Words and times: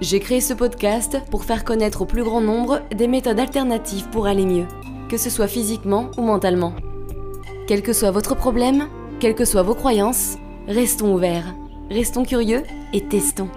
J'ai 0.00 0.20
créé 0.20 0.40
ce 0.40 0.54
podcast 0.54 1.18
pour 1.28 1.44
faire 1.44 1.64
connaître 1.64 2.02
au 2.02 2.04
plus 2.04 2.22
grand 2.22 2.40
nombre 2.40 2.82
des 2.94 3.08
méthodes 3.08 3.40
alternatives 3.40 4.08
pour 4.10 4.28
aller 4.28 4.46
mieux, 4.46 4.66
que 5.08 5.16
ce 5.16 5.28
soit 5.28 5.48
physiquement 5.48 6.12
ou 6.16 6.22
mentalement. 6.22 6.72
Quel 7.66 7.82
que 7.82 7.92
soit 7.92 8.12
votre 8.12 8.36
problème, 8.36 8.88
quelles 9.18 9.34
que 9.34 9.44
soient 9.44 9.64
vos 9.64 9.74
croyances, 9.74 10.36
restons 10.68 11.12
ouverts, 11.12 11.52
restons 11.90 12.24
curieux 12.24 12.62
et 12.92 13.08
testons. 13.08 13.48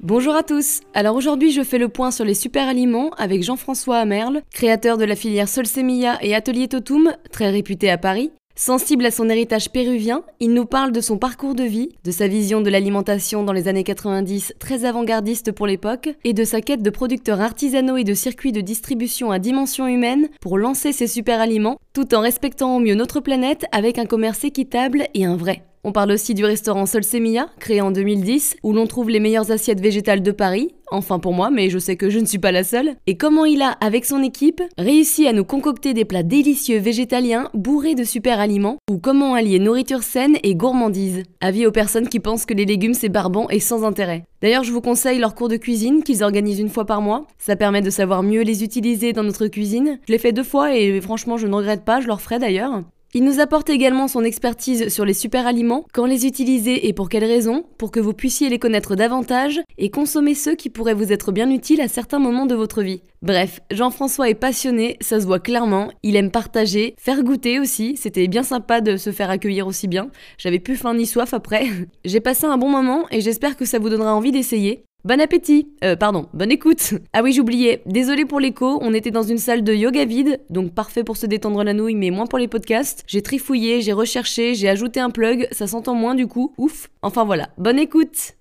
Bonjour 0.00 0.34
à 0.34 0.42
tous. 0.42 0.80
Alors 0.94 1.14
aujourd'hui, 1.14 1.52
je 1.52 1.62
fais 1.62 1.78
le 1.78 1.88
point 1.88 2.10
sur 2.10 2.24
les 2.24 2.34
super 2.34 2.66
aliments 2.66 3.10
avec 3.18 3.44
Jean-François 3.44 3.98
Amerle, 3.98 4.42
créateur 4.50 4.98
de 4.98 5.04
la 5.04 5.14
filière 5.14 5.48
Solsemilla 5.48 6.18
et 6.22 6.34
Atelier 6.34 6.66
Totum, 6.66 7.12
très 7.30 7.50
réputé 7.50 7.88
à 7.88 7.98
Paris, 7.98 8.32
Sensible 8.54 9.06
à 9.06 9.10
son 9.10 9.30
héritage 9.30 9.70
péruvien, 9.70 10.24
il 10.38 10.52
nous 10.52 10.66
parle 10.66 10.92
de 10.92 11.00
son 11.00 11.16
parcours 11.16 11.54
de 11.54 11.64
vie, 11.64 11.88
de 12.04 12.10
sa 12.10 12.28
vision 12.28 12.60
de 12.60 12.68
l'alimentation 12.68 13.44
dans 13.44 13.52
les 13.54 13.66
années 13.66 13.82
90 13.82 14.52
très 14.58 14.84
avant-gardiste 14.84 15.52
pour 15.52 15.66
l'époque, 15.66 16.10
et 16.24 16.34
de 16.34 16.44
sa 16.44 16.60
quête 16.60 16.82
de 16.82 16.90
producteurs 16.90 17.40
artisanaux 17.40 17.96
et 17.96 18.04
de 18.04 18.12
circuits 18.12 18.52
de 18.52 18.60
distribution 18.60 19.30
à 19.30 19.38
dimension 19.38 19.86
humaine 19.86 20.28
pour 20.42 20.58
lancer 20.58 20.92
ses 20.92 21.06
super 21.06 21.40
aliments, 21.40 21.78
tout 21.92 22.14
en 22.14 22.20
respectant 22.20 22.76
au 22.76 22.80
mieux 22.80 22.94
notre 22.94 23.20
planète 23.20 23.64
avec 23.72 23.98
un 23.98 24.06
commerce 24.06 24.44
équitable 24.44 25.06
et 25.14 25.24
un 25.24 25.36
vrai. 25.36 25.62
On 25.84 25.90
parle 25.90 26.12
aussi 26.12 26.34
du 26.34 26.44
restaurant 26.44 26.86
Solsemilla, 26.86 27.48
créé 27.58 27.80
en 27.80 27.90
2010, 27.90 28.56
où 28.62 28.72
l'on 28.72 28.86
trouve 28.86 29.10
les 29.10 29.18
meilleures 29.18 29.50
assiettes 29.50 29.80
végétales 29.80 30.22
de 30.22 30.30
Paris, 30.30 30.76
enfin 30.92 31.18
pour 31.18 31.32
moi, 31.32 31.50
mais 31.50 31.70
je 31.70 31.78
sais 31.80 31.96
que 31.96 32.08
je 32.08 32.20
ne 32.20 32.24
suis 32.24 32.38
pas 32.38 32.52
la 32.52 32.62
seule, 32.62 32.94
et 33.08 33.16
comment 33.16 33.44
il 33.44 33.62
a, 33.62 33.70
avec 33.80 34.04
son 34.04 34.22
équipe, 34.22 34.62
réussi 34.78 35.26
à 35.26 35.32
nous 35.32 35.44
concocter 35.44 35.92
des 35.92 36.04
plats 36.04 36.22
délicieux 36.22 36.78
végétaliens 36.78 37.50
bourrés 37.52 37.96
de 37.96 38.04
super 38.04 38.38
aliments, 38.38 38.78
ou 38.88 38.98
comment 38.98 39.34
allier 39.34 39.58
nourriture 39.58 40.04
saine 40.04 40.36
et 40.44 40.54
gourmandise? 40.54 41.24
Avis 41.40 41.66
aux 41.66 41.72
personnes 41.72 42.08
qui 42.08 42.20
pensent 42.20 42.46
que 42.46 42.54
les 42.54 42.64
légumes 42.64 42.94
c'est 42.94 43.08
barbant 43.08 43.48
et 43.48 43.58
sans 43.58 43.82
intérêt. 43.82 44.24
D'ailleurs, 44.42 44.64
je 44.64 44.72
vous 44.72 44.80
conseille 44.80 45.20
leur 45.20 45.36
cours 45.36 45.48
de 45.48 45.56
cuisine 45.56 46.02
qu'ils 46.02 46.24
organisent 46.24 46.58
une 46.58 46.68
fois 46.68 46.84
par 46.84 47.00
mois. 47.00 47.26
Ça 47.38 47.54
permet 47.54 47.80
de 47.80 47.90
savoir 47.90 48.24
mieux 48.24 48.42
les 48.42 48.64
utiliser 48.64 49.12
dans 49.12 49.22
notre 49.22 49.46
cuisine. 49.46 50.00
Je 50.08 50.12
l'ai 50.12 50.18
fait 50.18 50.32
deux 50.32 50.42
fois 50.42 50.76
et 50.76 51.00
franchement, 51.00 51.36
je 51.36 51.46
ne 51.46 51.54
regrette 51.54 51.84
pas, 51.84 52.00
je 52.00 52.08
leur 52.08 52.20
ferai 52.20 52.40
d'ailleurs. 52.40 52.82
Il 53.14 53.24
nous 53.24 53.40
apporte 53.40 53.68
également 53.68 54.08
son 54.08 54.24
expertise 54.24 54.88
sur 54.88 55.04
les 55.04 55.12
super 55.12 55.46
aliments, 55.46 55.84
quand 55.92 56.06
les 56.06 56.24
utiliser 56.24 56.88
et 56.88 56.94
pour 56.94 57.10
quelles 57.10 57.26
raisons, 57.26 57.66
pour 57.76 57.90
que 57.90 58.00
vous 58.00 58.14
puissiez 58.14 58.48
les 58.48 58.58
connaître 58.58 58.96
davantage 58.96 59.60
et 59.76 59.90
consommer 59.90 60.34
ceux 60.34 60.54
qui 60.54 60.70
pourraient 60.70 60.94
vous 60.94 61.12
être 61.12 61.30
bien 61.30 61.50
utiles 61.50 61.82
à 61.82 61.88
certains 61.88 62.18
moments 62.18 62.46
de 62.46 62.54
votre 62.54 62.82
vie. 62.82 63.02
Bref, 63.20 63.60
Jean-François 63.70 64.30
est 64.30 64.34
passionné, 64.34 64.96
ça 65.02 65.20
se 65.20 65.26
voit 65.26 65.40
clairement, 65.40 65.90
il 66.02 66.16
aime 66.16 66.30
partager, 66.30 66.94
faire 66.98 67.22
goûter 67.22 67.60
aussi, 67.60 67.98
c'était 67.98 68.28
bien 68.28 68.42
sympa 68.42 68.80
de 68.80 68.96
se 68.96 69.12
faire 69.12 69.28
accueillir 69.28 69.66
aussi 69.66 69.88
bien, 69.88 70.08
j'avais 70.38 70.58
plus 70.58 70.76
faim 70.76 70.94
ni 70.94 71.04
soif 71.04 71.34
après. 71.34 71.66
J'ai 72.06 72.20
passé 72.20 72.46
un 72.46 72.56
bon 72.56 72.70
moment 72.70 73.04
et 73.10 73.20
j'espère 73.20 73.58
que 73.58 73.66
ça 73.66 73.78
vous 73.78 73.90
donnera 73.90 74.14
envie 74.14 74.32
d'essayer. 74.32 74.84
Bon 75.04 75.20
appétit 75.20 75.66
Euh, 75.82 75.96
pardon, 75.96 76.28
bonne 76.32 76.52
écoute 76.52 76.94
Ah 77.12 77.22
oui, 77.24 77.32
j'oubliais, 77.32 77.82
désolé 77.86 78.24
pour 78.24 78.38
l'écho, 78.38 78.78
on 78.82 78.94
était 78.94 79.10
dans 79.10 79.24
une 79.24 79.38
salle 79.38 79.64
de 79.64 79.74
yoga 79.74 80.04
vide, 80.04 80.38
donc 80.48 80.74
parfait 80.74 81.02
pour 81.02 81.16
se 81.16 81.26
détendre 81.26 81.64
la 81.64 81.74
nouille, 81.74 81.96
mais 81.96 82.10
moins 82.10 82.26
pour 82.26 82.38
les 82.38 82.46
podcasts. 82.46 83.02
J'ai 83.08 83.20
trifouillé, 83.20 83.80
j'ai 83.80 83.92
recherché, 83.92 84.54
j'ai 84.54 84.68
ajouté 84.68 85.00
un 85.00 85.10
plug, 85.10 85.48
ça 85.50 85.66
s'entend 85.66 85.96
moins 85.96 86.14
du 86.14 86.28
coup, 86.28 86.54
ouf 86.56 86.88
Enfin 87.02 87.24
voilà, 87.24 87.48
bonne 87.58 87.80
écoute 87.80 88.34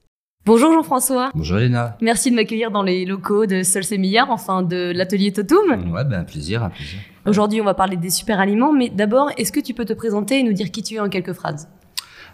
Bonjour 0.45 0.71
Jean-François. 0.71 1.31
Bonjour 1.33 1.57
Léna. 1.57 1.97
Merci 1.99 2.29
de 2.29 2.35
m'accueillir 2.35 2.69
dans 2.69 2.83
les 2.83 3.05
locaux 3.05 3.47
de 3.47 3.63
Sol 3.63 3.81
Millard, 3.97 4.29
enfin 4.29 4.61
de 4.61 4.91
l'atelier 4.95 5.31
Totum. 5.31 5.91
Ouais, 5.91 6.03
ben 6.03 6.19
un 6.19 6.23
plaisir, 6.23 6.63
un 6.63 6.69
plaisir. 6.69 6.99
Aujourd'hui, 7.25 7.59
on 7.59 7.65
va 7.65 7.73
parler 7.73 7.97
des 7.97 8.11
super 8.11 8.39
aliments, 8.39 8.71
mais 8.73 8.89
d'abord, 8.89 9.31
est-ce 9.37 9.51
que 9.51 9.59
tu 9.59 9.73
peux 9.73 9.85
te 9.85 9.93
présenter 9.93 10.39
et 10.39 10.43
nous 10.43 10.53
dire 10.53 10.69
qui 10.69 10.83
tu 10.83 10.95
es 10.95 10.99
en 10.99 11.09
quelques 11.09 11.33
phrases? 11.33 11.67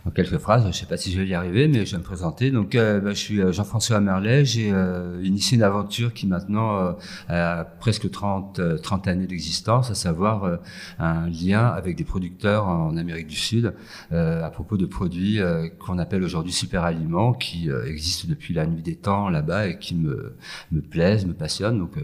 En 0.08 0.12
quelques 0.12 0.38
phrases. 0.38 0.64
Je 0.64 0.68
ne 0.68 0.74
sais 0.74 0.86
pas 0.86 0.98
si 0.98 1.12
je 1.12 1.20
vais 1.20 1.28
y 1.28 1.34
arriver, 1.34 1.68
mais 1.68 1.86
je 1.86 1.92
vais 1.92 1.98
me 1.98 2.04
présenter. 2.04 2.52
Donc, 2.52 2.76
euh, 2.76 3.00
bah, 3.00 3.10
je 3.12 3.16
suis 3.16 3.42
euh, 3.42 3.52
Jean-François 3.52 4.00
Merlet. 4.00 4.46
J'ai 4.46 4.72
euh, 4.72 5.22
initié 5.24 5.58
une 5.58 5.64
aventure 5.64 6.14
qui 6.14 6.28
maintenant 6.28 6.96
a 7.28 7.66
presque 7.66 8.10
30, 8.10 8.82
30 8.82 9.08
années 9.08 9.28
d'existence, 9.28 9.92
à 9.92 9.96
savoir 9.96 10.60
un 11.00 11.28
lien 11.28 11.68
avec 11.68 11.96
des 11.96 12.04
producteurs 12.04 12.68
en 12.68 12.96
Amérique 12.96 13.28
du 13.28 13.36
Sud 13.36 13.74
à 14.12 14.50
propos 14.50 14.78
de 14.78 14.86
produits 14.86 15.40
qu'on 15.80 16.00
appelle 16.00 16.24
aujourd'hui 16.24 16.54
super 16.54 16.84
aliments, 16.84 17.34
qui 17.34 17.70
existent 17.86 18.28
depuis 18.30 18.54
la 18.54 18.66
nuit 18.66 18.82
des 18.82 18.96
temps 18.96 19.30
là-bas 19.30 19.68
et 19.68 19.80
qui 19.80 19.96
me, 19.96 20.36
me 20.72 20.82
plaisent, 20.82 21.26
me 21.26 21.34
passionnent. 21.34 21.80
Donc, 21.80 21.96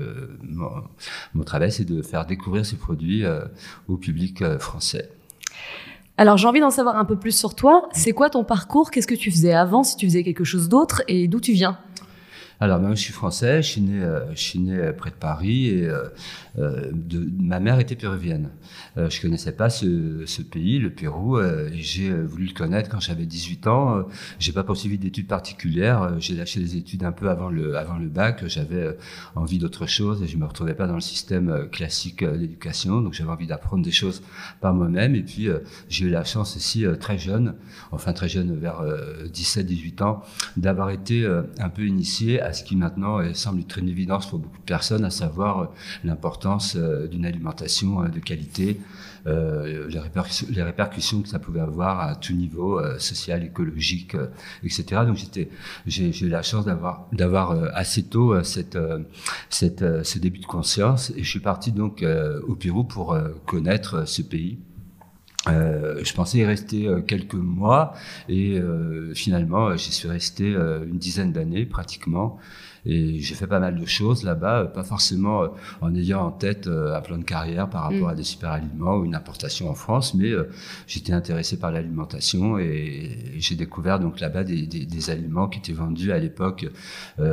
mon, 0.44 0.70
mon, 1.34 1.44
travail, 1.44 1.72
c'est 1.72 1.86
de 1.86 2.02
faire 2.02 2.26
découvrir 2.26 2.66
ces 2.66 2.76
produits 2.76 3.24
au 3.88 3.98
public 3.98 4.44
français. 4.58 5.10
Alors 6.18 6.38
j'ai 6.38 6.48
envie 6.48 6.60
d'en 6.60 6.70
savoir 6.70 6.98
un 6.98 7.06
peu 7.06 7.16
plus 7.16 7.36
sur 7.36 7.56
toi. 7.56 7.90
C'est 7.92 8.12
quoi 8.12 8.30
ton 8.30 8.44
parcours? 8.44 8.92
Qu'est-ce 8.92 9.08
que 9.08 9.16
tu 9.16 9.32
faisais 9.32 9.54
avant 9.54 9.84
Si 9.84 9.96
tu 9.96 10.06
faisais 10.06 10.24
quelque 10.24 10.44
chose 10.44 10.70
d'autre? 10.70 11.02
Et 11.08 11.28
d'où 11.28 11.40
tu 11.40 11.54
viens? 11.54 11.80
Alors, 12.64 12.80
moi, 12.80 12.96
je 12.96 13.02
suis 13.02 13.12
français, 13.12 13.62
je 13.62 13.68
suis 13.68 13.82
né, 13.82 14.02
euh, 14.02 14.34
né 14.56 14.94
près 14.94 15.10
de 15.10 15.16
Paris 15.16 15.68
et 15.68 15.86
euh, 15.86 16.08
euh, 16.58 16.92
ma 17.38 17.60
mère 17.60 17.78
était 17.80 17.96
péruvienne. 17.96 18.52
Euh, 18.98 19.10
je 19.10 19.22
connaissais 19.22 19.52
pas 19.52 19.70
ce, 19.70 20.42
pays, 20.44 20.80
le 20.80 20.90
Pérou, 20.90 21.42
et 21.42 21.72
j'ai 21.74 22.10
voulu 22.14 22.46
le 22.46 22.54
connaître 22.54 22.90
quand 22.90 23.02
j'avais 23.02 23.26
18 23.26 23.68
ans. 23.68 24.06
j'ai 24.40 24.54
pas 24.54 24.64
poursuivi 24.64 24.98
d'études 24.98 25.28
particulières. 25.28 26.16
J'ai 26.20 26.36
lâché 26.36 26.62
les 26.62 26.78
études 26.78 27.04
un 27.04 27.12
peu 27.12 27.30
avant 27.30 27.50
le, 27.50 27.76
avant 27.78 27.98
le 27.98 28.08
bac. 28.08 28.48
J'avais 28.48 28.98
envie 29.36 29.58
d'autre 29.58 29.86
chose 29.86 30.24
et 30.24 30.28
je 30.28 30.38
me 30.38 30.46
retrouvais 30.46 30.74
pas 30.74 30.88
dans 30.88 30.96
le 30.96 31.02
système 31.02 31.68
classique 31.70 32.24
d'éducation. 32.24 33.02
Donc, 33.02 33.14
j'avais 33.14 33.32
envie 33.32 33.48
d'apprendre 33.48 33.84
des 33.84 33.92
choses 33.92 34.22
par 34.62 34.74
moi-même. 34.74 35.16
Et 35.16 35.24
puis, 35.24 35.50
j'ai 35.90 36.06
eu 36.06 36.10
la 36.10 36.24
chance 36.24 36.56
aussi, 36.56 36.86
très 37.00 37.18
jeune, 37.18 37.56
enfin 37.92 38.14
très 38.14 38.30
jeune, 38.30 38.58
vers 38.58 38.84
17-18 39.34 40.04
ans, 40.04 40.24
d'avoir 40.56 40.92
été 40.92 41.26
un 41.60 41.70
peu 41.70 41.86
initié 41.86 42.40
à 42.40 42.53
ce 42.54 42.64
qui 42.64 42.76
maintenant 42.76 43.20
semble 43.34 43.62
être 43.62 43.78
une 43.78 43.90
évidence 43.90 44.30
pour 44.30 44.40
beaucoup 44.40 44.58
de 44.58 44.64
personnes, 44.64 45.06
à 45.06 45.10
savoir 45.10 45.60
euh, 45.60 45.66
l'importance 46.04 46.76
euh, 46.76 47.08
d'une 47.08 47.26
alimentation 47.26 48.04
euh, 48.04 48.08
de 48.08 48.20
qualité, 48.20 48.80
les, 49.26 50.62
répercussions, 50.62 51.22
que 51.22 51.30
ça 51.30 51.40
pouvait 51.40 51.62
avoir 51.62 52.02
à 52.02 52.16
tout 52.16 52.34
niveau, 52.34 52.82
social, 53.00 53.42
écologique, 53.46 54.18
etc. 54.66 55.04
Donc 55.08 55.18
j'ai, 55.86 56.26
eu 56.26 56.28
la 56.28 56.42
chance 56.42 56.66
d'avoir, 56.66 57.52
assez 57.74 58.04
tôt 58.04 58.36
ce 58.44 60.20
début 60.20 60.40
de 60.40 60.46
conscience, 60.46 61.14
et 61.16 61.24
je 61.24 61.30
suis 61.30 61.40
parti 61.40 61.72
donc 61.72 62.04
au 62.46 62.56
Pérou 62.56 62.84
pour 62.84 63.18
connaître 63.46 64.06
ce 64.06 64.22
pays. 64.22 64.60
Euh, 65.48 66.02
je 66.04 66.14
pensais 66.14 66.38
y 66.38 66.46
rester 66.46 66.88
euh, 66.88 67.02
quelques 67.02 67.34
mois 67.34 67.94
et 68.30 68.58
euh, 68.58 69.14
finalement 69.14 69.76
j'y 69.76 69.92
suis 69.92 70.08
resté 70.08 70.48
une 70.48 70.98
dizaine 70.98 71.34
d'années 71.34 71.66
pratiquement 71.66 72.40
et 72.86 73.20
j'ai 73.20 73.36
fait 73.36 73.48
pas 73.48 73.60
mal 73.60 73.80
de 73.80 73.86
choses 73.86 74.24
là-bas, 74.24 74.66
pas 74.66 74.84
forcément 74.84 75.48
en 75.82 75.96
ayant 75.96 76.26
en 76.26 76.32
tête 76.32 76.68
un 76.68 77.02
plan 77.02 77.18
de 77.18 77.24
carrière 77.24 77.70
par 77.70 77.84
rapport 77.84 78.08
mm. 78.08 78.12
à 78.12 78.16
des 78.16 78.24
super 78.24 78.52
aliments 78.52 78.98
ou 78.98 79.06
une 79.06 79.16
importation 79.16 79.70
en 79.70 79.76
France, 79.76 80.14
mais 80.14 80.32
j'étais 80.88 81.14
intéressé 81.14 81.58
par 81.58 81.72
l'alimentation 81.72 82.58
et, 82.58 83.12
j'ai 83.38 83.56
découvert 83.56 84.00
donc 84.00 84.20
là-bas 84.20 84.44
des, 84.44 84.66
des, 84.68 84.86
des, 84.86 85.10
aliments 85.10 85.48
qui 85.48 85.60
étaient 85.60 85.74
vendus 85.74 86.12
à 86.12 86.20
l'époque 86.20 86.70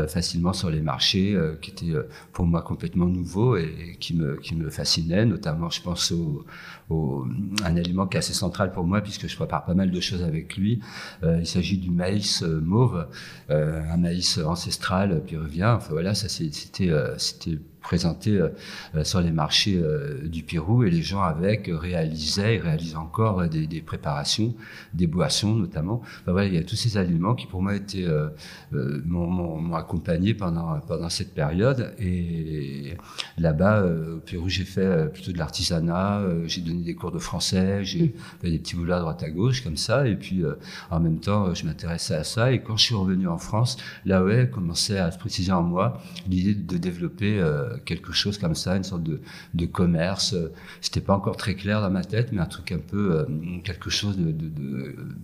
facilement 0.09 0.53
sur 0.53 0.71
les 0.71 0.81
marchés, 0.81 1.39
qui 1.61 1.71
étaient 1.71 1.95
pour 2.33 2.47
moi 2.47 2.63
complètement 2.63 3.07
nouveaux 3.07 3.57
et 3.57 3.97
qui 4.01 4.17
me, 4.17 4.37
qui 4.37 4.55
me 4.55 4.71
fascinaient, 4.71 5.27
notamment 5.27 5.71
je 5.71 5.83
pense 5.83 6.13
au, 6.13 6.45
au 6.91 7.27
un 7.65 7.77
aliment 7.77 8.07
qui 8.07 8.17
est 8.17 8.19
assez 8.19 8.33
central 8.33 8.73
pour 8.73 8.85
moi 8.85 9.01
puisque 9.01 9.29
je 9.29 9.37
prépare 9.37 9.65
pas 9.65 9.75
mal 9.75 9.91
de 9.91 10.01
choses 10.01 10.23
avec 10.23 10.57
lui. 10.57 10.81
Euh, 11.23 11.39
il 11.41 11.47
s'agit 11.47 11.79
du 11.79 11.91
maïs 11.91 12.43
euh, 12.43 12.61
mauve, 12.61 13.07
euh, 13.51 13.83
un 13.91 13.97
maïs 13.97 14.39
ancestral 14.39 15.23
péruvien. 15.41 15.75
Enfin 15.75 15.93
voilà, 15.93 16.15
ça 16.15 16.29
c'était 16.29 16.91
c'était 17.19 17.59
présenté 17.81 18.41
sur 19.03 19.21
les 19.21 19.31
marchés 19.31 19.81
du 20.25 20.43
Pérou. 20.43 20.85
Et 20.85 20.91
les 20.91 21.03
gens 21.03 21.23
avec 21.23 21.71
réalisaient 21.73 22.57
et 22.57 22.59
réalisent 22.59 22.97
encore 22.97 23.49
des, 23.49 23.81
préparations, 23.81 24.55
des 24.95 25.07
boissons 25.07 25.55
notamment. 25.55 26.01
Enfin, 26.23 26.33
voilà, 26.33 26.47
il 26.49 26.55
y 26.55 26.59
a 26.59 26.63
tous 26.63 26.77
ces 26.77 26.97
aliments 26.97 27.35
qui 27.35 27.47
pour 27.47 27.63
moi 27.63 27.75
étaient 27.75 28.07
m'ont 28.73 29.75
accompagné 29.75 30.35
pendant 30.35 30.79
pendant 30.81 31.09
cette 31.09 31.35
période. 31.35 31.95
Et 31.99 32.97
là-bas 33.39 33.85
au 33.85 34.21
Pérou 34.21 34.49
j'ai 34.49 34.65
fait 34.65 35.11
plutôt 35.13 35.33
de 35.33 35.39
l'artisanat, 35.39 36.23
j'ai 36.47 36.61
donné 36.61 36.83
des 36.83 36.95
cours 36.95 37.13
de 37.13 37.19
français, 37.19 37.85
j'ai 37.85 38.15
fait 38.41 38.51
des 38.51 38.59
petits 38.59 38.77
boulots 38.77 38.95
à 38.95 39.01
droite 39.01 39.23
à 39.23 39.31
gauche 39.31 39.63
comme 39.63 39.77
ça. 39.77 40.07
Et 40.07 40.17
puis 40.17 40.43
en 40.91 41.01
même 41.01 41.21
temps 41.21 41.55
je 41.55 41.65
m'intéressais 41.65 42.15
à 42.15 42.25
ça. 42.25 42.53
Et 42.53 42.63
quand 42.63 42.77
je 42.77 42.85
suis 42.85 42.95
revenu 42.95 43.29
en 43.29 43.39
France, 43.39 43.77
là 44.05 44.23
ouais 44.25 44.49
commençait 44.51 44.99
à 44.99 45.11
se 45.11 45.19
préciser 45.19 45.53
en 45.53 45.63
moi 45.63 46.01
l'idée 46.29 46.55
de 46.55 46.77
développer 46.77 47.39
euh, 47.39 47.70
quelque 47.85 48.13
chose 48.13 48.39
comme 48.39 48.55
ça, 48.55 48.77
une 48.77 48.85
sorte 48.85 49.03
de, 49.03 49.21
de 49.55 49.67
commerce. 49.67 50.35
C'était 50.81 51.01
pas 51.01 51.15
encore 51.15 51.37
très 51.37 51.55
clair 51.55 51.81
dans 51.81 51.91
ma 51.91 52.05
tête, 52.05 52.33
mais 52.33 52.41
un 52.41 52.47
truc 52.47 52.73
un 52.73 52.79
peu 52.79 53.13
euh, 53.13 53.25
quelque 53.65 53.91
chose 53.91 54.17
de, 54.19 54.35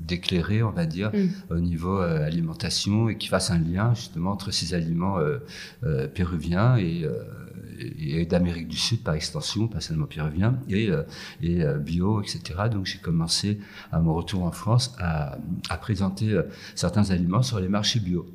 d'éclairé, 0.01 0.63
on 0.63 0.71
va 0.71 0.87
dire, 0.87 1.11
mm. 1.13 1.55
au 1.55 1.61
niveau 1.61 2.01
euh, 2.01 2.27
alimentation 2.27 3.09
et 3.09 3.17
qui 3.17 3.29
fasse 3.29 3.51
un 3.51 3.59
lien 3.59 3.95
justement 3.95 4.33
entre 4.33 4.51
ces 4.51 4.75
aliments 4.75 5.19
péruviens 6.15 6.77
et 6.77 7.07
et, 7.79 8.25
d'Amérique 8.25 8.69
du 8.69 8.77
Sud 8.77 9.03
par 9.03 9.15
extension, 9.15 9.69
pas 9.69 9.81
seulement 9.81 10.07
péruvien, 10.07 10.59
et, 10.69 10.91
et 11.43 11.63
bio, 11.79 12.23
etc. 12.23 12.41
Donc 12.71 12.87
j'ai 12.87 12.99
commencé 12.99 13.61
à 13.93 14.01
mon 14.01 14.15
retour 14.15 14.45
en 14.45 14.51
France 14.51 14.95
à, 14.99 15.37
à 15.69 15.77
présenter 15.77 16.41
certains 16.75 17.11
aliments 17.11 17.43
sur 17.43 17.61
les 17.61 17.69
marchés 17.69 18.01
bio 18.01 18.27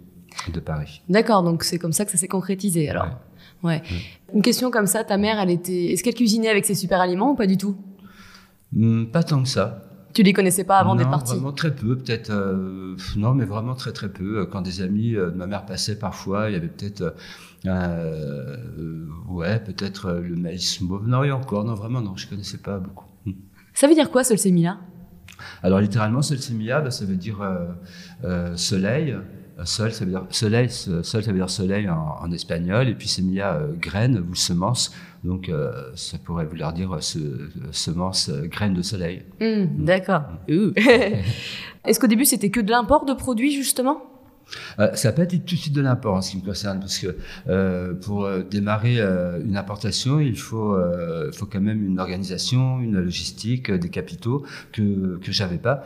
de 0.54 0.60
Paris. 0.60 1.02
D'accord, 1.10 1.44
donc 1.44 1.64
c'est 1.64 1.78
comme 1.78 1.94
ça 1.94 2.06
que 2.06 2.12
ça 2.12 2.18
s'est 2.18 2.28
concrétisé 2.28 2.90
alors. 2.90 3.06
Ouais. 3.06 3.12
Une 4.34 4.42
question 4.42 4.72
comme 4.72 4.88
ça, 4.88 5.04
ta 5.04 5.18
mère, 5.18 5.40
elle 5.40 5.50
était, 5.52 5.92
est-ce 5.92 6.04
qu'elle 6.04 6.16
cuisinait 6.16 6.50
avec 6.50 6.66
ses 6.66 6.76
super 6.76 7.00
aliments 7.02 7.32
ou 7.32 7.36
pas 7.36 7.48
du 7.48 7.58
tout? 7.58 7.76
Hmm, 8.74 9.06
Pas 9.06 9.24
tant 9.24 9.42
que 9.44 9.50
ça. 9.50 9.84
Tu 10.14 10.24
les 10.24 10.34
connaissais 10.34 10.66
pas 10.66 10.78
avant 10.78 10.96
d'être 10.96 11.10
parti 11.10 11.34
Vraiment 11.36 11.54
très 11.54 11.74
peu, 11.74 11.98
peut-être. 11.98 12.32
Euh, 12.32 12.96
non, 13.16 13.34
mais 13.34 13.46
vraiment 13.46 13.76
très 13.76 13.94
très 13.94 14.10
peu. 14.10 14.46
Quand 14.46 14.62
des 14.62 14.82
amis 14.82 15.14
de 15.14 15.32
ma 15.36 15.48
mère 15.48 15.66
passaient 15.66 15.98
parfois, 15.98 16.50
il 16.50 16.54
y 16.54 16.56
avait 16.58 16.68
peut-être, 16.68 17.16
euh, 17.66 19.06
ouais, 19.30 19.60
peut-être 19.60 20.12
le 20.12 20.36
maïs 20.36 20.82
mauve. 20.82 21.08
Non, 21.08 21.24
et 21.24 21.32
encore, 21.32 21.64
non, 21.64 21.76
vraiment, 21.76 22.02
non, 22.02 22.18
je 22.18 22.28
connaissais 22.28 22.58
pas 22.58 22.78
beaucoup. 22.80 23.06
Hmm. 23.26 23.32
Ça 23.74 23.88
veut 23.88 23.94
dire 23.94 24.12
quoi, 24.12 24.26
Solsemilla 24.26 24.80
Alors 25.64 25.80
littéralement, 25.80 26.22
Solsemilla, 26.22 26.82
bah, 26.82 26.92
ça 26.92 27.06
veut 27.06 27.16
dire 27.16 27.42
euh, 28.26 28.56
soleil. 28.58 29.16
Sol, 29.64 29.92
ça 29.92 30.06
veut 30.06 30.12
dire 30.12 30.26
soleil, 30.30 30.70
sol, 30.70 31.04
ça 31.04 31.20
veut 31.20 31.34
dire 31.34 31.50
soleil 31.50 31.90
en, 31.90 32.32
espagnol, 32.32 32.88
et 32.88 32.96
puis 32.96 33.08
semilla, 33.08 33.56
euh, 33.56 33.74
graine 33.80 34.26
ou 34.30 34.36
semence. 34.36 34.94
Donc, 35.24 35.50
euh, 35.50 35.72
ça 35.96 36.18
pourrait 36.18 36.46
vouloir 36.46 36.74
dire 36.74 36.94
euh, 36.94 37.00
semence, 37.72 38.30
graine 38.30 38.74
de 38.74 38.82
soleil. 38.82 39.24
Mmh, 39.40 39.46
mmh. 39.46 39.86
D'accord. 39.86 40.24
Mmh. 40.48 40.70
Est-ce 41.86 42.00
qu'au 42.00 42.08
début, 42.08 42.26
c'était 42.26 42.50
que 42.50 42.60
de 42.60 42.72
l'import 42.72 43.06
de 43.06 43.14
produits, 43.14 43.52
justement? 43.52 44.02
Euh, 44.80 44.90
ça 44.94 45.12
peut 45.12 45.22
être 45.24 45.32
tout 45.46 45.56
de 45.56 45.60
suite 45.60 45.74
de 45.74 45.82
l'import 45.82 46.16
en 46.16 46.22
ce 46.22 46.32
qui 46.32 46.38
me 46.38 46.46
concerne, 46.46 46.80
parce 46.80 47.00
que 47.00 47.16
euh, 47.50 47.94
pour 47.94 48.26
euh, 48.26 48.44
démarrer 48.44 49.00
une 49.44 49.58
importation, 49.58 50.20
il 50.20 50.38
faut, 50.38 50.78
faut 51.34 51.46
quand 51.46 51.62
même 51.62 51.86
une 51.86 52.00
organisation, 52.00 52.80
une 52.80 53.00
logistique, 53.00 53.72
des 53.72 53.90
capitaux 53.90 54.46
que 54.72 55.18
que 55.18 55.32
j'avais 55.32 55.58
pas. 55.58 55.84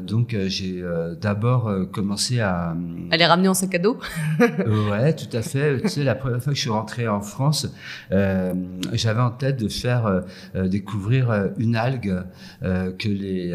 donc 0.00 0.36
j'ai 0.46 0.82
d'abord 1.20 1.70
commencé 1.92 2.40
à. 2.40 2.76
À 3.10 3.16
les 3.16 3.26
ramener 3.26 3.48
en 3.48 3.54
sac 3.54 3.74
à 3.74 3.78
dos. 3.78 3.98
ouais, 4.40 5.14
tout 5.14 5.34
à 5.36 5.42
fait. 5.42 5.80
tu 5.82 5.88
sais, 5.88 6.04
la 6.04 6.14
première 6.14 6.42
fois 6.42 6.52
que 6.52 6.56
je 6.56 6.62
suis 6.62 6.70
rentré 6.70 7.08
en 7.08 7.20
France, 7.20 7.72
j'avais 8.10 9.20
en 9.20 9.30
tête 9.30 9.60
de 9.60 9.68
faire 9.68 10.22
découvrir 10.54 11.50
une 11.58 11.76
algue 11.76 12.22
que 12.62 13.08
les 13.08 13.54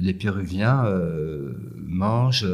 les 0.00 0.14
Péruviens 0.14 0.84
mangent. 1.86 2.46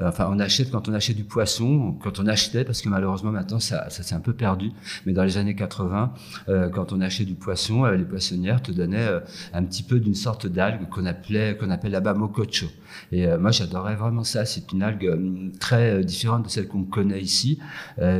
enfin, 0.00 0.28
on 0.30 0.38
quand 0.70 0.88
on 0.88 0.94
achetait 0.94 1.14
du 1.14 1.24
poisson, 1.24 1.96
quand 2.02 2.18
on 2.18 2.26
achetait, 2.26 2.64
parce 2.64 2.82
que 2.82 2.88
malheureusement 2.88 3.32
maintenant 3.32 3.60
ça, 3.60 3.88
ça 3.90 4.02
s'est 4.02 4.14
un 4.14 4.20
peu 4.20 4.32
perdu, 4.32 4.72
mais 5.06 5.12
dans 5.12 5.24
les 5.24 5.36
années 5.36 5.54
80, 5.54 6.12
euh, 6.48 6.68
quand 6.68 6.92
on 6.92 7.00
achetait 7.00 7.24
du 7.24 7.34
poisson, 7.34 7.84
euh, 7.84 7.96
les 7.96 8.04
poissonnières 8.04 8.62
te 8.62 8.72
donnaient 8.72 9.08
euh, 9.08 9.20
un 9.52 9.64
petit 9.64 9.82
peu 9.82 10.00
d'une 10.00 10.14
sorte 10.14 10.46
d'algue 10.46 10.88
qu'on 10.88 11.06
appelait, 11.06 11.56
qu'on 11.56 11.70
appelle 11.70 11.92
là-bas 11.92 12.14
mococho. 12.14 12.66
Et 13.12 13.26
moi 13.36 13.50
j'adorais 13.50 13.96
vraiment 13.96 14.24
ça. 14.24 14.44
C'est 14.44 14.72
une 14.72 14.82
algue 14.82 15.52
très 15.58 16.02
différente 16.04 16.44
de 16.44 16.48
celle 16.48 16.68
qu'on 16.68 16.84
connaît 16.84 17.20
ici. 17.20 17.58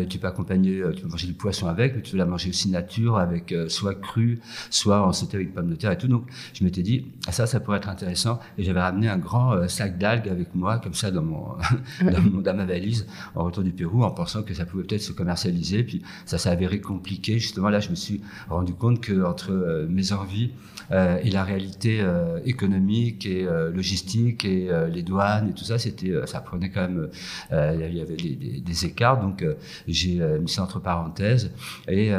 tu 0.08 0.18
peux 0.18 0.26
accompagner, 0.26 0.82
tu 0.94 1.02
peux 1.02 1.08
manger 1.08 1.26
du 1.26 1.34
poisson 1.34 1.68
avec, 1.68 1.96
mais 1.96 2.02
tu 2.02 2.12
peux 2.12 2.18
la 2.18 2.26
manger 2.26 2.50
aussi 2.50 2.70
nature, 2.70 3.18
avec 3.18 3.54
soit 3.68 3.94
cru, 3.94 4.40
soit 4.70 5.06
en 5.06 5.12
sauté 5.12 5.36
avec 5.36 5.54
pommes 5.54 5.70
de 5.70 5.76
terre 5.76 5.92
et 5.92 5.98
tout. 5.98 6.08
Donc 6.08 6.24
je 6.54 6.64
m'étais 6.64 6.82
dit, 6.82 7.06
ah, 7.26 7.32
ça, 7.32 7.46
ça 7.46 7.60
pourrait 7.60 7.78
être 7.78 7.88
intéressant. 7.88 8.38
Et 8.56 8.64
j'avais 8.64 8.80
ramené 8.80 9.08
un 9.08 9.18
grand 9.18 9.68
sac 9.68 9.98
d'algues 9.98 10.28
avec 10.28 10.54
moi, 10.54 10.78
comme 10.78 10.94
ça, 10.94 11.10
dans 11.10 11.22
mon, 11.22 11.56
dans, 12.02 12.54
ma 12.54 12.64
valise 12.64 13.06
en 13.34 13.44
retour 13.44 13.62
du 13.62 13.72
Pérou 13.72 14.02
en 14.02 14.10
pensant 14.10 14.42
que 14.42 14.54
ça 14.54 14.64
pouvait 14.64 14.84
peut-être 14.84 15.02
se 15.02 15.12
commercialiser. 15.12 15.84
Puis 15.84 16.02
ça 16.26 16.38
s'est 16.38 16.50
avéré 16.50 16.80
compliqué. 16.80 17.38
Justement, 17.38 17.70
là, 17.70 17.80
je 17.80 17.90
me 17.90 17.94
suis 17.94 18.20
rendu 18.48 18.74
compte 18.74 19.00
que 19.00 19.24
entre 19.24 19.52
euh, 19.52 19.86
mes 19.88 20.12
envies 20.12 20.50
euh, 20.90 21.18
et 21.22 21.30
la 21.30 21.44
réalité 21.44 22.00
euh, 22.00 22.40
économique 22.44 23.26
et 23.26 23.46
logistique 23.72 24.44
et 24.44 24.57
les 24.92 25.02
douanes 25.02 25.50
et 25.50 25.52
tout 25.52 25.64
ça, 25.64 25.78
c'était, 25.78 26.12
ça 26.26 26.40
prenait 26.40 26.70
quand 26.70 26.82
même, 26.82 27.08
il 27.50 27.96
y 27.96 28.00
avait 28.00 28.16
des, 28.16 28.86
écarts. 28.86 29.20
Donc, 29.20 29.44
j'ai 29.86 30.20
mis 30.40 30.48
ça 30.48 30.62
entre 30.62 30.80
parenthèses 30.80 31.50
et 31.88 32.12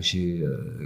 j'ai 0.00 0.44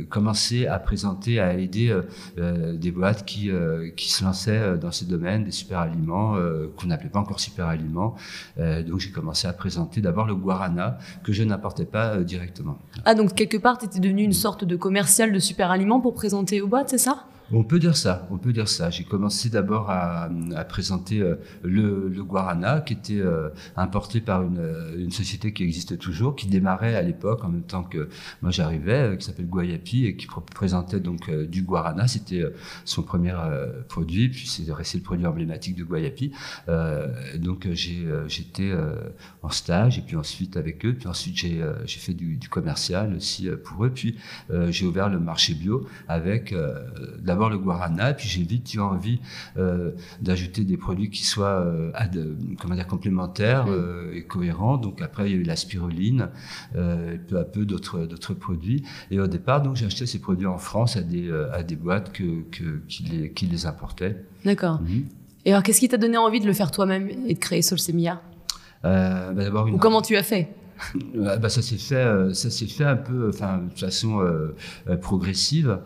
commencé 0.08 0.66
à 0.66 0.78
présenter, 0.78 1.40
à 1.40 1.54
aider 1.54 1.96
des 2.36 2.90
boîtes 2.90 3.24
qui, 3.24 3.50
qui 3.96 4.12
se 4.12 4.24
lançaient 4.24 4.78
dans 4.78 4.92
ces 4.92 5.06
domaines, 5.06 5.44
des 5.44 5.50
super 5.50 5.80
aliments 5.80 6.36
qu'on 6.76 6.86
n'appelait 6.86 7.10
pas 7.10 7.20
encore 7.20 7.40
super 7.40 7.66
aliments, 7.66 8.14
euh, 8.58 8.82
donc 8.82 9.00
j'ai 9.00 9.10
commencé 9.10 9.46
à 9.48 9.52
présenter 9.52 10.00
d'abord 10.00 10.26
le 10.26 10.34
guarana 10.34 10.98
que 11.22 11.32
je 11.32 11.42
n'apportais 11.42 11.84
pas 11.84 12.14
euh, 12.14 12.24
directement. 12.24 12.78
Ah 13.04 13.14
donc 13.14 13.34
quelque 13.34 13.56
part 13.56 13.78
tu 13.78 13.86
étais 13.86 14.00
devenu 14.00 14.22
une 14.22 14.32
sorte 14.32 14.64
de 14.64 14.76
commercial 14.76 15.32
de 15.32 15.38
super 15.38 15.70
aliments 15.70 16.00
pour 16.00 16.14
présenter 16.14 16.60
aux 16.60 16.68
boîtes, 16.68 16.90
c'est 16.90 16.98
ça? 16.98 17.24
On 17.52 17.62
peut 17.62 17.78
dire 17.78 17.96
ça, 17.96 18.26
on 18.30 18.38
peut 18.38 18.52
dire 18.52 18.68
ça. 18.68 18.90
J'ai 18.90 19.04
commencé 19.04 19.48
d'abord 19.48 19.90
à, 19.90 20.28
présenter 20.68 21.20
euh, 21.20 21.36
le, 21.62 22.10
guarana 22.22 22.80
qui 22.80 22.94
était 22.94 23.20
euh, 23.20 23.50
importé 23.76 24.20
par 24.20 24.42
une, 24.42 24.58
euh, 24.58 24.98
une, 24.98 25.12
société 25.12 25.52
qui 25.52 25.62
existe 25.62 25.98
toujours, 25.98 26.34
qui 26.34 26.48
démarrait 26.48 26.96
à 26.96 27.02
l'époque 27.02 27.44
en 27.44 27.48
même 27.48 27.62
temps 27.62 27.84
que 27.84 28.08
moi 28.42 28.50
j'arrivais, 28.50 29.16
qui 29.18 29.24
s'appelle 29.24 29.46
Guayapi 29.46 30.06
et 30.06 30.16
qui 30.16 30.26
présentait 30.54 31.00
donc 31.00 31.30
du 31.30 31.62
guarana. 31.62 32.08
C'était 32.08 32.44
son 32.84 33.02
premier 33.02 33.34
produit, 33.88 34.28
puis 34.28 34.46
c'est 34.46 34.70
resté 34.72 34.98
le 34.98 35.04
produit 35.04 35.26
emblématique 35.26 35.76
de 35.76 35.84
Guayapi. 35.84 36.32
donc 37.36 37.68
j'étais 37.72 38.72
en 39.42 39.50
stage 39.50 39.98
et 39.98 40.02
puis 40.02 40.16
ensuite 40.16 40.56
avec 40.56 40.84
eux, 40.84 40.94
puis 40.94 41.08
ensuite 41.08 41.36
j'ai 41.36 41.64
j'ai 41.84 42.00
fait 42.00 42.14
du, 42.14 42.36
du, 42.36 42.48
commercial 42.48 43.14
aussi 43.14 43.48
pour 43.64 43.84
eux, 43.84 43.90
puis 43.90 44.16
j'ai 44.68 44.86
ouvert 44.86 45.08
le 45.08 45.20
marché 45.20 45.54
bio 45.54 45.86
avec 46.08 46.54
la 47.24 47.35
d'abord 47.36 47.50
le 47.50 47.58
guarana, 47.58 48.14
puis 48.14 48.28
j'ai 48.28 48.42
vite 48.42 48.72
eu 48.72 48.80
envie 48.80 49.20
euh, 49.58 49.92
d'ajouter 50.22 50.64
des 50.64 50.78
produits 50.78 51.10
qui 51.10 51.24
soient 51.24 51.60
euh, 51.60 51.92
comment 52.58 52.74
dire, 52.74 52.86
complémentaires 52.86 53.66
mm. 53.66 53.70
euh, 53.70 54.14
et 54.14 54.22
cohérents. 54.22 54.78
Donc 54.78 55.02
après, 55.02 55.28
il 55.28 55.32
y 55.32 55.38
a 55.38 55.40
eu 55.40 55.42
la 55.42 55.56
spiruline, 55.56 56.28
peu 56.72 57.38
à 57.38 57.44
peu 57.44 57.66
d'autres 57.66 58.06
d'autres 58.06 58.32
produits. 58.32 58.84
Et 59.10 59.20
au 59.20 59.26
départ, 59.26 59.62
donc 59.62 59.76
j'ai 59.76 59.84
acheté 59.84 60.06
ces 60.06 60.18
produits 60.18 60.46
en 60.46 60.58
France 60.58 60.96
à 60.96 61.02
des 61.02 61.30
à 61.52 61.62
des 61.62 61.76
boîtes 61.76 62.12
que, 62.12 62.42
que 62.50 62.80
qui 62.88 63.02
les 63.04 63.32
qui 63.32 63.46
les 63.46 63.66
importaient. 63.66 64.16
D'accord. 64.44 64.80
Mhm. 64.80 65.04
Et 65.44 65.52
alors, 65.52 65.62
qu'est-ce 65.62 65.80
qui 65.80 65.88
t'a 65.88 65.98
donné 65.98 66.16
envie 66.16 66.40
de 66.40 66.46
le 66.46 66.52
faire 66.52 66.70
toi-même 66.70 67.08
et 67.28 67.34
de 67.34 67.38
créer 67.38 67.62
Solsemia? 67.62 68.20
Bah, 68.82 69.32
d'abord 69.34 69.66
Ou 69.66 69.78
comment 69.78 70.02
tu 70.02 70.16
as 70.16 70.22
fait? 70.22 70.48
Bah, 71.14 71.48
ça 71.48 71.62
s'est 71.62 71.78
fait, 71.78 71.94
euh, 71.94 72.32
ça 72.32 72.50
s'est 72.50 72.66
fait 72.66 72.84
un 72.84 72.96
peu, 72.96 73.28
enfin, 73.28 73.62
de 73.72 73.78
façon 73.78 74.20
euh, 74.20 74.54
euh, 74.88 74.96
progressive. 74.96 75.78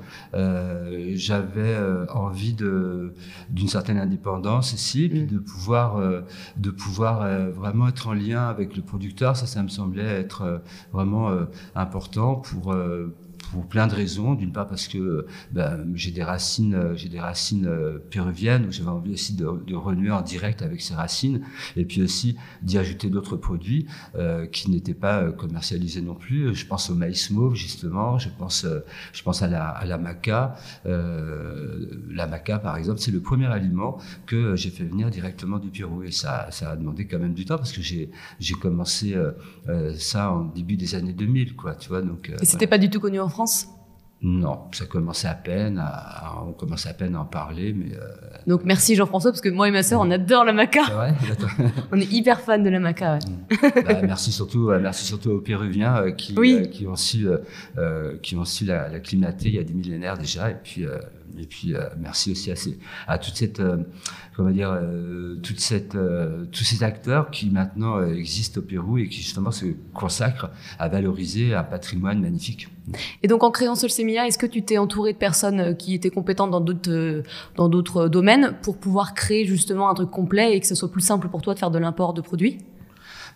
J'avais 1.15 1.77
envie 2.13 2.55
de 2.55 3.15
d'une 3.51 3.69
certaine 3.69 3.99
indépendance 3.99 4.73
ici, 4.73 5.09
puis 5.09 5.23
mm. 5.23 5.27
de 5.27 5.39
pouvoir, 5.39 6.01
de 6.57 6.71
pouvoir 6.71 7.29
vraiment 7.51 7.89
être 7.89 8.09
en 8.09 8.15
lien 8.15 8.49
avec 8.49 8.77
le 8.77 8.83
producteur. 8.83 9.37
Ça, 9.37 9.47
ça 9.47 9.63
me 9.63 9.69
semblait 9.69 10.03
être 10.03 10.63
vraiment 10.93 11.31
important 11.75 12.37
pour 12.37 12.75
pour 13.51 13.67
plein 13.67 13.87
de 13.87 13.95
raisons. 13.95 14.35
D'une 14.35 14.53
part 14.53 14.69
parce 14.69 14.89
que 14.89 15.27
ben, 15.53 15.87
j'ai 15.95 16.11
des 16.11 16.23
racines, 16.23 16.93
j'ai 16.95 17.09
des 17.09 17.21
racines 17.21 17.69
péruviennes, 18.11 18.63
donc 18.63 18.73
j'avais 18.73 18.91
envie 18.91 19.13
aussi 19.13 19.35
de, 19.35 19.49
de, 19.67 19.75
renouer 19.75 20.11
en 20.11 20.23
direct 20.23 20.63
avec 20.63 20.81
ces 20.81 20.95
racines, 20.95 21.43
et 21.77 21.85
puis 21.85 22.03
aussi 22.03 22.37
d'y 22.63 22.79
ajouter 22.79 23.09
d'autres 23.09 23.37
produits 23.37 23.87
qui 24.53 24.71
n'étaient 24.71 24.95
pas 24.95 25.31
commercialisés 25.33 26.03
non 26.03 26.15
plus. 26.15 26.55
Je 26.55 26.67
pense 26.67 26.91
au 26.91 26.95
maïs 26.95 27.31
mauve 27.31 27.55
justement, 27.55 28.19
je 28.19 28.29
pense, 28.29 28.67
je 29.13 29.23
pense 29.23 29.43
à 29.43 29.49
la, 29.49 29.69
à 29.69 29.85
la 29.87 29.99
maca. 29.99 30.57
la 30.85 32.27
maca 32.27 32.59
par 32.59 32.77
exemple, 32.77 33.01
c'est 33.01 33.11
le 33.11 33.21
premier 33.21 33.47
aliment 33.47 33.99
que 34.27 34.57
j'ai 34.57 34.71
fait 34.71 34.85
venir 34.85 35.11
directement 35.11 35.59
du 35.59 35.71
Pérou 35.71 36.03
et 36.03 36.11
ça, 36.11 36.49
ça 36.51 36.71
a 36.71 36.77
demandé 36.77 37.07
quand 37.07 37.19
même 37.19 37.35
du 37.35 37.45
temps 37.45 37.57
parce 37.57 37.73
que 37.73 37.83
j'ai 37.83 38.11
j'ai 38.39 38.55
commencé 38.55 39.15
euh, 39.15 39.33
euh, 39.69 39.95
ça 39.97 40.33
en 40.33 40.45
début 40.45 40.77
des 40.77 40.95
années 40.95 41.13
2000, 41.13 41.57
quoi, 41.57 41.75
tu 41.75 41.89
vois. 41.89 42.03
Donc, 42.03 42.31
euh, 42.31 42.37
et 42.41 42.45
c'était 42.45 42.67
pas 42.67 42.79
du 42.79 42.91
tout 42.91 43.01
connu 43.01 43.21
en 43.21 43.29
France 43.29 43.40
non, 44.23 44.65
ça 44.73 44.85
commençait 44.85 45.29
à 45.29 45.35
peine, 45.35 45.79
à, 45.79 46.43
on 46.47 46.53
commençait 46.53 46.91
à 46.91 46.93
peine 46.93 47.15
à 47.15 47.21
en 47.21 47.25
parler, 47.25 47.73
mais. 47.73 47.87
Donc 48.47 48.65
merci 48.65 48.95
Jean-François 48.95 49.31
parce 49.31 49.41
que 49.41 49.49
moi 49.49 49.67
et 49.67 49.71
ma 49.71 49.83
sœur 49.83 50.03
on 50.03 50.11
adore 50.11 50.45
la 50.45 50.53
maca. 50.53 50.83
Vrai, 50.93 51.15
on 51.93 51.99
est 51.99 52.13
hyper 52.13 52.43
fan 52.43 52.63
de 52.63 52.69
la 52.69 52.81
maca. 52.81 53.15
Ouais. 53.15 53.83
bah, 53.83 54.03
merci 54.03 54.31
surtout, 54.31 54.71
merci 54.79 55.07
surtout 55.07 55.31
aux 55.31 55.41
Péruviens 55.41 56.13
qui, 56.13 56.35
qui 56.71 56.87
ont 56.87 56.97
su, 56.97 57.29
qui 58.23 58.37
ont 58.37 58.45
su 58.45 58.67
l'acclimater 58.67 59.49
il 59.49 59.55
y 59.55 59.59
a 59.59 59.65
des 59.65 59.73
millénaires 59.73 60.19
déjà, 60.19 60.51
et 60.51 60.57
puis 60.63 60.85
et 61.39 61.47
puis 61.47 61.75
euh, 61.75 61.89
merci 61.99 62.33
aussi 62.33 62.51
à, 63.07 63.19
toute 63.19 63.37
cette, 63.37 63.61
euh, 63.61 63.79
comment 64.37 64.51
dire, 64.51 64.71
euh, 64.71 65.37
toute 65.43 65.61
cette, 65.61 65.97
tous 66.51 66.65
ces 66.65 66.83
acteurs 66.83 67.31
qui 67.31 67.51
maintenant 67.51 68.03
existent 68.05 68.61
au 68.61 68.63
Pérou 68.63 68.99
et 68.99 69.09
qui 69.09 69.19
justement 69.19 69.51
se 69.51 69.67
consacrent 69.95 70.51
à 70.79 70.89
valoriser 70.89 71.55
un 71.55 71.65
patrimoine 71.65 72.21
magnifique. 72.21 72.69
Et 73.23 73.29
donc 73.29 73.43
en 73.43 73.51
créant 73.51 73.75
Solsemia, 73.75 74.27
est-ce 74.27 74.39
que 74.39 74.47
tu 74.47 74.63
t'es 74.63 74.79
entouré 74.79 75.13
de 75.13 75.19
personnes 75.19 75.77
qui 75.77 75.95
étaient 75.95 76.11
compétentes 76.11 76.51
dans 76.51 76.61
d'autres 76.61 77.23
dans 77.57 77.69
d'autres 77.69 78.09
domaines 78.09 78.57
pour 78.63 78.79
pouvoir 78.79 79.15
créer 79.15 79.47
justement 79.47 79.91
un 79.91 79.95
truc 79.95 80.11
complet 80.11 80.57
et 80.57 80.61
que 80.61 80.67
ce 80.67 80.75
soit 80.75 80.91
plus 80.91 81.03
simple 81.03 81.29
pour 81.29 81.43
toi 81.43 81.55
de 81.55 81.59
faire 81.59 81.71
de 81.71 81.79
l'import 81.79 82.15
de 82.15 82.21
produits? 82.21 82.59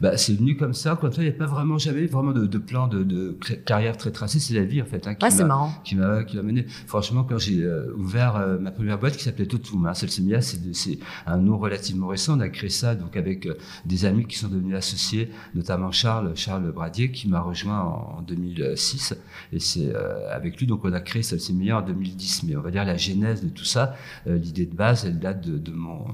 Bah, 0.01 0.17
c'est 0.17 0.35
venu 0.35 0.57
comme 0.57 0.75
ça. 0.75 0.99
Quand 1.01 1.17
il 1.19 1.25
n'y 1.25 1.29
a 1.29 1.33
pas 1.33 1.47
vraiment 1.47 1.79
jamais 1.79 2.07
vraiment 2.07 2.33
de, 2.33 2.47
de 2.47 2.59
plan 2.59 2.89
de, 2.89 3.03
de, 3.03 3.37
carrière 3.65 3.97
très 3.97 4.11
tracé. 4.11 4.39
C'est 4.41 4.55
la 4.55 4.65
vie 4.65 4.83
en 4.83 4.87
fait 4.87 5.07
hein, 5.07 5.15
qui 5.15 5.25
ouais, 5.25 5.45
m'a 5.45 5.69
qui 5.85 5.95
m'a 5.97 6.25
qui 6.25 6.37
m'a 6.37 6.43
mené. 6.43 6.67
Franchement, 6.87 7.25
quand 7.25 7.39
j'ai 7.39 7.63
euh, 7.63 7.93
ouvert 7.97 8.37
euh, 8.37 8.59
ma 8.59 8.71
première 8.71 8.99
boîte 8.99 9.17
qui 9.17 9.25
s'appelait 9.25 9.47
Totum, 9.47 9.87
hein, 9.87 9.95
Selsemia, 9.95 10.41
c'est 10.41 10.99
un 11.27 11.39
nom 11.39 11.59
relativement 11.59 12.09
récent. 12.09 12.37
On 12.37 12.41
a 12.41 12.49
créé 12.49 12.71
ça 12.71 12.95
donc 12.95 13.17
avec 13.17 13.47
euh, 13.47 13.57
des 13.85 14.05
amis 14.05 14.27
qui 14.27 14.39
sont 14.39 14.49
devenus 14.49 14.77
associés, 14.77 15.31
notamment 15.55 15.93
Charles 15.93 16.33
Charles 16.37 16.71
Bradier 16.73 17.11
qui 17.11 17.29
m'a 17.29 17.41
rejoint 17.41 17.81
en, 17.81 18.23
2006 18.23 19.15
et 19.53 19.61
c'est 19.61 19.93
avec 20.31 20.59
lui 20.59 20.67
donc 20.67 20.85
on 20.85 20.93
a 20.93 21.01
créé 21.01 21.23
Selsemia 21.23 21.79
en 21.79 21.83
2010. 21.83 22.45
Mais 22.45 22.57
on 22.57 22.63
va 22.63 22.71
dire 22.71 22.85
la 22.85 22.97
genèse 22.97 23.43
de 23.43 23.49
tout 23.49 23.65
ça, 23.65 23.95
l'idée 24.27 24.67
de 24.67 24.75
base, 24.75 25.05
elle 25.05 25.19
date 25.19 25.47
de, 25.47 25.59
de 25.59 25.73
mon 25.73 26.07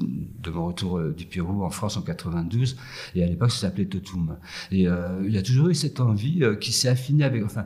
de 0.00 0.50
mon 0.50 0.66
retour 0.66 1.00
du 1.10 1.26
Pérou 1.26 1.64
en 1.64 1.70
France 1.70 1.96
en 1.96 2.02
92 2.02 2.76
et 3.14 3.22
à 3.22 3.26
l'époque, 3.26 3.50
ça 3.50 3.60
s'appelait 3.60 3.86
Totum. 3.86 4.36
Et 4.70 4.88
euh, 4.88 5.22
il 5.24 5.32
y 5.32 5.38
a 5.38 5.42
toujours 5.42 5.68
eu 5.68 5.74
cette 5.74 6.00
envie 6.00 6.42
euh, 6.42 6.56
qui 6.56 6.72
s'est 6.72 6.88
affinée 6.88 7.24
avec, 7.24 7.44
enfin, 7.44 7.60
euh, 7.62 7.64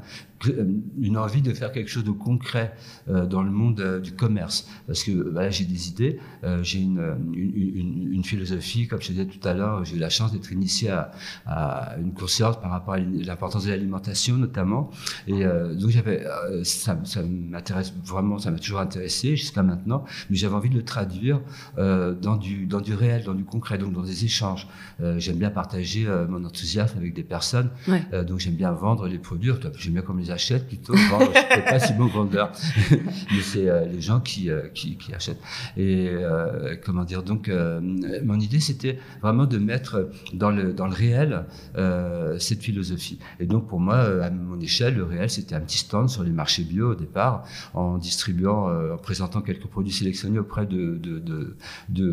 une 1.01 1.17
envie 1.17 1.43
de 1.43 1.53
faire 1.53 1.73
quelque 1.73 1.89
chose 1.89 2.05
de 2.05 2.11
concret 2.11 2.75
euh, 3.09 3.27
dans 3.27 3.43
le 3.43 3.51
monde 3.51 3.81
euh, 3.81 4.01
du 4.01 4.13
commerce. 4.13 4.69
Parce 4.87 5.05
que 5.05 5.11
voilà, 5.31 5.51
j'ai 5.51 5.65
des 5.65 5.89
idées, 5.89 6.19
j'ai 6.63 6.81
une, 6.81 7.17
une, 7.35 8.13
une, 8.13 8.25
philosophie, 8.25 8.87
comme 8.89 9.01
je 9.01 9.09
disais 9.13 9.27
tout 9.27 9.47
à 9.47 9.55
l'heure, 9.55 9.85
j'ai 9.85 9.97
eu 9.97 9.99
la 9.99 10.11
chance 10.11 10.33
d'être 10.33 10.53
initié 10.53 10.91
à, 10.91 11.11
à, 11.47 11.97
une 11.99 12.13
conscience 12.13 12.61
par 12.61 12.71
rapport 12.71 12.95
à 12.95 12.99
l'importance 12.99 13.65
de 13.65 13.71
l'alimentation 13.71 14.37
notamment. 14.37 14.91
Et 15.27 15.45
donc 15.45 15.91
j'avais, 15.91 16.25
ça, 16.65 16.99
ça 17.05 17.23
m'intéresse 17.23 17.93
vraiment, 18.05 18.39
ça 18.39 18.51
m'a 18.51 18.59
toujours 18.59 18.81
intéressé 18.81 19.37
jusqu'à 19.37 19.63
maintenant, 19.63 20.05
mais 20.31 20.37
j'avais 20.37 20.55
envie 20.55 20.71
de 20.71 20.75
le 20.77 20.85
traduire 20.85 21.41
dans, 21.77 22.37
du, 22.37 22.67
dans 22.67 22.81
du 22.81 22.95
réel, 22.95 23.25
dans 23.25 23.35
du 23.35 23.45
concret, 23.45 23.79
donc 23.79 23.93
dans 23.93 24.03
des 24.03 24.25
échanges. 24.25 24.69
j'aime 25.17 25.37
bien 25.37 25.51
partager 25.51 26.07
mon 26.29 26.45
enthousiasme 26.45 26.99
avec 26.99 27.15
des 27.15 27.25
personnes, 27.25 27.71
donc 28.27 28.39
j'aime 28.39 28.57
bien 28.57 28.73
vendre 28.73 29.07
les 29.07 29.19
produits, 29.19 29.53
j'aime 29.79 29.95
bien 29.95 30.03
comme 30.03 30.19
les 30.19 30.32
achètent 30.33 30.67
plutôt. 30.67 30.95
Je 30.97 31.03
ne 31.03 31.71
pas 31.71 31.79
si 31.79 31.93
bon 31.95 32.07
vendeur, 32.07 32.53
mais 32.91 33.41
c'est 33.43 33.69
euh, 33.69 33.87
les 33.87 34.01
gens 34.01 34.21
qui, 34.21 34.51
euh, 34.51 34.69
achètent. 35.15 35.41
Et 35.77 36.09
euh, 36.11 36.77
comment 36.85 37.05
dire 37.05 37.23
Donc, 37.23 37.51
mon 38.25 38.41
idée, 38.41 38.61
c'était 38.61 38.99
vraiment 39.21 39.47
de 39.47 39.59
mettre 39.59 40.11
dans 40.33 40.51
le, 40.51 40.75
réel 40.93 41.45
cette 42.39 42.63
philosophie. 42.63 43.19
Et 43.41 43.47
donc, 43.47 43.69
pour 43.69 43.81
moi, 43.81 43.99
à 44.25 44.31
mon 44.31 44.61
échelle, 44.61 44.95
le 44.95 45.05
réel, 45.05 45.31
c'était 45.31 45.55
un 45.55 45.61
petit 45.61 45.79
stand 45.79 46.09
sur 46.09 46.23
les 46.23 46.33
marchés 46.33 46.65
bio 46.65 46.93
au 46.93 46.95
départ, 46.95 47.45
en 47.75 47.99
distribuant, 47.99 48.69
en 48.93 48.99
présentant 48.99 49.41
quelques 49.41 49.67
produits 49.67 49.93
sélectionnés 49.93 50.39
auprès 50.39 50.67
de, 50.67 51.57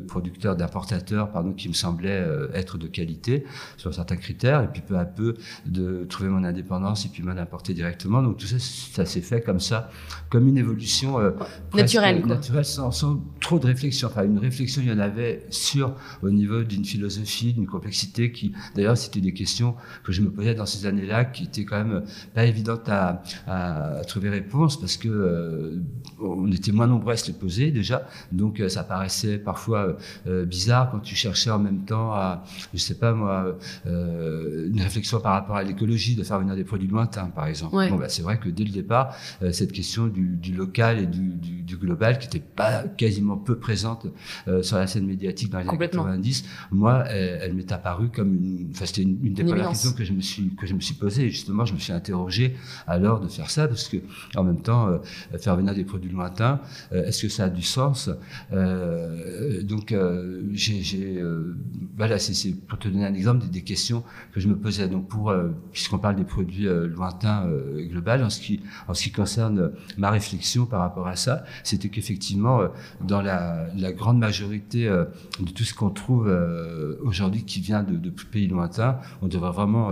producteurs, 0.07 0.55
d'importateurs, 0.55 1.31
pardon, 1.31 1.53
qui 1.53 1.67
me 1.67 1.73
semblaient 1.73 2.25
être 2.53 2.77
de 2.77 2.87
qualité 2.87 3.45
sur 3.77 3.93
certains 3.93 4.17
critères. 4.17 4.63
Et 4.63 4.67
puis, 4.67 4.81
peu 4.81 4.97
à 4.97 5.05
peu, 5.05 5.35
de 5.65 6.05
trouver 6.05 6.29
mon 6.29 6.43
indépendance 6.43 7.05
et 7.05 7.09
puis 7.09 7.23
m'en 7.23 7.31
importer 7.31 7.73
directement 7.73 8.08
donc 8.09 8.37
tout 8.37 8.47
ça, 8.47 8.57
ça 8.59 9.05
s'est 9.05 9.21
fait 9.21 9.41
comme 9.41 9.59
ça, 9.59 9.89
comme 10.29 10.47
une 10.47 10.57
évolution 10.57 11.19
euh, 11.19 11.31
naturelle, 11.73 12.25
naturelle 12.25 12.65
sans, 12.65 12.91
sans, 12.91 13.21
trop 13.39 13.59
de 13.59 13.67
réflexion. 13.67 14.07
Enfin, 14.07 14.25
une 14.25 14.39
réflexion, 14.39 14.81
il 14.83 14.89
y 14.89 14.91
en 14.91 14.99
avait 14.99 15.45
sur 15.49 15.95
au 16.21 16.29
niveau 16.29 16.63
d'une 16.63 16.85
philosophie, 16.85 17.53
d'une 17.53 17.67
complexité 17.67 18.31
qui, 18.31 18.53
d'ailleurs, 18.75 18.97
c'était 18.97 19.21
des 19.21 19.33
questions 19.33 19.75
que 20.03 20.11
je 20.11 20.21
me 20.21 20.29
posais 20.29 20.55
dans 20.55 20.65
ces 20.65 20.85
années-là, 20.85 21.25
qui 21.25 21.43
étaient 21.45 21.65
quand 21.65 21.83
même 21.83 22.03
pas 22.33 22.45
évidentes 22.45 22.89
à, 22.89 23.21
à, 23.47 24.01
trouver 24.07 24.29
réponse 24.29 24.79
parce 24.79 24.97
que 24.97 25.07
euh, 25.07 25.81
on 26.19 26.51
était 26.51 26.71
moins 26.71 26.87
nombreux 26.87 27.13
à 27.13 27.17
se 27.17 27.27
les 27.27 27.33
poser 27.33 27.71
déjà. 27.71 28.07
Donc 28.31 28.59
euh, 28.59 28.69
ça 28.69 28.83
paraissait 28.83 29.37
parfois 29.37 29.97
euh, 30.27 30.45
bizarre 30.45 30.91
quand 30.91 30.99
tu 30.99 31.15
cherchais 31.15 31.51
en 31.51 31.59
même 31.59 31.85
temps 31.85 32.11
à, 32.13 32.43
je 32.73 32.79
sais 32.79 32.95
pas 32.95 33.13
moi, 33.13 33.57
une 33.85 34.81
réflexion 34.81 35.19
par 35.19 35.33
rapport 35.33 35.55
à 35.55 35.63
l'écologie, 35.63 36.15
de 36.15 36.23
faire 36.23 36.39
venir 36.39 36.55
des 36.55 36.63
produits 36.63 36.87
lointains, 36.87 37.27
par 37.27 37.47
exemple. 37.47 37.75
Bon, 37.89 37.97
bah, 37.97 38.09
c'est 38.09 38.21
vrai 38.21 38.39
que 38.39 38.49
dès 38.49 38.63
le 38.63 38.71
départ, 38.71 39.15
cette 39.51 39.71
question 39.71 40.07
du, 40.07 40.35
du, 40.35 40.53
local 40.53 40.99
et 40.99 41.05
du, 41.05 41.29
du, 41.29 41.61
du 41.61 41.77
global, 41.77 42.19
qui 42.19 42.27
n'était 42.27 42.39
pas 42.39 42.83
quasiment 42.83 43.37
peu 43.37 43.57
présente 43.57 44.07
sur 44.61 44.77
la 44.77 44.87
scène 44.87 45.05
médiatique 45.05 45.49
dans 45.51 45.59
les 45.59 45.67
années 45.67 45.77
90, 45.77 46.45
moi, 46.71 47.05
elle, 47.07 47.39
elle 47.41 47.53
m'est 47.53 47.71
apparue 47.71 48.09
comme 48.09 48.35
une, 48.35 48.69
enfin, 48.71 48.85
c'était 48.85 49.03
une, 49.03 49.19
une, 49.23 49.33
des 49.33 49.43
premières 49.43 49.69
questions 49.69 49.93
que 49.93 50.03
je 50.03 50.13
me 50.13 50.21
suis 50.21 50.55
que 50.55 50.65
je 50.67 50.73
me 50.73 50.79
suis 50.79 50.95
posée. 50.95 51.25
Et 51.25 51.29
justement, 51.29 51.65
je 51.65 51.73
me 51.73 51.79
suis 51.79 51.93
interrogé 51.93 52.55
alors 52.87 53.19
de 53.19 53.27
faire 53.27 53.49
ça 53.49 53.67
parce 53.67 53.87
que 53.87 53.97
en 54.35 54.43
même 54.43 54.61
temps, 54.61 54.99
faire 55.39 55.55
venir 55.55 55.73
des 55.73 55.83
produits 55.83 56.11
lointain, 56.11 56.61
euh, 56.91 57.05
est-ce 57.05 57.23
que 57.23 57.29
ça 57.29 57.45
a 57.45 57.49
du 57.49 57.61
sens? 57.61 58.09
Euh, 58.51 59.61
Donc, 59.63 59.91
euh, 59.91 60.41
j'ai, 60.53 61.23
voilà, 61.97 62.19
c'est 62.19 62.53
pour 62.67 62.79
te 62.79 62.87
donner 62.87 63.05
un 63.05 63.13
exemple 63.13 63.47
des, 63.47 63.61
questions 63.61 64.03
que 64.31 64.39
je 64.39 64.47
me 64.47 64.55
posais. 64.55 64.87
Donc, 64.87 65.07
pour 65.07 65.33
puisqu'on 65.71 65.97
parle 65.97 66.15
des 66.15 66.23
produits 66.23 66.65
lointains 66.65 67.47
global, 67.87 68.23
en 68.23 68.29
ce 68.29 68.39
qui 68.39 68.61
en 68.87 68.93
ce 68.93 69.03
qui 69.03 69.11
concerne 69.11 69.71
ma 69.97 70.09
réflexion 70.11 70.65
par 70.65 70.81
rapport 70.81 71.07
à 71.07 71.15
ça, 71.15 71.43
c'était 71.63 71.89
qu'effectivement, 71.89 72.61
dans 73.01 73.21
la, 73.21 73.67
la, 73.77 73.91
grande 73.91 74.19
majorité 74.19 74.85
de 74.85 75.51
tout 75.51 75.63
ce 75.63 75.73
qu'on 75.73 75.89
trouve 75.89 76.29
aujourd'hui 77.01 77.43
qui 77.43 77.59
vient 77.59 77.83
de, 77.83 77.95
de, 77.95 78.09
pays 78.09 78.47
lointains, 78.47 78.99
on 79.21 79.27
devrait 79.27 79.51
vraiment 79.51 79.91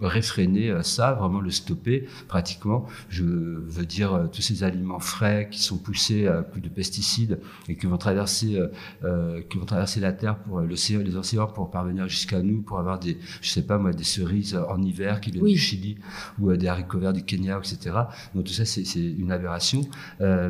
réfréner 0.00 0.76
ça, 0.82 1.12
vraiment 1.12 1.40
le 1.40 1.50
stopper 1.50 2.06
pratiquement. 2.26 2.86
Je 3.08 3.24
veux 3.24 3.86
dire 3.86 4.28
tous 4.32 4.42
ces 4.42 4.64
aliments 4.64 5.00
frais 5.00 5.48
qui 5.50 5.60
sont 5.60 5.78
poussés 5.78 6.26
à 6.26 6.42
coup 6.42 6.60
de 6.60 6.68
pesticides 6.68 7.40
et 7.68 7.76
qui 7.76 7.86
vont 7.86 7.98
traverser, 7.98 8.56
euh, 8.56 8.68
euh, 9.04 9.42
qui 9.48 9.58
vont 9.58 9.64
traverser 9.64 10.00
la 10.00 10.12
terre 10.12 10.38
pour 10.38 10.60
l'océan, 10.60 11.00
les 11.00 11.16
océans 11.16 11.46
pour 11.46 11.70
parvenir 11.70 12.08
jusqu'à 12.08 12.42
nous, 12.42 12.62
pour 12.62 12.78
avoir 12.78 12.98
des, 12.98 13.18
je 13.40 13.50
sais 13.50 13.62
pas 13.62 13.78
moi, 13.78 13.92
des 13.92 14.04
cerises 14.04 14.56
en 14.56 14.80
hiver 14.82 15.20
qui 15.20 15.30
viennent 15.30 15.46
du 15.46 15.58
Chili 15.58 15.98
ou 16.40 16.50
euh, 16.50 16.56
des 16.56 16.68
haricots 16.68 16.98
verts 16.98 17.12
du 17.12 17.24
Kenya, 17.24 17.58
etc. 17.58 17.96
Donc 18.34 18.44
tout 18.44 18.52
ça, 18.52 18.64
c'est 18.64 18.82
une 18.94 19.32
aberration. 19.32 19.82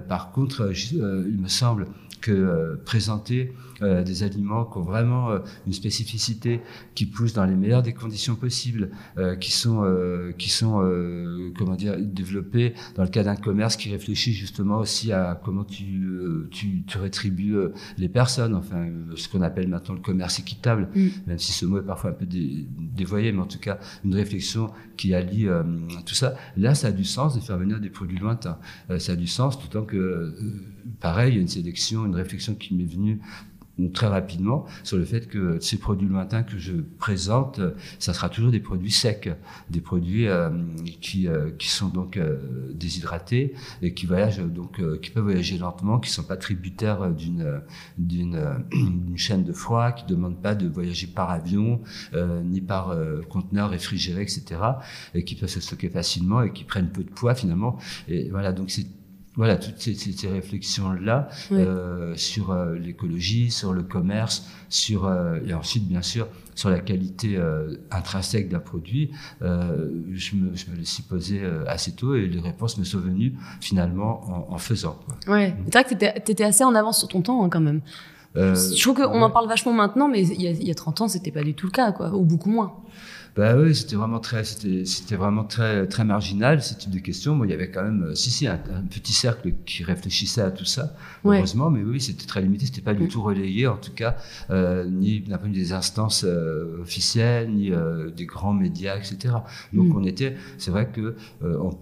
par 0.08 0.32
contre, 0.32 0.72
il 0.92 1.38
me 1.38 1.48
semble 1.48 1.86
que 2.20 2.32
euh, 2.32 2.76
présenter 2.84 3.52
euh, 3.82 4.02
des 4.02 4.22
aliments 4.22 4.64
qui 4.64 4.78
ont 4.78 4.82
vraiment 4.82 5.30
euh, 5.30 5.38
une 5.66 5.72
spécificité, 5.72 6.60
qui 6.94 7.06
poussent 7.06 7.32
dans 7.32 7.44
les 7.44 7.54
meilleures 7.54 7.82
des 7.82 7.92
conditions 7.92 8.34
possibles, 8.34 8.90
qui 9.40 9.52
sont, 9.52 9.84
qui 10.36 10.50
sont 10.50 10.82
comment 11.56 11.74
dire, 11.74 11.96
développés 11.98 12.74
dans 12.94 13.02
le 13.02 13.08
cas 13.08 13.22
d'un 13.22 13.36
commerce 13.36 13.76
qui 13.76 13.90
réfléchit 13.90 14.32
justement 14.32 14.78
aussi 14.78 15.12
à 15.12 15.40
comment 15.42 15.64
tu, 15.64 16.02
tu, 16.50 16.82
tu 16.86 16.98
rétribues 16.98 17.56
les 17.96 18.08
personnes, 18.08 18.54
enfin 18.54 18.86
ce 19.16 19.28
qu'on 19.28 19.42
appelle 19.42 19.68
maintenant 19.68 19.94
le 19.94 20.00
commerce 20.00 20.38
équitable, 20.38 20.88
mm. 20.94 21.08
même 21.26 21.38
si 21.38 21.52
ce 21.52 21.66
mot 21.66 21.78
est 21.78 21.86
parfois 21.86 22.10
un 22.10 22.14
peu 22.14 22.26
dévoyé, 22.26 23.32
mais 23.32 23.40
en 23.40 23.46
tout 23.46 23.58
cas 23.58 23.78
une 24.04 24.14
réflexion 24.14 24.70
qui 24.96 25.14
allie 25.14 25.46
tout 26.06 26.14
ça. 26.14 26.34
Là, 26.56 26.74
ça 26.74 26.88
a 26.88 26.92
du 26.92 27.04
sens 27.04 27.34
de 27.34 27.40
faire 27.40 27.58
venir 27.58 27.80
des 27.80 27.90
produits 27.90 28.18
lointains. 28.18 28.58
ça 28.98 29.12
a 29.12 29.16
du 29.16 29.26
sens, 29.26 29.58
tout 29.58 29.68
que, 29.82 30.34
pareil, 31.00 31.32
il 31.32 31.36
y 31.36 31.38
a 31.38 31.42
une 31.42 31.48
sélection, 31.48 32.06
une 32.06 32.14
réflexion 32.14 32.54
qui 32.54 32.74
m'est 32.74 32.84
venue 32.84 33.20
très 33.92 34.08
rapidement 34.08 34.66
sur 34.82 34.96
le 34.96 35.04
fait 35.04 35.28
que 35.28 35.58
ces 35.60 35.78
produits 35.78 36.08
lointains 36.08 36.42
que 36.42 36.58
je 36.58 36.74
présente, 36.98 37.60
ça 37.98 38.12
sera 38.12 38.28
toujours 38.28 38.50
des 38.50 38.60
produits 38.60 38.90
secs, 38.90 39.30
des 39.70 39.80
produits 39.80 40.26
qui, 41.00 41.28
qui 41.58 41.68
sont 41.68 41.88
donc 41.88 42.18
déshydratés 42.74 43.54
et 43.82 43.94
qui 43.94 44.06
voyagent 44.06 44.40
donc 44.40 44.80
qui 45.00 45.10
peuvent 45.10 45.24
voyager 45.24 45.58
lentement, 45.58 45.98
qui 45.98 46.10
sont 46.10 46.24
pas 46.24 46.36
tributaires 46.36 47.10
d'une 47.10 47.60
d'une 47.98 49.16
chaîne 49.16 49.44
de 49.44 49.52
froid, 49.52 49.92
qui 49.92 50.06
demandent 50.06 50.40
pas 50.40 50.54
de 50.54 50.66
voyager 50.68 51.06
par 51.06 51.30
avion 51.30 51.80
ni 52.44 52.60
par 52.60 52.96
conteneur 53.28 53.70
réfrigéré, 53.70 54.22
etc. 54.22 54.60
et 55.14 55.24
qui 55.24 55.34
peuvent 55.34 55.48
se 55.48 55.60
stocker 55.60 55.88
facilement 55.88 56.42
et 56.42 56.52
qui 56.52 56.64
prennent 56.64 56.90
peu 56.90 57.04
de 57.04 57.10
poids 57.10 57.34
finalement. 57.34 57.78
Et 58.08 58.30
voilà, 58.30 58.52
donc 58.52 58.70
c'est 58.70 58.86
voilà 59.38 59.56
toutes 59.56 59.78
ces, 59.78 59.94
ces, 59.94 60.28
réflexions 60.28 60.90
là 60.90 61.28
euh, 61.52 62.12
sur 62.16 62.50
euh, 62.50 62.74
l'écologie, 62.74 63.52
sur 63.52 63.72
le 63.72 63.84
commerce, 63.84 64.44
sur 64.68 65.06
euh, 65.06 65.38
et 65.46 65.54
ensuite 65.54 65.86
bien 65.86 66.02
sûr 66.02 66.26
sur 66.56 66.70
la 66.70 66.80
qualité 66.80 67.40
intrinsèque 67.92 68.48
d'un 68.48 68.58
produit. 68.58 69.12
Je 69.40 69.46
me, 69.46 70.56
je, 70.56 70.68
me, 70.68 70.76
les 70.76 70.84
suis 70.84 71.04
posé 71.04 71.40
assez 71.68 71.92
tôt 71.92 72.16
et 72.16 72.26
les 72.26 72.40
réponses 72.40 72.78
me 72.78 72.84
sont 72.84 72.98
venues 72.98 73.34
finalement 73.60 74.48
en, 74.50 74.54
en 74.54 74.58
faisant. 74.58 74.98
Quoi. 75.06 75.34
Ouais, 75.34 75.54
c'est 75.66 75.72
vrai 75.72 75.84
que 75.84 75.94
tu 75.94 76.32
étais, 76.32 76.42
assez 76.42 76.64
en 76.64 76.74
avance 76.74 76.98
sur 76.98 77.06
ton 77.06 77.22
temps 77.22 77.44
hein, 77.44 77.48
quand 77.48 77.60
même. 77.60 77.80
je 78.34 78.82
trouve 78.82 78.96
qu'on 78.96 79.22
en 79.22 79.30
parle 79.30 79.46
vachement 79.46 79.72
maintenant, 79.72 80.08
mais 80.08 80.26
il 80.26 80.42
y 80.42 80.48
a, 80.48 80.50
il 80.50 80.66
y 80.66 80.72
a 80.72 80.74
30 80.74 81.02
ans, 81.02 81.06
c'était 81.06 81.30
pas 81.30 81.44
du 81.44 81.54
tout 81.54 81.66
le 81.66 81.72
cas, 81.72 81.92
quoi, 81.92 82.12
ou 82.12 82.24
beaucoup 82.24 82.50
moins. 82.50 82.72
Bah 83.38 83.54
oui, 83.56 83.72
c'était 83.72 83.94
vraiment 83.94 84.18
très, 84.18 84.42
c'était, 84.42 84.84
c'était 84.84 85.14
vraiment 85.14 85.44
très, 85.44 85.86
très 85.86 86.02
marginal 86.02 86.60
ce 86.60 86.74
type 86.74 86.90
de 86.90 86.98
questions. 86.98 87.36
Moi, 87.36 87.46
il 87.46 87.50
y 87.50 87.52
avait 87.52 87.70
quand 87.70 87.84
même, 87.84 88.16
si 88.16 88.30
si, 88.30 88.48
un, 88.48 88.58
petit 88.90 89.12
cercle 89.12 89.52
qui 89.64 89.84
réfléchissait 89.84 90.40
à 90.40 90.50
tout 90.50 90.64
ça, 90.64 90.96
heureusement. 91.24 91.70
Mais 91.70 91.84
oui, 91.84 92.00
c'était 92.00 92.26
très 92.26 92.42
limité. 92.42 92.66
C'était 92.66 92.80
pas 92.80 92.94
du 92.94 93.04
mm. 93.04 93.08
tout 93.08 93.22
relayé, 93.22 93.68
en 93.68 93.76
tout 93.76 93.92
cas, 93.92 94.16
euh, 94.50 94.84
ni 94.90 95.20
d'un 95.20 95.38
point 95.38 95.48
de 95.48 95.54
vue 95.54 95.60
des 95.60 95.72
instances 95.72 96.24
euh, 96.24 96.80
officielles, 96.82 97.48
ni 97.52 97.70
euh, 97.70 98.10
des 98.10 98.26
grands 98.26 98.54
médias, 98.54 98.96
etc. 98.96 99.36
Donc, 99.72 99.86
mm. 99.86 99.96
on 99.96 100.02
était, 100.02 100.36
c'est 100.56 100.72
vrai 100.72 100.88
que 100.88 101.14
euh, 101.44 101.58
on, 101.60 101.78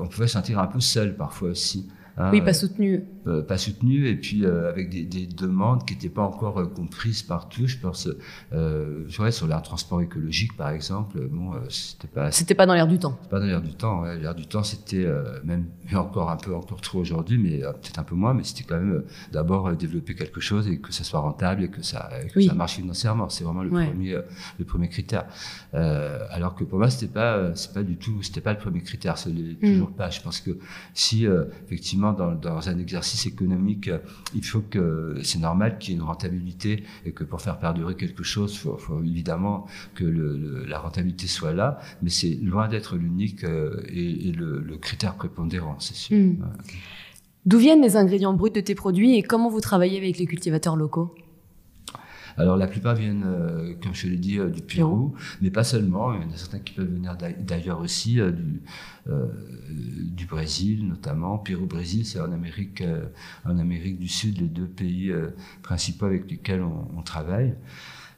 on, 0.00 0.08
pouvait 0.08 0.26
sentir 0.26 0.58
un 0.58 0.66
peu 0.66 0.80
seul 0.80 1.14
parfois 1.14 1.50
aussi. 1.50 1.88
Hein, 2.16 2.30
oui, 2.32 2.40
pas 2.40 2.52
soutenu. 2.52 3.04
Euh, 3.28 3.42
pas 3.42 3.58
soutenu, 3.58 4.06
et 4.06 4.14
puis 4.14 4.44
euh, 4.44 4.68
avec 4.68 4.88
des, 4.88 5.02
des, 5.02 5.26
demandes 5.26 5.84
qui 5.84 5.94
n'étaient 5.94 6.08
pas 6.08 6.22
encore 6.22 6.58
euh, 6.58 6.66
comprises 6.66 7.24
partout. 7.24 7.66
Je 7.66 7.76
pense, 7.76 8.08
ouais, 8.52 9.32
sur 9.32 9.48
l'air 9.48 9.62
transport 9.62 10.00
écologique, 10.00 10.56
par 10.56 10.68
exemple, 10.70 11.18
bon, 11.28 11.52
c'était 11.68 12.06
pas. 12.06 12.30
C'était 12.30 12.54
pas 12.54 12.66
dans 12.66 12.74
l'air 12.74 12.86
du 12.86 13.00
temps. 13.00 13.18
Pas 13.28 13.40
dans 13.40 13.46
l'air 13.46 13.62
du 13.62 13.74
temps. 13.74 14.02
Ouais. 14.02 14.16
L'air 14.16 14.36
du 14.36 14.46
temps, 14.46 14.62
c'était 14.62 15.06
même 15.42 15.66
encore 15.92 16.30
un 16.30 16.36
peu 16.36 16.54
encore 16.54 16.80
trop 16.80 17.00
aujourd'hui, 17.00 17.36
mais 17.36 17.58
peut-être 17.58 17.98
un 17.98 18.04
peu 18.04 18.14
moins. 18.14 18.32
Mais 18.32 18.44
c'était 18.44 18.62
quand 18.62 18.78
même 18.78 19.02
d'abord 19.32 19.74
développer 19.74 20.14
quelque 20.14 20.40
chose 20.40 20.68
et 20.68 20.78
que 20.78 20.92
ça 20.92 21.02
soit 21.02 21.20
rentable 21.20 21.64
et 21.64 21.68
que 21.68 21.82
ça, 21.82 22.08
que 22.32 22.40
ça 22.40 22.54
marche 22.54 22.76
financièrement. 22.76 23.28
C'est 23.28 23.42
vraiment 23.42 23.64
le 23.64 23.70
premier, 23.70 24.16
le 24.58 24.64
premier 24.64 24.88
critère. 24.88 25.26
alors 25.72 26.54
que 26.54 26.62
pour 26.62 26.78
moi, 26.78 26.90
c'était 26.90 27.12
pas, 27.12 27.56
c'est 27.56 27.74
pas 27.74 27.82
du 27.82 27.96
tout, 27.96 28.22
c'était 28.22 28.40
pas 28.40 28.52
le 28.52 28.58
premier 28.58 28.82
critère. 28.82 29.18
C'est 29.18 29.30
mm. 29.30 29.56
toujours 29.60 29.90
pas. 29.90 30.10
Je 30.10 30.20
pense 30.20 30.40
que 30.40 30.52
si 30.94 31.26
effectivement 31.66 32.12
dans, 32.12 32.32
dans, 32.32 32.68
un 32.68 32.78
exercice 32.78 33.15
économique, 33.24 33.90
il 34.34 34.44
faut 34.44 34.60
que 34.60 35.18
c'est 35.22 35.38
normal 35.38 35.78
qu'il 35.78 35.94
y 35.94 35.96
ait 35.96 36.00
une 36.00 36.04
rentabilité 36.04 36.84
et 37.04 37.12
que 37.12 37.24
pour 37.24 37.40
faire 37.40 37.58
perdurer 37.58 37.94
quelque 37.94 38.22
chose, 38.22 38.52
il 38.54 38.58
faut, 38.58 38.76
faut, 38.76 39.02
évidemment 39.02 39.66
que 39.94 40.04
le, 40.04 40.64
la 40.66 40.78
rentabilité 40.78 41.26
soit 41.26 41.52
là, 41.52 41.78
mais 42.02 42.10
c'est 42.10 42.34
loin 42.42 42.68
d'être 42.68 42.96
l'unique 42.96 43.44
euh, 43.44 43.82
et, 43.88 44.28
et 44.28 44.32
le, 44.32 44.60
le, 44.60 44.76
critère 44.76 45.14
prépondérant, 45.14 45.76
c'est 45.78 45.94
sûr. 45.94 46.16
Hmm. 46.16 46.44
D'où 47.46 47.58
viennent 47.58 47.82
les 47.82 47.96
ingrédients 47.96 48.34
bruts 48.34 48.50
de 48.50 48.60
tes 48.60 48.74
produits 48.74 49.16
et 49.16 49.22
comment 49.22 49.48
vous 49.48 49.60
travaillez 49.60 49.98
avec 49.98 50.18
les 50.18 50.26
cultivateurs 50.26 50.76
locaux? 50.76 51.14
Alors 52.36 52.56
la 52.56 52.66
plupart 52.66 52.94
viennent, 52.94 53.24
euh, 53.26 53.74
comme 53.82 53.94
je 53.94 54.08
l'ai 54.08 54.16
dit, 54.16 54.38
euh, 54.38 54.48
du 54.48 54.62
Pérou, 54.62 55.14
mais 55.40 55.50
pas 55.50 55.64
seulement. 55.64 56.14
Il 56.14 56.22
y 56.22 56.24
en 56.24 56.30
a 56.30 56.36
certains 56.36 56.58
qui 56.58 56.74
peuvent 56.74 56.92
venir 56.92 57.16
d'ailleurs 57.40 57.80
aussi, 57.80 58.20
euh, 58.20 58.32
du, 58.32 58.60
du 59.68 60.26
Brésil 60.26 60.86
notamment. 60.86 61.38
Pérou-Brésil, 61.38 62.04
c'est 62.04 62.20
en 62.20 62.32
Amérique, 62.32 62.82
en 63.44 63.58
Amérique 63.58 63.98
du 63.98 64.08
Sud 64.08 64.40
les 64.40 64.48
deux 64.48 64.66
pays 64.66 65.12
principaux 65.62 66.06
avec 66.06 66.30
lesquels 66.30 66.62
on, 66.62 66.88
on 66.96 67.02
travaille. 67.02 67.54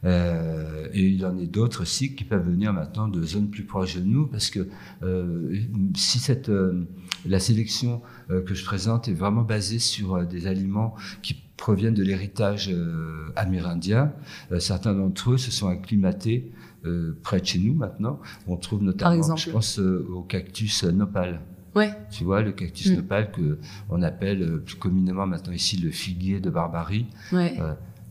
Euh, 0.04 0.88
et 0.92 1.06
il 1.06 1.20
y 1.20 1.24
en 1.24 1.36
a 1.38 1.44
d'autres 1.44 1.82
aussi 1.82 2.14
qui 2.14 2.24
peuvent 2.24 2.48
venir 2.48 2.72
maintenant 2.72 3.08
de 3.08 3.22
zones 3.22 3.50
plus 3.50 3.64
proches 3.64 3.96
de 3.96 4.02
nous, 4.02 4.26
parce 4.26 4.50
que 4.50 4.68
euh, 5.02 5.56
si 5.96 6.18
cette, 6.18 6.50
la 7.26 7.40
sélection 7.40 8.02
que 8.28 8.54
je 8.54 8.64
présente 8.64 9.08
est 9.08 9.14
vraiment 9.14 9.42
basée 9.42 9.78
sur 9.78 10.26
des 10.26 10.46
aliments 10.46 10.94
qui 11.22 11.34
proviennent 11.58 11.94
de 11.94 12.02
l'héritage 12.02 12.70
euh, 12.72 13.30
amérindien. 13.36 14.14
Euh, 14.52 14.60
certains 14.60 14.94
d'entre 14.94 15.32
eux 15.32 15.36
se 15.36 15.50
sont 15.50 15.68
acclimatés 15.68 16.50
euh, 16.86 17.18
près 17.22 17.40
de 17.40 17.44
chez 17.44 17.58
nous 17.58 17.74
maintenant. 17.74 18.20
On 18.46 18.56
trouve 18.56 18.82
notamment, 18.82 19.36
je 19.36 19.50
pense, 19.50 19.78
au 19.78 20.22
cactus 20.22 20.84
nopal. 20.84 21.40
Ouais. 21.74 21.90
Tu 22.10 22.24
vois, 22.24 22.40
le 22.40 22.52
cactus 22.52 22.90
mm. 22.90 22.96
nopal 22.96 23.30
que 23.30 23.58
on 23.90 24.00
appelle 24.00 24.62
plus 24.64 24.76
communément 24.76 25.26
maintenant 25.26 25.52
ici 25.52 25.76
le 25.76 25.90
figuier 25.90 26.40
de 26.40 26.48
Barbarie. 26.48 27.06
Ouais. 27.32 27.58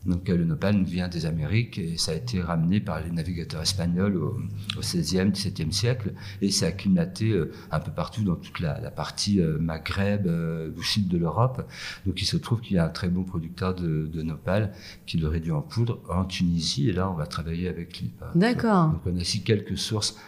Donc 0.08 0.26
le 0.28 0.44
nopal 0.44 0.82
vient 0.84 1.08
des 1.08 1.26
Amériques 1.26 1.78
et 1.78 1.98
ça 1.98 2.12
a 2.12 2.14
été 2.14 2.40
ramené 2.40 2.80
par 2.80 3.00
les 3.02 3.10
navigateurs 3.10 3.60
espagnols 3.60 4.16
au, 4.16 4.38
au 4.76 4.80
16e, 4.80 5.32
17e 5.32 5.70
siècle 5.70 6.14
et 6.40 6.50
s'est 6.50 6.66
acclimaté 6.66 7.30
euh, 7.30 7.52
un 7.70 7.78
peu 7.78 7.90
partout 7.90 8.24
dans 8.24 8.36
toute 8.36 8.60
la, 8.60 8.80
la 8.80 8.90
partie 8.90 9.40
euh, 9.40 9.58
Maghreb, 9.58 10.26
euh, 10.26 10.70
au 10.76 10.82
sud 10.82 11.08
de 11.08 11.18
l'Europe. 11.18 11.68
Donc 12.06 12.22
il 12.22 12.24
se 12.24 12.38
trouve 12.38 12.60
qu'il 12.60 12.76
y 12.76 12.78
a 12.78 12.86
un 12.86 12.88
très 12.88 13.08
bon 13.08 13.22
producteur 13.22 13.74
de, 13.74 14.06
de, 14.06 14.22
nopal 14.22 14.72
qui 15.04 15.18
le 15.18 15.28
réduit 15.28 15.52
en 15.52 15.60
poudre 15.60 16.00
en 16.08 16.24
Tunisie 16.24 16.88
et 16.88 16.92
là 16.92 17.10
on 17.10 17.14
va 17.14 17.26
travailler 17.26 17.68
avec 17.68 18.00
lui. 18.00 18.10
D'accord. 18.34 18.92
Donc 18.92 19.02
on 19.04 19.16
a 19.16 19.20
aussi 19.20 19.42
quelques 19.42 19.76
sources 19.76 20.16
euh, 20.16 20.27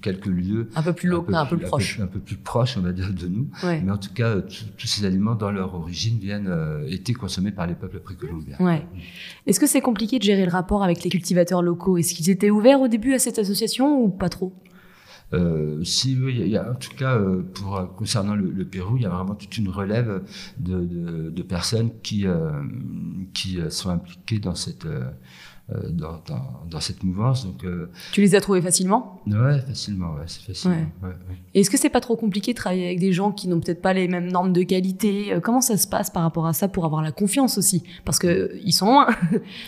quelques 0.00 0.26
lieux 0.26 0.68
un 0.74 0.82
peu 0.82 0.92
plus 0.92 1.08
low, 1.08 1.26
un, 1.32 1.46
peu, 1.46 1.56
plus 1.56 1.66
proche, 1.66 2.00
un 2.00 2.06
peu, 2.06 2.20
plus 2.20 2.36
proche, 2.36 2.76
on 2.76 2.80
va 2.80 2.92
dire, 2.92 3.12
de 3.12 3.26
nous. 3.26 3.48
Mais 3.62 3.90
en 3.90 3.98
tout 3.98 4.12
cas, 4.12 4.36
tous 4.40 4.86
ces 4.86 5.04
aliments, 5.04 5.34
dans 5.34 5.50
leur 5.50 5.74
origine, 5.74 6.18
viennent 6.18 6.48
euh, 6.48 6.86
été 6.88 7.12
consommés 7.12 7.52
par 7.52 7.66
les 7.66 7.74
peuples 7.74 8.00
précolombiens. 8.00 8.56
Ouais. 8.60 8.86
Est-ce 9.46 9.60
que 9.60 9.66
c'est 9.66 9.80
compliqué 9.80 10.18
de 10.18 10.24
gérer 10.24 10.44
le 10.44 10.50
rapport 10.50 10.82
avec 10.82 11.02
les 11.02 11.10
cultivateurs 11.10 11.62
locaux? 11.62 11.98
Est-ce 11.98 12.14
qu'ils 12.14 12.30
étaient 12.30 12.50
ouverts 12.50 12.80
au 12.80 12.88
début 12.88 13.14
à 13.14 13.18
cette 13.18 13.38
association 13.38 14.02
ou 14.02 14.08
pas 14.08 14.28
trop? 14.28 14.54
Euh, 15.32 15.84
si 15.84 16.12
il 16.12 16.48
y 16.48 16.56
a 16.56 16.72
en 16.72 16.74
tout 16.74 16.96
cas 16.96 17.16
euh, 17.16 17.42
pour 17.54 17.94
concernant 17.94 18.34
le, 18.34 18.50
le, 18.50 18.64
Pérou, 18.64 18.96
il 18.96 19.04
y 19.04 19.06
a 19.06 19.10
vraiment 19.10 19.36
toute 19.36 19.56
une 19.58 19.68
relève 19.68 20.24
de, 20.58 20.80
de, 20.80 21.30
de 21.30 21.42
personnes 21.42 21.90
qui 22.02 22.26
euh, 22.26 22.50
qui 23.32 23.60
sont 23.68 23.90
impliquées 23.90 24.40
dans 24.40 24.56
cette 24.56 24.86
euh, 24.86 25.08
dans, 25.90 26.20
dans, 26.26 26.42
dans, 26.70 26.80
cette 26.80 27.02
mouvance. 27.02 27.44
Donc, 27.44 27.64
euh, 27.64 27.90
tu 28.12 28.20
les 28.20 28.34
as 28.34 28.40
trouvés 28.40 28.62
facilement 28.62 29.20
Ouais, 29.26 29.60
facilement, 29.60 30.14
ouais, 30.14 30.24
c'est 30.26 30.42
facile. 30.42 30.70
Ouais. 30.70 31.08
Ouais, 31.08 31.14
Est-ce 31.54 31.70
que 31.70 31.76
c'est 31.76 31.90
pas 31.90 32.00
trop 32.00 32.16
compliqué 32.16 32.52
de 32.52 32.56
travailler 32.56 32.86
avec 32.86 33.00
des 33.00 33.12
gens 33.12 33.32
qui 33.32 33.48
n'ont 33.48 33.60
peut-être 33.60 33.82
pas 33.82 33.92
les 33.92 34.08
mêmes 34.08 34.30
normes 34.30 34.52
de 34.52 34.62
qualité? 34.62 35.32
Euh, 35.32 35.40
Comment 35.40 35.60
ça 35.60 35.76
se 35.76 35.86
passe 35.86 36.10
par 36.10 36.22
rapport 36.22 36.46
à 36.46 36.52
ça 36.52 36.68
pour 36.68 36.84
avoir 36.84 37.02
la 37.02 37.12
confiance 37.12 37.58
aussi? 37.58 37.82
Parce 38.04 38.18
que 38.18 38.58
ils 38.64 38.72
sont 38.72 38.86
loin. 38.86 39.06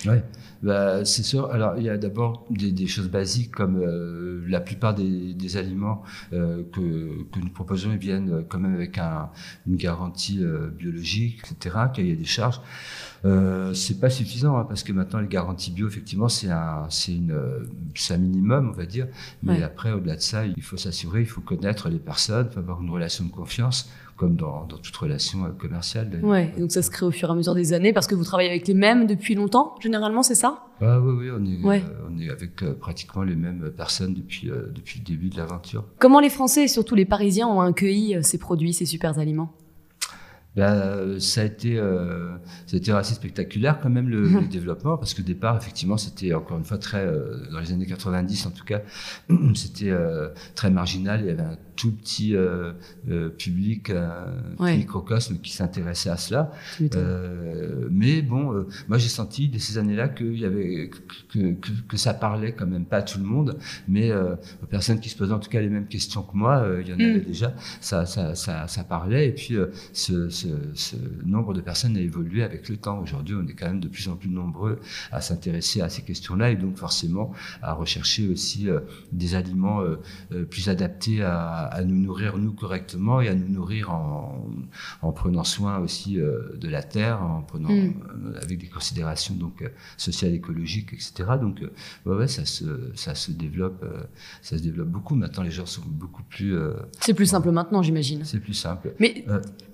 ouais, 0.06 0.22
bah, 0.62 1.04
c'est 1.04 1.22
sûr. 1.22 1.50
Alors, 1.50 1.76
il 1.76 1.84
y 1.84 1.88
a 1.88 1.98
d'abord 1.98 2.46
des, 2.50 2.70
des, 2.70 2.86
choses 2.86 3.08
basiques 3.08 3.50
comme 3.50 3.80
euh, 3.80 4.44
la 4.48 4.60
plupart 4.60 4.94
des, 4.94 5.34
des 5.34 5.56
aliments 5.56 6.02
euh, 6.32 6.62
que, 6.72 7.24
que 7.32 7.40
nous 7.40 7.50
proposons 7.50 7.92
ils 7.92 7.98
viennent 7.98 8.44
quand 8.48 8.60
même 8.60 8.74
avec 8.74 8.98
un, 8.98 9.30
une 9.66 9.76
garantie 9.76 10.40
biologique, 10.78 11.42
etc., 11.50 11.76
qu'il 11.92 12.06
y 12.08 12.12
a 12.12 12.16
des 12.16 12.24
charges. 12.24 12.60
Euh, 13.24 13.72
c'est 13.72 14.00
pas 14.00 14.10
suffisant 14.10 14.56
hein, 14.56 14.64
parce 14.64 14.82
que 14.82 14.92
maintenant 14.92 15.20
les 15.20 15.28
garanties 15.28 15.70
bio, 15.70 15.86
effectivement, 15.86 16.28
c'est 16.28 16.50
un, 16.50 16.86
c'est 16.90 17.14
une, 17.14 17.32
un 18.10 18.16
minimum, 18.18 18.70
on 18.70 18.76
va 18.76 18.86
dire. 18.86 19.06
Mais 19.42 19.58
ouais. 19.58 19.62
après, 19.62 19.92
au-delà 19.92 20.16
de 20.16 20.20
ça, 20.20 20.44
il 20.46 20.62
faut 20.62 20.76
s'assurer, 20.76 21.20
il 21.20 21.26
faut 21.26 21.40
connaître 21.40 21.88
les 21.88 21.98
personnes, 21.98 22.48
il 22.50 22.54
faut 22.54 22.60
avoir 22.60 22.82
une 22.82 22.90
relation 22.90 23.24
de 23.24 23.30
confiance, 23.30 23.90
comme 24.22 24.36
dans, 24.36 24.66
dans 24.66 24.78
toute 24.78 24.96
relation 24.96 25.38
commerciale. 25.58 26.20
Ouais. 26.22 26.54
Donc 26.56 26.70
ça 26.70 26.80
se 26.80 26.92
crée 26.92 27.04
au 27.04 27.10
fur 27.10 27.28
et 27.28 27.32
à 27.32 27.34
mesure 27.34 27.56
des 27.56 27.72
années 27.72 27.92
parce 27.92 28.06
que 28.06 28.14
vous 28.14 28.22
travaillez 28.22 28.50
avec 28.50 28.68
les 28.68 28.74
mêmes 28.74 29.08
depuis 29.08 29.34
longtemps, 29.34 29.74
généralement, 29.80 30.22
c'est 30.22 30.36
ça? 30.36 30.64
Ah 30.80 31.00
oui, 31.00 31.12
oui, 31.18 31.30
on 31.36 31.44
est, 31.44 31.64
ouais. 31.64 31.82
euh, 31.84 32.08
on 32.08 32.16
est 32.20 32.30
avec 32.30 32.62
euh, 32.62 32.72
pratiquement 32.72 33.24
les 33.24 33.34
mêmes 33.34 33.72
personnes 33.76 34.14
depuis 34.14 34.48
euh, 34.48 34.70
depuis 34.72 35.00
le 35.00 35.04
début 35.04 35.28
de 35.28 35.36
l'aventure. 35.38 35.84
Comment 35.98 36.20
les 36.20 36.30
Français 36.30 36.64
et 36.64 36.68
surtout 36.68 36.94
les 36.94 37.04
Parisiens 37.04 37.48
ont 37.48 37.60
accueilli 37.60 38.22
ces 38.22 38.38
produits, 38.38 38.72
ces 38.72 38.86
super 38.86 39.18
aliments? 39.18 39.52
Ben, 40.54 41.18
ça 41.18 41.40
a 41.40 41.44
été 41.44 41.78
euh, 41.78 42.36
ça 42.66 42.76
a 42.76 42.76
été 42.76 42.92
assez 42.92 43.14
spectaculaire 43.14 43.80
quand 43.80 43.90
même 43.90 44.08
le, 44.08 44.22
le 44.40 44.48
développement 44.48 44.98
parce 44.98 45.14
que 45.14 45.22
au 45.22 45.24
départ 45.24 45.56
effectivement 45.56 45.96
c'était 45.96 46.34
encore 46.34 46.58
une 46.58 46.64
fois 46.64 46.78
très 46.78 47.06
euh, 47.06 47.50
dans 47.50 47.60
les 47.60 47.72
années 47.72 47.86
90 47.86 48.46
en 48.46 48.50
tout 48.50 48.64
cas 48.64 48.82
c'était 49.54 49.90
euh, 49.90 50.28
très 50.54 50.70
marginal. 50.70 51.20
Il 51.22 51.26
y 51.26 51.30
avait 51.30 51.42
un 51.42 51.58
tout 51.76 51.92
petit 51.92 52.36
euh, 52.36 52.72
euh, 53.08 53.28
public 53.30 53.90
un 53.90 54.26
ouais. 54.58 54.76
microcosme 54.76 55.38
qui 55.38 55.52
s'intéressait 55.52 56.10
à 56.10 56.16
cela. 56.16 56.52
Mais 57.90 58.22
bon 58.22 58.66
moi 58.88 58.98
j'ai 58.98 59.08
senti 59.08 59.48
de 59.48 59.58
ces 59.58 59.78
années-là 59.78 60.08
qu'il 60.08 60.38
y 60.38 60.44
avait 60.44 60.90
que, 61.32 61.38
que, 61.54 61.70
que, 61.88 61.96
ça 61.96 62.14
parlait 62.14 62.52
quand 62.52 62.66
même 62.66 62.84
pas 62.84 62.98
à 62.98 63.02
tout 63.02 63.18
le 63.18 63.24
monde. 63.24 63.58
Mais 63.88 64.12
aux 64.12 64.66
personnes 64.68 65.00
qui 65.00 65.08
se 65.08 65.16
posaient 65.16 65.32
en 65.32 65.38
tout 65.38 65.50
cas 65.50 65.60
les 65.60 65.68
mêmes 65.68 65.88
questions 65.88 66.22
que 66.22 66.36
moi 66.36 66.66
il 66.80 66.88
y 66.88 66.92
en 66.92 66.96
mm. 66.96 67.00
avait 67.00 67.20
déjà. 67.20 67.54
Ça 67.80 68.06
ça, 68.06 68.34
ça 68.34 68.68
ça 68.68 68.84
parlait. 68.84 69.28
Et 69.28 69.32
puis 69.32 69.56
ce 69.92 70.28
ce, 70.28 70.41
nombre 71.24 71.54
de 71.54 71.60
personnes 71.60 71.96
a 71.96 72.00
évolué 72.00 72.42
avec 72.42 72.68
le 72.68 72.76
temps. 72.76 72.98
Aujourd'hui, 73.00 73.34
on 73.34 73.46
est 73.46 73.54
quand 73.54 73.66
même 73.66 73.80
de 73.80 73.88
plus 73.88 74.08
en 74.08 74.16
plus 74.16 74.28
nombreux 74.28 74.80
à 75.10 75.20
s'intéresser 75.20 75.80
à 75.80 75.88
ces 75.88 76.02
questions-là 76.02 76.50
et 76.50 76.56
donc 76.56 76.76
forcément 76.76 77.32
à 77.62 77.72
rechercher 77.72 78.28
aussi 78.28 78.68
des 79.12 79.34
aliments 79.34 79.82
plus 80.50 80.68
adaptés 80.68 81.22
à, 81.22 81.80
nous 81.84 81.96
nourrir 81.96 82.38
nous 82.38 82.52
correctement 82.52 83.20
et 83.20 83.28
à 83.28 83.34
nous 83.34 83.48
nourrir 83.48 83.90
en, 83.90 84.46
en 85.02 85.12
prenant 85.12 85.44
soin 85.44 85.78
aussi 85.78 86.14
de 86.14 86.68
la 86.68 86.82
terre, 86.82 87.22
en 87.22 87.42
prenant 87.42 87.70
mm. 87.70 88.34
avec 88.42 88.58
des 88.58 88.68
considérations 88.68 89.34
donc 89.34 89.64
sociales, 89.96 90.34
écologiques, 90.34 90.92
etc. 90.92 91.30
Donc 91.40 91.60
ouais, 92.06 92.14
ouais, 92.14 92.28
ça 92.28 92.44
se 92.44 92.64
ça 92.94 93.14
se 93.14 93.32
développe 93.32 93.84
ça 94.42 94.58
se 94.58 94.62
développe 94.62 94.88
beaucoup. 94.88 95.14
Maintenant, 95.14 95.42
les 95.42 95.50
gens 95.50 95.66
sont 95.66 95.82
beaucoup 95.86 96.22
plus. 96.24 96.56
c'est 97.00 97.14
plus 97.14 97.26
simple 97.26 97.50
maintenant, 97.50 97.82
j'imagine. 97.82 98.24
C'est 98.24 98.40
plus 98.40 98.54
simple. 98.54 98.94
Mais 98.98 99.24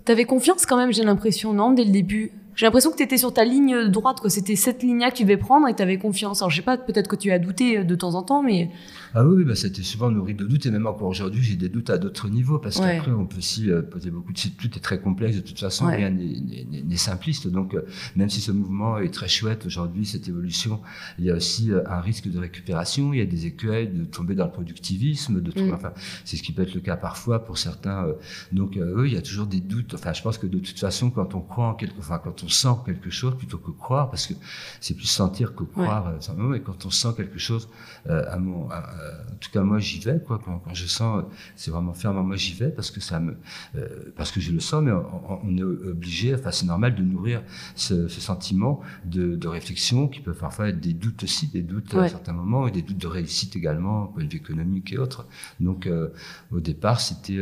euh, 0.09 0.13
tu 0.13 0.13
avais 0.13 0.25
confiance 0.25 0.65
quand 0.65 0.77
même, 0.77 0.93
j'ai 0.93 1.05
l'impression, 1.05 1.53
non, 1.53 1.73
dès 1.73 1.85
le 1.85 1.91
début? 1.91 2.33
J'ai 2.59 2.67
l'impression 2.67 2.91
que 2.91 2.97
tu 2.97 3.05
étais 3.05 3.19
sur 3.19 3.33
ta 3.33 3.45
ligne 3.45 3.87
droite, 3.89 4.19
quoi. 4.19 4.31
C'était 4.31 4.57
cette 4.57 4.83
ligne-là 4.83 5.13
que 5.13 5.17
tu 5.17 5.23
devais 5.23 5.37
prendre 5.37 5.69
et 5.69 5.77
tu 5.77 5.81
avais 5.81 5.97
confiance. 5.97 6.43
Alors, 6.43 6.51
je 6.51 6.57
sais 6.57 6.63
pas, 6.63 6.77
peut-être 6.77 7.07
que 7.07 7.15
tu 7.15 7.31
as 7.31 7.39
douté 7.39 7.85
de 7.85 7.95
temps 7.95 8.17
en 8.17 8.25
temps, 8.25 8.43
mais. 8.43 8.73
Ah 9.15 9.25
oui, 9.25 9.45
bah, 9.45 9.55
c'était 9.55 9.85
souvent 9.85 10.11
nourri 10.11 10.35
de 10.35 10.45
doutes 10.45 10.67
et 10.67 10.73
même 10.73 10.89
encore 10.89 11.07
aujourd'hui, 11.07 11.41
j'ai 11.41 11.55
des 11.55 11.69
doutes 11.69 11.89
à 11.89 11.99
d'autres 11.99 12.29
niveaux 12.29 12.59
parce 12.59 12.81
qu'après, 12.81 13.13
on 13.13 13.27
peut 13.27 13.39
aussi 13.39 13.71
euh, 13.71 13.83
poser 13.83 14.11
beaucoup 14.11 14.33
de. 14.33 14.39
Tout 14.39 14.77
est 14.77 14.81
très 14.81 15.01
complexe 15.01 15.37
de 15.37 15.41
toute 15.41 15.61
façon, 15.61 15.87
rien 15.87 16.11
n'est 16.11 16.97
simpliste. 16.97 17.47
Donc, 17.47 17.75
euh, 17.75 17.83
même 18.17 18.29
si 18.29 18.41
ce 18.41 18.51
mouvement 18.51 18.99
est 18.99 19.15
très 19.15 19.29
chouette 19.29 19.65
aujourd'hui, 19.65 20.05
cette 20.05 20.27
évolution, 20.27 20.81
il 21.21 21.27
y 21.27 21.31
a 21.31 21.37
aussi 21.37 21.71
euh, 21.71 21.89
un 21.89 22.01
risque 22.01 22.29
de 22.29 22.41
récupération, 22.41 23.15
il 23.15 23.21
y 23.21 23.23
a 23.23 23.27
des 23.27 23.47
écueils 23.47 23.87
de 23.87 24.05
tomber 24.05 24.35
dans 24.35 24.47
le 24.47 24.51
productivisme, 24.51 25.41
de 25.41 25.63
mm. 25.63 25.75
enfin, 25.75 25.93
c'est 26.25 26.37
ce 26.37 26.43
qui 26.43 26.53
peut 26.53 26.63
être 26.63 26.75
le 26.75 26.81
cas 26.81 26.97
parfois 26.97 27.45
pour 27.45 27.57
certains. 27.57 28.09
donc, 28.51 28.77
oui, 28.97 29.11
il 29.11 29.15
y 29.15 29.19
a 29.19 29.23
toujours 29.23 29.47
des 29.47 29.61
doutes. 29.61 29.95
Enfin, 29.95 30.13
je 30.13 30.23
pense 30.23 30.39
que 30.39 30.49
de 30.49 30.59
toute 30.59 30.79
façon, 30.79 31.11
quand 31.11 31.37
on 31.37 31.41
croit 31.41 31.69
en 31.69 31.75
quelque, 31.75 32.01
enfin, 32.01 32.19
quand 32.19 32.43
on 32.43 32.48
sent 32.49 32.77
quelque 32.85 33.11
chose 33.11 33.37
plutôt 33.37 33.59
que 33.59 33.71
croire, 33.71 34.11
parce 34.11 34.27
que 34.27 34.35
c'est 34.81 34.95
plus 34.95 35.07
sentir 35.07 35.55
que 35.55 35.65
croire. 35.65 36.13
Ouais. 36.39 36.59
Et 36.59 36.63
quand 36.63 36.87
on 36.87 36.91
sent 36.91 37.09
quelque 37.17 37.39
chose, 37.39 37.69
euh, 37.69 37.98
à 38.09 38.39
mon, 38.39 38.65
en 38.65 39.37
tout 39.41 39.51
cas 39.51 39.63
moi 39.63 39.79
j'y 39.79 40.01
vais, 40.01 40.21
quoi. 40.21 40.41
Quand, 40.45 40.63
je 40.73 40.87
sens, 40.87 41.25
c'est 41.57 41.71
vraiment 41.71 41.95
fermement 41.95 42.25
moi 42.25 42.37
j'y 42.37 42.55
vais 42.55 42.71
parce 42.71 42.91
que 42.91 43.01
ça 43.01 43.21
me, 43.21 43.37
euh, 43.77 44.13
parce 44.17 44.33
que 44.33 44.41
je 44.41 44.53
le 44.53 44.61
sens, 44.61 44.83
mais 44.83 44.93
on, 44.93 45.57
est 45.57 45.63
obligé, 45.63 46.35
enfin 46.35 46.51
c'est 46.51 46.67
normal 46.67 46.95
de 46.95 47.03
nourrir 47.03 47.43
ce, 47.75 48.09
sentiment 48.09 48.81
de, 49.05 49.47
réflexion 49.49 50.09
qui 50.09 50.21
peut 50.21 50.35
parfois 50.35 50.69
être 50.69 50.81
des 50.81 50.93
doutes 50.93 51.23
aussi, 51.23 51.49
des 51.49 51.63
doutes 51.63 51.95
à 51.95 52.09
certains 52.09 52.33
moments 52.33 52.67
et 52.67 52.71
des 52.71 52.83
doutes 52.83 52.99
de 52.99 53.07
réussite 53.07 53.57
également, 53.57 54.07
point 54.07 54.25
de 54.25 54.31
vue 54.31 54.39
économique 54.39 54.93
et 54.93 54.99
autres. 54.99 55.27
Donc 55.61 55.87
euh, 55.87 56.09
au 56.51 56.61
départ 56.61 57.01
c'était, 57.01 57.39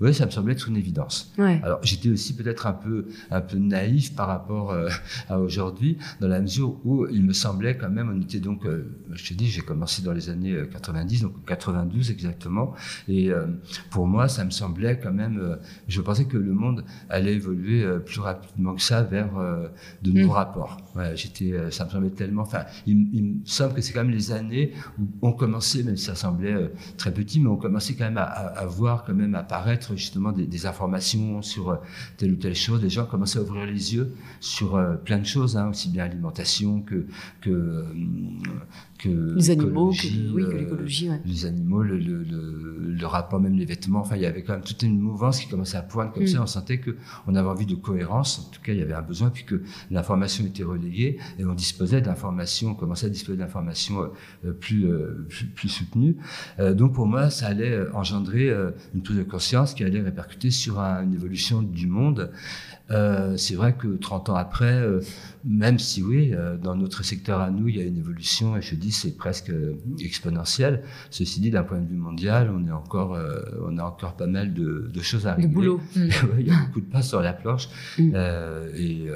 oui 0.00 0.14
ça 0.14 0.26
me 0.26 0.30
semblait 0.30 0.54
être 0.54 0.68
une 0.68 0.76
évidence. 0.76 1.32
Alors 1.38 1.80
j'étais 1.82 2.08
aussi 2.08 2.34
peut-être 2.36 2.66
un 2.66 2.72
peu, 2.72 3.06
un 3.30 3.40
peu 3.40 3.58
naïf 3.58 4.14
par 4.14 4.28
rapport 4.28 4.70
euh, 4.70 4.88
à 5.28 5.38
aujourd'hui, 5.38 5.98
dans 6.20 6.28
la 6.28 6.40
mesure 6.40 6.76
où 6.84 7.06
il 7.08 7.22
me 7.22 7.32
semblait 7.32 7.76
quand 7.76 7.90
même, 7.90 8.10
on 8.14 8.20
était 8.20 8.40
donc, 8.40 8.66
euh, 8.66 8.84
je 9.12 9.28
te 9.28 9.34
dis, 9.34 9.48
j'ai 9.48 9.60
commencé 9.60 9.87
dans 10.02 10.12
les 10.12 10.30
années 10.30 10.56
90, 10.70 11.22
euh, 11.22 11.26
donc 11.26 11.44
92 11.46 12.10
exactement, 12.10 12.74
et 13.08 13.30
pour 13.90 14.06
moi, 14.06 14.28
ça 14.28 14.44
me 14.44 14.50
semblait 14.50 14.98
quand 14.98 15.12
même, 15.12 15.58
je 15.88 16.00
pensais 16.00 16.24
que 16.26 16.36
le 16.36 16.52
monde 16.52 16.84
allait 17.08 17.34
évoluer 17.34 17.86
plus 18.04 18.20
rapidement 18.20 18.74
que 18.74 18.82
ça 18.82 19.02
vers 19.02 19.30
de 20.02 20.10
nouveaux 20.10 20.32
mm. 20.32 20.36
rapports. 20.36 20.76
Ouais, 20.94 21.16
j'étais, 21.16 21.70
ça 21.70 21.84
me 21.84 21.90
semblait 21.90 22.10
tellement, 22.10 22.42
enfin, 22.42 22.64
il, 22.86 22.96
me 22.96 23.44
semble 23.44 23.74
que 23.74 23.80
c'est 23.80 23.92
quand 23.92 24.04
même 24.04 24.10
les 24.10 24.32
années 24.32 24.72
où 24.98 25.06
on 25.22 25.32
commençait, 25.32 25.82
même 25.82 25.96
si 25.96 26.04
ça 26.04 26.14
semblait 26.14 26.70
très 26.96 27.12
petit, 27.12 27.40
mais 27.40 27.48
on 27.48 27.56
commençait 27.56 27.94
quand 27.94 28.04
même 28.04 28.18
à, 28.18 28.66
voir 28.66 29.04
quand 29.04 29.14
même 29.14 29.34
apparaître 29.34 29.96
justement 29.96 30.32
des, 30.32 30.46
des, 30.46 30.66
informations 30.66 31.42
sur 31.42 31.80
telle 32.16 32.32
ou 32.32 32.36
telle 32.36 32.54
chose. 32.54 32.82
Les 32.82 32.90
gens 32.90 33.06
commençaient 33.06 33.38
à 33.38 33.42
ouvrir 33.42 33.66
les 33.66 33.94
yeux 33.94 34.14
sur 34.40 34.76
euh, 34.76 34.96
plein 34.96 35.18
de 35.18 35.24
choses, 35.24 35.56
hein, 35.56 35.68
aussi 35.68 35.88
bien 35.88 36.04
alimentation 36.04 36.80
que, 36.80 37.06
que, 37.40 37.50
euh, 37.50 37.84
que 38.98 39.08
les 39.08 39.50
animaux, 39.50 39.90
que, 39.90 40.34
oui, 40.34 40.44
que 40.44 40.56
l'écologie, 40.56 41.08
ouais. 41.08 41.20
les 41.24 41.46
animaux, 41.46 41.82
le, 41.82 41.98
le, 41.98 42.22
le, 42.22 43.06
rapport, 43.06 43.40
même 43.40 43.54
les 43.54 43.64
vêtements. 43.64 44.00
Enfin, 44.00 44.16
il 44.16 44.22
y 44.22 44.26
avait 44.26 44.42
quand 44.42 44.54
même 44.54 44.62
toute 44.62 44.82
une 44.82 44.98
mouvance 44.98 45.40
qui 45.40 45.48
commençait 45.48 45.76
à 45.76 45.82
poindre 45.82 46.12
comme 46.12 46.24
mm. 46.24 46.28
ça. 46.28 46.42
On 46.42 46.46
sentait 46.46 46.78
que 46.78 46.96
on 47.26 47.34
avait 47.34 47.48
envie 47.48 47.66
de 47.66 47.76
cohérence. 47.76 48.40
En 48.40 48.50
tout 48.50 48.60
cas, 48.60 48.72
il 48.72 48.78
y 48.78 48.82
avait 48.82 48.94
un 48.94 49.02
besoin 49.02 49.30
puisque 49.30 49.54
l'information 49.90 50.44
était 50.44 50.64
relayée 50.64 51.18
et 51.38 51.44
on 51.44 51.54
disposait 51.54 52.00
d'informations, 52.00 52.70
on 52.70 52.74
commençait 52.74 53.06
à 53.06 53.10
disposer 53.10 53.38
d'informations 53.38 54.10
euh, 54.44 54.52
plus, 54.52 54.86
plus, 55.28 55.46
plus 55.46 55.68
soutenues. 55.68 56.16
donc 56.74 56.94
pour 56.94 57.06
moi, 57.06 57.30
ça 57.30 57.46
allait 57.46 57.88
engendrer 57.92 58.50
une 58.94 59.02
prise 59.02 59.16
de 59.16 59.22
conscience 59.22 59.74
qui 59.74 59.84
allait 59.84 60.00
répercuter 60.00 60.50
sur 60.50 60.78
une 60.78 61.14
évolution 61.14 61.62
du 61.62 61.86
monde 61.86 62.30
euh, 62.90 63.36
c'est 63.36 63.54
vrai 63.54 63.74
que 63.74 63.86
30 63.86 64.30
ans 64.30 64.34
après, 64.34 64.72
euh, 64.72 65.00
même 65.44 65.78
si 65.78 66.02
oui, 66.02 66.30
euh, 66.32 66.56
dans 66.56 66.74
notre 66.74 67.02
secteur 67.02 67.40
à 67.40 67.50
nous, 67.50 67.68
il 67.68 67.76
y 67.76 67.80
a 67.80 67.84
une 67.84 67.98
évolution, 67.98 68.56
et 68.56 68.62
je 68.62 68.74
dis 68.74 68.92
c'est 68.92 69.16
presque 69.16 69.52
exponentiel. 70.00 70.82
Ceci 71.10 71.40
dit, 71.40 71.50
d'un 71.50 71.64
point 71.64 71.80
de 71.80 71.86
vue 71.86 71.96
mondial, 71.96 72.50
on 72.54 72.66
est 72.66 72.72
encore, 72.72 73.18
on 73.66 73.76
a 73.78 73.82
encore 73.82 74.14
pas 74.14 74.26
mal 74.26 74.54
de, 74.54 74.90
de 74.92 75.00
choses 75.00 75.26
à 75.26 75.34
régler. 75.34 75.48
De 75.48 75.54
boulot. 75.54 75.80
il 75.96 76.46
y 76.46 76.50
a 76.50 76.58
beaucoup 76.66 76.80
de 76.80 76.90
pas 76.90 77.02
sur 77.02 77.20
la 77.20 77.32
planche, 77.32 77.68
mm. 77.98 78.14
et 78.76 79.06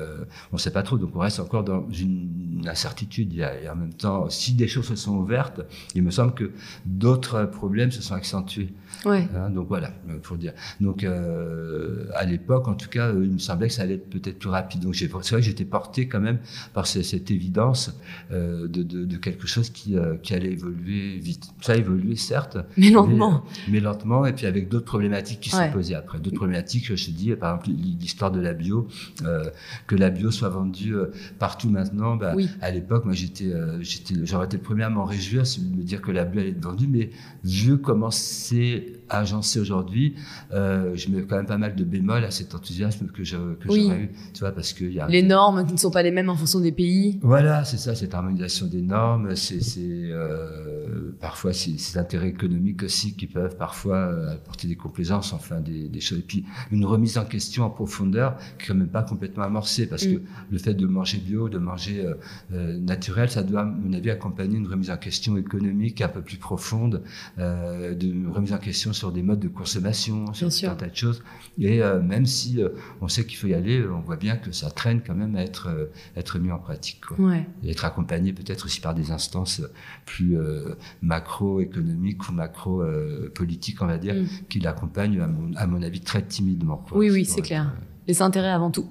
on 0.52 0.56
ne 0.56 0.60
sait 0.60 0.70
pas 0.70 0.82
trop. 0.82 0.98
Donc 0.98 1.16
on 1.16 1.20
reste 1.20 1.40
encore 1.40 1.64
dans 1.64 1.88
une 1.90 2.64
incertitude. 2.66 3.32
Et 3.34 3.68
en 3.68 3.76
même 3.76 3.94
temps, 3.94 4.28
si 4.28 4.54
des 4.54 4.68
choses 4.68 4.86
se 4.86 4.96
sont 4.96 5.16
ouvertes, 5.16 5.62
il 5.94 6.02
me 6.02 6.10
semble 6.10 6.34
que 6.34 6.52
d'autres 6.84 7.44
problèmes 7.44 7.90
se 7.90 8.02
sont 8.02 8.14
accentués. 8.14 8.72
Ouais. 9.04 9.26
Hein, 9.34 9.50
donc 9.50 9.68
voilà, 9.68 9.90
pour 10.22 10.36
dire. 10.36 10.52
Donc 10.80 11.04
à 11.04 12.24
l'époque, 12.24 12.68
en 12.68 12.74
tout 12.74 12.88
cas, 12.90 13.12
il 13.12 13.32
me 13.32 13.38
semble 13.38 13.61
que 13.68 13.72
ça 13.72 13.82
allait 13.82 13.94
être 13.94 14.08
peut-être 14.08 14.38
plus 14.38 14.48
rapide. 14.48 14.80
Donc 14.80 14.94
c'est 14.94 15.06
vrai 15.06 15.20
que 15.22 15.40
j'étais 15.40 15.64
porté 15.64 16.08
quand 16.08 16.20
même 16.20 16.38
par 16.74 16.86
cette 16.86 17.30
évidence 17.30 17.92
euh, 18.30 18.68
de, 18.68 18.82
de, 18.82 19.16
quelque 19.16 19.46
chose 19.46 19.70
qui, 19.70 19.96
euh, 19.96 20.16
qui 20.16 20.34
allait 20.34 20.52
évoluer 20.52 21.18
vite. 21.18 21.48
Ça 21.60 21.72
a 21.72 21.76
évolué 21.76 22.16
certes, 22.16 22.58
mais 22.76 22.90
lentement. 22.90 23.44
Mais, 23.68 23.80
lentement, 23.80 24.26
et 24.26 24.32
puis 24.32 24.46
avec 24.46 24.68
d'autres 24.68 24.84
problématiques 24.84 25.40
qui 25.40 25.50
se 25.50 25.72
posaient 25.72 25.94
après. 25.94 26.18
D'autres 26.18 26.36
problématiques, 26.36 26.94
je 26.94 27.06
te 27.06 27.10
dis, 27.10 27.32
par 27.34 27.54
exemple 27.54 27.70
l'histoire 28.00 28.30
de 28.30 28.40
la 28.40 28.54
bio, 28.54 28.88
euh, 29.24 29.44
que 29.86 29.96
la 29.96 30.10
bio 30.10 30.30
soit 30.30 30.48
vendue 30.48 30.94
partout 31.38 31.70
maintenant. 31.70 32.16
Bah, 32.16 32.34
À 32.60 32.70
l'époque, 32.70 33.04
moi 33.04 33.14
j'étais, 33.14 33.50
j'étais, 33.80 34.14
j'aurais 34.24 34.46
été 34.46 34.56
le 34.56 34.62
premier 34.62 34.84
à 34.84 34.90
m'en 34.90 35.04
réjouir, 35.04 35.42
de 35.42 35.76
me 35.76 35.82
dire 35.82 36.00
que 36.00 36.10
la 36.10 36.24
bio 36.24 36.40
allait 36.40 36.50
être 36.50 36.62
vendue, 36.62 36.88
mais 36.88 37.10
vu 37.44 37.78
comment 37.78 38.10
c'est 38.10 39.01
agencé 39.18 39.60
aujourd'hui, 39.60 40.14
je 40.50 41.08
mets 41.10 41.22
quand 41.22 41.36
même 41.36 41.46
pas 41.46 41.58
mal 41.58 41.74
de 41.74 41.84
bémols 41.84 42.24
à 42.24 42.30
cet 42.30 42.54
enthousiasme 42.54 43.06
que 43.08 43.24
je, 43.24 43.36
que 43.54 43.68
oui. 43.68 43.84
j'aurais 43.84 44.00
eu, 44.00 44.10
tu 44.32 44.40
vois, 44.40 44.52
parce 44.52 44.72
que 44.72 44.84
y 44.84 45.00
a 45.00 45.06
les 45.08 45.22
normes 45.22 45.66
qui 45.66 45.72
ne 45.72 45.78
sont 45.78 45.90
pas 45.90 46.02
les 46.02 46.10
mêmes 46.10 46.28
en 46.28 46.36
fonction 46.36 46.60
des 46.60 46.72
pays. 46.72 47.18
Voilà, 47.22 47.64
c'est 47.64 47.76
ça, 47.76 47.94
cette 47.94 48.14
harmonisation 48.14 48.66
des 48.66 48.82
normes, 48.82 49.34
c'est 49.36 49.60
euh, 49.78 51.12
parfois 51.20 51.52
ces 51.52 51.98
intérêts 51.98 52.28
économiques 52.28 52.82
aussi 52.82 53.14
qui 53.14 53.26
peuvent 53.26 53.56
parfois 53.56 53.96
euh, 53.96 54.34
apporter 54.34 54.68
des 54.68 54.76
complaisances, 54.76 55.32
enfin 55.32 55.60
des, 55.60 55.88
des, 55.88 56.00
choses. 56.00 56.18
Et 56.18 56.22
puis 56.22 56.44
une 56.70 56.84
remise 56.84 57.18
en 57.18 57.24
question 57.24 57.64
en 57.64 57.70
profondeur 57.70 58.36
qui 58.58 58.64
est 58.64 58.68
quand 58.68 58.74
même 58.74 58.88
pas 58.88 59.02
complètement 59.02 59.44
amorcée, 59.44 59.86
parce 59.86 60.06
que 60.06 60.16
mm. 60.16 60.22
le 60.50 60.58
fait 60.58 60.74
de 60.74 60.86
manger 60.86 61.18
bio, 61.18 61.48
de 61.48 61.58
manger 61.58 62.04
euh, 62.04 62.14
euh, 62.52 62.78
naturel, 62.78 63.30
ça 63.30 63.42
doit, 63.42 63.62
à 63.62 63.64
mon 63.64 63.92
avis, 63.92 64.10
accompagner 64.10 64.56
une 64.56 64.66
remise 64.66 64.90
en 64.90 64.96
question 64.96 65.36
économique 65.36 66.00
un 66.00 66.08
peu 66.08 66.22
plus 66.22 66.36
profonde, 66.36 67.02
euh, 67.38 67.94
de 67.94 68.06
une 68.06 68.28
remise 68.28 68.52
en 68.52 68.58
question 68.58 68.92
sur 68.92 69.01
des 69.10 69.22
modes 69.22 69.40
de 69.40 69.48
consommation, 69.48 70.32
sur 70.32 70.70
un 70.70 70.76
tas 70.76 70.86
de 70.86 70.96
choses. 70.96 71.22
Et 71.58 71.82
euh, 71.82 72.00
même 72.00 72.26
si 72.26 72.60
on 73.00 73.08
sait 73.08 73.26
qu'il 73.26 73.36
faut 73.36 73.46
y 73.46 73.54
aller, 73.54 73.84
on 73.86 74.00
voit 74.00 74.16
bien 74.16 74.36
que 74.36 74.52
ça 74.52 74.70
traîne 74.70 75.02
quand 75.04 75.14
même 75.14 75.36
à 75.36 75.42
être, 75.42 75.68
euh, 75.68 75.86
être 76.16 76.38
mis 76.38 76.50
en 76.50 76.58
pratique. 76.58 77.00
Quoi. 77.06 77.36
Et 77.62 77.70
être 77.70 77.84
accompagné 77.84 78.32
peut-être 78.32 78.66
aussi 78.66 78.80
par 78.80 78.94
des 78.94 79.10
instances 79.10 79.62
plus 80.06 80.38
euh, 80.38 80.74
macro-économiques 81.02 82.28
ou 82.28 82.32
macro-politiques, 82.32 83.82
on 83.82 83.86
va 83.86 83.98
dire, 83.98 84.14
mm. 84.14 84.26
qui 84.48 84.60
l'accompagnent, 84.60 85.20
à 85.20 85.26
mon, 85.26 85.54
à 85.56 85.66
mon, 85.66 85.82
avis, 85.82 86.00
très 86.00 86.22
timidement. 86.22 86.84
Oui, 86.92 87.10
oui, 87.10 87.24
c'est 87.24 87.42
clair. 87.42 87.74
Les 88.08 88.20
intérêts 88.20 88.50
avant 88.50 88.70
tout. 88.70 88.88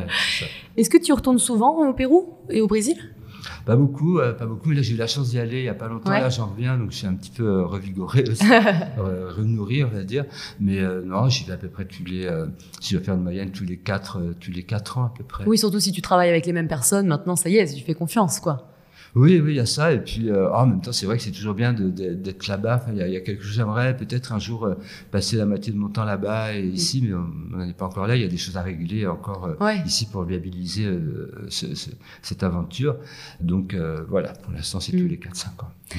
Est-ce 0.76 0.88
que 0.88 0.98
tu 0.98 1.12
retournes 1.12 1.38
souvent 1.38 1.86
au 1.88 1.92
Pérou 1.92 2.38
et 2.48 2.60
au 2.60 2.66
Brésil? 2.66 2.96
Pas 3.64 3.76
beaucoup, 3.76 4.18
euh, 4.18 4.32
pas 4.32 4.46
beaucoup, 4.46 4.68
mais 4.68 4.76
là 4.76 4.82
j'ai 4.82 4.94
eu 4.94 4.96
la 4.96 5.06
chance 5.06 5.30
d'y 5.30 5.38
aller 5.38 5.58
il 5.58 5.64
y 5.64 5.68
a 5.68 5.74
pas 5.74 5.88
longtemps. 5.88 6.10
Là 6.10 6.28
j'en 6.28 6.46
reviens, 6.46 6.76
donc 6.78 6.92
je 6.92 6.98
suis 6.98 7.06
un 7.06 7.14
petit 7.14 7.30
peu 7.30 7.44
euh, 7.44 7.66
revigoré 7.66 8.24
aussi, 8.30 8.44
euh, 8.50 9.32
renourri 9.36 9.84
on 9.84 9.88
va 9.88 10.02
dire. 10.02 10.24
Mais 10.60 10.80
non, 11.04 11.28
j'y 11.28 11.44
vais 11.44 11.52
à 11.52 11.56
peu 11.56 11.68
près 11.68 11.84
tous 11.84 12.04
les, 12.04 12.30
si 12.80 12.90
je 12.90 12.96
dois 12.96 13.04
faire 13.04 13.14
une 13.14 13.22
moyenne, 13.22 13.50
tous 13.50 13.64
les 13.64 13.76
quatre, 13.76 14.20
tous 14.40 14.50
les 14.50 14.62
quatre 14.62 14.98
ans 14.98 15.04
à 15.04 15.12
peu 15.16 15.24
près. 15.24 15.44
Oui, 15.46 15.58
surtout 15.58 15.80
si 15.80 15.92
tu 15.92 16.02
travailles 16.02 16.30
avec 16.30 16.46
les 16.46 16.52
mêmes 16.52 16.68
personnes, 16.68 17.06
maintenant 17.06 17.36
ça 17.36 17.48
y 17.48 17.56
est, 17.56 17.74
tu 17.74 17.84
fais 17.84 17.94
confiance 17.94 18.40
quoi. 18.40 18.75
Oui, 19.16 19.40
oui, 19.40 19.52
il 19.52 19.56
y 19.56 19.60
a 19.60 19.66
ça. 19.66 19.92
Et 19.92 19.98
puis, 19.98 20.28
euh, 20.28 20.52
en 20.52 20.66
même 20.66 20.82
temps, 20.82 20.92
c'est 20.92 21.06
vrai 21.06 21.16
que 21.16 21.22
c'est 21.22 21.30
toujours 21.30 21.54
bien 21.54 21.72
d'être 21.72 22.46
là-bas. 22.48 22.84
il, 22.92 22.98
y 22.98 23.16
a, 23.16 23.20
quelque 23.20 23.42
chose. 23.42 23.54
J'aimerais 23.54 23.96
peut-être 23.96 24.32
un 24.34 24.38
jour 24.38 24.66
euh, 24.66 24.74
passer 25.10 25.36
la 25.36 25.46
moitié 25.46 25.72
de 25.72 25.78
mon 25.78 25.88
temps 25.88 26.04
là-bas 26.04 26.54
et 26.54 26.66
ici, 26.66 27.02
mais 27.02 27.14
on 27.14 27.56
n'en 27.56 27.66
est 27.66 27.72
pas 27.72 27.86
encore 27.86 28.06
là. 28.06 28.14
Il 28.14 28.20
y 28.20 28.26
a 28.26 28.28
des 28.28 28.36
choses 28.36 28.58
à 28.58 28.62
réguler 28.62 29.06
encore 29.06 29.56
euh, 29.58 29.74
ici 29.86 30.06
pour 30.06 30.24
viabiliser 30.24 30.86
cette 31.48 32.42
aventure. 32.42 32.96
Donc 33.40 33.74
voilà, 34.08 34.34
pour 34.34 34.52
l'instant, 34.52 34.80
c'est 34.80 34.92
tous 34.92 35.04
mm. 35.04 35.08
les 35.08 35.16
4-5 35.16 35.46
ans. 35.46 35.70
Mm. 35.94 35.98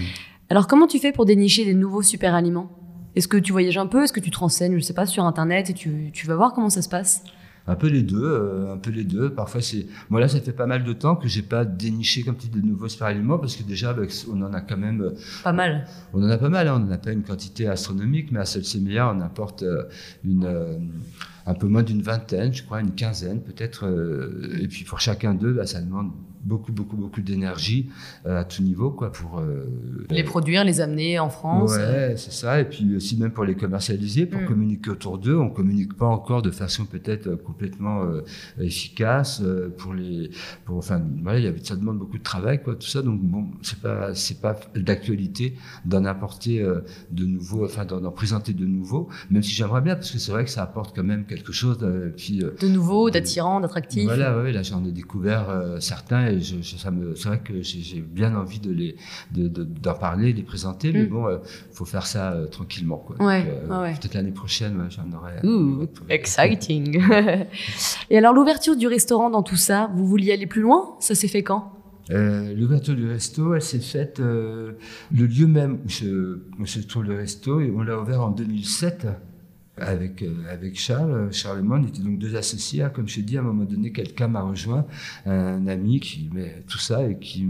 Alors, 0.52 0.68
comment 0.68 0.86
tu 0.86 1.00
fais 1.00 1.12
pour 1.12 1.26
dénicher 1.26 1.66
des 1.66 1.74
nouveaux 1.74 2.04
super 2.04 2.36
aliments 2.36 2.70
Est-ce 3.16 3.28
que 3.28 3.38
tu 3.38 3.52
voyages 3.52 3.80
un 3.80 3.88
peu? 3.88 4.04
Est-ce 4.04 4.14
que 4.14 4.20
tu 4.20 4.30
te 4.30 4.38
renseignes, 4.38 4.78
je 4.78 4.84
sais 4.84 4.94
pas, 4.94 5.08
sur 5.08 5.26
Internet 5.26 5.72
et 5.72 5.74
tu, 5.74 6.12
tu 6.14 6.28
vas 6.28 6.36
voir 6.36 6.54
comment 6.54 6.70
ça 6.70 6.84
se 6.84 6.90
passe? 6.90 7.24
Un 7.68 7.76
peu 7.76 7.88
les 7.88 8.02
deux, 8.02 8.24
euh, 8.24 8.74
un 8.74 8.78
peu 8.78 8.92
les 8.92 9.04
deux. 9.04 9.30
Parfois, 9.30 9.62
c'est. 9.62 9.86
Moi, 10.10 10.22
là, 10.22 10.28
ça 10.28 10.40
fait 10.40 10.54
pas 10.54 10.66
mal 10.68 10.84
de 10.84 10.94
temps 10.94 11.16
que 11.16 11.28
j'ai 11.28 11.42
pas 11.42 11.66
déniché 11.66 12.24
comme 12.24 12.38
tu 12.38 12.48
de 12.48 12.62
nouveaux 12.62 12.88
super 12.88 13.08
aliments 13.08 13.38
parce 13.38 13.56
que 13.56 13.64
déjà, 13.64 13.96
on 14.32 14.42
en 14.42 14.54
a 14.54 14.62
quand 14.62 14.78
même. 14.78 15.02
Euh, 15.02 15.12
pas 15.44 15.54
mal. 15.54 15.86
On 16.14 16.24
en 16.24 16.30
a 16.30 16.38
pas 16.38 16.50
mal. 16.50 16.68
Hein. 16.68 16.76
On 16.78 16.86
n'en 16.86 16.92
a 16.92 16.98
pas 16.98 17.12
une 17.12 17.24
quantité 17.24 17.68
astronomique, 17.68 18.32
mais 18.32 18.40
à 18.40 18.46
Solsémia, 18.46 19.14
on 19.14 19.20
apporte 19.22 19.66
une 20.24 20.90
un 21.46 21.54
peu 21.54 21.68
moins 21.68 21.84
d'une 21.84 22.02
vingtaine, 22.02 22.54
je 22.54 22.64
crois, 22.64 22.82
une 22.82 22.94
quinzaine 22.94 23.42
peut-être. 23.42 23.86
et 24.60 24.68
puis 24.68 24.84
pour 24.84 25.00
chacun 25.00 25.34
d'eux, 25.34 25.54
bah, 25.54 25.66
ça 25.66 25.82
demande 25.82 26.12
beaucoup, 26.48 26.72
beaucoup, 26.72 26.96
beaucoup 26.96 27.22
d'énergie 27.22 27.90
euh, 28.26 28.40
à 28.40 28.46
tout 28.46 28.64
niveau, 28.64 28.90
quoi, 28.90 29.12
pour 29.12 29.40
euh, 29.40 29.66
les 30.10 30.24
produire, 30.24 30.64
les 30.64 30.80
amener 30.80 31.20
en 31.20 31.30
France. 31.30 31.76
Ouais, 31.76 32.16
c'est 32.16 32.32
ça. 32.32 32.62
Et 32.62 32.66
puis 32.66 32.96
aussi 32.96 33.18
même 33.18 33.32
pour 33.32 33.44
les 33.44 33.56
commercialiser, 33.56 34.26
pour 34.26 34.42
mm. 34.42 34.46
communiquer 34.46 34.90
autour 34.92 35.18
d'eux. 35.18 35.38
On 35.38 35.50
communique 35.50 35.96
pas 35.96 36.06
encore 36.06 36.42
de 36.42 36.52
façon 36.52 36.86
peut-être 36.86 37.36
complètement 37.36 38.04
euh, 38.04 38.22
efficace 38.60 39.44
pour 39.78 39.94
les, 39.94 40.32
pour, 40.66 40.78
enfin, 40.78 41.02
voilà, 41.22 41.52
ça 41.64 41.76
demande 41.76 42.00
beaucoup 42.00 42.18
de 42.18 42.24
travail, 42.24 42.64
quoi, 42.64 42.76
tout 42.76 42.88
ça. 42.88 43.02
Donc 43.02 43.20
bon, 43.22 43.48
c'est 43.62 43.82
pas, 43.82 44.16
c'est 44.16 44.40
pas 44.42 44.58
d'actualité 44.76 45.56
d'en 45.86 46.06
apporter 46.06 46.66
de 47.12 47.26
nouveaux, 47.26 47.66
enfin, 47.66 47.86
d'en 47.86 48.12
présenter 48.12 48.54
de 48.54 48.66
nouveaux, 48.66 49.10
même 49.30 49.44
si 49.44 49.52
j'aimerais 49.52 49.82
bien, 49.82 49.96
parce 49.96 50.12
que 50.12 50.18
c'est 50.18 50.32
vrai 50.32 50.46
que 50.46 50.50
ça 50.50 50.64
apporte 50.64 50.96
quand 50.96 51.04
même 51.04 51.26
quelque 51.26 51.52
chose. 51.52 51.78
puis, 52.16 52.40
de 52.40 52.68
nouveau, 52.68 53.10
d'attirant, 53.10 53.60
d'attractif. 53.60 54.06
Voilà, 54.06 54.38
ouais, 54.42 54.52
là 54.52 54.64
j'en 54.64 54.86
ai 54.86 54.92
découvert 54.92 55.76
certains 55.80 56.37
c'est 56.41 57.28
vrai 57.28 57.39
que 57.39 57.62
j'ai 57.62 58.02
bien 58.02 58.36
envie 58.36 58.60
de 58.60 58.71
les, 58.71 58.95
d'en 59.32 59.93
parler, 59.93 60.34
de 60.34 60.38
les 60.38 60.43
présenter, 60.43 60.91
mais 60.91 61.04
mm. 61.04 61.10
bon, 61.10 61.30
il 61.30 61.34
euh, 61.34 61.38
faut 61.71 61.86
faire 61.86 62.06
ça 62.06 62.32
euh, 62.32 62.47
tranquillement. 62.47 62.97
Quoi. 62.97 63.15
Euh, 63.21 63.93
peut-être 63.93 64.13
l'année 64.13 64.32
prochaine, 64.32 64.88
j'en 64.89 65.17
aurai. 65.17 65.45
Ouh, 65.45 65.88
exciting. 66.10 67.02
Et 68.10 68.17
alors, 68.17 68.34
l'ouverture 68.34 68.76
du 68.76 68.88
restaurant 68.88 69.30
dans 69.30 69.43
tout 69.43 69.56
ça, 69.56 69.91
vous 69.95 70.06
vouliez 70.06 70.34
aller 70.34 70.47
plus 70.47 70.62
loin? 70.62 70.95
Ça 71.00 71.15
s'est 71.15 71.28
fait 71.28 71.43
quand? 71.43 71.73
L'ouverture 72.10 72.95
du 72.95 73.06
resto, 73.06 73.54
elle 73.54 73.62
s'est 73.62 73.80
faite 73.80 74.19
le 74.19 74.78
lieu 75.12 75.45
même 75.45 75.80
où 75.86 75.89
se, 75.89 76.41
où 76.58 76.65
se 76.65 76.80
trouve 76.80 77.04
le 77.04 77.15
resto, 77.15 77.60
et 77.60 77.69
on 77.69 77.82
l'a 77.82 78.00
ouvert 78.00 78.21
en 78.21 78.30
2007 78.30 79.08
avec, 79.80 80.22
euh, 80.22 80.34
avec 80.52 80.80
Charles. 80.80 81.32
Charles 81.32 81.60
et 81.60 81.63
moi, 81.63 81.80
on 81.82 81.88
était 81.88 82.02
donc 82.02 82.18
deux 82.18 82.36
associés. 82.36 82.84
Hein. 82.84 82.90
Comme 82.90 83.08
je 83.08 83.22
dit, 83.22 83.38
à 83.38 83.42
un 83.42 83.44
moment 83.44 83.66
donné, 83.66 83.92
quelqu'un 83.92 84.28
m'a 84.28 84.42
rejoint, 84.42 84.86
un 85.26 85.68
ami 85.68 86.00
qui 86.00 86.30
met 86.34 86.63
tout 86.68 86.78
ça 86.78 87.08
et 87.08 87.18
qui 87.18 87.48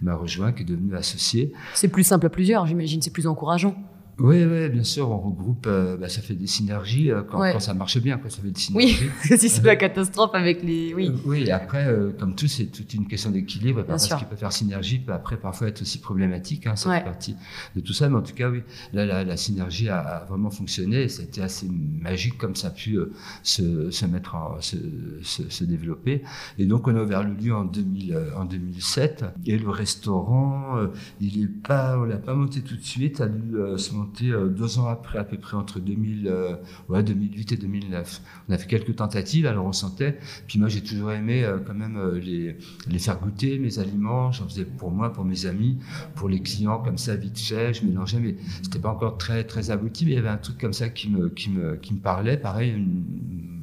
m'a 0.00 0.14
rejoint, 0.14 0.52
qui 0.52 0.62
est 0.62 0.66
devenu 0.66 0.94
associé. 0.94 1.52
C'est 1.74 1.88
plus 1.88 2.04
simple 2.04 2.26
à 2.26 2.30
plusieurs, 2.30 2.66
j'imagine, 2.66 3.02
c'est 3.02 3.12
plus 3.12 3.26
encourageant. 3.26 3.74
Oui, 4.18 4.44
oui, 4.44 4.70
bien 4.70 4.82
sûr, 4.82 5.10
on 5.10 5.18
regroupe, 5.18 5.66
euh, 5.66 5.98
bah, 5.98 6.08
ça 6.08 6.22
fait 6.22 6.34
des 6.34 6.46
synergies 6.46 7.10
euh, 7.10 7.22
quand, 7.22 7.38
quand, 7.38 7.60
ça 7.60 7.74
marche 7.74 7.98
bien, 7.98 8.16
quoi, 8.16 8.30
ça 8.30 8.40
fait 8.40 8.50
des 8.50 8.58
synergies. 8.58 9.10
Oui, 9.30 9.38
si 9.38 9.48
c'est 9.50 9.62
la 9.62 9.76
catastrophe 9.76 10.34
avec 10.34 10.62
les. 10.62 10.94
Oui, 10.94 11.08
euh, 11.08 11.18
oui 11.26 11.50
après, 11.50 11.86
comme 12.18 12.34
tout, 12.34 12.46
c'est 12.46 12.66
toute 12.66 12.94
une 12.94 13.06
question 13.06 13.30
d'équilibre. 13.30 13.82
Parce 13.82 14.08
qu'il 14.08 14.26
peut 14.26 14.36
faire 14.36 14.52
synergie 14.52 15.00
peut 15.00 15.12
après 15.12 15.36
parfois 15.36 15.68
être 15.68 15.82
aussi 15.82 15.98
problématique, 15.98 16.66
hein, 16.66 16.76
cette 16.76 17.04
partie 17.04 17.36
de 17.74 17.80
tout 17.80 17.92
ça. 17.92 18.08
Mais 18.08 18.16
en 18.16 18.22
tout 18.22 18.34
cas, 18.34 18.48
oui, 18.48 18.62
là, 18.94 19.04
la, 19.04 19.22
la 19.22 19.36
synergie 19.36 19.90
a, 19.90 20.00
a, 20.00 20.24
vraiment 20.24 20.50
fonctionné 20.50 21.02
et 21.02 21.20
été 21.20 21.42
assez 21.42 21.68
magique 21.68 22.38
comme 22.38 22.56
ça 22.56 22.68
a 22.68 22.70
pu 22.70 22.98
se, 23.42 23.90
se, 23.90 24.06
mettre 24.06 24.34
en, 24.34 24.60
se, 24.62 24.76
se, 25.22 25.48
se, 25.50 25.64
développer. 25.64 26.22
Et 26.58 26.64
donc, 26.64 26.88
on 26.88 26.96
a 26.96 27.02
ouvert 27.02 27.22
le 27.22 27.34
lieu 27.34 27.54
en, 27.54 27.64
2000, 27.64 28.18
en 28.34 28.46
2007 28.46 29.26
et 29.44 29.58
le 29.58 29.68
restaurant, 29.68 30.78
il 31.20 31.42
est 31.42 31.48
pas, 31.48 31.98
on 31.98 32.04
l'a 32.04 32.16
pas 32.16 32.34
monté 32.34 32.62
tout 32.62 32.76
de 32.76 32.82
suite, 32.82 33.20
a 33.20 33.28
dû 33.28 33.52
se 33.76 33.92
monter 33.92 34.05
euh, 34.22 34.48
deux 34.48 34.78
ans 34.78 34.88
après, 34.88 35.18
à 35.18 35.24
peu 35.24 35.36
près 35.36 35.56
entre 35.56 35.80
2000, 35.80 36.28
euh, 36.28 37.02
2008 37.02 37.52
et 37.52 37.56
2009. 37.56 38.22
On 38.48 38.52
a 38.52 38.58
fait 38.58 38.66
quelques 38.66 38.96
tentatives, 38.96 39.46
alors 39.46 39.66
on 39.66 39.72
sentait. 39.72 40.18
Puis 40.46 40.58
moi, 40.58 40.68
j'ai 40.68 40.82
toujours 40.82 41.12
aimé 41.12 41.44
euh, 41.44 41.58
quand 41.58 41.74
même 41.74 41.98
les, 42.14 42.56
les 42.88 42.98
faire 42.98 43.18
goûter 43.18 43.58
mes 43.58 43.78
aliments. 43.78 44.32
J'en 44.32 44.48
faisais 44.48 44.64
pour 44.64 44.90
moi, 44.90 45.12
pour 45.12 45.24
mes 45.24 45.46
amis, 45.46 45.78
pour 46.14 46.28
les 46.28 46.40
clients, 46.40 46.78
comme 46.78 46.98
ça, 46.98 47.16
vite 47.16 47.38
fait. 47.38 47.74
Je 47.74 47.84
mélangeais, 47.84 48.20
mais 48.20 48.36
c'était 48.62 48.78
pas 48.78 48.90
encore 48.90 49.18
très, 49.18 49.44
très 49.44 49.70
abouti. 49.70 50.04
Mais 50.04 50.12
il 50.12 50.14
y 50.14 50.18
avait 50.18 50.28
un 50.28 50.38
truc 50.38 50.58
comme 50.58 50.72
ça 50.72 50.88
qui 50.88 51.10
me, 51.10 51.28
qui 51.28 51.50
me, 51.50 51.76
qui 51.76 51.94
me 51.94 52.00
parlait. 52.00 52.36
Pareil, 52.36 52.74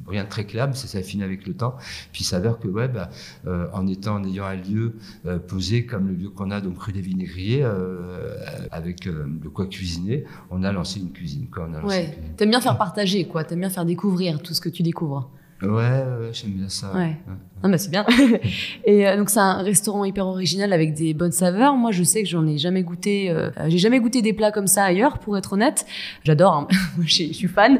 rien 0.06 0.24
de 0.24 0.28
très 0.28 0.44
clair, 0.44 0.68
mais 0.68 0.74
ça 0.74 0.86
s'est 0.86 0.98
affiné 0.98 1.24
avec 1.24 1.46
le 1.46 1.54
temps. 1.54 1.76
Puis 2.12 2.22
il 2.22 2.24
s'avère 2.24 2.58
que, 2.58 2.68
ouais, 2.68 2.88
bah, 2.88 3.10
euh, 3.46 3.66
en 3.72 3.86
étant, 3.86 4.16
en 4.16 4.24
ayant 4.24 4.44
un 4.44 4.56
lieu 4.56 4.94
euh, 5.26 5.38
posé 5.38 5.86
comme 5.86 6.08
le 6.08 6.14
lieu 6.14 6.28
qu'on 6.30 6.50
a, 6.50 6.60
donc 6.60 6.80
rue 6.80 6.92
des 6.92 7.00
Vinaigriers, 7.00 7.62
euh, 7.64 8.36
avec 8.70 9.04
de 9.04 9.48
quoi 9.48 9.66
cuisiner, 9.66 10.24
on 10.50 10.62
a 10.62 10.72
lancé 10.72 11.00
une 11.00 11.12
cuisine. 11.12 11.48
Quoi. 11.50 11.68
On 11.70 11.74
a 11.74 11.84
ouais. 11.84 12.16
T'aimes 12.36 12.50
bien 12.50 12.60
faire 12.60 12.78
partager, 12.78 13.26
quoi. 13.26 13.44
T'aimes 13.44 13.60
bien 13.60 13.70
faire 13.70 13.84
découvrir 13.84 14.42
tout 14.42 14.54
ce 14.54 14.60
que 14.60 14.68
tu 14.68 14.82
découvres. 14.82 15.30
Ouais, 15.62 15.68
ouais 15.68 16.30
j'aime 16.32 16.52
bien 16.52 16.68
ça. 16.68 16.92
Ouais. 16.94 17.16
Non, 17.62 17.70
mais 17.70 17.78
c'est 17.78 17.90
bien. 17.90 18.04
et 18.84 19.16
donc 19.16 19.30
c'est 19.30 19.40
un 19.40 19.62
restaurant 19.62 20.04
hyper 20.04 20.26
original 20.26 20.72
avec 20.72 20.94
des 20.94 21.14
bonnes 21.14 21.32
saveurs. 21.32 21.74
Moi, 21.76 21.92
je 21.92 22.02
sais 22.02 22.22
que 22.22 22.28
j'en 22.28 22.46
ai 22.46 22.58
jamais 22.58 22.82
goûté. 22.82 23.34
j'ai 23.68 23.78
jamais 23.78 24.00
goûté 24.00 24.20
des 24.20 24.32
plats 24.32 24.52
comme 24.52 24.66
ça 24.66 24.84
ailleurs, 24.84 25.18
pour 25.18 25.38
être 25.38 25.54
honnête. 25.54 25.86
J'adore. 26.24 26.52
Hein. 26.54 26.68
je 27.04 27.32
suis 27.32 27.48
fan. 27.48 27.78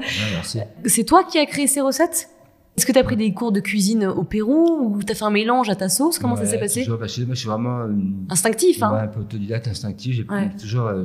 C'est 0.85 1.05
toi 1.05 1.25
qui 1.25 1.39
as 1.39 1.47
créé 1.47 1.67
ces 1.67 1.81
recettes? 1.81 2.29
Est-ce 2.77 2.87
que 2.87 2.93
tu 2.93 2.99
as 2.99 3.05
pris 3.05 3.17
des 3.17 3.33
cours 3.33 3.53
de 3.53 3.61
cuisine 3.61 4.05
au 4.05 4.25
Pérou 4.25 4.97
ou 4.97 5.03
tu 5.03 5.13
as 5.13 5.15
fait 5.15 5.25
un 5.25 5.31
mélange 5.31 5.71
à 5.71 5.77
ta 5.77 5.89
sauce? 5.89 6.19
Comment 6.19 6.35
ça 6.35 6.45
s'est 6.45 6.59
passé? 6.59 6.81
toujours, 6.83 6.99
bah, 6.99 7.07
moi, 7.07 7.35
je 7.35 7.39
suis 7.39 7.49
vraiment 7.49 7.87
instinctif, 8.29 8.83
hein. 8.83 8.93
un 8.93 9.07
peu 9.07 9.21
autodidacte, 9.21 9.69
instinctif. 9.69 10.17
J'ai 10.17 10.27
toujours 10.61 10.87
euh, 10.89 11.05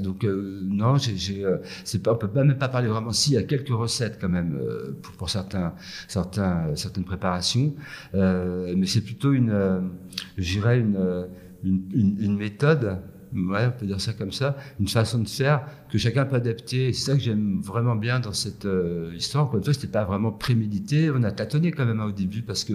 donc 0.00 0.24
euh, 0.24 0.60
non, 0.64 0.96
j'ai, 0.96 1.44
euh, 1.44 1.58
pas, 2.02 2.12
on 2.12 2.16
peut 2.16 2.28
même 2.34 2.58
pas 2.58 2.68
parler 2.68 2.88
vraiment. 2.88 3.12
Si, 3.12 3.30
il 3.30 3.34
y 3.34 3.36
a 3.36 3.44
quelques 3.44 3.68
recettes 3.68 4.18
quand 4.20 4.28
même 4.28 4.60
pour, 5.02 5.12
pour, 5.12 5.30
certains, 5.30 5.74
certains, 6.08 6.74
certaines 6.74 7.04
préparations, 7.04 7.74
mais 8.12 8.86
c'est 8.86 9.02
plutôt 9.02 9.32
une, 9.32 9.54
je 10.36 10.52
dirais 10.52 10.80
une, 10.80 11.28
une, 11.62 11.82
une, 11.94 12.16
une 12.18 12.36
méthode 12.36 12.98
ouais, 13.34 13.66
on 13.66 13.78
peut 13.78 13.86
dire 13.86 14.00
ça 14.00 14.12
comme 14.12 14.32
ça, 14.32 14.56
une 14.80 14.88
façon 14.88 15.18
de 15.18 15.28
faire 15.28 15.66
que 15.90 15.98
chacun 15.98 16.24
peut 16.24 16.36
adapter. 16.36 16.92
C'est 16.92 17.10
ça 17.10 17.14
que 17.14 17.20
j'aime 17.20 17.60
vraiment 17.60 17.96
bien 17.96 18.20
dans 18.20 18.32
cette 18.32 18.64
euh, 18.64 19.12
histoire. 19.14 19.44
Encore 19.44 19.58
une 19.58 19.64
fois, 19.64 19.74
c'était 19.74 19.88
pas 19.88 20.04
vraiment 20.04 20.32
prémédité. 20.32 21.10
On 21.10 21.22
a 21.22 21.32
tâtonné 21.32 21.70
quand 21.70 21.84
même 21.84 22.00
hein, 22.00 22.06
au 22.06 22.12
début 22.12 22.42
parce 22.42 22.64
que, 22.64 22.74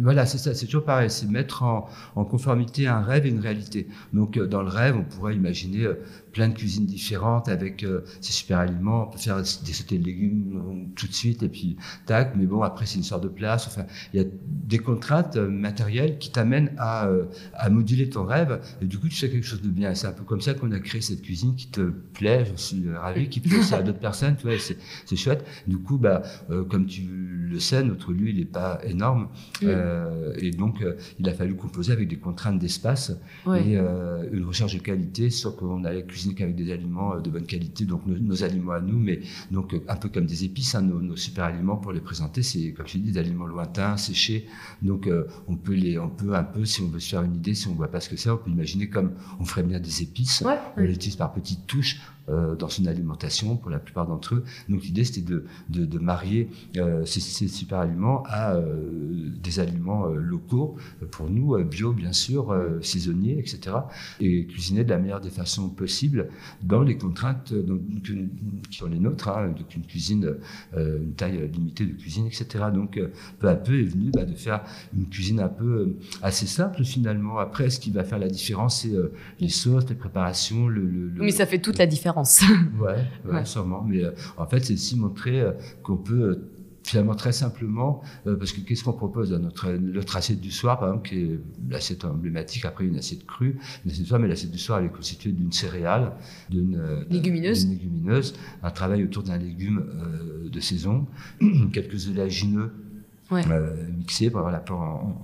voilà, 0.00 0.26
c'est 0.26 0.38
ça, 0.38 0.54
c'est 0.54 0.66
toujours 0.66 0.84
pareil. 0.84 1.10
C'est 1.10 1.26
mettre 1.28 1.62
en, 1.62 1.88
en, 2.14 2.24
conformité 2.24 2.86
un 2.86 3.00
rêve 3.00 3.26
et 3.26 3.30
une 3.30 3.40
réalité. 3.40 3.88
Donc, 4.12 4.36
euh, 4.36 4.46
dans 4.46 4.62
le 4.62 4.68
rêve, 4.68 4.96
on 4.96 5.04
pourrait 5.04 5.34
imaginer 5.34 5.84
euh, 5.84 5.94
plein 6.32 6.48
de 6.48 6.54
cuisines 6.54 6.86
différentes 6.86 7.48
avec 7.48 7.86
ces 8.20 8.32
super 8.32 8.58
aliments. 8.58 9.08
On 9.08 9.10
peut 9.12 9.18
faire 9.18 9.38
des 9.38 9.72
sautés 9.72 9.98
de 9.98 10.04
légumes 10.04 10.90
tout 10.96 11.06
de 11.06 11.12
suite 11.12 11.42
et 11.42 11.48
puis 11.48 11.76
tac. 12.06 12.34
Mais 12.36 12.46
bon, 12.46 12.62
après, 12.62 12.86
c'est 12.86 12.96
une 12.96 13.04
sorte 13.04 13.22
de 13.22 13.28
place. 13.28 13.66
Enfin, 13.66 13.86
il 14.12 14.20
y 14.20 14.24
a 14.24 14.26
des 14.42 14.78
contraintes 14.78 15.36
matérielles 15.36 16.18
qui 16.18 16.30
t'amènent 16.30 16.72
à, 16.78 17.08
à 17.54 17.70
moduler 17.70 18.08
ton 18.08 18.24
rêve. 18.24 18.60
Et 18.80 18.86
du 18.86 18.98
coup, 18.98 19.08
tu 19.08 19.16
fais 19.16 19.30
quelque 19.30 19.46
chose 19.46 19.62
de 19.62 19.68
bien 19.68 19.92
c'est 19.94 20.06
un 20.06 20.12
peu 20.12 20.24
comme 20.24 20.40
ça 20.40 20.54
qu'on 20.54 20.72
a 20.72 20.80
créé 20.80 21.00
cette 21.00 21.22
cuisine 21.22 21.54
qui 21.54 21.68
te 21.68 21.80
plaît. 21.80 22.44
Je 22.44 22.60
suis 22.60 22.90
ravi, 22.92 23.28
qui 23.28 23.40
plaît 23.40 23.58
aussi 23.58 23.74
à 23.74 23.82
d'autres 23.82 23.98
personnes. 23.98 24.36
Tu 24.36 24.46
vois, 24.46 24.56
c'est 24.58 25.16
chouette. 25.16 25.44
Du 25.66 25.78
coup, 25.78 25.98
bah, 25.98 26.22
euh, 26.50 26.64
comme 26.64 26.86
tu 26.86 27.02
le 27.08 27.58
sais, 27.58 27.82
notre 27.82 28.12
lieu, 28.12 28.28
il 28.28 28.38
n'est 28.38 28.44
pas 28.44 28.80
énorme. 28.84 29.28
Euh, 29.62 30.32
et 30.38 30.50
donc, 30.50 30.82
euh, 30.82 30.96
il 31.18 31.28
a 31.28 31.32
fallu 31.32 31.54
composer 31.54 31.92
avec 31.92 32.08
des 32.08 32.16
contraintes 32.16 32.58
d'espace 32.58 33.12
et 33.56 33.76
une 33.76 34.44
recherche 34.44 34.74
de 34.74 34.80
qualité, 34.80 35.30
sur 35.30 35.56
qu'on 35.56 35.84
allait 35.84 36.04
cuisiner 36.04 36.21
qu'avec 36.30 36.54
des 36.54 36.72
aliments 36.72 37.20
de 37.20 37.30
bonne 37.30 37.46
qualité, 37.46 37.84
donc 37.84 38.02
nos, 38.06 38.44
aliments 38.44 38.72
à 38.72 38.80
nous, 38.80 38.98
mais 38.98 39.20
donc 39.50 39.74
un 39.88 39.96
peu 39.96 40.08
comme 40.08 40.26
des 40.26 40.44
épices, 40.44 40.74
hein, 40.74 40.82
nos, 40.82 41.16
super 41.16 41.44
aliments 41.44 41.76
pour 41.76 41.92
les 41.92 42.00
présenter, 42.00 42.42
c'est 42.42 42.72
comme 42.72 42.86
je 42.86 42.98
dis 42.98 43.12
des 43.12 43.18
aliments 43.18 43.46
lointains, 43.46 43.96
séchés. 43.96 44.46
Donc, 44.80 45.08
on 45.48 45.56
peut 45.56 45.74
les, 45.74 45.98
on 45.98 46.08
peut 46.08 46.34
un 46.34 46.44
peu, 46.44 46.64
si 46.64 46.80
on 46.80 46.88
veut 46.88 47.00
se 47.00 47.10
faire 47.10 47.22
une 47.22 47.34
idée, 47.34 47.54
si 47.54 47.68
on 47.68 47.74
voit 47.74 47.90
pas 47.90 48.00
ce 48.00 48.08
que 48.08 48.16
c'est, 48.16 48.30
on 48.30 48.36
peut 48.36 48.50
imaginer 48.50 48.88
comme 48.88 49.12
on 49.40 49.44
ferait 49.44 49.62
bien 49.62 49.80
des 49.80 50.02
épices. 50.02 50.42
on 50.76 50.80
les 50.80 50.92
utilise 50.92 51.16
par 51.16 51.32
petites 51.32 51.66
touches 51.66 52.00
euh, 52.28 52.54
dans 52.54 52.68
une 52.68 52.86
alimentation 52.86 53.56
pour 53.56 53.68
la 53.68 53.80
plupart 53.80 54.06
d'entre 54.06 54.36
eux. 54.36 54.44
Donc 54.68 54.84
l'idée 54.84 55.02
c'était 55.02 55.22
de, 55.22 55.44
de, 55.68 55.98
marier 55.98 56.48
euh, 56.76 57.04
ces, 57.04 57.48
super 57.48 57.80
aliments 57.80 58.22
à 58.28 58.54
euh, 58.54 59.28
des 59.42 59.58
aliments 59.58 60.06
locaux 60.06 60.76
pour 61.10 61.28
nous, 61.28 61.58
bio 61.64 61.92
bien 61.92 62.12
sûr, 62.12 62.56
saisonniers, 62.80 63.40
etc. 63.40 63.76
Et 64.20 64.46
cuisiner 64.46 64.84
de 64.84 64.90
la 64.90 64.98
meilleure 64.98 65.20
des 65.20 65.30
façons 65.30 65.68
possibles 65.68 66.28
dans 66.62 66.82
les 66.82 66.96
contraintes 66.96 67.52
donc, 67.52 67.80
qui 68.70 68.76
sont 68.78 68.86
les 68.86 69.00
nôtres, 69.00 69.28
hein, 69.28 69.48
donc 69.48 69.74
une 69.74 69.82
cuisine, 69.82 70.36
une 70.76 71.14
taille 71.14 71.50
limitée 71.52 71.86
de 71.86 71.92
cuisine, 71.94 72.26
etc. 72.26 72.66
Donc 72.72 73.00
peu 73.40 73.48
à 73.48 73.56
peu 73.56 73.80
est 73.80 73.84
venu 73.84 74.12
bah, 74.12 74.24
de 74.24 74.34
faire 74.34 74.62
une 74.96 75.08
cuisine 75.08 75.40
un 75.40 75.48
peu 75.48 75.96
assez 76.22 76.46
simple 76.46 76.84
finalement. 76.84 77.38
Après, 77.38 77.68
ce 77.68 77.80
qui 77.80 77.90
va 77.90 78.04
faire 78.04 78.20
la 78.20 78.28
différence, 78.28 78.82
c'est 78.82 78.92
les 79.40 79.48
sauces, 79.48 79.88
les 79.88 79.96
préparations, 79.96 80.68
le, 80.68 81.12
Mais 81.16 81.32
ça 81.32 81.46
fait 81.46 81.58
toute 81.58 81.78
la 81.78 81.86
différence. 81.86 82.11
ouais, 82.80 83.04
ouais, 83.30 83.44
sûrement. 83.44 83.82
Mais 83.82 84.04
euh, 84.04 84.12
en 84.36 84.46
fait, 84.46 84.60
c'est 84.60 84.74
aussi 84.74 84.98
montrer 84.98 85.40
euh, 85.40 85.52
qu'on 85.82 85.96
peut 85.96 86.22
euh, 86.22 86.48
finalement 86.84 87.14
très 87.14 87.30
simplement, 87.30 88.02
parce 88.24 88.50
que 88.50 88.60
qu'est-ce 88.60 88.82
qu'on 88.82 88.92
propose 88.92 89.30
dans 89.30 89.38
notre, 89.38 89.70
notre 89.70 90.16
assiette 90.16 90.40
du 90.40 90.50
soir, 90.50 90.80
par 90.80 90.88
exemple, 90.88 91.08
qui 91.08 91.16
est 91.16 91.38
l'assiette 91.70 92.04
emblématique, 92.04 92.64
après 92.64 92.84
une 92.84 92.96
assiette 92.96 93.24
crue, 93.24 93.56
une 93.84 93.90
assiette 93.92 94.02
du 94.02 94.08
soir, 94.08 94.18
mais 94.18 94.26
l'assiette 94.26 94.50
du 94.50 94.58
soir, 94.58 94.80
elle 94.80 94.86
est 94.86 94.92
constituée 94.92 95.30
d'une 95.30 95.52
céréale, 95.52 96.10
d'une 96.50 97.06
légumineuse. 97.08 97.68
légumineuse, 97.68 98.34
un 98.64 98.70
travail 98.72 99.04
autour 99.04 99.22
d'un 99.22 99.38
légume 99.38 99.84
de 100.50 100.58
saison, 100.60 101.06
quelques 101.72 102.08
oléagineux 102.08 102.72
mixé 103.96 104.30
pour 104.30 104.40
avoir 104.40 104.52
l'apport 104.52 104.80
en, 104.80 105.22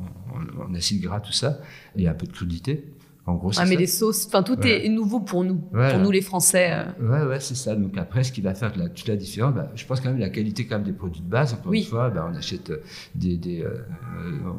en, 0.62 0.74
acide 0.74 1.02
gras, 1.02 1.18
tout 1.18 1.32
ça, 1.32 1.58
et 1.96 2.06
un 2.06 2.14
peu 2.14 2.28
de 2.28 2.32
crudité. 2.32 2.84
En 3.28 3.34
gros, 3.34 3.50
ah, 3.58 3.66
mais 3.66 3.76
les 3.76 3.86
sauces, 3.86 4.26
enfin 4.26 4.42
tout 4.42 4.58
est 4.66 4.88
nouveau 4.88 5.20
pour 5.20 5.44
nous, 5.44 5.56
pour 5.56 5.98
nous 5.98 6.10
les 6.10 6.22
Français. 6.22 6.70
Euh. 6.72 7.26
Ouais, 7.26 7.28
ouais, 7.28 7.40
c'est 7.40 7.56
ça. 7.56 7.76
Donc 7.76 7.98
après, 7.98 8.24
ce 8.24 8.32
qui 8.32 8.40
va 8.40 8.54
faire 8.54 8.72
la, 8.74 8.88
toute 8.88 9.06
la 9.06 9.16
différence, 9.16 9.54
bah, 9.54 9.70
je 9.74 9.84
pense 9.84 10.00
quand 10.00 10.08
même 10.08 10.18
la 10.18 10.30
qualité 10.30 10.66
quand 10.66 10.76
même 10.76 10.86
des 10.86 10.94
produits 10.94 11.20
de 11.20 11.28
base. 11.28 11.52
Encore 11.52 11.74
une 11.74 11.84
fois, 11.84 12.08
bah, 12.08 12.26
on 12.32 12.34
achète 12.34 12.70
euh, 12.70 12.78
des, 13.14 13.36
des 13.36 13.62
euh, 13.62 13.76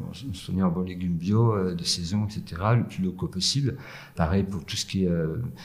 on 0.08 0.14
se 0.14 0.52
en 0.52 0.70
bons 0.70 0.82
légumes 0.82 1.16
bio 1.16 1.74
de 1.74 1.82
saison, 1.82 2.26
etc. 2.26 2.62
Le 2.76 2.84
plus 2.84 3.02
locaux 3.02 3.26
possible. 3.26 3.76
Pareil 4.14 4.44
pour 4.44 4.64
tout 4.64 4.76
ce 4.76 4.86
qui 4.86 5.04
est 5.04 5.10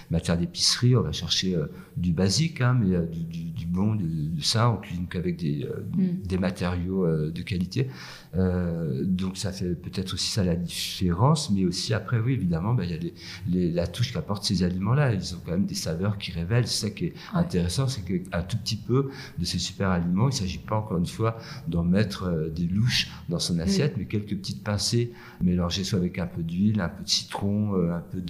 matière 0.10 0.38
d'épicerie, 0.38 0.96
on 0.96 1.02
va 1.02 1.12
chercher 1.12 1.56
du 1.98 2.12
basique, 2.12 2.62
hein, 2.62 2.76
mais 2.80 2.98
du, 3.06 3.24
du, 3.24 3.44
du, 3.52 3.66
bon, 3.68 3.94
du, 3.94 4.42
ça. 4.42 4.72
On 4.72 4.78
cuisine 4.78 5.06
qu'avec 5.08 5.38
des, 5.38 5.68
mm. 5.96 6.26
des 6.26 6.38
matériaux 6.40 7.08
de 7.08 7.42
qualité. 7.44 7.88
Donc 8.36 9.38
ça 9.38 9.52
fait 9.52 9.76
peut-être 9.76 10.14
aussi 10.14 10.30
ça 10.30 10.44
la 10.44 10.56
différence, 10.56 11.50
mais 11.52 11.66
aussi 11.66 11.94
après, 11.94 12.20
oui, 12.20 12.34
évidemment, 12.34 12.74
bah, 12.74 12.84
il 12.86 12.92
y 12.92 12.94
a 12.94 13.12
les, 13.48 13.72
la 13.72 13.88
touche 13.88 14.14
qu'apportent 14.14 14.44
ces 14.44 14.64
aliments-là. 14.64 15.14
Ils 15.14 15.34
ont 15.36 15.40
quand 15.46 15.52
même 15.52 15.66
des 15.66 15.76
saveurs 15.76 16.18
qui 16.18 16.32
révèlent. 16.32 16.68
C'est 16.68 16.88
ça 16.88 16.90
qui 16.90 17.06
est 17.06 17.14
intéressant, 17.34 17.88
c'est 17.88 18.02
qu'un 18.02 18.42
tout 18.42 18.58
petit 18.58 18.76
peu 18.76 19.10
de 19.38 19.46
ces 19.46 19.60
super 19.60 19.90
aliments, 19.90 20.30
il 20.30 20.34
ne 20.34 20.40
s'agit 20.40 20.58
pas 20.58 20.76
encore 20.78 20.98
une 20.98 21.06
fois 21.06 21.38
d'en 21.68 21.84
mettre 21.84 22.24
euh, 22.24 22.50
des 22.50 22.68
louches 22.68 23.10
dans 23.30 23.40
son 23.40 23.60
assiette, 23.60 23.96
mais 23.98 24.06
quelques 24.06 24.36
petites 24.38 24.64
pincées 24.64 25.12
mélangées 25.42 25.84
soit 25.84 26.00
avec 26.00 26.20
un 26.20 26.28
peu 26.28 26.44
d'huile, 26.44 26.82
un 26.82 26.90
peu 26.90 27.04
de 27.04 27.10
citron, 27.10 27.76
euh, 27.76 27.96
un 27.96 28.02
peu 28.02 28.22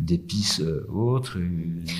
d'épices 0.00 0.60
euh, 0.60 0.86
autres. 0.92 1.38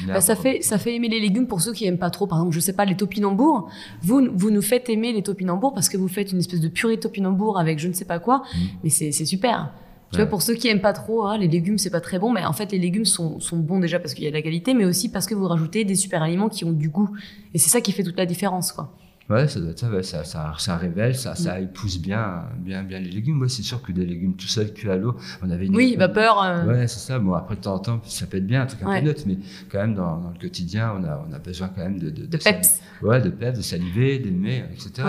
Bah, 0.06 0.20
ça, 0.20 0.36
fait, 0.36 0.62
ça 0.62 0.78
fait 0.78 0.94
aimer 0.94 1.08
les 1.08 1.20
légumes 1.20 1.46
pour 1.46 1.60
ceux 1.60 1.72
qui 1.72 1.84
n'aiment 1.84 1.98
pas 1.98 2.10
trop. 2.10 2.26
Par 2.26 2.38
exemple, 2.38 2.54
je 2.54 2.60
sais 2.60 2.72
pas, 2.72 2.84
les 2.84 2.96
topinambours. 2.96 3.70
Vous, 4.02 4.28
vous 4.34 4.50
nous 4.50 4.62
faites 4.62 4.88
aimer 4.88 5.12
les 5.12 5.22
topinambours 5.22 5.74
parce 5.74 5.88
que 5.88 5.96
vous 5.96 6.08
faites 6.08 6.32
une 6.32 6.38
espèce 6.38 6.60
de 6.60 6.68
purée 6.74 6.96
de 6.96 7.00
topinambours 7.00 7.58
avec 7.58 7.78
je 7.78 7.88
ne 7.88 7.92
sais 7.92 8.04
pas 8.04 8.18
quoi, 8.18 8.38
mm. 8.38 8.58
mais 8.84 8.90
c'est 8.90 9.12
super. 9.24 9.72
Tu 10.12 10.20
vois, 10.20 10.26
pour 10.26 10.42
ceux 10.42 10.54
qui 10.54 10.68
aiment 10.68 10.80
pas 10.80 10.92
trop, 10.92 11.24
hein, 11.24 11.38
les 11.38 11.48
légumes 11.48 11.76
c'est 11.76 11.90
pas 11.90 12.00
très 12.00 12.20
bon, 12.20 12.30
mais 12.30 12.44
en 12.44 12.52
fait 12.52 12.70
les 12.70 12.78
légumes 12.78 13.04
sont, 13.04 13.40
sont 13.40 13.56
bons 13.56 13.80
déjà 13.80 13.98
parce 13.98 14.14
qu'il 14.14 14.22
y 14.22 14.28
a 14.28 14.30
de 14.30 14.36
la 14.36 14.42
qualité, 14.42 14.72
mais 14.72 14.84
aussi 14.84 15.08
parce 15.08 15.26
que 15.26 15.34
vous 15.34 15.48
rajoutez 15.48 15.84
des 15.84 15.96
super 15.96 16.22
aliments 16.22 16.48
qui 16.48 16.64
ont 16.64 16.72
du 16.72 16.88
goût. 16.88 17.10
Et 17.52 17.58
c'est 17.58 17.70
ça 17.70 17.80
qui 17.80 17.90
fait 17.90 18.04
toute 18.04 18.16
la 18.16 18.26
différence, 18.26 18.70
quoi. 18.70 18.92
Ouais, 19.30 19.48
ça 19.48 19.58
doit 19.58 19.70
être 19.70 19.78
ça, 19.78 20.02
ça, 20.02 20.24
ça, 20.24 20.54
ça, 20.58 20.76
révèle, 20.76 21.14
ça, 21.14 21.34
ça 21.34 21.58
mm. 21.58 21.64
épouse 21.64 21.98
bien, 21.98 22.44
bien, 22.58 22.82
bien 22.82 22.98
les 22.98 23.10
légumes. 23.10 23.36
Moi, 23.36 23.48
c'est 23.48 23.62
sûr 23.62 23.80
que 23.80 23.90
des 23.90 24.04
légumes 24.04 24.34
tout 24.36 24.46
seuls 24.46 24.72
cuits 24.72 24.90
à 24.90 24.96
l'eau, 24.96 25.16
on 25.42 25.50
avait 25.50 25.64
une. 25.66 25.74
Oui, 25.74 25.96
vapeur. 25.96 26.42
Euh. 26.42 26.66
Ouais, 26.66 26.86
c'est 26.86 26.98
ça. 26.98 27.18
Bon, 27.18 27.32
après, 27.32 27.56
de 27.56 27.60
temps 27.62 27.74
en 27.74 27.78
temps, 27.78 28.00
ça 28.04 28.26
peut 28.26 28.36
être 28.36 28.46
bien, 28.46 28.62
un 28.62 28.66
truc 28.66 28.82
un 28.82 29.00
peu 29.00 29.06
neutre, 29.06 29.22
mais 29.26 29.38
quand 29.70 29.78
même, 29.78 29.94
dans, 29.94 30.18
dans, 30.18 30.30
le 30.30 30.38
quotidien, 30.38 30.94
on 30.98 31.04
a, 31.04 31.26
on 31.26 31.32
a 31.32 31.38
besoin 31.38 31.68
quand 31.68 31.82
même 31.82 31.98
de. 31.98 32.10
De, 32.10 32.26
de, 32.26 32.36
peps. 32.36 32.80
Ouais, 33.02 33.22
de 33.22 33.30
peps, 33.30 33.56
de 33.56 33.62
saliver, 33.62 34.18
d'aimer, 34.18 34.64
etc. 34.72 35.08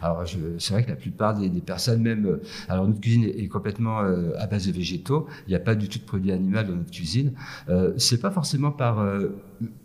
alors, 0.00 0.24
c'est 0.58 0.72
vrai 0.72 0.82
que 0.82 0.90
la 0.90 0.96
plupart 0.96 1.34
des, 1.34 1.50
des, 1.50 1.60
personnes, 1.60 2.00
même. 2.00 2.24
Euh, 2.24 2.42
alors, 2.70 2.88
notre 2.88 3.00
cuisine 3.00 3.24
est, 3.24 3.48
complètement 3.48 4.00
euh, 4.00 4.30
à 4.38 4.46
base 4.46 4.66
de 4.66 4.72
végétaux. 4.72 5.26
Il 5.46 5.50
n'y 5.50 5.56
a 5.56 5.60
pas 5.60 5.74
du 5.74 5.88
tout 5.90 5.98
de 5.98 6.04
produits 6.04 6.32
animaux 6.32 6.62
dans 6.62 6.76
notre 6.76 6.90
cuisine. 6.90 7.32
Euh, 7.68 7.92
c'est 7.98 8.20
pas 8.20 8.30
forcément 8.30 8.70
par 8.70 9.04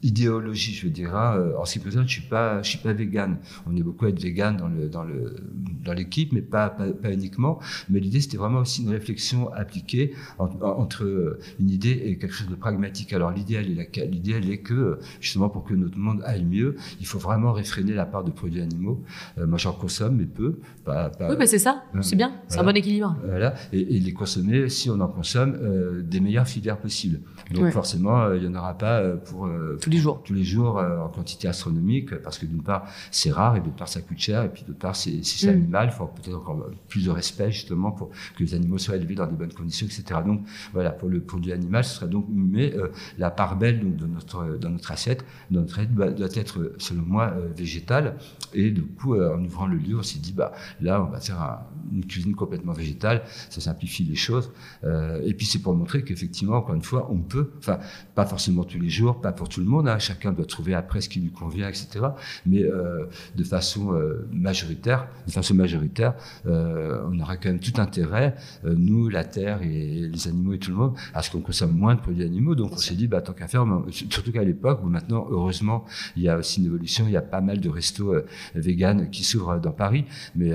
idéologie, 0.04 0.74
je 0.74 0.88
dirais. 0.88 1.12
Hein. 1.14 1.52
En 1.58 1.66
ce 1.66 1.74
qui 1.74 1.80
me 1.80 1.86
concerne, 1.86 2.08
je 2.08 2.14
suis 2.14 2.28
pas, 2.28 2.62
je 2.62 2.70
suis 2.70 2.80
pas 2.80 2.94
vegan. 2.94 3.38
On 3.68 3.76
est 3.76 3.84
beaucoup 3.84 4.06
à 4.06 4.10
être 4.10 4.22
vegan 4.22 4.58
dans 4.58 4.68
le 4.68 4.90
dans 4.90 5.04
le 5.04 5.36
dans 5.84 5.94
l'équipe, 5.94 6.32
mais 6.34 6.42
pas, 6.42 6.70
pas, 6.70 7.12
uniquement. 7.12 7.60
Mais 7.90 8.00
l'idée, 8.00 8.22
c'était 8.22 8.38
vraiment 8.38 8.60
aussi 8.60 8.84
une 8.84 8.90
réflexion 8.90 9.52
appliquée 9.54 10.14
entre 10.38 11.38
une 11.60 11.70
idée 11.70 12.02
et 12.06 12.18
quelque 12.18 12.34
chose 12.34 12.50
de 12.50 12.56
pragmatique. 12.56 13.14
Alors 13.14 13.32
l'idéal 13.32 13.66
est 13.66 13.98
l'idéal 14.06 14.50
est 14.50 14.60
que 14.60 15.00
justement 15.20 15.50
pour 15.50 15.64
que 15.64 15.74
notre 15.74 15.98
monde 15.98 16.22
aille 16.26 16.46
mieux, 16.46 16.76
il 17.00 17.06
faut 17.06 17.20
vraiment 17.20 17.54
réfréner 17.54 17.94
la 17.94 18.06
part 18.06 18.24
de 18.24 18.32
produits 18.32 18.62
animaux. 18.62 19.04
Euh, 19.38 19.48
moi, 19.48 19.58
j'en 19.58 19.74
consomme, 19.74 20.18
mais 20.18 20.26
peu. 20.26 20.60
Pas, 20.86 21.12
oui, 21.22 21.36
mais 21.38 21.48
c'est 21.48 21.60
ça. 21.60 21.84
c'est 22.02 22.16
bien. 22.16 22.34
C'est 22.48 22.60
un 22.60 22.64
bon 22.64 22.76
équilibre. 22.76 23.16
Voilà. 23.26 23.54
Et, 23.74 24.00
les 24.00 24.14
consommer, 24.14 24.70
si 24.70 24.90
on 24.90 25.00
en 25.00 25.08
consomme, 25.08 25.58
euh, 25.62 26.02
des 26.02 26.20
meilleures 26.20 26.48
filières 26.48 26.78
possibles. 26.78 27.20
Donc 27.54 27.72
forcément, 27.72 28.22
euh, 28.22 28.38
il 28.38 28.48
n'y 28.48 28.56
en 28.56 28.60
aura 28.60 28.78
pas 28.78 29.04
pour 29.18 29.50
tous 29.78 29.90
les 29.90 29.98
jours. 29.98 30.22
Tous 30.24 30.34
les 30.34 30.44
jours 30.44 30.78
en 30.78 31.10
quantité 31.10 31.48
astronomique, 31.48 32.16
parce 32.22 32.38
que 32.38 32.46
d'une 32.46 32.64
part, 32.64 32.88
c'est 33.12 33.32
rare 33.32 33.56
et 33.56 33.60
d'autre 33.60 33.76
part, 33.76 33.88
ça 33.88 34.02
coûte 34.02 34.20
cher, 34.20 34.44
et 34.44 34.50
puis 34.50 34.64
d'autre 34.64 34.80
part, 34.80 34.96
c'est 34.96 35.20
mm. 35.20 35.50
animal. 35.50 35.90
Il 35.92 35.96
faut 35.96 36.08
peut-être 36.08 36.38
encore 36.38 36.70
plus 36.88 37.06
de 37.06 37.12
respect 37.12 37.52
justement 37.52 37.92
pour 37.92 38.10
que 38.10 38.44
les 38.44 38.54
animaux 38.54 38.78
soient 38.78 38.96
élevés 38.96 39.16
dans 39.16 39.28
des 39.28 39.36
bonnes 39.36 39.54
conditions, 39.54 39.86
etc. 39.86 40.22
Donc 40.26 40.42
voilà, 40.74 40.92
pour 40.92 41.10
le 41.10 41.22
produit 41.22 41.52
animal, 41.52 41.84
ce 41.84 41.96
serait 41.96 42.08
donc 42.08 42.26
mais 42.30 42.74
la 43.18 43.32
part 43.32 43.58
belle 43.58 43.80
donc, 43.80 43.96
de 43.96 44.06
notre 44.06 44.58
dans 44.58 44.70
notre 44.70 44.92
assiette, 44.92 45.26
dans 45.52 45.62
notre 45.62 45.80
assiette 45.80 45.94
doit, 45.94 46.12
doit 46.12 46.28
être 46.36 46.74
selon 46.78 47.04
moi 47.04 47.34
végétale. 47.56 48.18
Et 48.54 48.72
du 48.72 48.84
coup, 48.84 49.16
en 49.16 49.44
ouvrant 49.44 49.68
le 49.68 49.78
lieu, 49.78 49.98
on 49.98 50.04
s'est 50.04 50.20
dit 50.20 50.34
bah 50.34 50.54
là, 50.82 51.04
on 51.04 51.12
va 51.12 51.20
faire 51.20 51.60
une 51.92 52.06
cuisine 52.06 52.36
complètement 52.36 52.74
végétale, 52.74 53.24
ça 53.50 53.62
simplifie 53.62 54.04
les 54.04 54.16
choses. 54.16 54.52
Euh, 54.84 55.22
et 55.24 55.34
puis 55.34 55.46
c'est 55.46 55.60
pour 55.60 55.76
montrer 55.76 56.04
qu'effectivement, 56.04 56.58
encore 56.58 56.76
une 56.76 56.84
fois, 56.84 57.08
on 57.12 57.20
peut, 57.20 57.52
enfin, 57.60 57.80
pas 58.16 58.26
forcément 58.26 58.64
tous 58.64 58.80
les 58.80 58.90
jours, 58.90 59.22
pas 59.22 59.32
pour 59.32 59.49
tout 59.50 59.60
le 59.60 59.66
monde, 59.66 59.88
hein, 59.88 60.00
chacun 60.00 60.32
doit 60.32 60.46
trouver 60.46 60.74
après 60.74 61.02
ce 61.02 61.10
qui 61.10 61.20
lui 61.20 61.32
convient, 61.32 61.68
etc. 61.68 62.00
Mais 62.46 62.64
euh, 62.64 63.06
de 63.36 63.44
façon 63.44 63.94
euh, 63.94 64.28
majoritaire, 64.32 65.08
de 65.28 65.32
façon 65.32 65.54
majoritaire, 65.56 66.16
on 66.46 67.20
aura 67.20 67.38
quand 67.38 67.50
même 67.50 67.60
tout 67.60 67.80
intérêt, 67.82 68.36
nous, 68.64 69.10
la 69.10 69.24
terre 69.24 69.62
et 69.62 70.08
les 70.08 70.28
animaux 70.28 70.54
et 70.54 70.60
tout 70.60 70.72
le 70.72 70.78
monde, 70.78 70.96
à 71.14 71.22
ce 71.22 71.32
qu'on 71.32 71.42
consomme 71.42 71.76
moins 71.76 71.96
de 71.96 72.00
produits 72.00 72.24
animaux. 72.24 72.56
Donc 72.56 72.74
on 72.74 72.78
s'est 72.78 72.96
dit, 72.96 73.08
bah 73.08 73.22
tant 73.22 73.34
qu'à 73.34 73.48
faire, 73.48 73.66
surtout 73.90 74.32
qu'à 74.32 74.44
l'époque, 74.44 74.82
maintenant, 74.84 75.28
heureusement, 75.30 75.86
il 76.16 76.24
y 76.24 76.30
a 76.30 76.38
aussi 76.38 76.60
une 76.60 76.68
évolution, 76.68 77.06
il 77.08 77.12
y 77.12 77.18
a 77.18 77.22
pas 77.22 77.42
mal 77.42 77.60
de 77.60 77.70
restos 77.70 78.16
véganes 78.56 79.10
qui 79.10 79.24
s'ouvrent 79.24 79.60
dans 79.60 79.72
Paris, 79.72 80.06
mais 80.36 80.52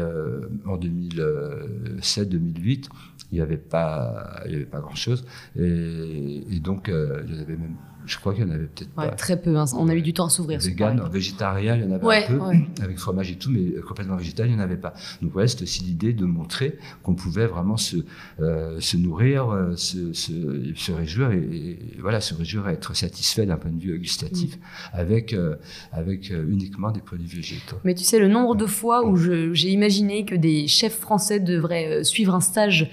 en 0.66 0.76
2007, 0.76 2.28
2008, 2.28 2.88
il 3.34 3.38
n'y 3.38 3.40
avait 3.40 3.56
pas, 3.56 4.42
il 4.46 4.52
y 4.52 4.54
avait 4.54 4.64
pas 4.64 4.80
grand 4.80 4.94
chose. 4.94 5.24
Et, 5.56 6.44
et 6.50 6.60
donc, 6.60 6.88
euh, 6.88 7.22
il 7.26 7.36
y 7.36 7.40
avait 7.40 7.56
même 7.56 7.76
je 8.06 8.18
crois 8.18 8.34
qu'il 8.34 8.44
y 8.44 8.46
en 8.46 8.50
avait 8.50 8.66
peut-être 8.66 8.90
pas. 8.90 9.08
Très 9.08 9.40
peu, 9.40 9.56
hein. 9.56 9.64
on 9.76 9.88
a 9.88 9.94
eu 9.94 10.02
du 10.02 10.12
temps 10.12 10.26
à 10.26 10.30
s'ouvrir. 10.30 10.60
Vegan, 10.60 11.08
végétarien, 11.10 11.76
il 11.76 11.82
y 11.82 11.86
en 11.86 11.92
avait 11.92 12.24
un 12.24 12.38
peu, 12.38 12.82
avec 12.82 12.98
fromage 12.98 13.30
et 13.30 13.36
tout, 13.36 13.50
mais 13.50 13.80
complètement 13.80 14.16
végétal, 14.16 14.46
il 14.48 14.54
n'y 14.54 14.60
en 14.60 14.62
avait 14.62 14.76
pas. 14.76 14.94
Donc 15.22 15.34
ouais, 15.36 15.48
c'était 15.48 15.64
aussi 15.64 15.84
l'idée 15.84 16.12
de 16.12 16.24
montrer 16.24 16.78
qu'on 17.02 17.14
pouvait 17.14 17.46
vraiment 17.46 17.76
se, 17.76 17.96
euh, 18.40 18.80
se 18.80 18.96
nourrir, 18.96 19.50
euh, 19.50 19.76
se, 19.76 20.12
se, 20.12 20.32
se, 20.74 20.92
réjouir 20.92 21.30
et, 21.32 21.78
voilà, 22.00 22.20
se 22.20 22.34
réjouir 22.34 22.68
et 22.68 22.72
être 22.72 22.94
satisfait 22.94 23.46
d'un 23.46 23.56
point 23.56 23.70
de 23.70 23.80
vue 23.80 23.98
gustatif 23.98 24.56
mm. 24.56 24.60
avec, 24.92 25.32
euh, 25.32 25.56
avec 25.92 26.30
uniquement 26.30 26.90
des 26.90 27.00
produits 27.00 27.26
végétaux. 27.26 27.76
Mais 27.84 27.94
tu 27.94 28.04
sais, 28.04 28.18
le 28.18 28.28
nombre 28.28 28.54
de 28.54 28.66
fois 28.66 29.06
où 29.06 29.16
j'ai 29.16 29.70
imaginé 29.70 30.24
que 30.24 30.34
des 30.34 30.66
chefs 30.68 30.98
français 30.98 31.40
devraient 31.40 32.04
suivre 32.04 32.34
un 32.34 32.40
stage, 32.40 32.90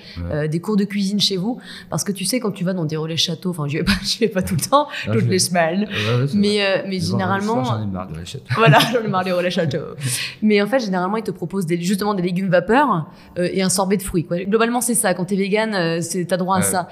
des 0.50 0.60
cours 0.60 0.78
de 0.78 0.86
cuisine 0.86 1.20
chez 1.20 1.38
vous, 1.38 1.60
parce 1.90 2.04
que 2.04 2.12
tu 2.12 2.26
sais, 2.26 2.40
quand 2.40 2.52
tu 2.52 2.64
vas 2.64 2.74
dans 2.74 2.86
des 2.86 2.98
relais 2.98 3.18
châteaux, 3.18 3.50
enfin, 3.50 3.68
je 3.68 3.78
vais 3.78 3.84
pas, 3.84 3.94
vais 4.20 4.28
pas 4.28 4.44
tout 4.44 4.56
le 4.56 4.62
temps, 4.62 4.88
toutes 5.06 5.28
les 5.28 5.40
semaines. 5.40 5.88
mais 6.34 6.64
euh, 6.64 6.84
mais 6.88 7.00
généralement. 7.00 7.64
J'en 7.64 7.82
ai 7.82 7.86
marre 7.86 8.08
de 8.08 8.14
Voilà, 8.56 8.80
j'en 8.92 9.04
ai 9.04 9.08
marre 9.08 9.26
relais 9.26 9.52
châteaux. 9.52 9.96
mais 10.42 10.62
en 10.62 10.68
fait, 10.68 10.80
généralement, 10.80 11.18
ils 11.18 11.24
te 11.24 11.32
proposent 11.32 11.66
des, 11.66 11.82
justement 11.82 12.14
des 12.14 12.24
légumes 12.24 12.50
vapeur 12.50 13.08
euh, 13.38 13.50
et 13.52 13.62
un 13.62 13.70
sorbet 13.70 13.98
de 13.98 14.04
fruits. 14.04 14.26
Quoi. 14.26 14.40
Globalement, 14.44 14.82
c'est 14.82 14.96
ça. 14.96 15.14
Quand 15.14 15.26
t'es 15.26 15.36
vegan, 15.36 15.74
euh, 15.74 16.02
c'est 16.02 16.26
t'as 16.26 16.38
droit 16.38 16.58
à 16.58 16.62
ça. 16.62 16.88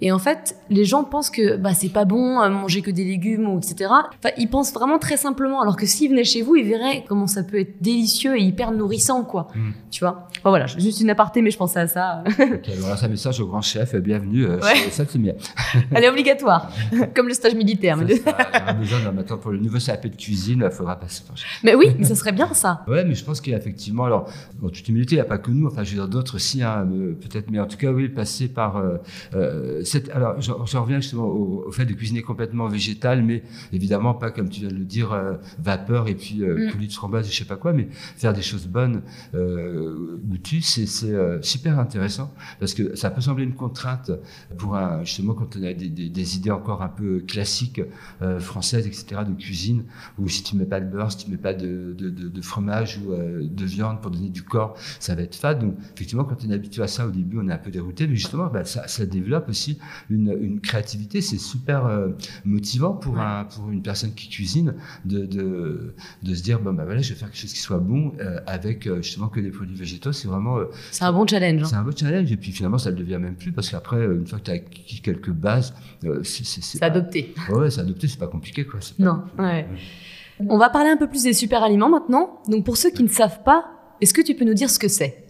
Et 0.00 0.12
en 0.12 0.18
fait, 0.18 0.56
les 0.70 0.84
gens 0.84 1.04
pensent 1.04 1.30
que 1.30 1.56
bah 1.56 1.74
c'est 1.74 1.88
pas 1.88 2.04
bon 2.04 2.40
à 2.40 2.48
manger 2.48 2.82
que 2.82 2.90
des 2.90 3.04
légumes 3.04 3.48
ou 3.48 3.58
etc. 3.58 3.90
Enfin, 3.90 4.34
ils 4.38 4.48
pensent 4.48 4.72
vraiment 4.72 4.98
très 4.98 5.16
simplement. 5.16 5.60
Alors 5.60 5.76
que 5.76 5.86
s'ils 5.86 6.10
venaient 6.10 6.24
chez 6.24 6.42
vous, 6.42 6.56
ils 6.56 6.66
verraient 6.66 7.04
comment 7.08 7.26
ça 7.26 7.42
peut 7.42 7.60
être 7.60 7.80
délicieux 7.80 8.38
et 8.38 8.42
hyper 8.42 8.72
nourrissant, 8.72 9.24
quoi. 9.24 9.48
Mm. 9.54 9.72
Tu 9.90 10.04
vois? 10.04 10.28
Enfin, 10.38 10.50
voilà, 10.50 10.66
juste 10.66 11.00
une 11.00 11.10
aparté, 11.10 11.42
mais 11.42 11.50
je 11.50 11.58
pensais 11.58 11.80
à 11.80 11.86
ça. 11.86 12.24
ok, 12.26 12.68
alors 12.76 13.02
un 13.02 13.08
message 13.08 13.40
au 13.40 13.46
grand 13.46 13.62
chef. 13.62 13.94
Bienvenue. 13.96 14.46
Euh, 14.46 14.60
ça, 14.90 15.04
c'est 15.08 15.18
bien. 15.18 15.34
Elle 15.94 16.04
est 16.04 16.08
obligatoire, 16.08 16.70
comme 17.14 17.28
le 17.28 17.34
stage 17.34 17.51
militaire. 17.54 17.96
Mais... 17.96 18.16
Ça, 18.16 18.36
il 18.52 18.58
y 18.58 18.62
aura 18.62 18.72
besoin 18.72 19.12
maintenant 19.12 19.38
pour 19.38 19.50
le 19.50 19.58
nouveau 19.58 19.78
CAP 19.78 20.06
de 20.06 20.16
cuisine, 20.16 20.64
il 20.64 20.74
faudra 20.74 20.98
passer 20.98 21.22
par 21.26 21.36
Mais 21.64 21.74
oui, 21.74 21.94
mais 21.98 22.04
ça 22.04 22.14
serait 22.14 22.32
bien 22.32 22.52
ça. 22.52 22.84
Ouais, 22.92 23.04
mais 23.04 23.14
je 23.14 23.24
pense 23.24 23.40
qu'il 23.40 23.52
y 23.52 23.54
a 23.54 23.58
effectivement, 23.58 24.04
alors, 24.04 24.30
en 24.62 24.68
toute 24.68 24.86
humilité, 24.86 25.14
il 25.14 25.18
n'y 25.18 25.22
a 25.22 25.24
pas 25.24 25.38
que 25.38 25.50
nous, 25.50 25.66
enfin, 25.66 25.82
je 25.82 25.90
veux 25.90 25.96
dire 25.96 26.08
d'autres 26.08 26.34
aussi, 26.34 26.62
hein, 26.62 26.86
peut-être, 27.20 27.50
mais 27.50 27.58
en 27.58 27.66
tout 27.66 27.78
cas, 27.78 27.90
oui, 27.90 28.08
passer 28.08 28.48
par 28.48 28.76
euh, 28.76 28.96
euh 29.34 29.82
cette. 29.84 30.10
Alors, 30.10 30.40
je 30.40 30.76
reviens 30.76 31.00
justement 31.00 31.24
au, 31.24 31.70
fait 31.72 31.86
de 31.86 31.94
cuisiner 31.94 32.20
complètement 32.20 32.68
végétal, 32.68 33.22
mais 33.22 33.42
évidemment 33.72 34.14
pas 34.14 34.30
comme 34.30 34.48
tu 34.48 34.60
viens 34.60 34.68
de 34.68 34.74
le 34.74 34.84
dire, 34.84 35.12
euh, 35.12 35.34
vapeur 35.58 36.08
et 36.08 36.14
puis 36.14 36.42
euh, 36.42 36.68
mm. 36.68 36.72
coulis 36.72 36.88
de 36.88 36.92
framboise, 36.92 37.30
je 37.30 37.36
sais 37.36 37.44
pas 37.44 37.56
quoi, 37.56 37.72
mais 37.72 37.88
faire 37.90 38.32
des 38.32 38.42
choses 38.42 38.66
bonnes, 38.66 39.02
euh, 39.34 40.18
c'est 40.62 40.86
super 41.42 41.78
intéressant 41.78 42.32
parce 42.60 42.74
que 42.74 42.94
ça 42.96 43.10
peut 43.10 43.20
sembler 43.20 43.44
une 43.44 43.54
contrainte 43.54 44.10
pour 44.58 44.76
un, 44.76 45.04
justement 45.04 45.34
quand 45.34 45.56
on 45.56 45.62
a 45.62 45.72
des, 45.72 45.88
des, 45.88 46.08
des 46.08 46.36
idées 46.36 46.50
encore 46.50 46.82
un 46.82 46.88
peu 46.88 47.22
classiques 47.42 47.74
classiques 47.74 47.82
françaises, 48.40 48.86
etc., 48.86 49.22
de 49.26 49.34
cuisine, 49.34 49.84
où 50.18 50.28
si 50.28 50.42
tu 50.42 50.56
mets 50.56 50.64
pas 50.64 50.80
de 50.80 50.86
beurre, 50.86 51.10
si 51.10 51.24
tu 51.24 51.30
mets 51.30 51.36
pas 51.36 51.54
de, 51.54 51.94
de, 51.98 52.10
de, 52.10 52.40
fromage 52.40 52.98
ou 52.98 53.14
de 53.14 53.64
viande 53.64 54.00
pour 54.00 54.10
donner 54.10 54.28
du 54.28 54.42
corps, 54.42 54.76
ça 55.00 55.14
va 55.14 55.22
être 55.22 55.34
fade. 55.34 55.60
Donc, 55.60 55.74
effectivement, 55.94 56.24
quand 56.24 56.44
on 56.46 56.50
est 56.50 56.54
habitué 56.54 56.82
à 56.82 56.88
ça 56.88 57.06
au 57.06 57.10
début, 57.10 57.38
on 57.40 57.48
est 57.48 57.52
un 57.52 57.58
peu 57.58 57.70
dérouté, 57.70 58.06
mais 58.06 58.16
justement, 58.16 58.46
bah, 58.46 58.64
ça, 58.64 58.86
ça, 58.86 59.06
développe 59.06 59.48
aussi 59.48 59.78
une, 60.10 60.36
une 60.40 60.60
créativité. 60.60 61.20
C'est 61.20 61.38
super 61.38 61.90
motivant 62.44 62.94
pour, 62.94 63.18
un, 63.18 63.44
pour 63.44 63.70
une 63.70 63.82
personne 63.82 64.14
qui 64.14 64.28
cuisine 64.28 64.74
de, 65.04 65.26
de, 65.26 65.94
de 66.22 66.34
se 66.34 66.42
dire, 66.42 66.60
bon, 66.60 66.72
bah 66.72 66.84
voilà, 66.84 67.02
je 67.02 67.12
vais 67.12 67.18
faire 67.18 67.28
quelque 67.28 67.40
chose 67.40 67.52
qui 67.52 67.60
soit 67.60 67.78
bon 67.78 68.12
avec 68.46 68.88
justement 69.02 69.28
que 69.28 69.40
des 69.40 69.50
produits 69.50 69.76
végétaux. 69.76 70.12
C'est 70.12 70.28
vraiment. 70.28 70.58
c'est 70.90 71.04
un 71.04 71.12
bon 71.12 71.26
challenge. 71.26 71.62
Hein. 71.62 71.66
C'est 71.68 71.76
un 71.76 71.82
bon 71.82 71.96
challenge. 71.96 72.30
Et 72.30 72.36
puis 72.36 72.52
finalement, 72.52 72.78
ça 72.78 72.90
ne 72.90 72.96
le 72.96 73.02
devient 73.02 73.18
même 73.18 73.36
plus 73.36 73.52
parce 73.52 73.70
qu'après, 73.70 74.04
une 74.04 74.26
fois 74.26 74.38
que 74.38 74.44
tu 74.44 74.50
as 74.50 74.54
acquis 74.54 75.00
quelques 75.00 75.30
bases, 75.30 75.74
c'est. 76.22 76.62
C'est 76.62 76.82
adopté. 76.82 77.31
Ouais, 77.50 77.70
c'est 77.70 77.80
adopté, 77.80 78.08
c'est 78.08 78.18
pas 78.18 78.26
compliqué, 78.26 78.64
quoi. 78.64 78.80
non, 78.98 79.22
ouais. 79.38 79.66
On 80.48 80.58
va 80.58 80.70
parler 80.70 80.90
un 80.90 80.96
peu 80.96 81.08
plus 81.08 81.22
des 81.22 81.34
super 81.34 81.62
aliments 81.62 81.88
maintenant. 81.88 82.40
Donc 82.48 82.64
pour 82.64 82.76
ceux 82.76 82.90
qui 82.90 83.02
ne 83.02 83.08
savent 83.08 83.42
pas, 83.44 83.66
est-ce 84.00 84.12
que 84.12 84.22
tu 84.22 84.34
peux 84.34 84.44
nous 84.44 84.54
dire 84.54 84.70
ce 84.70 84.78
que 84.78 84.88
c'est? 84.88 85.21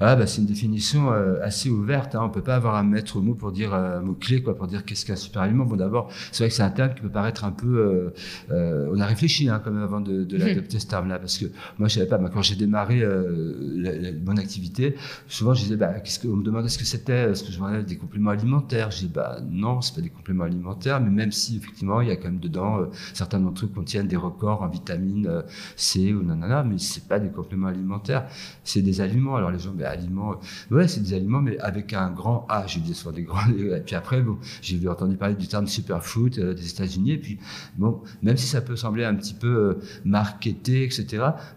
Ah, 0.00 0.14
bah, 0.14 0.26
c'est 0.26 0.40
une 0.40 0.46
définition 0.46 1.12
euh, 1.12 1.38
assez 1.42 1.70
ouverte. 1.70 2.14
Hein. 2.14 2.20
On 2.24 2.28
peut 2.28 2.42
pas 2.42 2.56
avoir 2.56 2.74
un 2.74 2.82
maître 2.82 3.20
mot 3.20 3.34
pour 3.34 3.52
dire 3.52 3.72
euh, 3.72 4.00
mot 4.00 4.14
clé, 4.14 4.42
quoi, 4.42 4.56
pour 4.56 4.66
dire 4.66 4.84
qu'est-ce 4.84 5.06
qu'un 5.06 5.16
super 5.16 5.42
aliment. 5.42 5.64
Bon, 5.64 5.76
d'abord, 5.76 6.10
c'est 6.32 6.44
vrai 6.44 6.50
que 6.50 6.54
c'est 6.54 6.62
un 6.62 6.70
terme 6.70 6.94
qui 6.94 7.00
peut 7.00 7.08
paraître 7.08 7.44
un 7.44 7.52
peu. 7.52 7.78
Euh, 7.78 8.10
euh 8.50 8.90
on 8.92 9.00
a 9.00 9.06
réfléchi 9.06 9.48
hein, 9.48 9.60
quand 9.64 9.70
même 9.70 9.82
avant 9.82 10.00
de, 10.00 10.24
de 10.24 10.36
l'adopter 10.38 10.78
ce 10.78 10.86
terme-là, 10.86 11.18
parce 11.18 11.38
que 11.38 11.46
moi, 11.78 11.88
je 11.88 11.94
savais 11.94 12.06
pas. 12.06 12.18
quand 12.28 12.42
j'ai 12.42 12.56
démarré 12.56 13.00
la, 13.00 14.12
mon 14.24 14.36
activité, 14.36 14.96
souvent, 15.28 15.54
je 15.54 15.62
disais, 15.62 15.76
bah, 15.76 16.00
qu'est-ce 16.00 16.18
que 16.18 16.28
on 16.28 16.36
me 16.36 16.44
demandait 16.44 16.68
ce 16.68 16.78
que 16.78 16.84
c'était, 16.84 17.34
ce 17.34 17.42
que 17.42 17.52
je 17.52 17.58
vendais 17.58 17.82
des 17.82 17.96
compléments 17.96 18.30
alimentaires. 18.30 18.90
Je 18.90 18.98
dis, 18.98 19.08
bah 19.08 19.38
non, 19.50 19.80
c'est 19.80 19.94
pas 19.94 20.02
des 20.02 20.10
compléments 20.10 20.44
alimentaires, 20.44 21.00
mais 21.00 21.10
même 21.10 21.32
si 21.32 21.56
effectivement, 21.56 22.00
il 22.00 22.08
y 22.08 22.10
a 22.10 22.16
quand 22.16 22.28
même 22.28 22.38
dedans 22.38 22.86
certains 23.14 23.40
d'entre 23.40 23.64
eux 23.64 23.68
contiennent 23.68 24.08
des 24.08 24.16
records 24.16 24.62
en 24.62 24.68
vitamine 24.68 25.42
C 25.76 26.12
ou 26.12 26.22
nanana, 26.22 26.64
mais 26.64 26.78
c'est 26.78 27.08
pas 27.08 27.18
des 27.18 27.30
compléments 27.30 27.68
alimentaires, 27.68 28.26
c'est 28.64 28.82
des 28.82 29.00
aliments. 29.00 29.36
Alors 29.36 29.50
les 29.50 29.58
gens, 29.58 29.72
bah, 29.72 29.85
aliments. 29.86 30.32
Euh, 30.72 30.76
ouais, 30.76 30.88
c'est 30.88 31.00
des 31.00 31.14
aliments, 31.14 31.40
mais 31.40 31.58
avec 31.58 31.92
un 31.92 32.10
grand 32.10 32.46
A. 32.48 32.66
J'ai 32.66 32.80
dit 32.80 32.94
soit 32.94 33.12
des 33.12 33.22
grands. 33.22 33.48
Et 33.76 33.80
puis 33.80 33.94
après, 33.94 34.20
bon, 34.20 34.38
j'ai 34.62 34.86
entendu 34.88 35.16
parler 35.16 35.34
du 35.34 35.48
terme 35.48 35.66
superfood 35.66 36.38
euh, 36.38 36.54
des 36.54 36.70
États-Unis. 36.70 37.12
Et 37.12 37.18
puis, 37.18 37.38
bon, 37.76 38.02
même 38.22 38.36
si 38.36 38.46
ça 38.46 38.60
peut 38.60 38.76
sembler 38.76 39.04
un 39.04 39.14
petit 39.14 39.34
peu 39.34 39.46
euh, 39.46 39.74
marketé, 40.04 40.84
etc. 40.84 41.06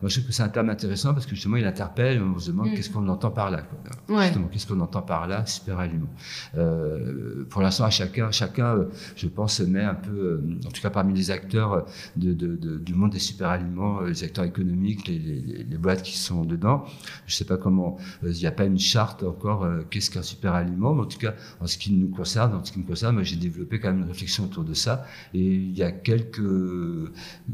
Moi, 0.01 0.09
je 0.09 0.15
trouve 0.15 0.27
que 0.27 0.33
c'est 0.33 0.43
un 0.43 0.49
terme 0.49 0.69
intéressant 0.69 1.13
parce 1.13 1.25
que 1.25 1.35
justement, 1.35 1.57
il 1.57 1.65
interpelle. 1.65 2.21
On 2.21 2.37
se 2.39 2.51
demande 2.51 2.69
mm. 2.69 2.73
qu'est-ce 2.75 2.89
qu'on 2.89 3.07
entend 3.07 3.31
par 3.31 3.51
là. 3.51 3.61
Quoi. 3.61 4.23
Justement, 4.23 4.47
qu'est-ce 4.47 4.67
qu'on 4.67 4.79
entend 4.79 5.01
par 5.01 5.27
là, 5.27 5.45
super 5.45 5.79
aliment. 5.79 6.09
Euh, 6.57 7.45
pour 7.49 7.61
l'instant, 7.61 7.85
à 7.85 7.89
chacun, 7.89 8.31
chacun, 8.31 8.85
je 9.15 9.27
pense, 9.27 9.59
met 9.59 9.83
un 9.83 9.95
peu, 9.95 10.41
en 10.65 10.69
tout 10.69 10.81
cas 10.81 10.89
parmi 10.89 11.13
les 11.13 11.31
acteurs 11.31 11.85
de, 12.15 12.33
de, 12.33 12.55
de, 12.55 12.77
du 12.77 12.93
monde 12.93 13.11
des 13.11 13.19
super 13.19 13.49
aliments, 13.49 14.01
les 14.01 14.23
acteurs 14.23 14.45
économiques, 14.45 15.07
les, 15.07 15.19
les, 15.19 15.63
les, 15.63 15.77
boîtes 15.77 16.03
qui 16.03 16.17
sont 16.17 16.43
dedans. 16.43 16.85
Je 17.25 17.35
sais 17.35 17.45
pas 17.45 17.57
comment. 17.57 17.97
Il 18.23 18.39
y 18.39 18.47
a 18.47 18.51
pas 18.51 18.65
une 18.65 18.79
charte 18.79 19.23
encore 19.23 19.63
euh, 19.63 19.81
qu'est-ce 19.89 20.09
qu'un 20.09 20.21
super 20.21 20.53
aliment, 20.53 20.93
mais 20.93 21.01
en 21.01 21.05
tout 21.05 21.17
cas, 21.17 21.33
en 21.59 21.67
ce 21.67 21.77
qui 21.77 21.93
nous 21.93 22.09
concerne, 22.09 22.53
en 22.53 22.63
ce 22.63 22.71
qui 22.71 22.79
me 22.79 22.83
concerne, 22.83 23.23
j'ai 23.23 23.35
développé 23.35 23.79
quand 23.79 23.89
même 23.89 23.99
une 23.99 24.07
réflexion 24.07 24.45
autour 24.45 24.63
de 24.63 24.73
ça. 24.73 25.05
Et 25.33 25.39
il 25.39 25.77
y 25.77 25.83
a 25.83 25.91
quelques 25.91 26.41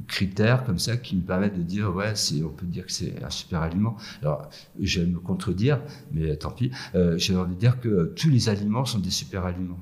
critères 0.07 0.63
comme 0.65 0.79
ça 0.79 0.97
qui 0.97 1.15
me 1.15 1.21
permettent 1.21 1.57
de 1.57 1.63
dire, 1.63 1.93
ouais, 1.95 2.13
on 2.43 2.49
peut 2.49 2.65
dire 2.65 2.85
que 2.85 2.91
c'est 2.91 3.23
un 3.23 3.29
super 3.29 3.61
aliment. 3.61 3.95
Alors, 4.21 4.49
je 4.79 5.01
vais 5.01 5.07
me 5.07 5.19
contredire, 5.19 5.81
mais 6.11 6.35
tant 6.37 6.51
pis. 6.51 6.71
Euh, 6.95 7.17
j'ai 7.17 7.35
envie 7.35 7.55
de 7.55 7.59
dire 7.59 7.79
que 7.79 8.13
tous 8.15 8.29
les 8.29 8.49
aliments 8.49 8.85
sont 8.85 8.99
des 8.99 9.11
super 9.11 9.45
aliments. 9.45 9.79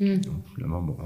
Hmm. 0.00 0.16
bon. 0.58 0.96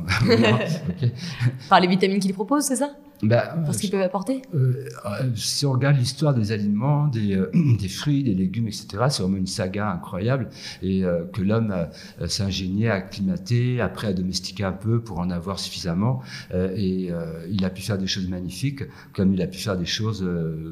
Par 1.68 1.80
les 1.80 1.88
vitamines 1.88 2.20
qu'il 2.20 2.32
propose, 2.32 2.64
c'est 2.64 2.76
ça? 2.76 2.90
Bah, 3.22 3.56
Parce 3.64 3.78
qu'ils 3.78 3.90
peuvent 3.90 4.00
apporter 4.00 4.42
euh, 4.54 4.88
euh, 5.06 5.30
Si 5.34 5.64
on 5.66 5.72
regarde 5.72 5.96
l'histoire 5.96 6.34
des 6.34 6.52
aliments, 6.52 7.08
des, 7.08 7.34
euh, 7.34 7.50
des, 7.80 7.88
fruits, 7.88 8.22
des 8.22 8.34
légumes, 8.34 8.68
etc., 8.68 8.86
c'est 9.08 9.22
vraiment 9.22 9.38
une 9.38 9.46
saga 9.46 9.90
incroyable 9.90 10.48
et 10.82 11.02
que 11.32 11.42
l'homme 11.42 11.74
s'est 12.26 12.42
ingénié 12.42 12.90
à 12.90 12.94
acclimater, 12.94 13.80
après 13.80 14.08
à 14.08 14.12
domestiquer 14.12 14.64
un 14.64 14.72
peu 14.72 15.00
pour 15.00 15.18
en 15.18 15.30
avoir 15.30 15.58
suffisamment. 15.58 16.22
et 16.52 17.10
il 17.50 17.64
a 17.64 17.70
pu 17.70 17.82
faire 17.82 17.98
des 17.98 18.06
choses 18.06 18.28
magnifiques, 18.28 18.82
comme 19.12 19.32
il 19.34 19.42
a 19.42 19.46
pu 19.46 19.58
faire 19.58 19.76
des 19.76 19.86
choses 19.86 20.22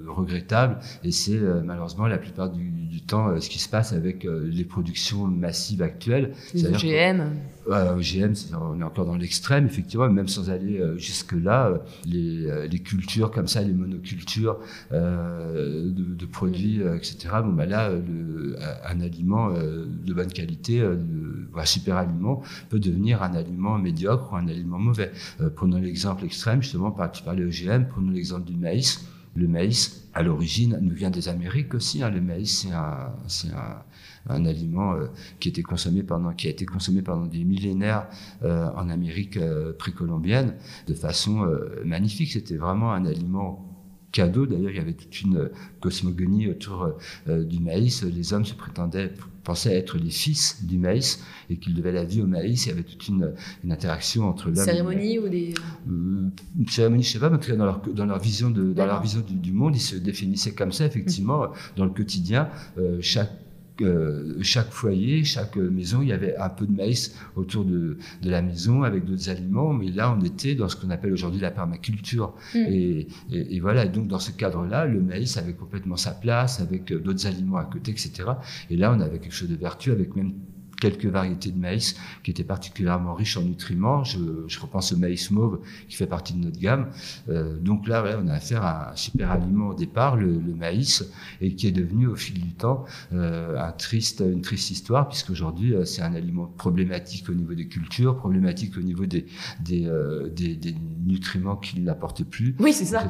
regrettables. 0.07 0.79
Et 1.03 1.13
c'est 1.13 1.39
malheureusement 1.65 2.07
la 2.07 2.19
plupart 2.19 2.51
du, 2.51 2.71
du, 2.71 3.01
temps 3.03 3.41
ce 3.41 3.49
qui 3.49 3.59
se 3.59 3.69
passe 3.69 3.93
avec 3.93 4.25
les 4.25 4.65
productions 4.65 5.27
massives 5.27 5.83
actuelles. 5.83 6.33
Les 6.55 6.67
OGM 6.67 7.31
OGM, 7.67 8.35
on 8.61 8.81
est 8.81 8.85
encore 8.85 9.07
dans 9.07 9.17
l'extrême, 9.17 9.67
effectivement, 9.67 10.09
même 10.09 10.29
sans 10.29 10.51
aller 10.51 10.81
jusque-là. 10.97 11.81
les 12.07 12.35
euh, 12.47 12.67
les, 12.67 12.79
cultures 12.79 13.31
comme 13.31 13.47
ça, 13.47 13.63
les 13.63 13.73
monocultures 13.73 14.59
euh, 14.93 15.91
de, 15.91 16.27
produits, 16.27 16.83
euh, 16.83 16.97
etc. 16.97 17.29
Bon, 17.43 17.53
bah 17.53 17.67
là, 17.67 17.91
un 18.85 19.01
aliment 19.01 19.51
de 19.53 20.15
bonne 20.15 20.33
qualité, 20.33 20.83
un 20.83 21.65
super 21.65 21.97
aliment, 21.97 22.43
peut 22.69 22.79
devenir 22.79 23.23
un 23.23 23.35
aliment 23.35 23.79
médiocre 23.79 24.33
ou 24.33 24.37
un 24.37 24.49
aliment 24.49 24.79
mauvais. 24.79 25.13
prenons 25.57 25.79
l'exemple 25.79 26.25
extrême, 26.25 26.63
justement, 26.63 26.95
tu 27.13 27.23
parlais 27.23 27.45
OGM, 27.45 27.87
prenons 27.89 28.11
l'exemple 28.11 28.45
du 28.45 28.57
maïs. 28.57 29.07
Le 29.37 29.49
maïs, 29.49 30.09
à 30.15 30.23
l'origine, 30.23 30.79
nous 30.81 30.95
vient 30.95 31.11
des 31.11 31.29
Amériques 31.29 31.75
aussi. 31.75 32.03
Hein. 32.03 32.11
Le 32.11 32.21
maïs, 32.21 32.67
c'est 33.27 33.49
un, 33.49 33.83
un, 34.29 34.45
aliment 34.45 34.97
qui, 35.41 35.49
était 35.49 35.63
consommé 35.63 36.03
pendant, 36.03 36.33
qui 36.33 36.47
a 36.47 36.51
été 36.51 36.67
consommé 36.67 37.03
pendant 37.03 37.27
des 37.27 37.45
millénaires 37.45 38.09
en 38.43 38.89
Amérique 38.89 39.39
précolombienne 39.79 40.55
de 40.87 40.95
façon 40.95 41.47
magnifique. 41.85 42.33
C'était 42.33 42.57
vraiment 42.57 42.93
un 42.93 43.05
aliment 43.05 43.65
cadeau. 44.13 44.47
D'ailleurs, 44.47 44.71
il 44.71 44.77
y 44.77 44.81
avait 44.81 44.95
toute 44.95 45.21
une 45.23 45.51
cosmogonie 45.81 46.49
autour 46.49 46.97
du 47.27 47.61
maïs. 47.61 48.03
Les 48.03 48.33
hommes 48.33 48.45
se 48.45 48.55
prétendaient 48.55 49.13
pensaient 49.45 49.77
être 49.77 49.99
les 49.99 50.11
fils 50.11 50.65
du 50.65 50.79
maïs 50.79 51.23
et 51.51 51.59
qu'ils 51.59 51.75
devaient 51.75 51.93
la 51.93 52.05
vie 52.05 52.23
au 52.23 52.27
maïs. 52.27 52.67
Il 52.67 52.71
y 52.71 52.73
avait 52.73 52.83
toute 52.83 53.07
une, 53.07 53.35
une 53.63 53.73
interaction 53.73 54.29
entre 54.29 54.47
l'homme. 54.47 54.65
Cérémonie 54.65 55.19
ou 55.19 55.29
des. 55.29 55.55
Euh, 55.89 56.29
une 56.59 56.69
cérémonie, 56.69 57.05
je 57.05 57.13
sais 57.13 57.19
pas, 57.21 57.29
mais 57.29 57.37
en 57.37 57.39
tout 57.39 57.51
cas 57.51 57.57
dans 57.57 57.67
leur, 57.67 57.81
dans 57.81 58.07
leur 58.07 58.19
vision, 58.19 58.51
de, 58.51 58.73
dans 58.73 58.87
leur 58.87 59.01
vision 59.03 59.23
du, 59.29 59.53
monde, 59.53 59.77
ils 59.77 59.81
se 59.81 59.97
définissaient 59.97 60.55
comme 60.55 60.73
ça, 60.73 60.87
effectivement, 60.87 61.49
dans 61.77 61.85
le 61.85 61.93
quotidien. 61.93 62.49
Euh, 62.79 62.99
chaque 63.01 63.31
euh, 63.83 64.37
chaque 64.43 64.71
foyer, 64.71 65.25
chaque 65.25 65.57
maison, 65.57 66.03
il 66.03 66.09
y 66.09 66.13
avait 66.13 66.37
un 66.37 66.49
peu 66.49 66.67
de 66.67 66.73
maïs 66.73 67.17
autour 67.37 67.65
de, 67.65 67.99
de 68.23 68.31
la 68.31 68.43
maison 68.43 68.83
avec 68.83 69.05
d'autres 69.05 69.29
aliments. 69.31 69.73
Mais 69.73 69.89
là, 69.89 70.17
on 70.17 70.23
était 70.23 70.55
dans 70.55 70.69
ce 70.69 70.77
qu'on 70.77 70.91
appelle 70.91 71.13
aujourd'hui 71.13 71.41
la 71.41 71.51
permaculture. 71.51 72.35
Mm. 72.55 72.59
Et, 72.59 73.09
et, 73.33 73.57
et, 73.57 73.61
voilà. 73.61 73.87
donc, 73.87 74.09
dans 74.09 74.19
ce 74.19 74.31
cadre-là, 74.31 74.87
le 74.87 75.01
maïs 75.01 75.37
avait 75.37 75.55
complètement 75.55 75.97
sa 75.97 76.13
place 76.13 76.61
avec 76.61 76.93
d'autres 76.93 77.27
aliments 77.27 77.59
à 77.59 77.65
côté, 77.65 77.91
etc. 77.91 78.13
Et 78.71 78.77
là, 78.77 78.93
on 78.97 79.01
avait 79.01 79.19
quelque 79.19 79.35
chose 79.35 79.51
de 79.51 79.57
vertueux 79.57 79.93
avec 79.93 80.15
même 80.17 80.35
quelques 80.85 81.07
variétés 81.19 81.51
de 81.51 81.59
maïs 81.69 81.97
qui 82.23 82.31
étaient 82.33 82.51
particulièrement 82.57 83.15
riches 83.15 83.39
en 83.41 83.45
nutriments. 83.53 84.05
Je, 84.05 84.19
je 84.53 84.59
repense 84.65 84.93
au 84.93 84.99
maïs 85.07 85.31
mauve 85.31 85.57
qui 85.89 85.97
fait 85.97 86.11
partie 86.17 86.35
de 86.35 86.41
notre 86.47 86.61
gamme. 86.67 86.85
Euh, 87.29 87.59
donc 87.59 87.89
là, 87.89 87.99
on 88.23 88.29
a 88.29 88.35
affaire 88.35 88.63
à 88.73 88.93
un 88.93 88.97
super 88.97 89.31
aliment 89.31 89.69
au 89.69 89.75
départ, 89.85 90.17
le, 90.17 90.31
le 90.49 90.55
maïs, 90.55 90.93
et 91.41 91.55
qui 91.57 91.67
est 91.69 91.77
devenu 91.83 92.07
au 92.07 92.17
fil 92.17 92.39
du 92.49 92.53
temps 92.65 92.85
euh, 93.13 93.69
un 93.69 93.73
triste, 93.73 94.21
une 94.21 94.43
triste 94.43 94.71
histoire, 94.71 95.09
puisqu'aujourd'hui, 95.09 95.71
euh, 95.75 95.85
c'est 95.85 96.03
un 96.03 96.15
aliment 96.15 96.49
problématique 96.65 97.29
au 97.31 97.35
niveau 97.35 97.55
des 97.55 97.69
cultures, 97.77 98.17
problématique 98.17 98.77
au 98.77 98.83
niveau 98.83 99.07
des, 99.07 99.25
des, 99.61 99.87
euh, 99.87 100.29
des, 100.29 100.55
des 100.57 100.75
nutriments 101.07 101.57
qu'il 101.57 101.83
n'apporte 101.85 102.25
plus. 102.25 102.55
Oui, 102.59 102.73
c'est 102.73 102.91
ça. 102.95 103.01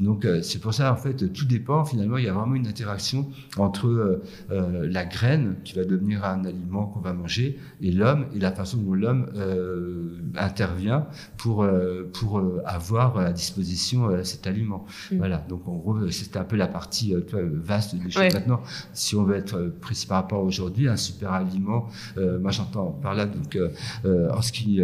Donc 0.00 0.26
c'est 0.42 0.60
pour 0.60 0.72
ça, 0.72 0.92
en 0.92 0.96
fait, 1.04 1.32
tout 1.32 1.46
dépend. 1.46 1.84
Finalement, 1.84 2.18
il 2.20 2.24
y 2.24 2.28
a 2.28 2.32
vraiment 2.32 2.54
une 2.54 2.68
interaction 2.74 3.28
entre 3.56 4.22
la 4.48 5.04
graine 5.04 5.56
qui 5.64 5.72
va 5.74 5.84
devenir 5.84 6.24
un 6.24 6.44
aliment 6.44 6.69
qu'on 6.70 7.00
va 7.00 7.12
manger 7.12 7.58
et 7.80 7.90
l'homme 7.90 8.26
et 8.34 8.38
la 8.38 8.52
façon 8.52 8.78
dont 8.78 8.94
l'homme 8.94 9.30
euh, 9.36 10.18
intervient 10.36 11.06
pour 11.36 11.62
euh, 11.62 12.10
pour 12.12 12.38
euh, 12.38 12.62
avoir 12.64 13.18
à 13.18 13.32
disposition 13.32 14.24
cet 14.24 14.46
aliment. 14.46 14.86
Mm. 15.10 15.16
Voilà. 15.18 15.38
Donc 15.48 15.66
en 15.68 15.76
gros, 15.76 16.08
c'était 16.10 16.38
un 16.38 16.44
peu 16.44 16.56
la 16.56 16.68
partie 16.68 17.14
vaste 17.32 17.94
des 17.94 18.10
choses. 18.10 18.32
Maintenant, 18.32 18.62
si 18.92 19.16
on 19.16 19.24
veut 19.24 19.36
être 19.36 19.72
précis 19.80 20.06
par 20.06 20.22
rapport 20.22 20.40
à 20.40 20.42
aujourd'hui, 20.42 20.88
un 20.88 20.96
super 20.96 21.32
aliment, 21.32 21.88
moi 22.16 22.50
j'entends 22.50 22.90
par 23.02 23.14
là 23.14 23.26
donc 23.26 23.58
en 24.04 24.42
ce 24.42 24.52
qui 24.52 24.82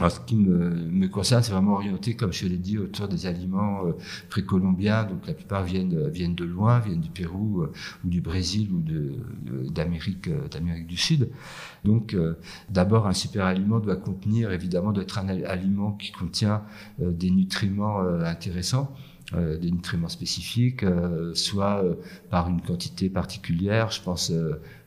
en 0.00 0.10
ce 0.10 0.18
qui 0.18 0.34
me, 0.34 0.70
me 0.70 1.06
concerne, 1.06 1.42
c'est 1.44 1.52
vraiment 1.52 1.74
orienté, 1.74 2.14
comme 2.16 2.32
je 2.32 2.46
l'ai 2.46 2.56
dit, 2.56 2.78
autour 2.78 3.06
des 3.06 3.26
aliments 3.26 3.86
euh, 3.86 3.92
précolombiens. 4.28 5.04
Donc 5.04 5.26
la 5.26 5.34
plupart 5.34 5.62
viennent, 5.62 6.08
viennent 6.08 6.34
de 6.34 6.44
loin, 6.44 6.80
viennent 6.80 7.00
du 7.00 7.10
Pérou 7.10 7.62
euh, 7.62 7.72
ou 8.04 8.08
du 8.08 8.20
Brésil 8.20 8.70
ou 8.72 8.82
d'Amérique 9.70 10.28
euh, 10.28 10.84
du 10.84 10.96
Sud. 10.96 11.30
Donc 11.84 12.16
d'abord, 12.70 13.06
un 13.06 13.12
super 13.12 13.44
aliment 13.44 13.78
doit 13.78 13.96
contenir, 13.96 14.50
évidemment, 14.50 14.92
doit 14.92 15.04
être 15.04 15.18
un 15.18 15.28
aliment 15.28 15.92
qui 15.92 16.12
contient 16.12 16.62
des 16.98 17.30
nutriments 17.30 18.00
intéressants. 18.00 18.94
des 19.32 19.70
nutriments 19.70 20.08
spécifiques, 20.08 20.84
soit 21.34 21.84
par 22.30 22.48
une 22.48 22.62
quantité 22.62 23.10
particulière. 23.10 23.90
Je 23.90 24.00
pense 24.00 24.32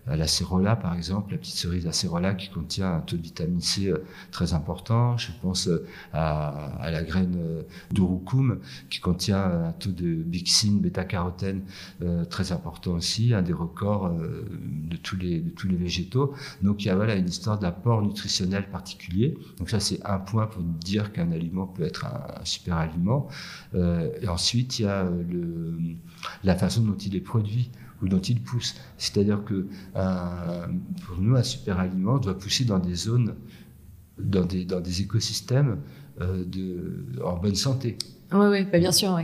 l'acérola, 0.07 0.75
par 0.75 0.95
exemple, 0.95 1.31
la 1.31 1.37
petite 1.37 1.55
cerise 1.55 1.87
acérola 1.87 2.33
qui 2.33 2.49
contient 2.49 2.95
un 2.95 3.01
taux 3.01 3.17
de 3.17 3.21
vitamine 3.21 3.61
C 3.61 3.93
très 4.31 4.53
important. 4.53 5.17
Je 5.17 5.31
pense 5.41 5.69
à, 6.13 6.89
la 6.89 7.03
graine 7.03 7.37
d'urucum 7.91 8.59
qui 8.89 8.99
contient 8.99 9.43
un 9.43 9.71
taux 9.73 9.91
de 9.91 10.15
bixine, 10.15 10.79
bêta-carotène 10.79 11.63
très 12.29 12.51
important 12.51 12.93
aussi, 12.93 13.33
un 13.33 13.41
des 13.41 13.53
records 13.53 14.11
de 14.11 14.97
tous 14.97 15.17
les 15.17 15.39
de 15.41 15.75
végétaux. 15.75 16.33
Donc 16.61 16.83
il 16.83 16.87
y 16.87 16.91
a 16.91 16.95
voilà 16.95 17.15
une 17.15 17.27
histoire 17.27 17.59
d'apport 17.59 18.01
nutritionnel 18.01 18.69
particulier. 18.69 19.37
Donc 19.57 19.69
ça 19.69 19.79
c'est 19.79 19.99
un 20.05 20.19
point 20.19 20.47
pour 20.47 20.63
dire 20.63 21.11
qu'un 21.11 21.31
aliment 21.31 21.67
peut 21.67 21.83
être 21.83 22.05
un, 22.05 22.45
super 22.45 22.77
aliment. 22.77 23.27
et 23.73 24.27
ensuite 24.27 24.79
il 24.79 24.83
y 24.83 24.87
a 24.87 25.07
la 26.43 26.55
façon 26.55 26.81
dont 26.81 26.97
il 26.97 27.15
est 27.15 27.21
produit 27.21 27.69
ou 28.01 28.07
dont 28.07 28.19
il 28.19 28.41
pousse. 28.41 28.75
C'est-à-dire 28.97 29.43
que 29.43 29.67
euh, 29.95 30.67
pour 31.05 31.17
nous, 31.17 31.35
un 31.35 31.43
super 31.43 31.79
aliment 31.79 32.17
doit 32.17 32.37
pousser 32.37 32.65
dans 32.65 32.79
des 32.79 32.95
zones, 32.95 33.35
dans 34.17 34.45
des, 34.45 35.01
écosystèmes 35.01 35.79
euh, 36.21 36.43
en 37.23 37.37
bonne 37.37 37.55
santé. 37.55 37.97
Oui, 38.31 38.47
oui, 38.47 38.65
bah, 38.71 38.79
bien 38.79 38.91
sûr, 38.91 39.13
oui. 39.15 39.23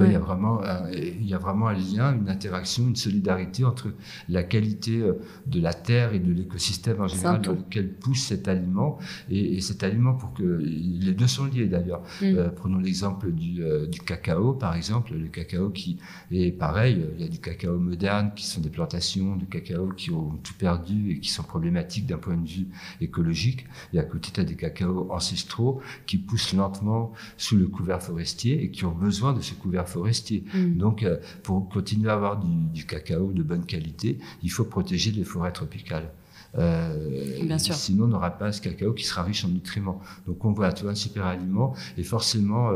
Il, 0.00 0.12
y 0.12 0.14
a 0.14 0.18
vraiment, 0.18 0.62
un, 0.62 0.90
il 0.92 1.26
y 1.26 1.34
a 1.34 1.38
vraiment 1.38 1.68
un 1.68 1.74
lien, 1.74 2.14
une 2.14 2.28
interaction, 2.28 2.86
une 2.86 2.96
solidarité 2.96 3.64
entre 3.64 3.92
la 4.28 4.42
qualité 4.42 5.00
euh, 5.00 5.14
de 5.46 5.60
la 5.60 5.74
terre 5.74 6.14
et 6.14 6.18
de 6.18 6.32
l'écosystème 6.32 7.00
en 7.00 7.08
général 7.08 7.42
dans 7.42 7.52
lequel 7.52 7.92
pousse 7.92 8.24
cet 8.24 8.48
aliment 8.48 8.98
et, 9.30 9.60
cet 9.60 9.82
aliment 9.82 10.14
pour 10.14 10.32
que 10.34 10.42
les 10.42 11.12
deux 11.12 11.26
sont 11.26 11.46
liés 11.46 11.66
d'ailleurs. 11.66 12.02
Mm. 12.20 12.24
Euh, 12.24 12.48
prenons 12.48 12.78
l'exemple 12.78 13.32
du, 13.32 13.62
euh, 13.62 13.86
du, 13.86 14.00
cacao 14.00 14.52
par 14.52 14.74
exemple, 14.76 15.14
le 15.14 15.28
cacao 15.28 15.70
qui 15.70 15.98
est 16.30 16.52
pareil, 16.52 17.04
il 17.16 17.22
y 17.22 17.26
a 17.26 17.28
du 17.28 17.38
cacao 17.38 17.78
moderne 17.78 18.32
qui 18.36 18.46
sont 18.46 18.60
des 18.60 18.70
plantations 18.70 19.36
de 19.36 19.44
cacao 19.44 19.88
qui 19.88 20.10
ont 20.10 20.38
tout 20.42 20.54
perdu 20.54 21.12
et 21.12 21.20
qui 21.20 21.30
sont 21.30 21.42
problématiques 21.42 22.06
d'un 22.06 22.18
point 22.18 22.36
de 22.36 22.48
vue 22.48 22.68
écologique. 23.00 23.66
Et 23.92 23.98
à 23.98 24.04
côté, 24.04 24.30
tu 24.32 24.40
as 24.40 24.44
des 24.44 24.56
cacaos 24.56 25.08
ancestraux 25.10 25.80
qui 26.06 26.18
poussent 26.18 26.54
lentement 26.54 27.12
sous 27.36 27.56
le 27.56 27.66
couvert 27.66 28.02
forestier 28.02 28.62
et 28.62 28.70
qui 28.70 28.84
ont 28.84 28.92
besoin 28.92 29.32
de 29.32 29.40
ce 29.40 29.54
couvert 29.54 29.77
forestier. 29.84 30.44
Mm. 30.54 30.78
Donc, 30.78 31.02
euh, 31.02 31.16
pour 31.42 31.68
continuer 31.68 32.10
à 32.10 32.14
avoir 32.14 32.40
du, 32.40 32.86
cacao 32.86 33.32
de 33.32 33.42
bonne 33.42 33.64
qualité, 33.64 34.18
il 34.42 34.50
faut 34.50 34.64
protéger 34.64 35.10
les 35.10 35.24
forêts 35.24 35.52
tropicales. 35.52 36.10
Euh, 36.56 37.44
Bien 37.44 37.58
sûr. 37.58 37.74
Sinon, 37.74 38.04
on 38.04 38.08
n'aura 38.08 38.30
pas 38.30 38.52
ce 38.52 38.62
cacao 38.62 38.94
qui 38.94 39.04
sera 39.04 39.22
riche 39.22 39.44
en 39.44 39.48
nutriments. 39.48 40.00
Donc, 40.26 40.42
on 40.44 40.52
voit, 40.52 40.72
tu 40.72 40.84
vois, 40.84 40.92
un 40.92 40.96
super 40.96 41.26
aliment 41.26 41.74
est 41.98 42.02
forcément, 42.02 42.70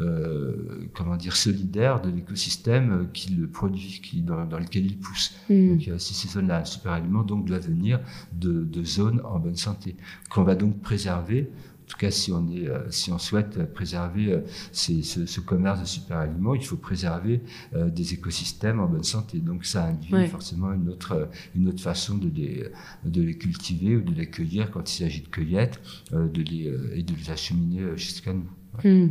euh, 0.00 0.88
comment 0.94 1.16
dire, 1.16 1.36
solidaire 1.36 2.00
de 2.00 2.10
l'écosystème 2.10 3.08
qui 3.12 3.34
le 3.34 3.46
produit, 3.46 4.00
qui, 4.02 4.22
dans, 4.22 4.44
lequel 4.58 4.86
il 4.86 4.98
pousse. 4.98 5.34
Mm. 5.50 5.68
Donc, 5.68 6.00
si 6.00 6.14
ces 6.14 6.28
zones-là, 6.28 6.60
un 6.60 6.64
super 6.64 6.92
aliment, 6.92 7.22
donc, 7.22 7.44
doit 7.44 7.58
venir 7.58 8.00
de, 8.32 8.64
de 8.64 8.82
zones 8.82 9.20
en 9.24 9.38
bonne 9.38 9.56
santé, 9.56 9.96
qu'on 10.30 10.42
va 10.42 10.54
donc 10.54 10.80
préserver 10.80 11.50
tout 11.88 11.96
cas, 11.96 12.10
si 12.10 12.32
on, 12.32 12.46
est, 12.50 12.68
euh, 12.68 12.90
si 12.90 13.10
on 13.10 13.18
souhaite 13.18 13.72
préserver 13.72 14.32
euh, 14.32 14.40
ce, 14.72 15.40
commerce 15.40 15.80
de 15.80 15.86
super 15.86 16.18
aliments, 16.18 16.54
il 16.54 16.64
faut 16.64 16.76
préserver 16.76 17.40
euh, 17.74 17.88
des 17.88 18.14
écosystèmes 18.14 18.78
en 18.78 18.86
bonne 18.86 19.04
santé. 19.04 19.38
Donc, 19.38 19.64
ça 19.64 19.86
induit 19.86 20.26
forcément 20.28 20.72
une 20.72 20.88
autre, 20.90 21.28
une 21.56 21.68
autre 21.68 21.80
façon 21.80 22.16
de 22.16 22.28
les, 22.28 22.64
de 23.04 23.22
les 23.22 23.36
cultiver 23.36 23.96
ou 23.96 24.02
de 24.02 24.12
les 24.12 24.28
cueillir 24.28 24.70
quand 24.70 24.90
il 24.90 25.04
s'agit 25.04 25.22
de 25.22 25.28
cueillette 25.28 25.80
de 26.12 26.42
les, 26.42 26.72
et 26.94 27.02
de 27.02 27.14
les 27.14 27.30
acheminer 27.30 27.96
jusqu'à 27.96 28.32
nous. 28.34 28.48
Hmm. 28.84 29.08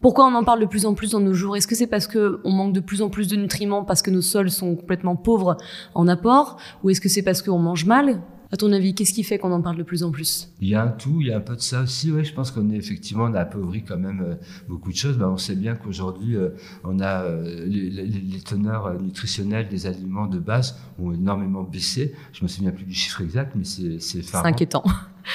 Pourquoi 0.00 0.26
on 0.26 0.34
en 0.34 0.44
parle 0.44 0.60
de 0.60 0.66
plus 0.66 0.86
en 0.86 0.94
plus 0.94 1.12
dans 1.12 1.20
nos 1.20 1.32
jours? 1.32 1.56
Est-ce 1.56 1.66
que 1.66 1.74
c'est 1.74 1.86
parce 1.88 2.06
que 2.06 2.40
on 2.44 2.52
manque 2.52 2.72
de 2.72 2.80
plus 2.80 3.02
en 3.02 3.08
plus 3.08 3.26
de 3.26 3.36
nutriments 3.36 3.84
parce 3.84 4.02
que 4.02 4.10
nos 4.10 4.20
sols 4.20 4.50
sont 4.50 4.76
complètement 4.76 5.16
pauvres 5.16 5.56
en 5.94 6.06
apport? 6.06 6.58
Ou 6.84 6.90
est-ce 6.90 7.00
que 7.00 7.08
c'est 7.08 7.22
parce 7.22 7.42
qu'on 7.42 7.58
mange 7.58 7.84
mal? 7.84 8.22
À 8.50 8.56
ton 8.56 8.72
avis, 8.72 8.94
qu'est-ce 8.94 9.12
qui 9.12 9.24
fait 9.24 9.38
qu'on 9.38 9.52
en 9.52 9.60
parle 9.60 9.76
de 9.76 9.82
plus 9.82 10.02
en 10.02 10.10
plus? 10.10 10.50
Il 10.60 10.68
y 10.68 10.74
a 10.74 10.82
un 10.82 10.88
tout, 10.88 11.20
il 11.20 11.26
y 11.26 11.32
a 11.32 11.36
un 11.36 11.40
peu 11.40 11.54
de 11.54 11.60
ça 11.60 11.82
aussi. 11.82 12.10
Oui, 12.10 12.24
je 12.24 12.32
pense 12.32 12.50
qu'on 12.50 12.70
est 12.70 12.76
effectivement, 12.76 13.24
on 13.24 13.34
a 13.34 13.40
appauvri 13.40 13.82
quand 13.84 13.98
même 13.98 14.22
euh, 14.22 14.34
beaucoup 14.68 14.90
de 14.90 14.96
choses. 14.96 15.18
Ben, 15.18 15.28
on 15.28 15.36
sait 15.36 15.54
bien 15.54 15.74
qu'aujourd'hui, 15.74 16.36
euh, 16.36 16.50
on 16.82 16.98
a 17.00 17.24
euh, 17.24 17.66
les, 17.66 18.40
teneurs 18.40 19.00
nutritionnelles 19.02 19.68
des 19.68 19.86
aliments 19.86 20.26
de 20.26 20.38
base 20.38 20.78
ont 20.98 21.12
énormément 21.12 21.62
baissé. 21.62 22.14
Je 22.32 22.42
me 22.42 22.48
souviens 22.48 22.70
plus 22.70 22.86
du 22.86 22.94
chiffre 22.94 23.20
exact, 23.20 23.54
mais 23.54 23.64
c'est 23.64 24.00
c'est 24.00 24.34
inquiétant. 24.34 24.84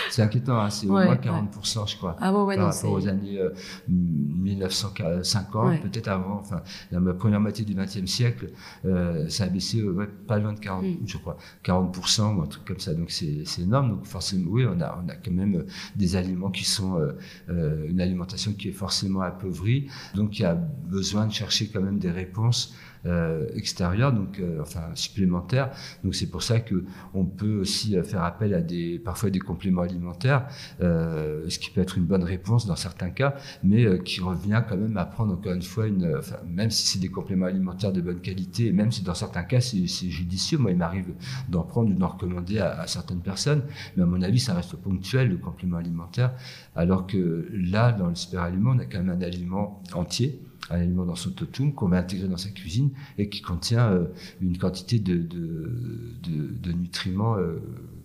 C'est 0.10 0.22
inquiétant, 0.22 0.60
hein, 0.60 0.70
c'est 0.70 0.88
au 0.88 0.92
moins 0.92 1.16
40%, 1.16 1.90
je 1.90 1.98
crois. 1.98 2.16
Ah 2.20 2.34
ouais, 2.34 2.56
par 2.56 2.74
rapport 2.74 2.92
aux 2.92 3.08
années 3.08 3.40
1950, 3.88 5.82
peut-être 5.82 6.08
avant, 6.08 6.40
enfin, 6.40 6.62
la 6.92 7.14
première 7.14 7.40
moitié 7.40 7.66
du 7.66 7.74
XXe 7.74 8.06
siècle, 8.06 8.50
euh, 8.86 9.28
ça 9.30 9.46
a 9.46 9.48
baissé 9.48 9.84
pas 10.28 10.40
loin 10.40 10.54
de 10.54 10.60
40, 10.60 10.84
mm. 10.84 10.98
je 11.06 11.18
crois, 11.18 11.38
40% 11.64 12.36
ou 12.36 12.42
un 12.42 12.48
truc 12.48 12.66
comme 12.66 12.80
ça. 12.80 12.94
Donc 12.94 13.12
c'est 13.12 13.44
énorme. 13.60 13.90
Donc 13.90 14.06
forcément, 14.06 14.50
oui, 14.52 14.66
on 14.66 14.80
a, 14.82 15.02
on 15.04 15.10
a 15.10 15.16
quand 15.16 15.32
même 15.32 15.56
euh, 15.56 15.66
des 15.96 16.16
aliments 16.16 16.52
qui 16.52 16.64
sont, 16.64 16.98
euh, 17.00 17.14
euh, 17.50 17.88
une 17.90 18.02
alimentation 18.02 18.54
qui 18.54 18.70
est 18.70 18.74
forcément 18.74 19.22
appauvrie. 19.22 19.88
Donc 20.16 20.40
il 20.40 20.44
y 20.44 20.46
a 20.46 20.56
besoin 20.56 21.26
de 21.28 21.34
chercher 21.34 21.68
quand 21.68 21.82
même 21.82 22.00
des 22.00 22.12
réponses 22.12 22.74
euh, 23.06 23.50
extérieur, 23.54 24.14
donc 24.14 24.40
euh, 24.40 24.62
enfin 24.62 24.84
supplémentaire. 24.94 25.72
Donc 26.06 26.16
c'est 26.16 26.30
pour 26.30 26.42
ça 26.42 26.62
que 26.62 26.86
on 27.14 27.26
peut 27.26 27.60
aussi 27.60 27.98
euh, 27.98 28.04
faire 28.04 28.24
appel 28.24 28.54
à 28.54 28.62
des 28.62 28.98
parfois 28.98 29.30
des 29.30 29.40
compléments 29.40 29.82
alimentaires, 29.82 30.48
ce 30.80 31.60
qui 31.60 31.70
peut 31.70 31.82
être 31.82 31.98
une 31.98 32.06
bonne 32.06 32.24
réponse 32.24 32.66
dans 32.66 32.78
certains 32.78 33.10
cas, 33.10 33.36
mais 33.62 34.00
qui 34.04 34.22
revient 34.22 34.64
quand 34.70 34.78
même 34.78 34.96
à 34.96 35.06
prendre 35.06 35.34
encore 35.34 35.52
une 35.52 35.62
fois 35.62 35.88
une, 35.88 36.16
enfin, 36.18 36.38
même 36.48 36.70
si 36.70 36.88
c'est 36.88 37.00
des 37.00 37.10
compléments 37.10 37.46
alimentaires 37.46 37.92
de 37.92 38.00
bonne 38.00 38.22
qualité, 38.22 38.72
même 38.72 38.92
si 38.92 39.04
dans 39.04 39.16
certains 39.16 39.44
cas 39.44 39.60
c'est 39.60 39.86
judicieux, 39.86 40.58
moi 40.58 40.72
il 40.72 40.78
m'arrive 40.78 41.14
d'en 41.50 41.64
prendre 41.64 41.90
ou 41.90 41.94
d'en 41.94 42.08
recommander 42.08 42.60
à, 42.60 42.80
à, 42.80 42.88
certaines 42.88 43.22
personnes, 43.22 43.64
mais 43.98 44.04
à 44.04 44.06
mon 44.06 44.22
avis 44.22 44.40
ça 44.40 44.54
reste 44.54 44.78
ponctuel 44.78 45.28
le 45.28 45.38
complément 45.38 45.78
alimentaire, 45.78 46.34
alors 46.74 47.06
que 47.06 47.50
là 47.52 47.92
dans 47.92 48.08
le 48.08 48.16
super 48.16 48.44
aliment 48.44 48.72
on 48.72 48.80
a 48.80 48.86
quand 48.86 49.00
même 49.00 49.10
un 49.10 49.22
aliment 49.22 49.84
entier 49.94 50.40
un 50.70 50.82
aliment 50.82 51.06
dans 51.06 51.16
son 51.16 51.32
totum 51.32 51.74
qu'on 51.74 51.88
va 51.88 51.98
intégrer 52.00 52.28
dans 52.28 52.38
sa 52.38 52.50
cuisine 52.50 52.92
et 53.18 53.30
qui 53.30 53.42
contient 53.42 53.92
euh, 53.92 54.06
une 54.42 54.58
quantité 54.58 55.00
de, 55.00 55.18
de, 55.18 56.72
nutriments 56.72 57.38
euh, 57.38 57.60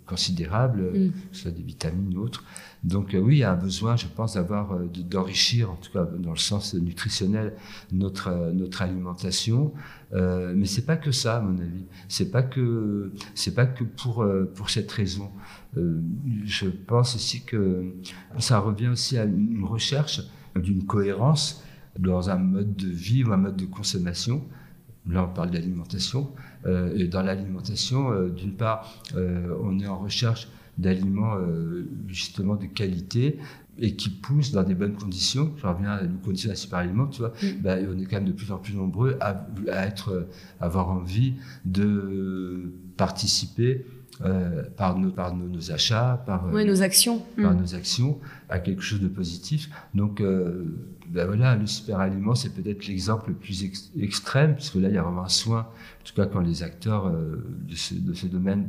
considérable, 0.06 0.82
mm. 0.82 1.10
que 1.10 1.36
ce 1.36 1.42
soit 1.42 1.50
des 1.50 1.62
vitamines 1.62 2.16
ou 2.16 2.22
autres. 2.22 2.44
Donc 2.84 3.14
euh, 3.14 3.18
oui, 3.18 3.36
il 3.36 3.38
y 3.38 3.44
a 3.44 3.52
un 3.52 3.56
besoin, 3.56 3.96
je 3.96 4.06
pense, 4.06 4.34
d'avoir 4.34 4.78
d'enrichir, 4.80 5.70
en 5.70 5.76
tout 5.76 5.92
cas 5.92 6.04
dans 6.04 6.30
le 6.30 6.38
sens 6.38 6.74
nutritionnel, 6.74 7.54
notre 7.92 8.52
notre 8.52 8.82
alimentation. 8.82 9.72
mais 10.12 10.66
c'est 10.66 10.86
pas 10.86 10.96
que 10.96 11.12
ça, 11.12 11.38
à 11.38 11.40
mon 11.40 11.58
avis. 11.58 11.84
C'est 12.08 12.30
pas 12.30 12.42
que 12.42 13.12
c'est 13.34 13.54
pas 13.54 13.66
que 13.66 13.84
pour 13.84 14.26
pour 14.54 14.70
cette 14.70 14.90
raison. 14.92 15.30
je 15.76 16.68
pense 16.68 17.16
aussi 17.16 17.42
que 17.44 17.94
ça 18.38 18.60
revient 18.60 18.88
aussi 18.88 19.18
à 19.18 19.24
une 19.24 19.64
recherche 19.64 20.22
d'une 20.56 20.84
cohérence 20.84 21.62
dans 21.98 22.30
un 22.30 22.38
mode 22.38 22.76
de 22.76 22.88
vie 22.88 23.24
ou 23.24 23.32
un 23.32 23.36
mode 23.36 23.56
de 23.56 23.66
consommation. 23.66 24.42
Là, 25.08 25.24
on 25.24 25.34
parle 25.34 25.50
d'alimentation. 25.50 26.30
Euh, 26.66 26.94
et 26.96 27.06
dans 27.06 27.22
l'alimentation, 27.22 28.12
euh, 28.12 28.28
d'une 28.28 28.52
part, 28.52 29.02
euh, 29.14 29.54
on 29.62 29.78
est 29.80 29.86
en 29.86 29.98
recherche 29.98 30.48
d'aliments 30.76 31.34
justement 32.06 32.54
de 32.54 32.66
qualité 32.66 33.40
et 33.78 33.96
qui 33.96 34.10
poussent 34.10 34.52
dans 34.52 34.62
des 34.62 34.76
bonnes 34.76 34.94
conditions. 34.94 35.52
Je 35.56 35.66
reviens 35.66 35.90
à 35.90 36.02
une 36.02 36.18
condition 36.18 36.50
de 36.50 36.54
super 36.54 36.78
aliment, 36.78 37.08
tu 37.08 37.18
vois. 37.18 37.32
Mm. 37.42 37.46
Ben, 37.60 37.88
on 37.92 37.98
est 37.98 38.04
quand 38.04 38.18
même 38.18 38.26
de 38.26 38.32
plus 38.32 38.52
en 38.52 38.58
plus 38.58 38.74
nombreux 38.74 39.16
à, 39.20 39.44
à 39.72 39.86
être, 39.86 40.28
avoir 40.60 40.88
envie 40.90 41.34
de 41.64 42.72
participer 42.96 43.84
euh, 44.24 44.64
par, 44.76 44.98
nos, 44.98 45.10
par 45.10 45.34
nos, 45.36 45.70
achats, 45.70 46.22
par 46.26 46.46
euh, 46.46 46.64
nos 46.64 46.82
actions, 46.82 47.22
par 47.40 47.54
mm. 47.54 47.60
nos 47.60 47.74
actions, 47.74 48.18
à 48.48 48.58
quelque 48.58 48.82
chose 48.82 49.00
de 49.00 49.08
positif. 49.08 49.70
Donc, 49.94 50.20
euh, 50.20 50.64
ben 51.08 51.26
voilà, 51.26 51.54
le 51.54 51.66
super 51.66 52.00
aliment, 52.00 52.34
c'est 52.34 52.52
peut-être 52.52 52.86
l'exemple 52.86 53.30
le 53.30 53.36
plus 53.36 53.64
extrême, 53.98 54.54
parce 54.54 54.70
que 54.70 54.78
là, 54.78 54.88
il 54.88 54.94
y 54.94 54.98
a 54.98 55.02
vraiment 55.02 55.22
un 55.22 55.28
soin, 55.28 55.60
en 55.60 56.04
tout 56.04 56.14
cas 56.14 56.26
quand 56.26 56.40
les 56.40 56.62
acteurs 56.62 57.10
de 57.10 57.74
ce, 57.74 57.94
de 57.94 58.12
ce 58.12 58.26
domaine 58.26 58.68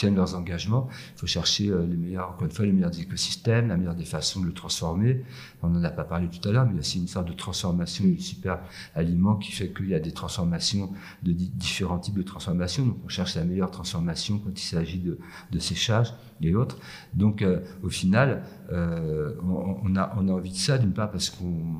tiennent 0.00 0.16
leurs 0.16 0.34
engagements. 0.34 0.88
Il 1.14 1.20
faut 1.20 1.26
chercher 1.26 1.68
euh, 1.68 1.86
les 1.86 1.96
meilleurs, 1.96 2.30
encore 2.30 2.44
une 2.44 2.50
fois, 2.50 2.64
les 2.64 2.72
meilleurs 2.72 2.98
écosystèmes, 2.98 3.68
la 3.68 3.76
meilleure 3.76 3.94
des 3.94 4.06
façons 4.06 4.40
de 4.40 4.46
le 4.46 4.54
transformer. 4.54 5.22
On 5.62 5.68
n'en 5.68 5.84
a 5.84 5.90
pas 5.90 6.04
parlé 6.04 6.28
tout 6.28 6.48
à 6.48 6.52
l'heure, 6.52 6.66
mais 6.66 6.80
il 6.80 7.00
une 7.00 7.06
sorte 7.06 7.28
de 7.28 7.34
transformation 7.34 8.04
du 8.04 8.18
super 8.18 8.60
aliment 8.94 9.36
qui 9.36 9.52
fait 9.52 9.68
qu'il 9.68 9.90
y 9.90 9.94
a 9.94 10.00
des 10.00 10.12
transformations, 10.12 10.90
de 11.22 11.32
différents 11.32 11.98
types 11.98 12.16
de 12.16 12.22
transformations. 12.22 12.86
Donc, 12.86 12.96
on 13.04 13.08
cherche 13.08 13.34
la 13.34 13.44
meilleure 13.44 13.70
transformation 13.70 14.38
quand 14.38 14.58
il 14.58 14.66
s'agit 14.66 15.00
de, 15.00 15.18
de 15.52 15.58
séchage 15.58 16.14
et 16.40 16.54
autres. 16.54 16.78
Donc, 17.12 17.42
euh, 17.42 17.60
au 17.82 17.90
final, 17.90 18.42
euh, 18.72 19.34
on, 19.42 19.94
a, 19.96 20.14
on 20.16 20.28
a 20.28 20.32
envie 20.32 20.52
de 20.52 20.56
ça, 20.56 20.78
d'une 20.78 20.94
part 20.94 21.10
parce 21.10 21.28
qu'on 21.28 21.76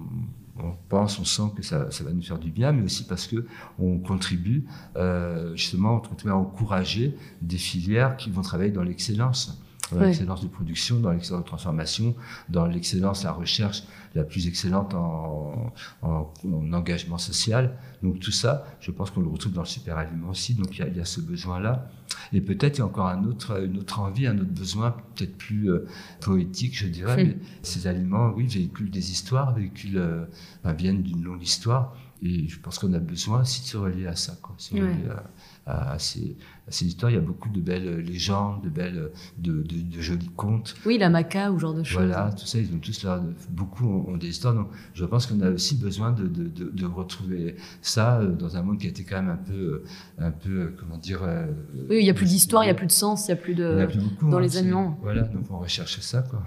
on 0.65 0.77
pense, 0.89 1.19
on 1.19 1.25
sent 1.25 1.53
que 1.57 1.63
ça, 1.63 1.89
va 1.89 2.13
nous 2.13 2.23
faire 2.23 2.39
du 2.39 2.51
bien, 2.51 2.73
mais 2.73 2.83
aussi 2.83 3.05
parce 3.05 3.27
que 3.27 3.47
on 3.79 3.99
contribue 3.99 4.67
euh, 4.97 5.55
justement, 5.57 6.03
à 6.27 6.35
encourager 6.35 7.17
des 7.43 7.59
filières 7.59 8.17
qui 8.17 8.31
vont 8.31 8.43
travailler 8.43 8.73
dans 8.73 8.83
l'excellence. 8.83 9.61
dans 9.93 10.01
l'excellence 10.01 10.43
de 10.43 10.49
production, 10.49 11.01
dans 11.01 11.11
l'excellence 11.11 11.43
de 11.43 11.49
transformation, 11.49 12.15
dans 12.49 12.67
l'excellence, 12.67 13.25
la 13.25 13.33
recherche 13.33 13.83
la 14.15 14.25
plus 14.25 14.47
excellente 14.49 14.95
en, 14.95 15.73
en, 16.03 16.33
engagement 16.73 17.19
social. 17.19 17.77
Donc 18.03 18.19
tout 18.21 18.33
ça, 18.33 18.65
je 18.81 18.91
pense 18.91 19.11
qu'on 19.11 19.21
le 19.21 19.29
retrouve 19.29 19.53
dans 19.53 19.63
le 19.63 19.67
super 19.67 19.99
aliment 19.99 20.31
aussi. 20.31 20.55
Donc 20.55 20.77
il 20.77 20.81
y 20.81 20.83
a, 20.83 20.89
il 20.89 20.97
y 20.97 21.01
a 21.01 21.05
ce 21.05 21.21
besoin-là. 21.21 21.89
Et 22.33 22.41
peut-être 22.41 22.79
il 22.79 22.81
y 22.81 22.83
a 22.83 22.87
encore 22.87 23.07
un 23.07 23.25
autre, 23.25 23.63
une 23.63 23.79
autre 23.79 24.01
envie, 24.01 24.27
un 24.27 24.39
autre 24.39 24.51
besoin, 24.51 24.97
peut-être 25.15 25.37
plus 25.37 25.71
euh, 25.71 25.87
poétique, 26.21 26.77
je 26.77 26.87
dirais. 26.87 27.23
Hmm. 27.23 27.29
Mais 27.29 27.37
ces 27.63 27.87
aliments, 27.87 28.33
oui, 28.37 28.47
véhiculent 28.47 28.91
des 28.91 29.11
histoires, 29.13 29.55
véhiculent, 29.55 29.99
euh, 29.99 30.27
viennent 30.77 31.03
d'une 31.03 31.23
longue 31.23 31.43
histoire. 31.43 31.97
Et 32.23 32.49
je 32.49 32.59
pense 32.61 32.79
qu'on 32.79 32.93
a 32.93 32.99
besoin 32.99 33.43
aussi 33.43 33.63
de 33.63 33.67
se 33.67 33.77
relier 33.79 34.07
à 34.07 34.15
ça, 34.15 34.37
quoi, 34.43 34.55
se 34.59 34.75
relier 34.75 35.09
à, 35.67 35.93
à, 35.93 35.99
ces, 35.99 36.37
ces 36.71 36.87
histoires. 36.87 37.11
Il 37.11 37.15
y 37.15 37.19
a 37.19 37.23
beaucoup 37.23 37.49
de 37.49 37.61
belles 37.61 37.99
légendes, 38.01 38.63
de 38.63 38.69
belles, 38.69 39.11
de, 39.39 39.63
de, 39.63 40.01
jolis 40.01 40.31
contes. 40.37 40.75
Oui, 40.87 40.99
la 40.99 41.11
maca 41.11 41.53
ou 41.53 41.59
genre 41.59 41.75
de 41.75 41.83
choses. 41.83 42.07
Voilà, 42.07 42.33
tout 42.33 42.47
ça, 42.47 42.59
ils 42.59 42.73
ont 42.75 42.79
tous 42.79 43.05
là, 43.05 43.23
beaucoup 43.51 43.87
ont, 43.87 44.17
des 44.17 44.29
histoires. 44.29 44.55
Donc, 44.55 44.69
je 44.95 45.05
pense 45.05 45.27
qu'on 45.27 45.41
a 45.41 45.51
aussi 45.51 45.77
besoin 45.77 46.13
de, 46.13 46.27
de, 46.27 46.87
retrouver 46.87 47.57
ça 47.83 48.19
euh, 48.19 48.33
dans 48.33 48.57
un 48.57 48.63
monde 48.63 48.79
qui 48.79 48.87
a 48.87 48.91
été 48.91 49.05
quand 49.05 49.17
même 49.17 49.31
un 49.31 49.37
peu, 49.37 49.53
euh, 49.53 49.85
un 50.19 50.31
peu, 50.31 50.51
euh, 50.51 50.77
comment 50.79 50.99
dire. 50.99 51.21
oui, 51.89 51.99
il 51.99 52.05
n'y 52.05 52.11
a 52.11 52.15
plus 52.15 52.27
d'histoire, 52.27 52.65
il 52.65 52.67
n'y 52.67 52.73
a 52.73 52.75
plus 52.75 52.87
de 52.87 52.93
sens, 52.93 53.29
il 53.29 53.33
n'y 53.33 53.39
a 53.39 53.43
plus 53.43 53.55
de. 53.55 53.87
dans 54.23 54.37
hein, 54.37 54.41
les 54.41 54.57
aliments. 54.57 54.99
Voilà, 55.03 55.23
donc 55.23 55.45
on 55.51 55.59
recherche 55.59 56.01
ça, 56.01 56.23
quoi. 56.23 56.43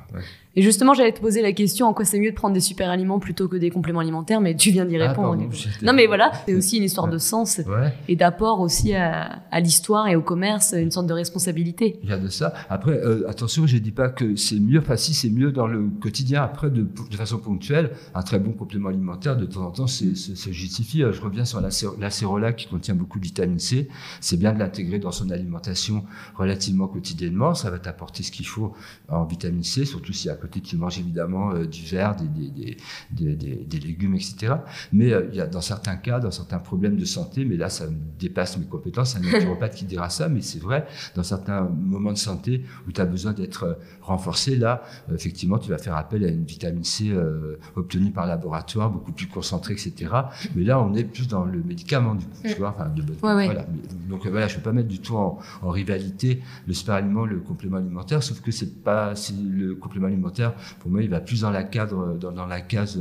Et 0.55 0.61
justement, 0.61 0.93
j'allais 0.93 1.13
te 1.13 1.19
poser 1.19 1.41
la 1.41 1.51
question 1.51 1.87
en 1.87 1.93
quoi 1.93 2.05
c'est 2.05 2.19
mieux 2.19 2.29
de 2.29 2.35
prendre 2.35 2.53
des 2.53 2.59
super 2.59 2.91
aliments 2.91 3.19
plutôt 3.19 3.47
que 3.47 3.55
des 3.55 3.71
compléments 3.71 4.01
alimentaires, 4.01 4.39
mais 4.39 4.55
tu 4.55 4.69
viens 4.69 4.85
d'y 4.85 4.97
ah, 5.01 5.09
répondre. 5.09 5.49
non, 5.81 5.93
mais 5.93 6.05
voilà, 6.05 6.31
c'est 6.45 6.53
aussi 6.53 6.77
une 6.77 6.83
histoire 6.83 7.07
de 7.07 7.17
sens 7.17 7.61
et 8.07 8.15
d'apport 8.15 8.59
aussi 8.59 8.93
à, 8.93 9.41
à 9.49 9.59
l'histoire 9.59 10.07
et 10.13 10.15
au 10.15 10.21
commerce, 10.21 10.73
une 10.77 10.91
sorte 10.91 11.07
de 11.07 11.13
responsabilité. 11.13 11.99
Il 12.03 12.09
y 12.09 12.13
a 12.13 12.17
de 12.17 12.27
ça. 12.27 12.53
Après, 12.69 12.91
euh, 12.91 13.27
attention, 13.27 13.65
je 13.67 13.75
ne 13.75 13.81
dis 13.81 13.91
pas 13.91 14.09
que 14.09 14.35
c'est 14.35 14.59
mieux, 14.59 14.79
enfin 14.79 14.95
si 14.95 15.13
c'est 15.13 15.29
mieux 15.29 15.51
dans 15.51 15.67
le 15.67 15.89
quotidien, 16.01 16.43
après 16.43 16.69
de, 16.69 16.83
de, 16.83 17.15
façon 17.15 17.39
ponctuelle, 17.39 17.91
un 18.13 18.21
très 18.21 18.39
bon 18.39 18.51
complément 18.51 18.89
alimentaire, 18.89 19.35
de 19.35 19.45
temps 19.45 19.65
en 19.65 19.71
temps, 19.71 19.87
c'est 19.87 20.13
justifie. 20.53 21.03
Euh, 21.03 21.11
je 21.11 21.21
reviens 21.21 21.45
sur 21.45 21.61
l'acérola 21.99 22.53
qui 22.53 22.67
contient 22.67 22.93
beaucoup 22.93 23.19
de 23.19 23.25
vitamine 23.25 23.59
C. 23.59 23.89
C'est 24.21 24.37
bien 24.37 24.53
de 24.53 24.59
l'intégrer 24.59 24.99
dans 24.99 25.11
son 25.11 25.31
alimentation 25.31 26.05
relativement 26.35 26.87
quotidiennement. 26.87 27.55
Ça 27.55 27.71
va 27.71 27.79
t'apporter 27.79 28.21
ce 28.21 28.31
qu'il 28.31 28.45
faut 28.45 28.73
en 29.09 29.25
vitamine 29.25 29.63
C, 29.63 29.85
surtout 29.85 30.13
si 30.13 30.29
à 30.29 30.35
côté 30.35 30.61
tu 30.61 30.77
manges 30.77 30.99
évidemment 30.99 31.53
euh, 31.53 31.65
du 31.65 31.83
verre, 31.83 32.15
des, 32.15 32.27
des, 32.27 33.35
des, 33.35 33.55
des, 33.65 33.79
légumes, 33.79 34.15
etc. 34.15 34.53
Mais 34.91 35.11
il 35.31 35.35
y 35.35 35.41
a 35.41 35.47
dans 35.47 35.61
certains 35.61 35.95
cas, 35.95 36.19
dans 36.19 36.31
certains 36.31 36.59
problèmes 36.59 36.97
de 36.97 37.05
santé, 37.05 37.45
mais 37.45 37.57
là 37.57 37.69
ça 37.69 37.85
dépasse 38.19 38.57
mes 38.57 38.65
compétences, 38.65 39.15
un 39.15 39.19
naturopathe 39.19 39.75
qui 39.75 39.85
dira 39.93 40.09
ça, 40.09 40.27
mais 40.27 40.41
c'est 40.41 40.59
vrai, 40.59 40.85
dans 41.15 41.23
certains 41.23 41.61
moments 41.61 42.11
de 42.11 42.17
santé 42.17 42.63
où 42.87 42.91
tu 42.91 42.99
as 42.99 43.05
besoin 43.05 43.33
d'être 43.33 43.63
euh, 43.63 43.73
renforcé, 44.01 44.55
là, 44.55 44.83
euh, 45.09 45.15
effectivement, 45.15 45.59
tu 45.59 45.69
vas 45.69 45.77
faire 45.77 45.95
appel 45.95 46.23
à 46.23 46.27
une 46.27 46.45
vitamine 46.45 46.83
C 46.83 47.09
euh, 47.11 47.57
obtenue 47.75 48.11
par 48.11 48.25
laboratoire, 48.25 48.89
beaucoup 48.89 49.11
plus 49.11 49.27
concentrée, 49.27 49.73
etc. 49.73 50.11
Mais 50.55 50.63
là, 50.63 50.81
on 50.81 50.93
est 50.95 51.03
plus 51.03 51.27
dans 51.27 51.45
le 51.45 51.61
médicament, 51.63 52.15
du 52.15 52.25
coup, 52.25 52.37
tu 52.43 52.55
vois, 52.55 52.75
enfin, 52.75 52.89
de 52.89 53.03
voilà. 53.21 53.65
Donc 54.09 54.25
voilà, 54.27 54.47
je 54.47 54.53
ne 54.53 54.57
peux 54.59 54.63
pas 54.63 54.71
mettre 54.71 54.87
du 54.87 54.99
tout 54.99 55.15
en, 55.15 55.39
rivalité 55.63 56.41
le 56.67 56.73
super 56.73 56.95
aliment, 56.95 57.25
le 57.25 57.39
complément 57.39 57.77
alimentaire, 57.77 58.21
sauf 58.21 58.41
que 58.41 58.51
c'est 58.51 58.83
pas, 58.83 59.13
le 59.43 59.73
complément 59.75 60.07
alimentaire, 60.07 60.53
pour 60.79 60.91
moi, 60.91 61.01
il 61.01 61.09
va 61.09 61.19
plus 61.19 61.41
dans 61.41 61.51
la 61.51 61.63
cadre, 61.63 62.17
dans, 62.17 62.45
la 62.45 62.61
case 62.61 62.99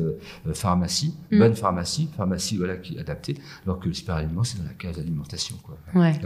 pharmacie, 0.52 1.14
mm. 1.30 1.38
bonne 1.38 1.54
pharmacie, 1.54 2.08
pharmacie, 2.16 2.56
voilà, 2.56 2.76
qui 2.76 2.96
est 2.96 3.00
adaptée, 3.00 3.36
alors 3.64 3.78
que 3.78 3.88
le 3.88 3.94
super 3.94 4.16
aliment, 4.16 4.44
c'est 4.44 4.58
dans 4.58 4.64
la 4.64 4.74
case 4.74 4.98
alimentation, 4.98 5.56
quoi. 5.62 5.76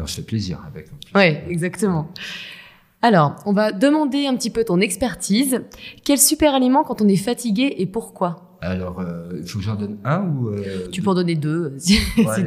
Se 0.06 0.16
fait 0.16 0.26
plaisir 0.26 0.55
avec. 0.66 0.86
Oui, 1.14 1.36
exactement. 1.48 2.08
Alors, 3.02 3.36
on 3.44 3.52
va 3.52 3.72
demander 3.72 4.26
un 4.26 4.34
petit 4.34 4.50
peu 4.50 4.64
ton 4.64 4.80
expertise. 4.80 5.60
Quel 6.04 6.18
super 6.18 6.54
aliment 6.54 6.82
quand 6.82 7.02
on 7.02 7.08
est 7.08 7.16
fatigué 7.16 7.74
et 7.78 7.86
pourquoi? 7.86 8.45
Alors, 8.66 9.00
euh, 9.00 9.28
il 9.38 9.48
faut 9.48 9.58
que 9.58 9.64
j'en 9.64 9.76
donne 9.76 9.98
un 10.04 10.22
ou. 10.22 10.48
Euh, 10.48 10.88
tu 10.90 11.02
peux 11.02 11.10
en 11.10 11.14
donner 11.14 11.34
deux, 11.34 11.74
si, 11.78 11.98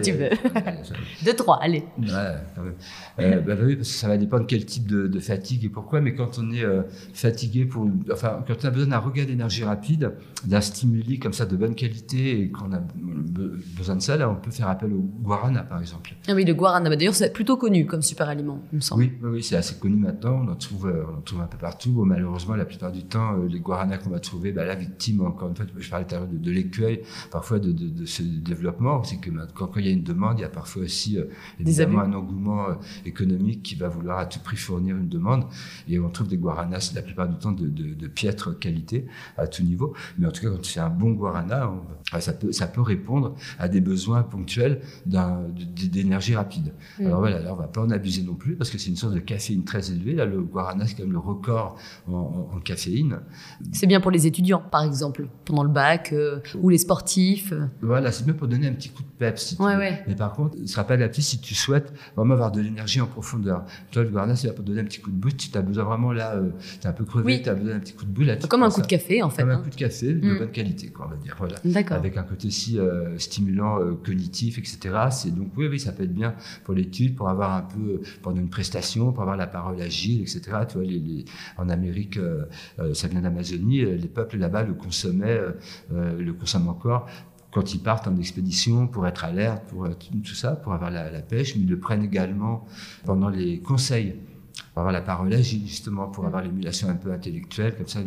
tu 0.03 0.11
veux. 0.11 0.30
deux, 1.26 1.34
trois, 1.34 1.59
allez. 1.61 1.84
Ouais, 1.97 2.07
quand 2.55 2.63
même. 2.63 2.74
Euh, 3.20 3.41
bah, 3.41 3.53
oui, 3.61 3.76
parce 3.76 3.89
que 3.89 3.95
ça 3.95 4.07
va 4.07 4.17
dépendre 4.17 4.45
quel 4.47 4.65
type 4.65 4.88
de, 4.88 5.20
fatigue 5.20 5.65
et 5.65 5.70
pourquoi, 5.70 5.99
mais 6.01 6.13
quand 6.15 6.39
on 6.39 6.51
est 6.51 6.63
fatigué, 7.13 7.65
pour, 7.65 7.88
enfin, 8.11 8.43
quand 8.47 8.55
on 8.63 8.67
a 8.67 8.72
besoin 8.72 8.89
d'un 8.89 8.99
regain 8.99 9.26
d'énergie 9.26 9.63
rapide, 9.63 10.13
d'un 10.45 10.61
stimuli 10.61 11.20
comme 11.20 11.34
ça 11.34 11.45
de 11.45 11.55
bonne 11.57 11.76
qualité 11.76 12.41
et 12.41 12.49
qu'on 12.49 12.72
a 12.72 12.82
besoin 13.78 13.97
de 13.97 14.01
ça, 14.01 14.15
là, 14.15 14.30
on 14.30 14.36
peut 14.36 14.51
faire 14.51 14.70
appel 14.70 14.93
au 14.93 15.01
guarana, 15.22 15.63
par 15.63 15.82
exemple. 15.82 16.11
Ah 16.28 16.34
oui, 16.34 16.45
le 16.45 16.53
guarana, 16.53 16.89
bah, 16.89 16.95
d'ailleurs, 16.95 17.15
c'est 17.15 17.34
plutôt 17.34 17.57
connu 17.57 17.86
comme 17.86 18.01
super 18.01 18.30
aliment, 18.30 18.61
il 18.72 18.78
me 18.78 18.82
semble. 18.82 19.03
Oui, 19.03 19.11
oui, 19.22 19.43
c'est 19.43 19.57
assez 19.57 19.76
connu 19.76 19.97
maintenant, 19.97 20.41
on 20.45 20.51
en, 20.51 20.55
trouve, 20.55 20.89
on 20.89 21.17
en 21.17 21.22
trouve 21.22 21.41
un 21.41 21.47
peu 21.47 21.57
partout. 21.57 22.05
malheureusement, 22.05 22.55
la 22.55 22.65
plupart 22.65 22.91
du 22.91 23.03
temps, 23.03 23.36
les 23.49 23.59
guaranas 23.59 23.97
qu'on 23.97 24.09
va 24.09 24.20
trouver, 24.20 24.51
bah, 24.53 24.65
la 24.65 24.76
victime, 24.76 25.22
encore 25.22 25.49
une 25.49 25.55
fois, 25.55 25.65
je 25.78 25.89
parlais 25.89 26.05
de, 26.10 26.38
de 26.38 26.51
l'écueil 26.51 27.01
parfois 27.32 27.60
de, 27.60 27.72
de, 27.72 28.05
ce 28.05 28.24
développement. 28.24 29.03
C'est 29.03 29.18
que 29.18 29.30
quand, 29.53 29.72
il 29.78 29.86
y 29.86 29.89
a 29.89 29.91
une 29.91 30.03
demande, 30.03 30.39
il 30.39 30.41
y 30.41 30.45
a 30.45 30.49
parfois 30.49 30.84
aussi 30.84 31.18
euh, 31.18 31.26
évidemment 31.60 32.01
un 32.01 32.14
engouement 32.14 32.70
euh, 32.70 32.74
économique 33.05 33.64
qui 33.64 33.76
va 33.76 33.88
vouloir 33.88 34.20
à 34.20 34.26
tout 34.26 34.39
prix 34.39 34.57
fournir 34.57 34.97
une 34.97 35.10
demande. 35.10 35.45
Et 35.88 35.99
on 35.99 36.10
trouve 36.10 36.28
des 36.28 36.38
guaranas 36.38 36.91
la 36.95 37.01
plupart 37.01 37.28
du 37.28 37.38
temps 37.38 37.51
de, 37.51 37.68
de 37.68 38.07
piètre 38.07 38.57
qualité 38.57 39.05
à 39.38 39.47
tout 39.47 39.64
niveau. 39.64 39.93
Mais 40.18 40.28
en 40.28 40.32
tout 40.32 40.41
cas, 40.41 40.49
quand 40.49 40.66
c'est 40.66 40.80
un 40.80 40.89
bon 40.89 41.12
guarana, 41.12 41.72
ça, 42.20 42.34
peut, 42.34 42.51
ça 42.51 42.68
peut 42.68 42.82
répondre 42.82 43.36
à 43.57 43.68
des 43.68 43.82
besoins 43.82 44.24
ponctuels 44.24 44.82
d'énergie 45.05 46.36
rapide. 46.36 46.74
Mm. 46.99 47.05
Alors 47.05 47.20
voilà, 47.20 47.39
là, 47.39 47.53
on 47.53 47.57
va 47.57 47.68
pas 47.68 47.82
en 47.82 47.89
abuser 47.89 48.24
non 48.24 48.36
plus 48.36 48.55
parce 48.55 48.70
que 48.70 48.78
c'est 48.78 48.89
une 48.89 48.95
source 48.95 49.14
de 49.14 49.20
caféine 49.20 49.64
très 49.64 49.91
élevée. 49.91 50.14
Là, 50.14 50.26
le 50.26 50.41
guarana, 50.41 50.88
c'est 50.88 50.95
quand 50.95 51.03
même 51.03 51.12
le 51.12 51.20
record 51.20 51.78
en, 52.07 52.49
en 52.53 52.60
caféine. 52.60 53.20
C'est 53.72 53.88
bien 53.88 53.99
pour 53.99 54.12
les 54.12 54.28
étudiants, 54.28 54.64
par 54.72 54.84
exemple, 54.84 55.28
pendant 55.45 55.64
le 55.64 55.70
bac. 55.70 55.89
Euh, 56.12 56.40
ou 56.56 56.70
les 56.70 56.78
sportifs. 56.78 57.54
Voilà, 57.82 58.12
c'est 58.12 58.26
mieux 58.28 58.36
pour 58.36 58.48
donner 58.48 58.68
un 58.68 58.74
petit 58.74 58.90
coup 58.90 59.04
de 59.04 59.08
peps. 59.18 59.42
Si 59.42 59.58
Mais 59.60 60.16
par 60.16 60.34
contre, 60.34 60.58
ce 60.58 60.68
sera 60.68 60.84
pas 60.84 60.94
adapté 60.96 61.22
si 61.22 61.40
tu 61.40 61.56
souhaites 61.56 61.94
vraiment 62.16 62.34
avoir 62.34 62.52
de 62.52 62.62
l'énergie 62.62 63.02
en 63.02 63.08
profondeur. 63.08 63.66
Toi, 63.92 64.04
le 64.04 64.10
Guarana, 64.10 64.36
c'est 64.36 64.48
là 64.48 64.54
pour 64.54 64.64
donner 64.64 64.82
un 64.82 64.86
petit 64.86 65.02
coup 65.02 65.12
de 65.12 65.16
boost. 65.16 65.42
Si 65.42 65.52
tu 65.52 65.58
as 65.58 65.62
besoin 65.62 65.84
vraiment 65.84 66.12
là, 66.12 66.36
euh, 66.36 66.52
tu 66.80 66.86
es 66.86 66.88
un 66.88 66.94
peu 66.94 67.06
crevé, 67.06 67.42
tu 67.42 67.50
as 67.50 67.56
besoin 67.56 67.74
d'un 67.74 67.80
petit 67.80 67.94
coup 67.94 68.06
de 68.06 68.12
boule. 68.12 68.38
Comme 68.48 68.64
un 68.64 68.70
coup 68.70 68.82
de 68.82 68.88
café, 68.88 69.22
en 69.22 69.30
fait. 69.30 69.42
Comme 69.42 69.52
un 69.52 69.56
hein. 69.56 69.62
coup 69.64 69.70
de 69.70 69.76
café 69.76 70.14
de 70.14 70.34
mm. 70.34 70.38
bonne 70.38 70.52
qualité, 70.52 70.88
quoi, 70.90 71.08
on 71.08 71.10
va 71.10 71.18
dire. 71.18 71.36
Voilà. 71.38 71.56
Avec 71.96 72.18
un 72.18 72.24
côté 72.24 72.48
aussi 72.48 72.80
euh, 72.80 73.18
stimulant, 73.18 73.80
euh, 73.80 73.94
cognitif, 74.04 74.58
etc. 74.58 74.80
C'est 75.12 75.34
donc, 75.36 75.52
oui, 75.58 75.68
oui, 75.68 75.80
ça 75.80 75.92
peut 75.92 76.04
être 76.04 76.14
bien 76.14 76.36
pour 76.64 76.74
l'étude, 76.74 77.16
pour 77.16 77.30
avoir 77.30 77.54
un 77.54 77.62
peu, 77.62 78.02
pendant 78.22 78.40
une 78.40 78.50
prestation, 78.50 79.12
pour 79.12 79.22
avoir 79.22 79.38
la 79.38 79.48
parole 79.48 79.82
agile, 79.82 80.22
etc. 80.22 80.42
Tu 80.68 80.78
vois, 80.78 80.86
les, 80.86 81.26
en 81.58 81.70
Amérique, 81.70 82.20
ça 82.94 83.08
vient 83.08 83.22
d'Amazonie, 83.22 83.86
les 83.86 84.08
peuples 84.08 84.38
là-bas 84.38 84.64
le 84.64 84.74
consommaient 84.74 85.40
le 85.91 86.32
consomment 86.34 86.69
encore 86.69 87.07
quand 87.51 87.73
ils 87.73 87.80
partent 87.80 88.07
en 88.07 88.17
expédition 88.17 88.88
pour 88.88 89.07
être 89.07 89.25
alerte, 89.25 89.63
pour 89.69 89.88
tout 89.97 90.36
ça, 90.36 90.55
pour 90.55 90.73
avoir 90.73 90.91
la, 90.91 91.21
pêche, 91.21 91.55
mais 91.55 91.63
ils 91.63 91.69
le 91.69 91.80
prennent 91.80 92.03
également 92.03 92.65
pendant 93.05 93.30
les 93.30 93.59
conseils, 93.59 94.15
pour 94.73 94.82
avoir 94.82 94.93
la 94.93 95.01
parole 95.01 95.34
agile, 95.34 95.65
justement, 95.65 96.07
pour 96.07 96.25
avoir 96.25 96.43
l'émulation 96.43 96.89
un 96.89 96.95
peu 96.95 97.11
intellectuelle, 97.11 97.75
comme 97.75 97.88
ça. 97.88 98.01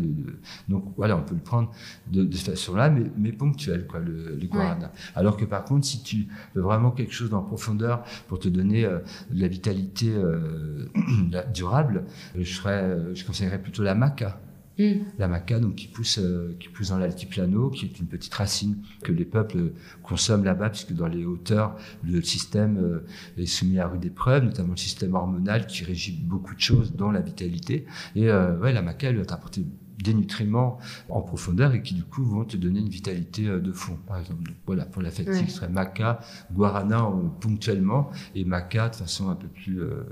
donc 0.68 0.84
voilà, 0.96 1.16
on 1.16 1.22
peut 1.22 1.34
le 1.34 1.40
prendre 1.40 1.72
de, 2.10 2.22
de 2.22 2.36
cette 2.36 2.50
façon-là, 2.50 2.88
mais, 2.88 3.10
mais 3.16 3.32
ponctuelle, 3.32 3.86
quoi, 3.86 3.98
le, 3.98 4.38
guarana. 4.46 4.92
Alors 5.16 5.36
que 5.36 5.44
par 5.44 5.64
contre, 5.64 5.86
si 5.86 6.02
tu 6.02 6.28
veux 6.54 6.62
vraiment 6.62 6.92
quelque 6.92 7.12
chose 7.12 7.34
en 7.34 7.42
profondeur 7.42 8.04
pour 8.28 8.38
te 8.38 8.48
donner 8.48 8.84
euh, 8.84 9.00
de 9.30 9.40
la 9.40 9.48
vitalité 9.48 10.12
euh, 10.14 10.86
durable, 11.52 12.04
je, 12.38 12.54
serais, 12.54 13.14
je 13.14 13.24
conseillerais 13.24 13.60
plutôt 13.60 13.82
la 13.82 13.94
maca. 13.94 14.38
Mm. 14.83 15.05
La 15.18 15.28
maca, 15.28 15.61
donc 15.61 15.76
qui 15.76 15.87
pousse, 15.87 16.18
euh, 16.18 16.57
qui 16.59 16.68
pousse 16.68 16.89
dans 16.89 16.99
l'altiplano, 16.99 17.70
qui 17.70 17.87
est 17.87 17.99
une 17.99 18.07
petite 18.07 18.35
racine 18.35 18.78
que 19.03 19.12
les 19.12 19.24
peuples 19.24 19.72
consomment 20.03 20.45
là-bas, 20.45 20.70
puisque 20.70 20.93
dans 20.93 21.07
les 21.07 21.24
hauteurs, 21.24 21.76
le 22.03 22.22
système 22.22 22.78
euh, 22.78 23.07
est 23.37 23.47
soumis 23.47 23.78
à 23.78 23.89
rude 23.89 24.05
épreuve, 24.05 24.45
notamment 24.45 24.72
le 24.72 24.76
système 24.76 25.14
hormonal 25.14 25.66
qui 25.66 25.85
régit 25.85 26.12
beaucoup 26.12 26.55
de 26.55 26.61
choses, 26.61 26.93
dont 26.95 27.11
la 27.11 27.20
vitalité. 27.20 27.87
Et 28.16 28.28
euh, 28.28 28.59
ouais, 28.59 28.72
la 28.72 28.83
maca, 28.83 29.09
elle 29.09 29.18
va 29.18 29.24
t'apporter 29.24 29.64
des 30.03 30.14
nutriments 30.14 30.78
en 31.09 31.22
profondeur 31.22 31.74
et 31.74 31.82
qui 31.82 31.94
du 31.94 32.03
coup 32.03 32.22
vont 32.22 32.44
te 32.44 32.57
donner 32.57 32.80
une 32.80 32.88
vitalité 32.88 33.46
euh, 33.46 33.61
de 33.61 33.72
fond, 33.72 33.98
par 34.07 34.18
exemple. 34.18 34.42
Donc, 34.42 34.57
voilà, 34.66 34.84
pour 34.84 35.03
la 35.03 35.11
fatigue, 35.11 35.46
ce 35.46 35.55
serait 35.55 35.68
maca, 35.68 36.20
guarana 36.53 37.11
ponctuellement 37.40 38.11
et 38.34 38.44
maca 38.44 38.88
de 38.88 38.96
façon 38.96 39.30
un 39.30 39.34
peu 39.34 39.48
plus, 39.48 39.80
euh, 39.80 40.05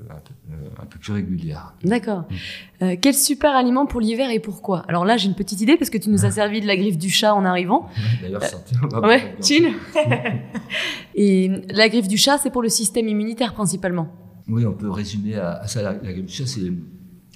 un, 0.80 0.86
peu, 0.86 0.99
plus 0.99 1.12
régulière. 1.12 1.74
D'accord. 1.84 2.20
Mm. 2.20 2.34
Euh, 2.82 2.97
quel 3.01 3.14
super 3.14 3.55
aliment 3.55 3.86
pour 3.86 4.01
l'hiver 4.01 4.30
et 4.30 4.41
pourquoi? 4.41 4.84
Alors 4.88 5.05
là, 5.05 5.16
j'ai 5.16 5.28
une 5.28 5.34
petite 5.34 5.61
idée 5.61 5.76
parce 5.76 5.91
que 5.91 5.99
tu 5.99 6.11
nous 6.11 6.24
as 6.24 6.30
servi 6.41 6.61
de 6.61 6.66
la 6.66 6.76
griffe 6.76 6.99
du 6.99 7.11
chat 7.11 7.34
en 7.34 7.45
arrivant. 7.45 7.88
D'ailleurs, 8.22 8.43
ouais, 9.03 9.36
chill. 9.43 9.72
et 11.14 11.51
la 11.70 11.88
griffe 11.88 12.09
du 12.09 12.16
chat, 12.16 12.38
c'est 12.38 12.51
pour 12.51 12.62
le 12.62 12.68
système 12.68 13.09
immunitaire 13.09 13.55
principalement? 13.55 14.09
Oui, 14.49 14.66
on 14.66 14.72
peut 14.72 14.91
résumer 14.91 15.36
à, 15.36 15.66
ça. 15.66 15.82
La, 15.82 15.93
la 15.93 16.12
griffe 16.12 16.26
du 16.26 16.32
chat, 16.32 16.47
c'est 16.47 16.72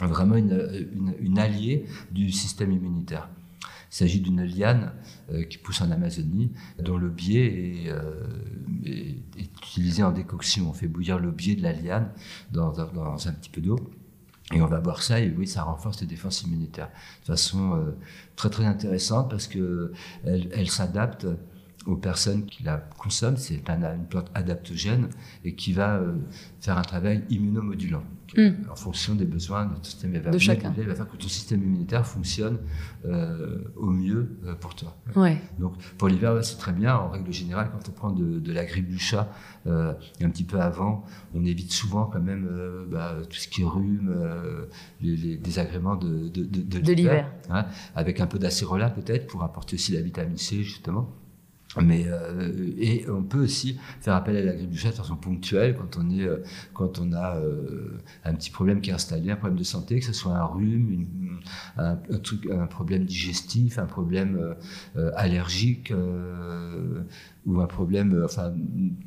vraiment 0.01 0.37
une, 0.37 1.39
alliée 1.39 1.87
du 2.11 2.31
système 2.31 2.73
immunitaire. 2.73 3.29
Il 3.63 3.97
s'agit 3.97 4.21
d'une 4.21 4.43
liane 4.43 4.93
euh, 5.31 5.45
qui 5.45 5.59
pousse 5.59 5.81
en 5.81 5.91
Amazonie, 5.91 6.51
dont 6.83 6.97
le 6.97 7.11
biais 7.11 7.85
euh, 7.87 8.25
est, 8.85 9.17
utilisé 9.63 10.03
en 10.03 10.11
décoction. 10.11 10.69
On 10.69 10.73
fait 10.73 10.89
bouillir 10.89 11.21
le 11.21 11.31
biais 11.31 11.55
de 11.55 11.63
la 11.63 11.73
liane 11.73 12.11
dans, 12.51 12.81
un 12.81 13.33
petit 13.33 13.51
peu 13.51 13.61
d'eau. 13.61 13.79
Et 14.53 14.61
on 14.61 14.67
va 14.67 14.81
boire 14.81 15.03
ça 15.03 15.21
et 15.21 15.31
oui, 15.31 15.47
ça 15.47 15.63
renforce 15.63 16.01
les 16.03 16.07
défenses 16.07 16.43
immunitaires 16.43 16.91
de 17.23 17.27
façon 17.27 17.77
euh, 17.77 17.97
très 18.37 18.51
très 18.51 18.67
intéressante 18.67 19.31
parce 19.31 19.47
que 19.47 19.93
elle, 20.25 20.51
elle 20.53 20.69
s'adapte 20.69 21.27
aux 21.87 21.97
personnes 21.97 22.47
qui 22.47 22.63
la 22.63 22.79
consomment. 22.99 23.37
C'est 23.37 23.57
une 23.69 24.07
plante 24.09 24.31
adaptogène 24.35 25.09
et 25.45 25.55
qui 25.55 25.73
va 25.73 25.97
euh, 25.97 26.15
faire 26.61 26.79
un 26.79 26.83
travail 26.83 27.25
immunomodulant 27.29 28.03
mm. 28.37 28.71
en 28.71 28.77
fonction 28.77 29.15
des 29.15 29.27
besoins 29.27 29.67
de 29.67 29.75
ton 29.75 29.85
système. 29.85 30.13
de 30.13 30.39
chacun. 30.39 30.73
Il 30.77 30.85
va 30.85 30.95
faire 30.95 31.09
que 31.09 31.17
ton 31.17 31.29
système 31.29 31.63
immunitaire 31.63 32.07
fonctionne 32.07 32.59
euh, 33.05 33.65
au 33.77 33.91
mieux 33.91 34.39
euh, 34.45 34.55
pour 34.55 34.75
toi. 34.75 34.97
Ouais. 35.17 35.41
Donc 35.59 35.77
pour 35.99 36.09
l'hiver, 36.09 36.43
c'est 36.45 36.59
très 36.59 36.73
bien. 36.73 36.97
En 36.97 37.11
règle 37.11 37.33
générale, 37.33 37.71
quand 37.73 37.89
on 37.89 37.93
prend 37.93 38.11
de, 38.11 38.39
de 38.39 38.53
la 38.53 38.65
grippe 38.65 38.89
du 38.89 38.99
chat 38.99 39.29
un 39.67 40.29
petit 40.31 40.45
peu 40.45 40.61
avant, 40.61 41.05
on 41.35 41.45
évite 41.45 41.73
souvent 41.73 42.05
quand 42.05 42.21
même 42.21 42.47
bah, 42.91 43.17
tout 43.29 43.37
ce 43.37 43.49
qui 43.49 43.63
est 43.63 43.67
rhume, 43.67 44.15
les, 45.01 45.17
les, 45.17 45.37
désagréments 45.39 45.97
de, 45.97 46.29
de, 46.29 46.45
de 46.45 46.93
l'hiver. 46.93 47.31
Hein, 47.51 47.67
avec 47.95 48.21
un 48.21 48.27
peu 48.27 48.39
d'acérola 48.39 48.91
peut-être 48.91 49.27
pour 49.27 49.43
apporter 49.43 49.77
aussi 49.77 49.93
la 49.93 50.03
vitamine 50.03 50.37
C 50.37 50.63
justement. 50.63 51.11
Mais 51.83 52.05
euh, 52.07 52.53
et 52.79 53.05
on 53.09 53.23
peut 53.23 53.43
aussi 53.43 53.79
faire 54.01 54.15
appel 54.15 54.37
à 54.37 54.43
la 54.43 54.53
grippe 54.55 54.71
du 54.71 54.79
chat 54.79 54.91
de 54.91 54.95
façon 54.95 55.17
ponctuelle 55.17 55.77
quand 55.77 55.99
on 55.99 56.11
est 56.11 56.23
euh, 56.23 56.43
quand 56.73 56.99
on 56.99 57.13
a 57.13 57.37
euh, 57.37 57.99
un 58.25 58.35
petit 58.35 58.51
problème 58.51 58.81
qui 58.81 58.91
est 58.91 58.93
installé, 58.93 59.31
un 59.31 59.37
problème 59.37 59.59
de 59.59 59.65
santé, 59.65 59.99
que 59.99 60.05
ce 60.05 60.13
soit 60.13 60.33
un 60.33 60.45
rhume, 60.45 61.07
un, 61.77 61.97
truc, 62.23 62.49
un 62.51 62.67
problème 62.67 63.05
digestif, 63.05 63.79
un 63.79 63.87
problème 63.87 64.55
allergique 65.17 65.93
ou 67.47 67.61
un 67.61 67.67
problème, 67.67 68.23
enfin 68.25 68.53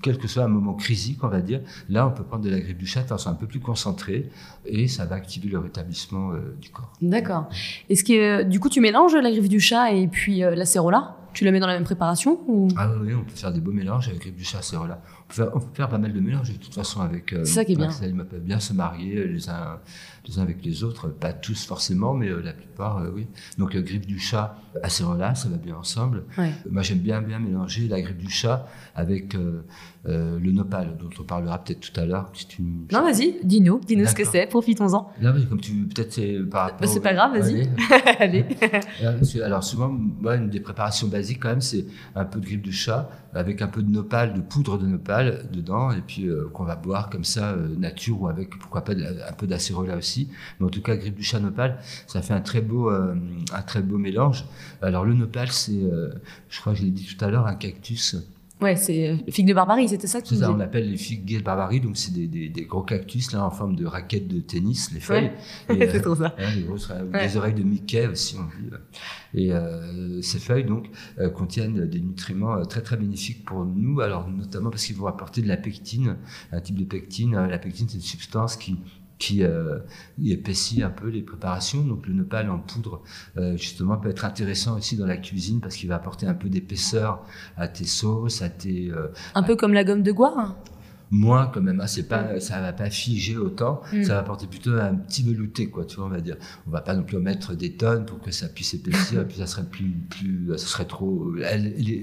quel 0.01 0.17
que 0.17 0.27
soit 0.27 0.43
un 0.43 0.49
moment 0.49 0.73
crisique, 0.73 1.23
on 1.23 1.27
va 1.27 1.41
dire. 1.41 1.61
Là, 1.89 2.07
on 2.07 2.11
peut 2.11 2.23
prendre 2.23 2.43
de 2.43 2.49
la 2.49 2.59
grippe 2.59 2.77
du 2.77 2.85
chat 2.85 3.03
de 3.03 3.07
façon 3.07 3.29
un 3.29 3.35
peu 3.35 3.47
plus 3.47 3.59
concentrée 3.59 4.29
et 4.65 4.87
ça 4.87 5.05
va 5.05 5.15
activer 5.15 5.49
le 5.49 5.59
rétablissement 5.59 6.33
du 6.59 6.69
corps. 6.69 6.93
D'accord. 7.01 7.49
Est-ce 7.89 8.03
que 8.03 8.43
du 8.43 8.59
coup 8.59 8.69
tu 8.69 8.81
mélanges 8.81 9.15
la 9.15 9.31
grippe 9.31 9.47
du 9.47 9.59
chat 9.59 9.91
et 9.93 10.07
puis 10.07 10.39
la 10.39 10.65
cérola? 10.65 11.17
Tu 11.37 11.43
la 11.43 11.51
mets 11.51 11.59
dans 11.59 11.67
la 11.67 11.75
même 11.75 11.83
préparation 11.83 12.39
ou... 12.47 12.67
Ah 12.77 12.89
oui, 12.99 13.13
on 13.13 13.23
peut 13.23 13.35
faire 13.35 13.51
des 13.51 13.59
beaux 13.59 13.71
mélanges 13.71 14.09
avec 14.09 14.35
du 14.35 14.43
cérola. 14.43 15.03
On 15.16 15.16
peut, 15.27 15.49
on 15.53 15.59
peut 15.59 15.65
faire 15.73 15.89
pas 15.89 15.97
mal 15.97 16.13
de 16.13 16.19
mélanges 16.19 16.51
de 16.51 16.57
toute 16.57 16.73
façon 16.73 17.01
avec. 17.01 17.33
Euh, 17.33 17.45
ça 17.45 17.65
qui 17.65 17.73
est 17.73 17.75
bien. 17.75 17.89
Ça 17.89 18.05
peuvent 18.07 18.39
bien 18.39 18.59
se 18.59 18.73
marier 18.73 19.27
les 19.27 19.49
uns, 19.49 19.79
les 20.27 20.39
uns 20.39 20.41
avec 20.41 20.63
les 20.63 20.83
autres. 20.83 21.09
Pas 21.09 21.33
tous 21.33 21.65
forcément, 21.65 22.13
mais 22.13 22.29
euh, 22.29 22.41
la 22.41 22.53
plupart, 22.53 22.99
euh, 22.99 23.11
oui. 23.13 23.27
Donc 23.57 23.73
la 23.73 23.81
grippe 23.81 24.05
du 24.05 24.19
chat, 24.19 24.57
acérola, 24.83 25.35
ça 25.35 25.49
va 25.49 25.57
bien 25.57 25.75
ensemble. 25.75 26.23
Moi, 26.69 26.81
j'aime 26.81 26.99
bien 26.99 27.21
bien 27.21 27.39
mélanger 27.39 27.87
la 27.87 28.01
grippe 28.01 28.17
du 28.17 28.29
chat 28.29 28.67
avec 28.95 29.35
le 30.05 30.51
nopal, 30.51 30.97
dont 30.97 31.09
on 31.19 31.23
parlera 31.23 31.63
peut-être 31.63 31.91
tout 31.91 31.99
à 31.99 32.05
l'heure. 32.05 32.31
Non, 32.91 33.03
vas-y, 33.03 33.39
dis-nous, 33.43 33.81
dis-nous 33.85 34.05
ce 34.05 34.15
que 34.15 34.25
c'est, 34.25 34.47
profitons-en. 34.47 35.11
Non, 35.21 35.33
mais 35.33 35.45
comme 35.45 35.59
tu 35.59 35.73
peut-être 35.87 36.13
c'est 36.13 36.39
par 36.49 36.77
bah, 36.77 36.87
c'est 36.87 37.01
pas 37.01 37.13
grave, 37.13 37.37
vas-y. 37.37 37.69
Allez. 38.19 38.45
Alors 39.43 39.63
souvent, 39.63 39.89
moi, 39.89 40.35
une 40.35 40.49
des 40.49 40.59
préparations 40.59 41.07
basiques 41.07 41.41
quand 41.41 41.49
même, 41.49 41.61
c'est 41.61 41.85
un 42.15 42.25
peu 42.25 42.39
de 42.39 42.45
grippe 42.45 42.65
de 42.65 42.71
chat 42.71 43.09
avec 43.33 43.61
un 43.61 43.67
peu 43.67 43.83
de 43.83 43.91
nopal, 43.91 44.33
de 44.33 44.41
poudre 44.41 44.77
de 44.77 44.87
nopal 44.87 45.16
dedans, 45.23 45.91
et 45.91 46.01
puis 46.01 46.27
euh, 46.27 46.49
qu'on 46.53 46.63
va 46.63 46.75
boire 46.75 47.09
comme 47.09 47.23
ça, 47.23 47.51
euh, 47.51 47.75
nature, 47.77 48.21
ou 48.21 48.27
avec, 48.27 48.57
pourquoi 48.57 48.83
pas, 48.83 48.93
un 48.93 49.33
peu 49.33 49.47
d'acérola 49.47 49.97
aussi. 49.97 50.29
Mais 50.59 50.65
en 50.65 50.69
tout 50.69 50.81
cas, 50.81 50.95
grippe 50.95 51.15
du 51.15 51.23
chat 51.23 51.39
nopal, 51.39 51.79
ça 52.07 52.21
fait 52.21 52.33
un 52.33 52.41
très 52.41 52.61
beau, 52.61 52.89
euh, 52.91 53.15
un 53.53 53.61
très 53.61 53.81
beau 53.81 53.97
mélange. 53.97 54.45
Alors 54.81 55.05
le 55.05 55.13
nopal, 55.13 55.51
c'est, 55.51 55.81
je 56.49 56.59
crois 56.59 56.73
que 56.73 56.79
je 56.79 56.85
l'ai 56.85 56.91
dit 56.91 57.05
tout 57.05 57.23
à 57.23 57.29
l'heure, 57.29 57.47
un 57.47 57.55
cactus 57.55 58.15
Ouais, 58.59 58.75
c'est 58.75 59.09
euh, 59.09 59.17
figues 59.29 59.47
de 59.47 59.53
Barbarie, 59.53 59.87
c'était 59.87 60.07
ça 60.07 60.19
que 60.19 60.27
C'est 60.27 60.37
ça, 60.37 60.51
on 60.51 60.59
appelle 60.59 60.89
les 60.89 60.97
figues 60.97 61.37
de 61.37 61.43
Barbarie, 61.43 61.79
donc 61.79 61.95
c'est 61.95 62.11
des, 62.11 62.27
des, 62.27 62.49
des, 62.49 62.65
gros 62.65 62.81
cactus 62.81 63.31
là 63.31 63.45
en 63.45 63.51
forme 63.51 63.75
de 63.75 63.85
raquettes 63.85 64.27
de 64.27 64.39
tennis, 64.39 64.91
les 64.93 64.99
feuilles. 64.99 65.31
Ouais. 65.69 65.87
c'est 65.91 66.01
trop 66.01 66.15
ça. 66.15 66.35
Euh, 66.39 67.19
des 67.19 67.37
oreilles 67.37 67.53
de 67.53 67.61
Mickey 67.61 68.07
aussi, 68.07 68.35
on 68.35 68.45
dit. 68.45 68.69
Et 69.35 69.53
euh, 69.53 70.21
ces 70.23 70.39
feuilles 70.39 70.65
donc 70.65 70.89
euh, 71.19 71.29
contiennent 71.29 71.85
des 71.85 71.99
nutriments 71.99 72.65
très 72.65 72.81
très 72.81 72.97
bénéfiques 72.97 73.45
pour 73.45 73.63
nous, 73.63 74.01
alors 74.01 74.27
notamment 74.27 74.71
parce 74.71 74.85
qu'ils 74.85 74.95
vont 74.95 75.07
apporter 75.07 75.43
de 75.43 75.47
la 75.47 75.57
pectine, 75.57 76.17
un 76.51 76.59
type 76.59 76.79
de 76.79 76.85
pectine. 76.85 77.35
La 77.35 77.59
pectine, 77.59 77.87
c'est 77.87 77.97
une 77.97 78.01
substance 78.01 78.55
qui 78.55 78.77
qui 79.19 79.43
euh, 79.43 79.79
épaissit 80.23 80.83
un 80.83 80.89
peu 80.89 81.09
les 81.09 81.21
préparations. 81.21 81.81
Donc 81.81 82.07
le 82.07 82.13
nopal 82.13 82.49
en 82.49 82.59
poudre, 82.59 83.01
euh, 83.37 83.57
justement, 83.57 83.97
peut 83.97 84.09
être 84.09 84.25
intéressant 84.25 84.77
aussi 84.77 84.97
dans 84.97 85.05
la 85.05 85.17
cuisine 85.17 85.59
parce 85.59 85.75
qu'il 85.75 85.89
va 85.89 85.95
apporter 85.95 86.25
un 86.25 86.33
peu 86.33 86.49
d'épaisseur 86.49 87.23
à 87.57 87.67
tes 87.67 87.85
sauces, 87.85 88.41
à 88.41 88.49
tes... 88.49 88.89
Euh, 88.91 89.07
un 89.35 89.43
peu 89.43 89.55
comme 89.55 89.73
la 89.73 89.83
gomme 89.83 90.03
de 90.03 90.11
goire 90.11 90.55
moins 91.11 91.47
quand 91.47 91.61
même. 91.61 91.79
Hein, 91.79 91.87
c'est 91.87 92.07
pas, 92.07 92.39
ça 92.39 92.61
va 92.61 92.73
pas 92.73 92.89
figer 92.89 93.37
autant. 93.37 93.81
Mm. 93.93 94.03
Ça 94.03 94.13
va 94.13 94.19
apporter 94.19 94.47
plutôt 94.47 94.73
un 94.73 94.95
petit 94.95 95.23
velouté, 95.23 95.69
quoi. 95.69 95.85
Tu 95.85 95.97
vois, 95.97 96.05
on 96.05 96.09
va 96.09 96.21
dire. 96.21 96.37
On 96.67 96.71
va 96.71 96.81
pas 96.81 96.95
non 96.95 97.03
plus 97.03 97.17
mettre 97.19 97.55
des 97.55 97.73
tonnes 97.73 98.05
pour 98.05 98.19
que 98.19 98.31
ça 98.31 98.47
puisse 98.49 98.73
épaissir. 98.73 99.21
et 99.23 99.25
puis 99.25 99.37
ça 99.37 99.47
serait 99.47 99.65
plus, 99.65 99.91
plus, 100.09 100.49
ça 100.57 100.65
serait 100.65 100.85
trop. 100.85 101.33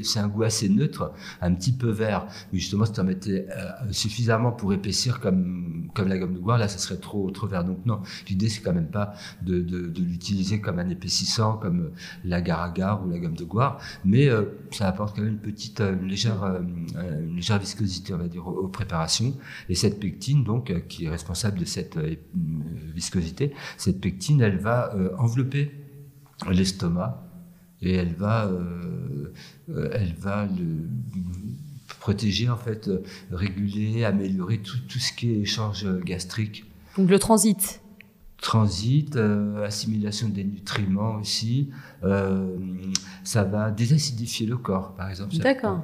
C'est 0.02 0.20
un 0.20 0.28
goût 0.28 0.42
assez 0.42 0.68
neutre, 0.68 1.12
un 1.40 1.54
petit 1.54 1.72
peu 1.72 1.90
vert. 1.90 2.26
Mais 2.52 2.58
justement, 2.58 2.84
si 2.86 2.92
tu 2.92 3.00
en 3.00 3.04
mettais 3.04 3.46
euh, 3.50 3.92
suffisamment 3.92 4.52
pour 4.52 4.72
épaissir 4.72 5.20
comme 5.20 5.88
comme 5.94 6.08
la 6.08 6.18
gomme 6.18 6.34
de 6.34 6.40
goire, 6.40 6.58
là, 6.58 6.68
ça 6.68 6.78
serait 6.78 6.98
trop 6.98 7.30
trop 7.30 7.46
vert. 7.46 7.64
Donc 7.64 7.84
non, 7.86 8.00
l'idée 8.28 8.48
c'est 8.48 8.62
quand 8.62 8.72
même 8.72 8.88
pas 8.88 9.14
de, 9.42 9.60
de, 9.60 9.86
de 9.86 10.02
l'utiliser 10.02 10.60
comme 10.60 10.78
un 10.78 10.88
épaississant, 10.88 11.56
comme 11.56 11.90
l'agar-agar 12.24 13.04
ou 13.04 13.10
la 13.10 13.18
gomme 13.18 13.36
de 13.36 13.44
goire, 13.44 13.80
mais 14.04 14.28
euh, 14.28 14.44
ça 14.70 14.88
apporte 14.88 15.16
quand 15.16 15.22
même 15.22 15.32
une 15.32 15.38
petite, 15.38 15.80
euh, 15.80 15.94
une 15.94 16.08
légère, 16.08 16.42
une 16.44 17.36
légère 17.36 17.58
viscosité, 17.58 18.12
on 18.14 18.18
va 18.18 18.28
dire, 18.28 18.46
au, 18.46 18.52
au 18.52 18.68
et 19.68 19.74
cette 19.74 20.00
pectine, 20.00 20.44
donc, 20.44 20.70
euh, 20.70 20.80
qui 20.80 21.06
est 21.06 21.10
responsable 21.10 21.58
de 21.58 21.64
cette 21.64 21.96
euh, 21.96 22.16
viscosité, 22.94 23.52
cette 23.76 24.00
pectine, 24.00 24.40
elle 24.40 24.58
va 24.58 24.94
euh, 24.94 25.10
envelopper 25.18 25.70
l'estomac 26.50 27.22
et 27.80 27.94
elle 27.94 28.14
va, 28.14 28.50
elle 29.68 30.14
va 30.18 30.46
le 30.46 30.88
protéger, 32.00 32.48
en 32.48 32.56
fait, 32.56 32.90
réguler, 33.30 34.04
améliorer 34.04 34.58
tout, 34.58 34.78
tout 34.88 34.98
ce 34.98 35.12
qui 35.12 35.30
est 35.30 35.40
échange 35.40 35.86
gastrique. 36.00 36.64
Donc 36.96 37.10
le 37.10 37.18
transit 37.18 37.80
transit, 38.40 39.16
assimilation 39.64 40.28
des 40.28 40.44
nutriments 40.44 41.16
aussi. 41.16 41.70
ça 43.22 43.44
va 43.44 43.70
désacidifier 43.70 44.46
le 44.46 44.56
corps, 44.56 44.94
par 44.94 45.08
exemple. 45.08 45.36
D'accord. 45.36 45.82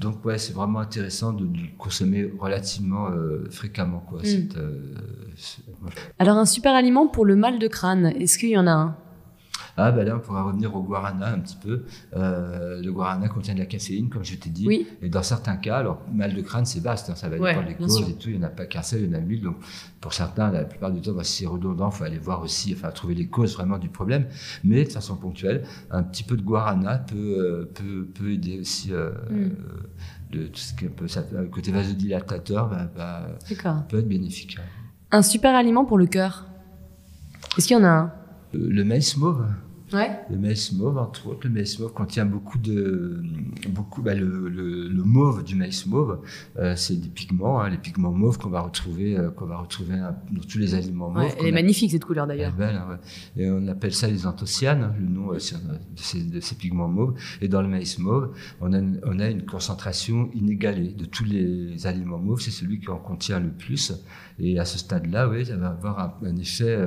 Donc 0.00 0.24
ouais, 0.24 0.38
c'est 0.38 0.52
vraiment 0.52 0.80
intéressant 0.80 1.32
de, 1.32 1.44
le 1.44 1.76
consommer 1.78 2.30
relativement 2.38 3.08
euh, 3.08 3.46
fréquemment. 3.50 4.00
Quoi. 4.08 4.20
Mm. 4.20 4.48
Euh, 4.56 4.94
Alors 6.18 6.36
un 6.36 6.46
super 6.46 6.74
aliment 6.74 7.06
pour 7.06 7.24
le 7.24 7.36
mal 7.36 7.58
de 7.58 7.68
crâne, 7.68 8.06
est-ce 8.06 8.38
qu'il 8.38 8.50
y 8.50 8.58
en 8.58 8.66
a 8.66 8.72
un? 8.72 8.96
Ah, 9.86 9.92
ben 9.92 10.06
là, 10.06 10.16
on 10.16 10.20
pourra 10.20 10.42
revenir 10.42 10.74
au 10.74 10.82
guarana 10.82 11.32
un 11.32 11.38
petit 11.38 11.56
peu. 11.56 11.84
Euh, 12.16 12.82
le 12.82 12.92
guarana 12.92 13.28
contient 13.28 13.54
de 13.54 13.60
la 13.60 13.66
caféine, 13.66 14.08
comme 14.08 14.24
je 14.24 14.34
t'ai 14.34 14.50
dit. 14.50 14.66
Oui. 14.66 14.86
Et 15.02 15.08
dans 15.08 15.22
certains 15.22 15.56
cas, 15.56 15.78
alors, 15.78 16.02
mal 16.12 16.34
de 16.34 16.40
crâne, 16.42 16.66
c'est 16.66 16.80
vaste, 16.80 17.10
hein, 17.10 17.14
ça 17.14 17.28
va 17.28 17.36
dépendre 17.38 17.66
des 17.66 17.74
causes 17.74 18.08
et 18.08 18.14
tout. 18.14 18.28
Il 18.28 18.38
n'y 18.38 18.44
en 18.44 18.46
a 18.48 18.50
pas 18.50 18.66
qu'un 18.66 18.82
seul, 18.82 19.02
il 19.02 19.06
y 19.06 19.10
en 19.10 19.18
a 19.18 19.20
mille. 19.20 19.42
Donc, 19.42 19.56
pour 20.00 20.12
certains, 20.12 20.50
la 20.50 20.64
plupart 20.64 20.90
du 20.90 21.00
temps, 21.00 21.12
bah, 21.12 21.24
si 21.24 21.42
c'est 21.42 21.46
redondant, 21.46 21.90
il 21.90 21.96
faut 21.96 22.04
aller 22.04 22.18
voir 22.18 22.42
aussi, 22.42 22.74
enfin, 22.76 22.90
trouver 22.90 23.14
les 23.14 23.26
causes 23.26 23.54
vraiment 23.54 23.78
du 23.78 23.88
problème. 23.88 24.26
Mais 24.64 24.84
de 24.84 24.90
façon 24.90 25.16
ponctuelle, 25.16 25.64
un 25.90 26.02
petit 26.02 26.22
peu 26.22 26.36
de 26.36 26.42
guarana 26.42 26.98
peut, 26.98 27.16
euh, 27.16 27.70
peut, 27.74 28.06
peut 28.14 28.32
aider 28.32 28.60
aussi. 28.60 28.92
Euh, 28.92 29.10
mm. 29.30 30.36
de 30.36 30.46
tout 30.46 30.60
ce 30.60 30.74
qui 30.74 30.86
peut, 30.86 31.08
ça, 31.08 31.22
côté 31.50 31.72
vasodilatateur 31.72 32.70
bah, 32.96 33.26
peut 33.88 33.98
être 33.98 34.08
bénéfique. 34.08 34.58
Un 35.12 35.22
super 35.22 35.54
aliment 35.54 35.84
pour 35.84 35.98
le 35.98 36.06
cœur. 36.06 36.46
Est-ce 37.58 37.66
qu'il 37.66 37.76
y 37.76 37.80
en 37.80 37.84
a 37.84 37.88
un? 37.88 38.12
Le 38.52 38.84
maïs 38.84 39.16
mauve. 39.16 39.44
Ouais. 39.92 40.10
Le 40.30 40.38
maïs 40.38 40.72
mauve, 40.72 40.98
entre 40.98 41.28
autres, 41.28 41.40
le 41.44 41.50
maïs 41.50 41.78
mauve 41.78 41.92
contient 41.92 42.24
beaucoup 42.24 42.58
de, 42.58 43.22
beaucoup, 43.68 44.02
bah, 44.02 44.14
le, 44.14 44.48
le, 44.48 44.88
le, 44.88 45.02
mauve 45.04 45.42
du 45.42 45.56
maïs 45.56 45.86
mauve, 45.86 46.20
euh, 46.58 46.76
c'est 46.76 46.94
des 46.94 47.08
pigments, 47.08 47.60
hein, 47.60 47.70
les 47.70 47.78
pigments 47.78 48.12
mauves 48.12 48.38
qu'on 48.38 48.50
va 48.50 48.60
retrouver, 48.60 49.18
euh, 49.18 49.30
qu'on 49.30 49.46
va 49.46 49.58
retrouver 49.58 49.96
dans 49.96 50.42
tous 50.48 50.58
les 50.58 50.74
aliments 50.74 51.10
mauves. 51.10 51.24
Ouais, 51.24 51.34
elle 51.40 51.46
est 51.46 51.52
magnifique 51.52 51.90
cette 51.90 52.04
couleur 52.04 52.26
d'ailleurs. 52.26 52.52
Elle 52.56 52.64
est 52.64 52.66
belle, 52.66 52.76
hein, 52.76 52.86
ouais. 53.36 53.42
Et 53.42 53.50
on 53.50 53.66
appelle 53.66 53.92
ça 53.92 54.06
les 54.06 54.26
anthocyanes, 54.26 54.82
hein, 54.82 54.94
le 54.98 55.08
nom 55.08 55.30
euh, 55.30 55.34
de, 55.34 55.38
ces, 55.96 56.22
de, 56.22 56.40
ces, 56.40 56.54
pigments 56.54 56.88
mauves. 56.88 57.14
Et 57.40 57.48
dans 57.48 57.62
le 57.62 57.68
maïs 57.68 57.98
mauve, 57.98 58.32
on 58.60 58.72
a, 58.72 58.80
on 59.04 59.18
a 59.18 59.28
une 59.28 59.44
concentration 59.44 60.30
inégalée 60.34 60.92
de 60.92 61.04
tous 61.04 61.24
les 61.24 61.86
aliments 61.86 62.18
mauves. 62.18 62.40
C'est 62.40 62.50
celui 62.52 62.78
qui 62.80 62.90
en 62.90 62.98
contient 62.98 63.40
le 63.40 63.50
plus. 63.50 63.92
Et 64.38 64.58
à 64.58 64.64
ce 64.64 64.78
stade-là, 64.78 65.28
oui, 65.28 65.46
ça 65.46 65.56
va 65.56 65.68
avoir 65.68 65.98
un, 65.98 66.14
un 66.26 66.36
effet 66.36 66.78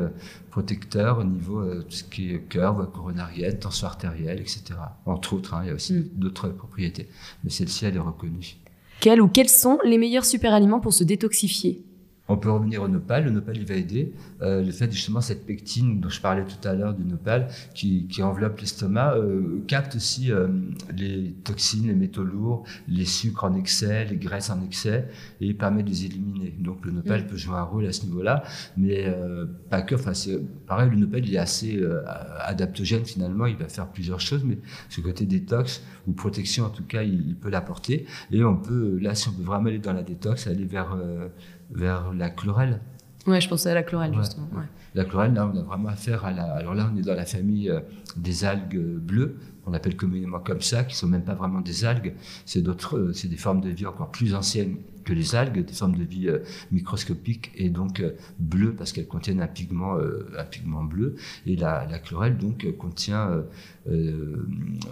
protecteur 0.49 1.19
au 1.19 1.23
niveau 1.23 1.63
de 1.63 1.81
tout 1.81 1.91
ce 1.91 2.03
qui 2.03 2.31
est 2.31 2.39
cœur, 2.41 2.75
coronarienne, 2.93 3.59
tension 3.59 3.87
artérielle, 3.87 4.39
etc. 4.39 4.63
Entre 5.05 5.33
autres, 5.33 5.53
hein, 5.53 5.61
il 5.63 5.67
y 5.67 5.71
a 5.71 5.73
aussi 5.73 5.93
mm. 5.93 6.09
d'autres 6.13 6.49
propriétés. 6.49 7.09
Mais 7.43 7.49
celle-ci, 7.49 7.85
elle 7.85 7.95
est 7.95 7.99
reconnue. 7.99 8.55
Quels 8.99 9.21
ou 9.21 9.27
quels 9.27 9.49
sont 9.49 9.79
les 9.83 9.97
meilleurs 9.97 10.25
super 10.25 10.53
aliments 10.53 10.79
pour 10.79 10.93
se 10.93 11.03
détoxifier? 11.03 11.83
On 12.27 12.37
peut 12.37 12.51
revenir 12.51 12.81
au 12.81 12.87
nopal. 12.87 13.25
Le 13.25 13.31
nopal, 13.31 13.57
il 13.57 13.65
va 13.65 13.75
aider. 13.75 14.13
Euh, 14.41 14.63
le 14.63 14.71
fait 14.71 14.91
justement 14.91 15.21
cette 15.21 15.45
pectine 15.45 15.99
dont 15.99 16.09
je 16.09 16.21
parlais 16.21 16.45
tout 16.45 16.67
à 16.67 16.73
l'heure 16.73 16.93
du 16.93 17.03
nopal, 17.03 17.47
qui, 17.73 18.07
qui 18.07 18.21
enveloppe 18.23 18.59
l'estomac, 18.59 19.15
euh, 19.15 19.63
capte 19.67 19.95
aussi 19.95 20.31
euh, 20.31 20.47
les 20.95 21.33
toxines, 21.43 21.87
les 21.87 21.95
métaux 21.95 22.23
lourds, 22.23 22.63
les 22.87 23.05
sucres 23.05 23.43
en 23.43 23.55
excès, 23.55 24.05
les 24.05 24.17
graisses 24.17 24.49
en 24.49 24.63
excès, 24.63 25.07
et 25.41 25.53
permet 25.53 25.83
de 25.83 25.89
les 25.89 26.05
éliminer. 26.05 26.53
Donc 26.59 26.85
le 26.85 26.91
nopal 26.91 27.13
Mm. 27.21 27.27
peut 27.27 27.37
jouer 27.37 27.55
un 27.55 27.63
rôle 27.63 27.85
à 27.85 27.91
ce 27.91 28.05
niveau-là, 28.05 28.43
mais 28.77 29.05
euh, 29.07 29.45
pas 29.69 29.81
que. 29.81 29.95
Enfin, 29.95 30.13
c'est 30.13 30.39
pareil. 30.67 30.89
Le 30.89 30.97
nopal, 30.97 31.25
il 31.25 31.33
est 31.35 31.37
assez 31.37 31.77
euh, 31.77 32.01
adaptogène 32.39 33.05
finalement. 33.05 33.45
Il 33.45 33.55
va 33.57 33.67
faire 33.67 33.87
plusieurs 33.87 34.19
choses, 34.19 34.43
mais 34.43 34.57
ce 34.89 35.01
côté 35.01 35.25
détox 35.25 35.83
ou 36.07 36.13
protection, 36.13 36.65
en 36.65 36.69
tout 36.69 36.83
cas, 36.83 37.03
il, 37.03 37.27
il 37.27 37.35
peut 37.35 37.49
l'apporter. 37.49 38.05
Et 38.31 38.43
on 38.43 38.55
peut, 38.55 38.97
là, 39.01 39.15
si 39.15 39.29
on 39.29 39.31
veut 39.31 39.43
vraiment 39.43 39.67
aller 39.67 39.79
dans 39.79 39.93
la 39.93 40.03
détox, 40.03 40.47
aller 40.47 40.65
vers 40.65 40.93
euh, 40.93 41.27
vers 41.71 42.13
la 42.13 42.29
chlorelle. 42.29 42.79
Ouais, 43.27 43.39
je 43.39 43.47
pensais 43.47 43.69
à 43.71 43.73
la 43.73 43.83
chlorelle, 43.83 44.11
Ouais, 44.11 44.17
justement. 44.17 44.47
ouais. 44.53 44.65
La 44.95 45.05
chlorelle, 45.05 45.33
là, 45.33 45.49
on 45.51 45.57
a 45.57 45.61
vraiment 45.63 45.89
affaire 45.89 46.23
à 46.25 46.31
la. 46.31 46.43
Alors 46.55 46.75
là, 46.75 46.89
on 46.93 46.97
est 46.97 47.01
dans 47.01 47.15
la 47.15 47.25
famille 47.25 47.69
euh, 47.69 47.79
des 48.17 48.43
algues 48.45 48.77
bleues, 48.99 49.37
qu'on 49.63 49.73
appelle 49.73 49.95
communément 49.95 50.39
comme 50.39 50.61
ça, 50.61 50.83
qui 50.83 50.95
sont 50.95 51.07
même 51.07 51.23
pas 51.23 51.33
vraiment 51.33 51.61
des 51.61 51.85
algues. 51.85 52.13
C'est 52.45 52.61
d'autres, 52.61 52.97
euh, 52.97 53.13
c'est 53.13 53.29
des 53.29 53.37
formes 53.37 53.61
de 53.61 53.69
vie 53.69 53.85
encore 53.85 54.11
plus 54.11 54.35
anciennes 54.35 54.77
que 55.03 55.13
les 55.13 55.35
algues, 55.35 55.65
des 55.65 55.73
formes 55.73 55.95
de 55.95 56.03
vie 56.03 56.27
euh, 56.27 56.39
microscopiques 56.71 57.51
et 57.55 57.69
donc 57.69 57.99
euh, 57.99 58.15
bleues 58.39 58.73
parce 58.73 58.91
qu'elles 58.91 59.07
contiennent 59.07 59.41
un 59.41 59.47
pigment, 59.47 59.97
euh, 59.97 60.27
un 60.37 60.45
pigment 60.45 60.83
bleu. 60.83 61.15
Et 61.45 61.55
la, 61.55 61.85
la 61.89 61.99
chlorelle 61.99 62.37
donc 62.37 62.65
contient 62.77 63.43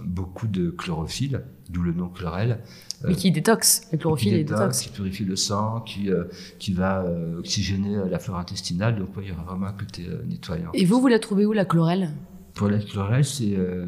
beaucoup 0.03 0.47
de 0.47 0.69
chlorophylle, 0.69 1.43
d'où 1.69 1.81
le 1.81 1.93
nom 1.93 2.09
chlorelle. 2.09 2.59
Mais 3.07 3.15
qui 3.15 3.31
détoxe. 3.31 3.87
Le 3.91 3.97
chlorophylle 3.97 4.29
qui 4.29 4.35
est 4.35 4.43
détoxe, 4.43 4.59
détox. 4.59 4.81
qui 4.81 4.89
purifie 4.89 5.25
le 5.25 5.35
sang, 5.35 5.81
qui, 5.81 6.11
euh, 6.11 6.25
qui 6.59 6.73
va 6.73 7.01
euh, 7.01 7.39
oxygéner 7.39 7.97
la 8.09 8.19
flore 8.19 8.37
intestinale. 8.37 8.97
Donc, 8.97 9.15
ouais, 9.17 9.23
il 9.25 9.29
y 9.29 9.31
aura 9.31 9.43
vraiment 9.43 9.67
un 9.67 9.73
côté 9.73 10.05
euh, 10.07 10.23
nettoyant. 10.27 10.69
Et 10.73 10.85
vous, 10.85 10.99
vous 10.99 11.07
la 11.07 11.19
trouvez 11.19 11.45
où, 11.45 11.53
la 11.53 11.65
chlorelle? 11.65 12.11
Pour 12.53 12.69
la 12.69 12.79
chlorelle, 12.79 13.25
c'est 13.25 13.55
euh, 13.55 13.85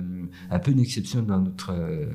un 0.49 0.59
peu 0.59 0.71
une 0.71 0.79
exception 0.79 1.21
dans 1.21 1.39
notre, 1.39 1.71
euh, 1.73 2.05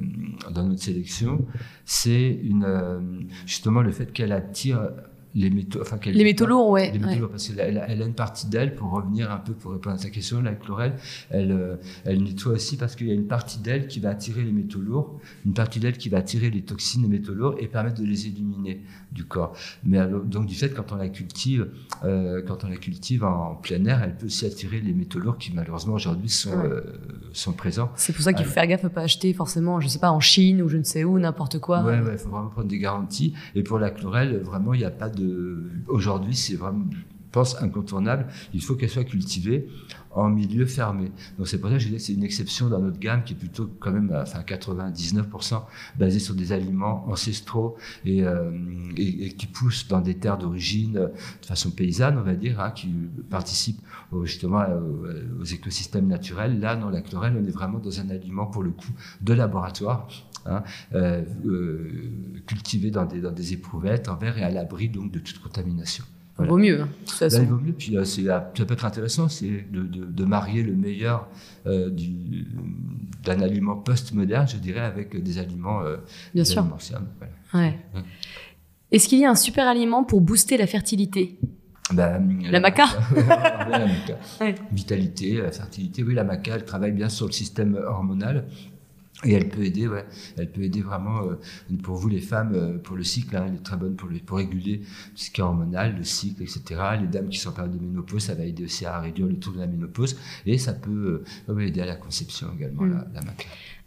dans 0.51 0.66
notre 0.66 0.82
sélection. 0.82 1.46
C'est 1.84 2.40
euh, 2.62 3.01
justement 3.46 3.82
le 3.82 3.90
fait 3.90 4.12
qu'elle 4.12 4.32
attire 4.32 4.90
les 5.39 5.51
métaux, 5.51 5.80
enfin 5.80 5.99
qu'elle 5.99 6.14
Les 6.14 6.24
métaux 6.24 6.47
lourds, 6.47 6.68
ouais. 6.70 6.91
les 6.91 6.99
métaux 6.99 7.11
ouais. 7.11 7.18
lourds, 7.18 7.30
parce 7.30 7.49
qu'elle 7.49 7.78
a, 7.78 7.89
elle 7.89 8.03
a 8.03 8.07
une 8.07 8.14
partie 8.14 8.47
d'elle, 8.49 8.74
pour 8.74 8.91
revenir 8.91 9.30
un 9.30 9.36
peu, 9.39 9.53
pour 9.53 9.72
répondre 9.72 9.95
à 9.97 9.99
ta 9.99 10.11
question, 10.11 10.43
la 10.43 10.53
chlorelle, 10.55 10.95
elle, 11.30 11.53
euh, 11.53 11.76
elle 12.05 12.22
nettoie 12.22 12.53
aussi 12.55 12.76
parce 12.76 12.97
qu'il 12.97 13.07
y 13.07 13.11
a 13.11 13.14
une 13.14 13.26
partie 13.28 13.59
d'elle 13.61 13.86
qui 13.86 14.01
va 14.01 14.11
attirer 14.11 14.43
les 14.43 14.53
métaux 14.53 14.80
lourds, 14.80 15.20
une 15.47 15.55
partie 15.55 15.78
d'elle 15.80 15.97
qui 15.97 16.09
va 16.09 16.18
attirer 16.18 16.51
les 16.51 16.62
toxines 16.62 17.05
et 17.05 17.09
métaux 17.09 17.34
lourds 17.34 17.55
et 17.59 17.68
permettre 17.68 18.01
de 18.01 18.07
les 18.07 18.26
éliminer 18.26 18.82
du 19.12 19.24
corps. 19.24 19.55
Mais 19.84 19.99
alors, 19.99 20.22
donc 20.24 20.47
du 20.47 20.55
fait, 20.55 20.74
quand 20.74 20.93
on 20.93 20.97
la 20.97 21.09
cultive, 21.09 21.68
euh, 22.05 22.43
quand 22.47 22.64
on 22.64 22.68
la 22.68 22.76
cultive 22.76 23.24
en 23.24 23.55
plein 23.55 23.84
air, 23.84 24.03
elle 24.03 24.16
peut 24.16 24.26
aussi 24.26 24.45
attirer 24.45 24.80
les 24.80 24.93
métaux 24.93 25.18
lourds 25.20 25.39
qui 25.39 25.53
malheureusement 25.55 25.95
aujourd'hui 25.95 26.28
sont, 26.28 26.51
Ouais. 26.51 26.64
euh, 26.66 26.80
sont 27.32 27.53
présents. 27.53 27.91
C'est 27.95 28.12
pour 28.12 28.22
ça 28.22 28.32
qu'il 28.32 28.45
faut 28.45 28.53
faire 28.53 28.66
gaffe 28.66 28.84
à 28.84 28.89
pas 28.91 29.03
acheter 29.03 29.32
forcément, 29.32 29.80
je 29.80 29.89
sais 29.89 29.99
pas, 29.99 30.11
en 30.11 30.20
Chine 30.20 30.62
ou 30.62 30.68
je 30.68 30.76
ne 30.78 30.82
sais 30.82 31.05
où, 31.05 31.18
n'importe 31.18 31.59
quoi. 31.61 31.82
Ouais, 31.84 32.01
ouais, 32.01 32.12
il 32.12 32.18
faut 32.18 32.30
vraiment 32.30 32.49
prendre 32.49 32.68
des 32.68 32.78
garanties. 32.78 33.34
Et 33.55 33.62
pour 33.62 33.78
la 33.78 33.91
chlorelle, 33.91 34.39
vraiment, 34.39 34.72
il 34.74 34.78
n'y 34.80 34.84
a 34.86 34.91
pas 34.91 35.09
de. 35.09 35.28
Aujourd'hui, 35.89 36.35
c'est 36.35 36.57
vraiment, 36.57 36.85
je 36.93 36.99
pense, 37.33 37.61
incontournable. 37.62 38.26
Il 38.55 38.62
faut 38.62 38.74
qu'elle 38.74 38.89
soit 38.91 39.05
cultivée 39.05 39.68
en 40.11 40.31
milieu 40.31 40.64
fermé. 40.66 41.12
Donc 41.37 41.47
c'est 41.47 41.59
pour 41.61 41.68
ça 41.68 41.76
que 41.76 41.83
je 41.83 41.89
dis 41.89 41.95
que 41.95 42.01
c'est 42.01 42.14
une 42.14 42.24
exception 42.24 42.68
dans 42.68 42.81
notre 42.81 42.99
gamme 42.99 43.22
qui 43.22 43.35
est 43.35 43.37
plutôt 43.37 43.70
quand 43.79 43.93
même, 43.93 44.11
à- 44.11 44.22
enfin 44.22 44.41
99% 44.43 45.66
basée 45.99 46.18
sur 46.18 46.35
des 46.35 46.51
aliments 46.53 47.05
ancestraux 47.09 47.76
et, 48.05 48.24
euh, 48.24 48.51
et, 48.97 49.35
qui 49.35 49.47
poussent 49.47 49.87
dans 49.87 50.01
des 50.01 50.16
terres 50.16 50.39
d'origine 50.39 50.97
euh, 50.97 51.09
de 51.43 51.47
façon 51.47 51.70
paysanne, 51.70 52.16
on 52.18 52.22
va 52.22 52.35
dire, 52.35 52.59
hein, 52.61 52.70
qui 52.70 52.89
participent 53.31 53.81
justement 54.24 54.62
euh, 54.62 54.81
aux, 55.39 55.43
aux 55.43 55.45
écosystèmes 55.45 56.07
naturels. 56.09 56.59
Là, 56.59 56.74
dans 56.74 56.91
la 56.91 57.03
chlorelle, 57.03 57.37
on 57.41 57.47
est 57.47 57.51
vraiment 57.51 57.79
dans 57.79 58.01
un 58.01 58.09
aliment 58.11 58.47
pour 58.47 58.62
le 58.62 58.70
coup 58.70 58.91
de 59.20 59.35
laboratoire. 59.35 60.09
Hein, 60.49 60.62
euh, 60.94 61.22
euh, 61.46 61.90
cultivé 62.46 62.90
dans 62.90 63.05
des, 63.07 63.20
dans 63.20 63.32
des 63.32 63.53
éprouvettes 63.53 64.09
en 64.09 64.16
verre 64.16 64.38
et 64.38 64.42
à 64.44 64.51
l'abri 64.51 64.88
donc 64.88 65.12
de 65.12 65.18
toute 65.18 65.38
contamination. 65.40 66.05
Voilà. 66.36 66.53
Vaut 66.53 66.59
mieux, 66.59 66.80
hein, 66.82 66.86
de 66.88 67.11
toute 67.11 67.20
Là, 67.20 67.28
façon. 67.30 67.42
il 67.42 67.49
vaut 67.49 67.59
mieux. 67.59 67.72
Puis 67.72 67.96
euh, 67.96 68.03
euh, 68.03 68.05
ça 68.05 68.40
peut 68.64 68.72
être 68.74 68.84
intéressant, 68.84 69.28
c'est 69.28 69.64
de, 69.72 69.82
de, 69.82 70.05
de 70.05 70.24
marier 70.24 70.62
le 70.62 70.74
meilleur 70.76 71.28
euh, 71.66 71.90
du, 71.90 72.46
d'un 73.24 73.40
aliment 73.40 73.74
post-moderne, 73.76 74.46
je 74.46 74.57
dirais, 74.59 74.80
avec 74.80 75.20
des 75.20 75.38
aliments, 75.38 75.82
euh, 75.82 75.96
Bien 76.34 76.44
des 76.44 76.49
sûr. 76.49 76.61
aliments 76.61 76.76
anciens. 76.76 77.03
Voilà. 77.18 77.66
Ouais. 77.68 77.76
Ouais. 77.94 78.03
Est-ce 78.92 79.09
qu'il 79.09 79.18
y 79.18 79.24
a 79.24 79.30
un 79.30 79.34
super 79.34 79.66
aliment 79.66 80.05
pour 80.05 80.20
booster 80.20 80.57
la 80.57 80.66
fertilité? 80.68 81.38
Bah, 81.92 82.20
La 82.51 82.61
maca? 82.61 82.84
Ouais, 83.16 83.24
la 83.26 83.86
maca. 83.86 84.18
Ouais. 84.40 84.55
Vitalité, 84.72 85.38
la 85.42 85.51
fertilité. 85.51 86.05
Oui, 86.05 86.14
la 86.14 86.22
maca, 86.22 86.55
elle 86.55 86.64
travaille 86.64 86.92
bien 86.92 87.09
sur 87.09 87.26
le 87.26 87.32
système 87.32 87.74
hormonal. 87.74 88.46
Et 89.24 89.32
elle 89.32 89.48
peut 89.48 89.64
aider, 89.64 89.88
ouais, 89.88 90.06
elle 90.36 90.52
peut 90.52 90.62
aider 90.62 90.80
vraiment 90.80 91.22
euh, 91.24 91.34
pour 91.82 91.96
vous 91.96 92.08
les 92.08 92.20
femmes 92.20 92.52
euh, 92.54 92.78
pour 92.78 92.96
le 92.96 93.02
cycle. 93.02 93.36
hein, 93.36 93.46
elle 93.48 93.54
est 93.56 93.62
très 93.64 93.76
bonne 93.76 93.96
pour, 93.96 94.08
le, 94.08 94.18
pour 94.20 94.36
réguler 94.36 94.82
ce 95.16 95.30
qui 95.32 95.40
est 95.40 95.44
hormonal, 95.44 95.96
le 95.96 96.04
cycle, 96.04 96.42
etc. 96.42 96.62
Les 97.00 97.08
dames 97.08 97.28
qui 97.28 97.38
sont 97.38 97.48
en 97.48 97.52
période 97.52 97.76
de 97.76 97.84
ménopause, 97.84 98.22
ça 98.22 98.34
va 98.34 98.44
aider 98.44 98.62
aussi 98.64 98.86
à 98.86 99.00
réduire 99.00 99.26
le 99.26 99.36
taux 99.36 99.50
de 99.50 99.58
la 99.58 99.66
ménopause 99.66 100.16
et 100.46 100.56
ça 100.56 100.72
peut 100.72 101.24
euh, 101.48 101.58
aider 101.58 101.80
à 101.80 101.86
la 101.86 101.96
conception 101.96 102.48
également 102.56 102.82
Mm. 102.84 102.90
la, 103.12 103.20
la. 103.20 103.26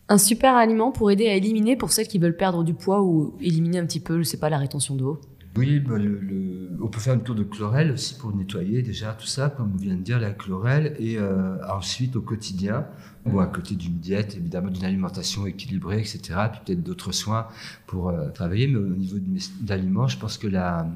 Un 0.10 0.18
super 0.18 0.56
aliment 0.56 0.92
pour 0.92 1.10
aider 1.12 1.28
à 1.30 1.36
éliminer 1.36 1.78
pour 1.78 1.94
celles 1.94 2.10
qui 2.10 2.20
veulent 2.20 2.36
perdre 2.36 2.66
du 2.66 2.74
poids 2.74 3.02
ou 3.02 3.38
éliminer 3.40 3.80
un 3.80 3.86
petit 3.86 4.02
peu, 4.02 4.18
je 4.18 4.24
sais 4.24 4.36
pas, 4.38 4.50
la 4.50 4.58
rétention 4.58 4.96
d'eau. 4.98 5.22
Oui, 5.58 5.80
bah, 5.82 5.98
le, 5.98 6.18
le- 6.20 6.70
on 6.82 6.88
peut 6.88 7.00
faire 7.02 7.14
une 7.14 7.24
tour 7.24 7.36
de 7.36 7.44
chlorelle 7.44 7.92
aussi 7.92 8.16
pour 8.18 8.34
nettoyer 8.36 8.82
déjà 8.82 9.12
tout 9.14 9.28
ça, 9.28 9.50
comme 9.50 9.72
on 9.74 9.78
vient 9.78 9.96
de 9.96 10.02
dire, 10.02 10.18
la 10.20 10.32
chlorelle. 10.32 10.96
Et 11.00 11.18
euh, 11.18 11.56
ensuite, 11.70 12.16
au 12.16 12.22
quotidien, 12.22 12.86
bon, 13.26 13.40
à 13.40 13.46
côté 13.48 13.76
d'une 13.76 13.98
diète, 14.00 14.36
évidemment, 14.36 14.70
d'une 14.70 14.86
alimentation 14.86 15.46
équilibrée, 15.46 16.00
etc., 16.00 16.20
puis 16.52 16.62
peut-être 16.66 16.84
d'autres 16.84 17.12
soins 17.12 17.48
pour 17.88 18.10
euh, 18.10 18.30
travailler. 18.30 18.68
Mais 18.68 18.78
au 18.78 18.88
niveau 18.88 19.18
d'aliments, 19.62 20.08
je 20.08 20.18
pense 20.18 20.38
que 20.38 20.48
la, 20.48 20.88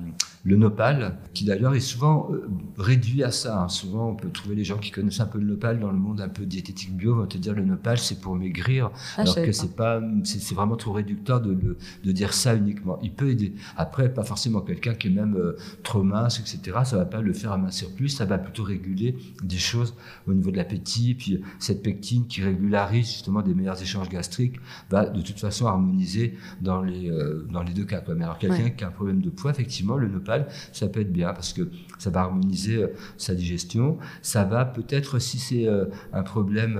le 0.43 0.55
nopal, 0.55 1.17
qui 1.33 1.45
d'ailleurs 1.45 1.75
est 1.75 1.79
souvent 1.79 2.29
euh, 2.31 2.47
réduit 2.77 3.23
à 3.23 3.31
ça. 3.31 3.61
hein. 3.61 3.69
Souvent, 3.69 4.09
on 4.09 4.15
peut 4.15 4.29
trouver 4.29 4.55
les 4.55 4.63
gens 4.63 4.77
qui 4.77 4.91
connaissent 4.91 5.19
un 5.19 5.25
peu 5.25 5.39
le 5.39 5.45
nopal 5.45 5.79
dans 5.79 5.91
le 5.91 5.97
monde 5.97 6.21
un 6.21 6.29
peu 6.29 6.45
diététique 6.45 6.95
bio, 6.95 7.15
vont 7.15 7.27
te 7.27 7.37
dire 7.37 7.53
le 7.53 7.63
nopal, 7.65 7.97
c'est 7.97 8.21
pour 8.21 8.35
maigrir. 8.35 8.91
Ah, 9.17 9.21
alors 9.21 9.35
que 9.35 9.51
c'est 9.51 9.75
pas, 9.75 10.01
c'est 10.23 10.53
vraiment 10.55 10.75
trop 10.77 10.93
réducteur 10.93 11.41
de, 11.41 11.53
de, 11.53 11.77
de 12.03 12.11
dire 12.11 12.33
ça 12.33 12.55
uniquement. 12.55 12.99
Il 13.03 13.11
peut 13.11 13.29
aider. 13.29 13.53
Après, 13.77 14.13
pas 14.13 14.23
forcément 14.23 14.61
quelqu'un 14.61 14.93
qui 14.93 15.07
est 15.07 15.11
même 15.11 15.35
euh, 15.35 15.57
trop 15.83 16.03
mince, 16.03 16.39
etc. 16.39 16.77
Ça 16.85 16.97
va 16.97 17.05
pas 17.05 17.21
le 17.21 17.33
faire 17.33 17.51
amincir 17.51 17.89
plus. 17.91 18.09
Ça 18.09 18.25
va 18.25 18.37
plutôt 18.37 18.63
réguler 18.63 19.15
des 19.43 19.57
choses 19.57 19.93
au 20.27 20.33
niveau 20.33 20.51
de 20.51 20.57
l'appétit. 20.57 21.15
Puis 21.15 21.41
cette 21.59 21.83
pectine 21.83 22.14
qui 22.23 22.41
régularise 22.41 23.05
justement 23.07 23.41
des 23.41 23.53
meilleurs 23.53 23.81
échanges 23.81 24.09
gastriques 24.09 24.55
va 24.89 25.05
de 25.05 25.21
toute 25.21 25.39
façon 25.39 25.67
harmoniser 25.67 26.37
dans 26.61 26.81
les 26.81 27.09
euh, 27.09 27.45
dans 27.51 27.63
les 27.63 27.73
deux 27.73 27.85
cas. 27.85 28.01
Quoi. 28.01 28.15
Mais 28.15 28.23
alors 28.23 28.37
quelqu'un 28.39 28.63
Ouais. 28.63 28.75
qui 28.75 28.83
a 28.83 28.87
un 28.87 28.91
problème 28.91 29.21
de 29.21 29.29
poids, 29.29 29.51
effectivement, 29.51 29.97
le 29.97 30.07
nopal, 30.07 30.47
ça 30.71 30.87
peut 30.87 31.01
être 31.01 31.11
bien 31.11 31.33
parce 31.33 31.51
que 31.53 31.69
ça 31.99 32.09
va 32.09 32.21
harmoniser 32.21 32.77
euh, 32.83 32.87
sa 33.17 33.35
digestion. 33.35 33.97
Ça 34.21 34.43
va 34.45 34.65
peut-être 34.65 35.19
si 35.19 35.37
c'est 35.39 35.67
euh, 35.67 35.85
un 36.13 36.23
problème 36.23 36.79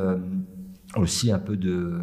aussi 0.97 1.31
un 1.31 1.39
peu 1.39 1.57
de, 1.57 1.93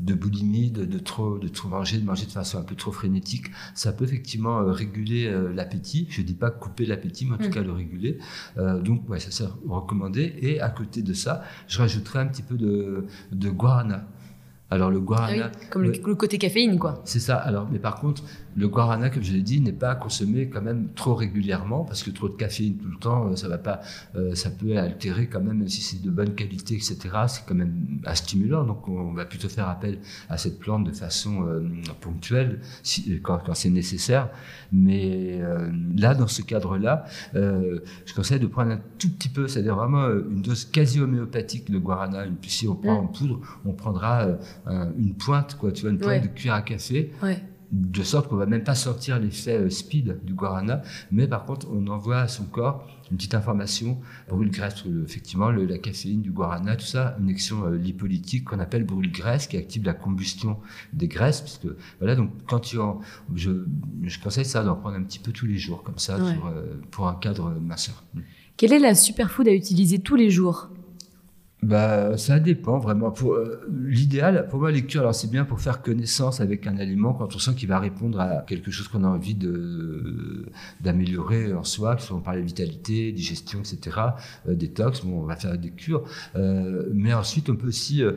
de 0.00 0.14
boulimie, 0.14 0.70
de, 0.70 0.84
de 0.84 0.98
trop, 0.98 1.38
de 1.38 1.48
trop 1.48 1.68
manger, 1.68 1.98
de 1.98 2.04
manger 2.04 2.26
de 2.26 2.30
façon 2.30 2.58
un 2.58 2.62
peu 2.62 2.74
trop 2.74 2.92
frénétique, 2.92 3.46
ça 3.74 3.92
peut 3.92 4.04
effectivement 4.04 4.60
euh, 4.60 4.72
réguler 4.72 5.26
euh, 5.26 5.52
l'appétit. 5.52 6.06
Je 6.10 6.22
dis 6.22 6.34
pas 6.34 6.50
couper 6.50 6.84
l'appétit, 6.86 7.26
mais 7.26 7.34
en 7.34 7.38
tout 7.38 7.48
Mm. 7.48 7.50
cas 7.50 7.62
le 7.62 7.72
réguler. 7.72 8.18
Euh, 8.58 8.80
donc, 8.80 9.08
ouais, 9.08 9.20
ça 9.20 9.30
c'est 9.30 9.46
recommandé. 9.68 10.34
Et 10.40 10.60
à 10.60 10.68
côté 10.70 11.02
de 11.02 11.12
ça, 11.14 11.42
je 11.68 11.78
rajouterai 11.78 12.18
un 12.20 12.26
petit 12.26 12.42
peu 12.42 12.56
de, 12.56 13.06
de 13.32 13.50
guarana. 13.50 14.06
Alors 14.70 14.90
le 14.90 14.96
Ah 14.96 15.00
oui, 15.00 15.06
guarana, 15.06 15.52
comme 15.70 15.82
le, 15.82 15.92
le 15.92 16.14
côté 16.14 16.38
caféine, 16.38 16.78
quoi. 16.78 17.02
c'est 17.04 17.20
ça. 17.20 17.36
Alors, 17.36 17.68
mais 17.70 17.78
par 17.78 17.96
contre, 18.00 18.22
le 18.56 18.68
guarana, 18.68 19.10
comme 19.10 19.22
je 19.22 19.32
l'ai 19.32 19.42
dit, 19.42 19.60
n'est 19.60 19.72
pas 19.72 19.90
à 19.90 19.94
consommer 19.94 20.48
quand 20.48 20.62
même 20.62 20.88
trop 20.94 21.14
régulièrement 21.14 21.84
parce 21.84 22.02
que 22.02 22.10
trop 22.10 22.28
de 22.28 22.34
caféine 22.34 22.76
tout 22.76 22.88
le 22.88 22.98
temps, 22.98 23.28
euh, 23.28 23.36
ça 23.36 23.48
va 23.48 23.58
pas, 23.58 23.80
euh, 24.16 24.34
ça 24.34 24.50
peut 24.50 24.76
altérer 24.78 25.26
quand 25.26 25.40
même, 25.40 25.58
même 25.58 25.68
si 25.68 25.80
c'est 25.82 26.02
de 26.02 26.10
bonne 26.10 26.34
qualité, 26.34 26.74
etc. 26.74 26.98
C'est 27.28 27.44
quand 27.46 27.54
même 27.54 27.74
un 28.04 28.14
stimulant. 28.14 28.64
Donc, 28.64 28.88
on 28.88 29.12
va 29.12 29.24
plutôt 29.24 29.48
faire 29.48 29.68
appel 29.68 29.98
à 30.28 30.36
cette 30.38 30.58
plante 30.58 30.84
de 30.84 30.92
façon 30.92 31.46
euh, 31.46 31.60
ponctuelle 32.00 32.60
si, 32.82 33.20
quand, 33.22 33.38
quand 33.44 33.54
c'est 33.54 33.70
nécessaire. 33.70 34.28
Mais 34.70 35.38
euh, 35.40 35.70
là, 35.96 36.14
dans 36.14 36.26
ce 36.28 36.42
cadre-là, 36.42 37.04
euh, 37.34 37.80
je 38.06 38.14
conseille 38.14 38.40
de 38.40 38.46
prendre 38.46 38.72
un 38.72 38.80
tout 38.98 39.10
petit 39.10 39.28
peu, 39.28 39.48
c'est-à-dire 39.48 39.76
vraiment 39.76 40.02
euh, 40.04 40.26
une 40.30 40.42
dose 40.42 40.64
quasi 40.64 41.00
homéopathique 41.00 41.70
de 41.70 41.78
guarana. 41.78 42.24
Une, 42.26 42.36
si 42.46 42.68
on 42.68 42.74
prend 42.76 42.92
Mm. 43.02 43.04
en 43.04 43.06
poudre, 43.06 43.40
on 43.64 43.72
prendra 43.72 44.22
euh, 44.24 44.36
un- 44.66 44.90
une 44.98 45.14
pointe, 45.14 45.56
quoi, 45.58 45.72
tu 45.72 45.82
vois, 45.82 45.90
une 45.90 45.98
pointe 45.98 46.10
Ouais. 46.12 46.20
de 46.20 46.26
cuillère 46.28 46.54
à 46.54 46.62
café 46.62 47.12
Ouais. 47.22 47.38
De 47.72 48.02
sorte 48.02 48.28
qu'on 48.28 48.36
va 48.36 48.44
même 48.46 48.64
pas 48.64 48.74
sentir 48.74 49.18
l'effet 49.18 49.56
euh, 49.58 49.70
speed 49.70 50.18
du 50.24 50.34
guarana, 50.34 50.82
mais 51.10 51.26
par 51.26 51.44
contre, 51.46 51.66
on 51.72 51.86
envoie 51.86 52.18
à 52.18 52.28
son 52.28 52.44
corps 52.44 52.86
une 53.10 53.16
petite 53.16 53.34
information, 53.34 53.98
brûle-graisse, 54.28 54.84
effectivement, 55.04 55.50
le, 55.50 55.64
la 55.66 55.78
caféine, 55.78 56.22
du 56.22 56.30
guarana, 56.30 56.76
tout 56.76 56.84
ça, 56.86 57.16
une 57.20 57.28
action 57.30 57.64
euh, 57.66 57.76
lipolytique 57.76 58.44
qu'on 58.44 58.58
appelle 58.58 58.84
brûle-graisse, 58.84 59.46
qui 59.46 59.56
active 59.56 59.84
la 59.84 59.94
combustion 59.94 60.58
des 60.92 61.08
graisses, 61.08 61.40
puisque, 61.40 61.66
voilà, 61.98 62.14
donc 62.14 62.30
quand 62.46 62.60
tu 62.60 62.78
en, 62.78 63.00
je, 63.34 63.50
je 64.02 64.18
conseille 64.20 64.44
ça 64.46 64.62
d'en 64.62 64.76
prendre 64.76 64.96
un 64.96 65.02
petit 65.02 65.18
peu 65.18 65.32
tous 65.32 65.46
les 65.46 65.56
jours, 65.58 65.82
comme 65.82 65.98
ça, 65.98 66.18
Ouais. 66.18 66.34
pour, 66.34 66.46
euh, 66.48 66.62
pour 66.90 67.08
un 67.08 67.14
cadre 67.14 67.54
minceur. 67.60 68.02
Quelle 68.58 68.72
est 68.74 68.78
la 68.78 68.94
superfood 68.94 69.48
à 69.48 69.52
utiliser 69.54 69.98
tous 69.98 70.14
les 70.16 70.30
jours? 70.30 70.68
Bah, 71.62 72.16
ça 72.18 72.40
dépend 72.40 72.78
vraiment. 72.80 73.14
Euh, 73.22 73.60
l'idéal, 73.70 74.48
pour 74.48 74.58
moi, 74.58 74.72
lecture, 74.72 75.02
alors 75.02 75.14
c'est 75.14 75.30
bien 75.30 75.44
pour 75.44 75.60
faire 75.60 75.80
connaissance 75.80 76.40
avec 76.40 76.66
un 76.66 76.76
aliment 76.76 77.14
quand 77.14 77.36
on 77.36 77.38
sent 77.38 77.54
qu'il 77.54 77.68
va 77.68 77.78
répondre 77.78 78.18
à 78.20 78.42
quelque 78.48 78.72
chose 78.72 78.88
qu'on 78.88 79.04
a 79.04 79.08
envie 79.08 79.36
de 79.36 80.46
d'améliorer 80.80 81.54
en 81.54 81.62
soi, 81.62 81.94
que 81.94 82.00
ce 82.02 82.08
soit 82.08 82.16
on 82.16 82.20
parle 82.20 82.38
de 82.38 82.46
vitalité, 82.46 83.12
digestion, 83.12 83.60
etc., 83.60 83.96
euh, 84.48 84.54
détox. 84.56 85.02
Bon, 85.04 85.20
on 85.20 85.24
va 85.24 85.36
faire 85.36 85.56
des 85.56 85.70
cures, 85.70 86.02
Euh, 86.34 86.88
mais 86.92 87.14
ensuite 87.14 87.48
on 87.50 87.56
peut 87.56 87.68
aussi 87.68 88.02
euh, 88.02 88.12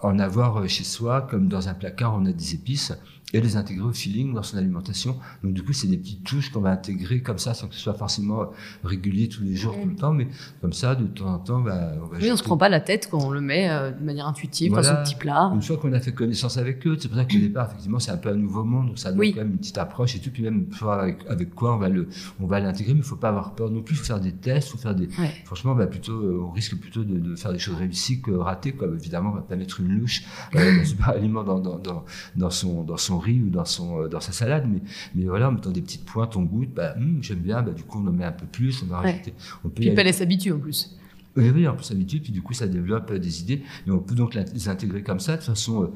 en 0.00 0.18
avoir 0.18 0.58
euh, 0.58 0.66
chez 0.68 0.84
soi, 0.84 1.22
comme 1.22 1.48
dans 1.48 1.68
un 1.68 1.74
placard, 1.74 2.14
on 2.14 2.26
a 2.26 2.32
des 2.32 2.54
épices 2.54 2.92
et 3.32 3.40
les 3.40 3.56
intégrer 3.56 3.84
au 3.86 3.92
feeling 3.92 4.34
dans 4.34 4.42
son 4.42 4.56
alimentation. 4.58 5.16
Donc 5.42 5.54
du 5.54 5.62
coup, 5.62 5.72
c'est 5.72 5.86
des 5.86 5.96
petites 5.96 6.24
touches 6.24 6.50
qu'on 6.50 6.60
va 6.60 6.70
intégrer 6.70 7.20
comme 7.22 7.38
ça, 7.38 7.54
sans 7.54 7.66
que 7.68 7.74
ce 7.74 7.80
soit 7.80 7.94
forcément 7.94 8.50
régulier 8.84 9.28
tous 9.28 9.42
les 9.42 9.54
jours, 9.56 9.74
tout 9.80 9.88
le 9.88 9.94
temps, 9.96 10.12
mais 10.12 10.28
comme 10.60 10.72
ça, 10.72 10.94
de 10.94 11.06
temps 11.06 11.34
en 11.34 11.38
temps, 11.38 11.60
bah, 11.60 11.92
on 12.02 12.06
va 12.06 12.18
Oui, 12.18 12.30
on 12.30 12.36
se 12.36 12.42
prend 12.42 12.56
pas 12.56 12.68
la 12.68 12.80
tête 12.80 13.08
quand 13.10 13.18
on 13.22 13.30
le 13.30 13.40
met 13.40 13.70
euh, 13.70 13.90
de 13.90 14.04
manière 14.04 14.26
intuitive 14.26 14.70
dans 14.72 14.80
Voilà. 14.80 14.96
son 15.04 15.10
petit 15.10 15.14
plat. 15.18 15.50
une 15.54 15.62
fois 15.62 15.76
qu'on 15.78 15.92
a 15.92 16.00
fait 16.00 16.12
connaissance 16.12 16.56
avec 16.58 16.86
eux, 16.86 16.96
c'est 17.00 17.08
pour 17.08 17.16
ça 17.16 17.24
qu'au 17.24 17.38
départ, 17.38 17.66
effectivement, 17.68 17.98
c'est 17.98 18.10
un 18.10 18.16
peu 18.16 18.28
un 18.30 18.34
nouveau 18.34 18.64
monde, 18.64 18.88
donc 18.88 18.98
ça 18.98 19.10
demande 19.10 19.20
Oui. 19.20 19.32
quand 19.32 19.40
même 19.40 19.52
une 19.52 19.58
petite 19.58 19.78
approche 19.78 20.14
et 20.16 20.18
tout, 20.20 20.30
puis 20.30 20.42
même 20.42 20.66
savoir 20.72 21.00
avec, 21.00 21.18
avec 21.28 21.54
quoi 21.54 21.74
on 21.74 21.78
va 21.78 21.88
le, 21.88 22.08
on 22.40 22.46
va 22.46 22.60
l'intégrer, 22.60 22.92
mais 22.94 23.00
il 23.00 23.04
faut 23.04 23.16
pas 23.16 23.28
avoir 23.30 23.54
peur 23.54 23.70
non 23.70 23.82
plus, 23.82 23.94
faut 23.94 24.04
faire 24.04 24.20
des 24.20 24.32
tests, 24.32 24.68
faut 24.70 24.78
faire 24.78 24.94
des, 24.94 25.06
Ouais. 25.18 25.30
franchement, 25.44 25.74
bah, 25.74 25.86
plutôt, 25.86 26.12
euh, 26.12 26.42
on 26.46 26.50
risque 26.50 26.76
plutôt 26.76 27.04
de, 27.04 27.18
de 27.18 27.36
faire 27.36 27.52
des 27.52 27.58
choses 27.58 27.76
réussies 27.76 28.20
que 28.20 28.30
ratées, 28.30 28.72
quoi. 28.72 28.88
Évidemment, 28.94 29.30
on 29.30 29.34
va 29.36 29.40
pas 29.42 29.56
mettre 29.56 29.80
une 29.80 29.88
louche, 29.98 30.22
euh, 30.54 30.76
d'un 30.78 30.84
super 30.84 31.08
aliment 31.10 31.44
dans, 31.44 31.58
dans, 31.60 31.78
dans, 31.78 32.04
dans 32.36 32.50
son, 32.50 32.82
dans 32.84 32.96
son 32.96 33.18
riz 33.22 33.40
ou 33.40 33.48
dans 33.48 33.64
son, 33.64 34.02
euh, 34.02 34.08
dans 34.08 34.20
sa 34.20 34.32
salade, 34.32 34.66
mais, 34.70 34.80
mais 35.14 35.24
voilà, 35.24 35.48
en 35.48 35.52
mettant 35.52 35.70
des 35.70 35.80
petites 35.80 36.04
pointes, 36.04 36.36
on 36.36 36.42
goûte, 36.42 36.70
bah, 36.74 36.94
hum, 36.98 37.18
j'aime 37.22 37.38
bien, 37.38 37.62
bah, 37.62 37.72
du 37.72 37.82
coup, 37.84 38.02
on 38.04 38.06
en 38.08 38.12
met 38.12 38.24
un 38.24 38.32
peu 38.32 38.46
plus, 38.46 38.82
on 38.82 38.86
va 38.86 39.00
Ouais. 39.00 39.10
rajouter, 39.12 39.32
on 39.64 39.68
peut 39.68 39.82
Puis 39.82 40.12
s'habitue 40.12 40.52
en 40.52 40.58
plus. 40.58 40.96
oui, 41.36 41.50
oui, 41.54 41.66
on 41.66 41.74
peut 41.74 41.82
s'habituer, 41.82 42.20
puis 42.20 42.32
du 42.32 42.42
coup, 42.42 42.52
ça 42.52 42.66
développe 42.66 43.10
euh, 43.10 43.18
des 43.18 43.40
idées. 43.40 43.62
Et 43.86 43.90
on 43.90 44.00
peut 44.00 44.14
donc 44.14 44.34
les 44.34 44.68
intégrer 44.68 45.02
comme 45.02 45.20
ça, 45.20 45.36
de 45.38 45.42
façon 45.42 45.84
euh, 45.84 45.86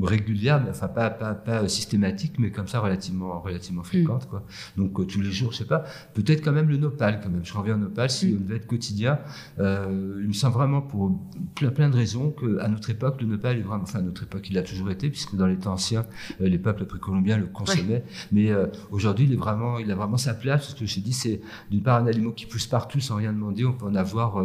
régulière, 0.00 0.64
enfin 0.68 0.88
pas, 0.88 1.10
pas, 1.10 1.34
pas 1.34 1.62
euh, 1.62 1.68
systématique, 1.68 2.34
mais 2.38 2.50
comme 2.50 2.68
ça, 2.68 2.80
relativement, 2.80 3.40
relativement 3.40 3.82
fréquente. 3.82 4.28
Quoi. 4.28 4.44
Donc 4.76 4.98
euh, 4.98 5.04
tous 5.04 5.20
les 5.20 5.30
jours, 5.30 5.52
je 5.52 5.58
sais 5.58 5.64
pas, 5.66 5.84
peut-être 6.14 6.42
quand 6.42 6.52
même 6.52 6.68
le 6.68 6.76
nopal, 6.76 7.20
quand 7.22 7.28
même. 7.28 7.44
Je 7.44 7.52
reviens 7.52 7.74
au 7.74 7.78
nopal, 7.78 8.08
si 8.08 8.32
Mm. 8.32 8.36
on 8.36 8.40
devait 8.40 8.56
être 8.56 8.66
quotidien, 8.66 9.18
euh, 9.58 10.18
il 10.20 10.28
me 10.28 10.32
semble 10.32 10.54
vraiment 10.54 10.80
pour 10.80 11.18
plein, 11.54 11.70
plein 11.70 11.90
de 11.90 11.96
raisons 11.96 12.30
qu'à 12.30 12.68
notre 12.68 12.90
époque, 12.90 13.20
le 13.20 13.26
nopal 13.26 13.58
est 13.58 13.62
vraiment, 13.62 13.82
enfin 13.82 13.98
à 13.98 14.02
notre 14.02 14.22
époque, 14.22 14.48
il 14.50 14.58
a 14.58 14.62
toujours 14.62 14.90
été, 14.90 15.10
puisque 15.10 15.34
dans 15.36 15.46
les 15.46 15.56
temps 15.56 15.72
anciens, 15.72 16.06
euh, 16.40 16.48
les 16.48 16.58
peuples 16.58 16.84
précolombiens 16.86 17.36
le 17.36 17.46
consommaient. 17.46 18.04
Mais 18.30 18.50
aujourd'hui, 18.90 19.26
il, 19.26 19.32
est 19.32 19.36
vraiment, 19.36 19.78
il 19.78 19.90
a 19.90 19.94
vraiment 19.94 20.16
sa 20.16 20.34
place, 20.34 20.66
parce 20.66 20.74
que 20.74 20.86
je 20.86 21.00
dis, 21.00 21.12
c'est 21.12 21.40
d'une 21.70 21.82
part 21.82 22.02
un 22.02 22.06
aliment 22.06 22.32
qui 22.32 22.46
pousse 22.46 22.66
partout 22.66 23.00
sans 23.00 23.16
rien 23.16 23.32
demander, 23.32 23.64
on 23.64 23.72
peut 23.72 23.86
en 23.86 23.94
avoir 23.94 24.42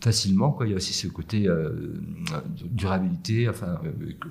facilement. 0.00 0.52
Quoi. 0.52 0.66
Il 0.66 0.70
y 0.70 0.72
a 0.72 0.76
aussi 0.76 0.92
ce 0.92 1.08
côté 1.08 1.48
euh, 1.48 1.94
durabilité, 2.64 3.48
enfin 3.48 3.78
euh, 3.84 4.10
éco- 4.10 4.28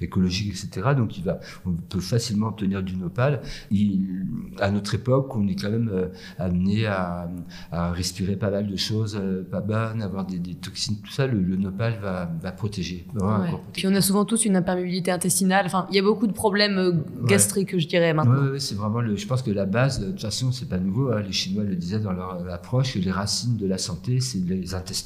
écologique, 0.00 0.48
etc. 0.50 0.88
Donc 0.96 1.16
il 1.18 1.24
va, 1.24 1.40
on 1.66 1.72
peut 1.72 2.00
facilement 2.00 2.48
obtenir 2.48 2.82
du 2.82 2.96
nopal. 2.96 3.40
Il- 3.70 4.26
à 4.60 4.70
notre 4.70 4.94
époque, 4.94 5.34
on 5.36 5.46
est 5.48 5.54
quand 5.54 5.70
même 5.70 5.90
euh, 5.92 6.08
amené 6.38 6.86
à, 6.86 7.28
à 7.70 7.92
respirer 7.92 8.36
pas 8.36 8.50
mal 8.50 8.66
de 8.66 8.76
choses 8.76 9.20
pas 9.50 9.60
bonnes, 9.60 10.02
avoir 10.02 10.24
des, 10.26 10.38
des 10.38 10.54
toxines, 10.54 10.96
tout 11.02 11.10
ça. 11.12 11.26
Le, 11.26 11.40
le 11.40 11.56
nopal 11.56 11.98
va, 12.00 12.30
va 12.42 12.52
protéger. 12.52 13.06
Ouais. 13.14 13.50
Puis 13.72 13.86
on 13.86 13.94
a 13.94 14.00
souvent 14.00 14.24
tous 14.24 14.44
une 14.44 14.56
imperméabilité 14.56 15.10
intestinale. 15.10 15.66
Enfin, 15.66 15.86
il 15.90 15.96
y 15.96 15.98
a 15.98 16.02
beaucoup 16.02 16.26
de 16.26 16.32
problèmes 16.32 17.02
gastriques, 17.24 17.78
je 17.78 17.86
dirais 17.86 18.12
maintenant. 18.14 18.52
Ouais, 18.52 18.58
c'est 18.60 18.74
vraiment 18.74 19.00
le. 19.00 19.16
Je 19.16 19.26
pense 19.26 19.42
que 19.42 19.50
la 19.50 19.66
base, 19.66 20.00
de 20.00 20.10
toute 20.10 20.20
façon, 20.20 20.52
c'est 20.52 20.68
pas 20.68 20.78
nouveau. 20.78 21.10
hein, 21.12 21.20
les 21.22 21.32
Chinois 21.32 21.64
le 21.64 21.76
disaient 21.76 22.00
dans 22.00 22.12
leur 22.12 22.48
approche 22.52 22.94
que 22.94 22.98
les 22.98 23.10
racines 23.10 23.56
de 23.56 23.66
la 23.66 23.78
santé, 23.78 24.20
c'est 24.20 24.38
les 24.38 24.74
intestins. 24.74 24.97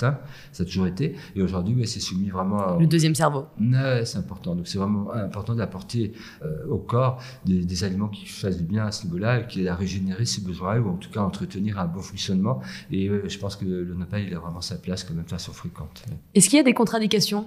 Ça 0.52 0.62
a 0.62 0.66
toujours 0.66 0.86
été. 0.86 1.14
Et 1.36 1.42
aujourd'hui, 1.42 1.86
c'est 1.86 2.00
soumis 2.00 2.30
vraiment. 2.30 2.58
à- 2.60 2.78
Le 2.78 2.86
deuxième 2.86 3.14
cerveau. 3.14 3.46
Ouais, 3.60 4.04
c'est 4.04 4.18
important. 4.18 4.54
Donc 4.56 4.66
c'est 4.68 4.78
vraiment 4.78 5.12
important 5.12 5.54
d'apporter 5.54 6.12
euh, 6.44 6.66
au 6.68 6.78
corps 6.78 7.20
des, 7.44 7.64
des 7.64 7.84
aliments 7.84 8.08
qui 8.08 8.26
fassent 8.26 8.56
du 8.58 8.64
bien 8.64 8.86
à 8.86 8.92
ce 8.92 9.04
niveau-là 9.04 9.40
et 9.40 9.46
qui 9.46 9.60
aident 9.60 9.68
à 9.68 9.74
régénérer 9.76 10.24
ses 10.24 10.40
besoins 10.42 10.78
ou 10.78 10.88
en 10.90 10.96
tout 10.96 11.10
cas 11.10 11.20
entretenir 11.20 11.78
un 11.78 11.86
bon 11.86 12.00
fonctionnement. 12.00 12.60
Et 12.90 13.08
euh, 13.08 13.28
je 13.28 13.38
pense 13.38 13.56
que 13.56 13.64
le 13.64 13.94
nopal, 13.94 14.22
il 14.22 14.34
a 14.34 14.38
vraiment 14.38 14.60
sa 14.60 14.76
place 14.76 15.04
quand 15.04 15.14
même 15.14 15.24
de 15.24 15.30
façon 15.30 15.52
fréquente. 15.52 16.04
Est-ce 16.34 16.48
qu'il 16.48 16.56
y 16.58 16.60
a 16.60 16.64
des 16.64 16.74
contre-indications? 16.74 17.46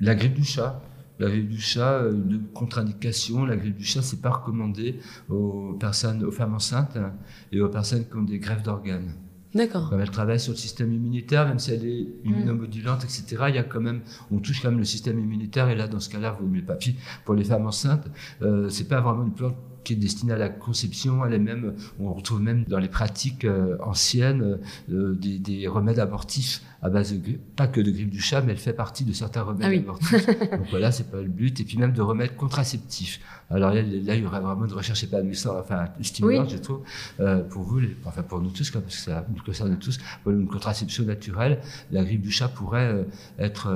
La 0.00 0.14
grippe 0.14 0.34
du 0.34 0.44
chat. 0.44 0.80
La 1.18 1.28
grippe 1.28 1.48
du 1.50 1.60
chat, 1.60 1.92
euh, 2.00 2.12
une 2.12 2.42
contre-indication. 2.52 3.44
La 3.44 3.56
grippe 3.56 3.76
du 3.76 3.84
chat, 3.84 4.02
c'est 4.02 4.20
pas 4.20 4.30
recommandé 4.30 4.98
aux 5.28 5.74
personnes, 5.78 6.24
aux 6.24 6.30
femmes 6.32 6.54
enceintes 6.54 6.96
hein, 6.96 7.12
et 7.52 7.60
aux 7.60 7.68
personnes 7.68 8.04
qui 8.08 8.16
ont 8.16 8.22
des 8.22 8.38
greffes 8.38 8.62
d'organes. 8.62 9.12
D'accord. 9.54 9.90
Comme 9.90 10.00
elle 10.00 10.10
travaille 10.10 10.40
sur 10.40 10.52
le 10.52 10.58
système 10.58 10.92
immunitaire, 10.92 11.46
même 11.46 11.58
si 11.58 11.72
elle 11.72 11.84
est 11.84 12.06
immunomodulante, 12.24 13.04
etc., 13.04 13.44
il 13.48 13.54
y 13.54 13.58
a 13.58 13.62
quand 13.62 13.80
même, 13.80 14.00
on 14.30 14.38
touche 14.38 14.62
quand 14.62 14.70
même 14.70 14.78
le 14.78 14.84
système 14.84 15.18
immunitaire, 15.18 15.68
et 15.68 15.74
là, 15.74 15.88
dans 15.88 16.00
ce 16.00 16.08
cas-là, 16.08 16.36
vaut 16.40 16.46
mieux 16.46 16.64
pas. 16.64 16.74
Puis, 16.74 16.96
pour 17.24 17.34
les 17.34 17.44
femmes 17.44 17.66
enceintes, 17.66 18.06
euh, 18.40 18.68
c'est 18.70 18.88
pas 18.88 19.00
vraiment 19.00 19.24
une 19.24 19.34
plante 19.34 19.56
qui 19.84 19.94
est 19.94 19.96
destinée 19.96 20.32
à 20.32 20.38
la 20.38 20.48
conception, 20.48 21.24
elle 21.24 21.34
est 21.34 21.38
même, 21.38 21.74
on 21.98 22.12
retrouve 22.12 22.40
même 22.40 22.64
dans 22.64 22.78
les 22.78 22.88
pratiques 22.88 23.44
euh, 23.44 23.76
anciennes 23.80 24.58
euh, 24.90 25.14
des, 25.14 25.38
des 25.38 25.66
remèdes 25.66 25.98
abortifs 25.98 26.62
à 26.82 26.90
base 26.90 27.12
de 27.12 27.18
grippe, 27.18 27.54
pas 27.56 27.68
que 27.68 27.80
de 27.80 27.90
grippe 27.92 28.10
du 28.10 28.20
chat, 28.20 28.40
mais 28.42 28.52
elle 28.52 28.58
fait 28.58 28.72
partie 28.72 29.04
de 29.04 29.12
certains 29.12 29.42
remèdes 29.42 29.66
Ah 29.66 29.70
oui. 29.70 29.78
abortifs. 29.78 30.26
Donc 30.50 30.66
voilà, 30.70 30.90
c'est 30.90 31.10
pas 31.10 31.20
le 31.22 31.28
but. 31.28 31.60
Et 31.60 31.64
puis 31.64 31.78
même 31.78 31.92
de 31.92 32.02
remèdes 32.02 32.34
contraceptifs. 32.36 33.20
Alors 33.50 33.70
là, 33.72 33.82
là, 33.82 34.14
il 34.16 34.22
y 34.22 34.26
aurait 34.26 34.40
vraiment 34.40 34.66
de 34.66 34.74
recherche 34.74 35.04
épanouissante, 35.04 35.56
enfin 35.60 35.86
stimulante, 36.00 36.50
je 36.50 36.56
trouve, 36.56 36.80
euh, 37.20 37.42
pour 37.44 37.62
vous, 37.62 37.78
les- 37.80 37.96
enfin 38.04 38.22
pour 38.22 38.40
nous 38.40 38.50
tous, 38.50 38.70
quoi, 38.70 38.80
parce 38.80 38.96
que 38.96 39.00
ça 39.02 39.24
nous 39.34 39.42
concerne 39.42 39.78
tous. 39.78 39.98
Pour 40.22 40.32
une 40.32 40.48
contraception 40.48 41.04
naturelle, 41.04 41.60
la 41.92 42.02
grippe 42.04 42.22
du 42.22 42.30
chat 42.30 42.48
pourrait 42.48 42.88
euh, 42.92 43.04
être. 43.38 43.68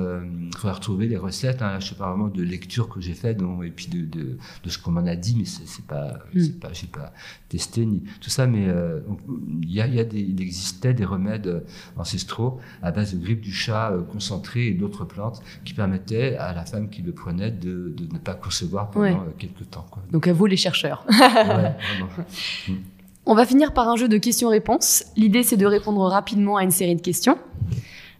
Il 0.51 0.57
faudrait 0.57 0.75
retrouver 0.75 1.07
les 1.07 1.17
recettes. 1.17 1.61
Hein, 1.61 1.79
je 1.79 1.87
sais 1.89 1.95
pas 1.95 2.09
vraiment 2.09 2.27
de 2.27 2.43
lecture 2.43 2.89
que 2.89 2.99
j'ai 2.99 3.13
fait, 3.13 3.35
donc, 3.35 3.63
et 3.63 3.71
puis 3.71 3.87
de, 3.87 4.01
de, 4.05 4.37
de 4.63 4.69
ce 4.69 4.77
qu'on 4.79 4.91
m'en 4.91 5.05
a 5.05 5.15
dit, 5.15 5.35
mais 5.37 5.45
c'est 5.45 5.85
pas, 5.85 6.19
Mm. 6.33 6.47
pas, 6.59 6.73
j'ai 6.73 6.87
pas 6.87 7.13
testé 7.49 7.85
ni 7.85 8.03
tout 8.19 8.29
ça. 8.29 8.47
Mais 8.47 8.67
euh, 8.67 8.99
donc, 9.01 9.19
il 9.61 9.71
y 9.71 9.79
a, 9.81 9.87
il 9.87 9.93
y 9.95 9.99
a 9.99 10.03
des, 10.03 10.19
il 10.19 10.41
existait 10.41 10.93
des 10.93 11.05
remèdes 11.05 11.47
euh, 11.47 11.59
ancestraux 11.95 12.59
à 12.81 12.91
base 12.97 13.13
de 13.15 13.23
grippe 13.23 13.41
du 13.41 13.51
chat 13.53 13.91
euh, 13.91 14.01
concentrée 14.03 14.67
et 14.67 14.73
d'autres 14.73 15.05
plantes 15.05 15.41
qui 15.65 15.73
permettaient 15.73 16.35
à 16.37 16.53
la 16.53 16.65
femme 16.65 16.89
qui 16.89 17.01
le 17.01 17.11
prenait 17.13 17.51
de, 17.51 17.93
de 17.97 18.13
ne 18.13 18.19
pas 18.19 18.33
concevoir 18.33 18.91
pendant 18.91 19.05
Ouais. 19.05 19.13
euh, 19.13 19.31
quelques 19.37 19.69
temps. 19.69 19.85
Quoi. 19.89 20.03
Donc 20.11 20.27
à 20.27 20.33
vous 20.33 20.45
les 20.45 20.57
chercheurs. 20.57 21.05
Ouais. 21.09 21.75
On 23.25 23.35
va 23.35 23.45
finir 23.45 23.73
par 23.73 23.89
un 23.89 23.95
jeu 23.97 24.07
de 24.07 24.17
questions-réponses. 24.17 25.05
L'idée, 25.17 25.43
c'est 25.43 25.57
de 25.57 25.65
répondre 25.65 25.99
rapidement 26.07 26.55
à 26.57 26.63
une 26.63 26.71
série 26.71 26.95
de 26.95 27.01
questions. 27.01 27.37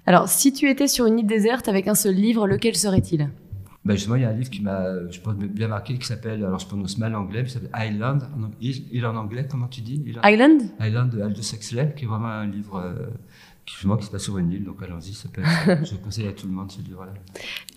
Alors, 0.05 0.27
si 0.27 0.51
tu 0.53 0.69
étais 0.69 0.87
sur 0.87 1.05
une 1.05 1.19
île 1.19 1.27
déserte 1.27 1.67
avec 1.69 1.87
un 1.87 1.95
seul 1.95 2.13
livre, 2.15 2.45
lequel 2.47 2.75
serait-il? 2.75 3.29
Ben 3.85 3.95
justement, 3.95 4.15
il 4.17 4.23
y 4.23 4.25
a 4.25 4.29
un 4.29 4.33
livre 4.33 4.49
qui 4.49 4.61
m'a, 4.61 4.83
je 5.09 5.17
pense, 5.21 5.35
bien 5.35 5.69
marqué, 5.69 5.97
qui 5.97 6.05
s'appelle, 6.05 6.43
alors 6.43 6.59
je 6.59 6.67
prononce 6.67 6.97
mal 6.97 7.13
l'anglais, 7.13 7.43
mais 7.43 7.47
il 7.47 7.51
s'appelle 7.51 7.71
Island, 7.89 8.21
île, 8.59 9.05
en 9.05 9.15
anglais, 9.15 9.47
comment 9.49 9.67
tu 9.67 9.79
dis? 9.79 10.03
Island? 10.25 10.61
Island 10.81 11.09
de 11.09 11.21
Aldous 11.21 11.53
Huxley, 11.53 11.93
qui 11.95 12.03
est 12.03 12.07
vraiment 12.07 12.27
un 12.27 12.47
livre 12.47 12.75
euh, 12.83 13.05
justement, 13.67 13.97
qui 13.97 14.05
se 14.05 14.11
passe 14.11 14.23
sur 14.23 14.37
une 14.37 14.51
île, 14.51 14.63
donc 14.63 14.81
allons-y, 14.81 15.13
ça 15.13 15.29
peut 15.29 15.41
être- 15.41 15.85
je 15.85 15.95
conseille 15.95 16.27
à 16.27 16.33
tout 16.33 16.47
le 16.47 16.53
monde 16.53 16.71
ce 16.71 16.81
livre-là. 16.81 17.13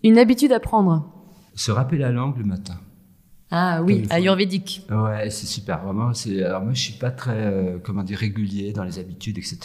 Une 0.02 0.18
habitude 0.18 0.52
à 0.52 0.60
prendre 0.60 1.12
Se 1.54 1.70
rappeler 1.70 1.98
la 1.98 2.10
langue 2.12 2.38
le 2.38 2.44
matin. 2.44 2.78
Ah 3.52 3.82
oui, 3.82 4.06
ayurvédique. 4.10 4.86
Ouais, 4.90 5.28
c'est 5.28 5.46
super, 5.46 5.82
vraiment. 5.82 6.14
C'est, 6.14 6.42
alors 6.44 6.62
moi, 6.62 6.72
je 6.72 6.80
suis 6.80 6.92
pas 6.92 7.10
très, 7.10 7.34
euh, 7.36 7.78
comment 7.82 8.04
dire, 8.04 8.18
régulier 8.18 8.72
dans 8.72 8.84
les 8.84 8.98
habitudes, 9.00 9.38
etc. 9.38 9.58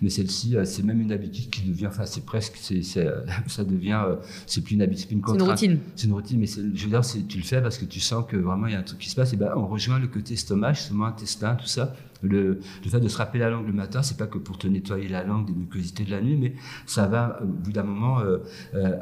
Mais 0.00 0.10
celle-ci, 0.10 0.56
euh, 0.56 0.64
c'est 0.64 0.84
même 0.84 1.00
une 1.00 1.10
habitude 1.10 1.50
qui 1.50 1.62
devient, 1.68 1.88
enfin, 1.88 2.06
c'est 2.06 2.24
presque, 2.24 2.54
c'est, 2.56 2.82
c'est, 2.82 3.04
euh, 3.06 3.22
ça 3.48 3.64
devient, 3.64 4.00
euh, 4.06 4.16
c'est 4.46 4.62
plus 4.62 4.74
une 4.74 4.82
habitude, 4.82 5.06
c'est 5.08 5.14
une 5.14 5.22
C'est 5.26 5.32
une 5.32 5.38
contrainte. 5.38 5.58
routine. 5.58 5.78
C'est 5.96 6.06
une 6.06 6.12
routine, 6.12 6.38
mais 6.38 6.46
c'est, 6.46 6.60
je 6.72 6.84
veux 6.84 6.90
dire, 6.90 7.04
c'est, 7.04 7.26
tu 7.26 7.38
le 7.38 7.44
fais 7.44 7.60
parce 7.60 7.78
que 7.78 7.84
tu 7.84 7.98
sens 7.98 8.24
que 8.28 8.36
vraiment 8.36 8.68
il 8.68 8.74
y 8.74 8.76
a 8.76 8.78
un 8.78 8.82
truc 8.84 9.00
qui 9.00 9.10
se 9.10 9.16
passe. 9.16 9.32
Et 9.32 9.36
ben, 9.36 9.52
on 9.56 9.66
rejoint 9.66 9.98
le 9.98 10.06
côté 10.06 10.34
estomac, 10.34 10.74
justement, 10.74 11.06
intestin, 11.06 11.56
tout 11.56 11.66
ça. 11.66 11.94
Le, 12.22 12.60
le 12.84 12.90
fait 12.90 12.98
de 12.98 13.08
se 13.08 13.18
rappeler 13.18 13.40
la 13.40 13.50
langue 13.50 13.66
le 13.66 13.74
matin, 13.74 14.02
c'est 14.02 14.16
pas 14.16 14.26
que 14.26 14.38
pour 14.38 14.56
te 14.56 14.66
nettoyer 14.66 15.06
la 15.08 15.22
langue 15.22 15.46
des 15.46 15.52
mucosités 15.52 16.04
de 16.04 16.10
la 16.10 16.22
nuit, 16.22 16.36
mais 16.36 16.54
ça 16.86 17.06
va, 17.08 17.38
au 17.42 17.46
bout 17.46 17.72
d'un 17.72 17.82
moment, 17.82 18.20
euh, 18.20 18.38
euh, 18.74 18.96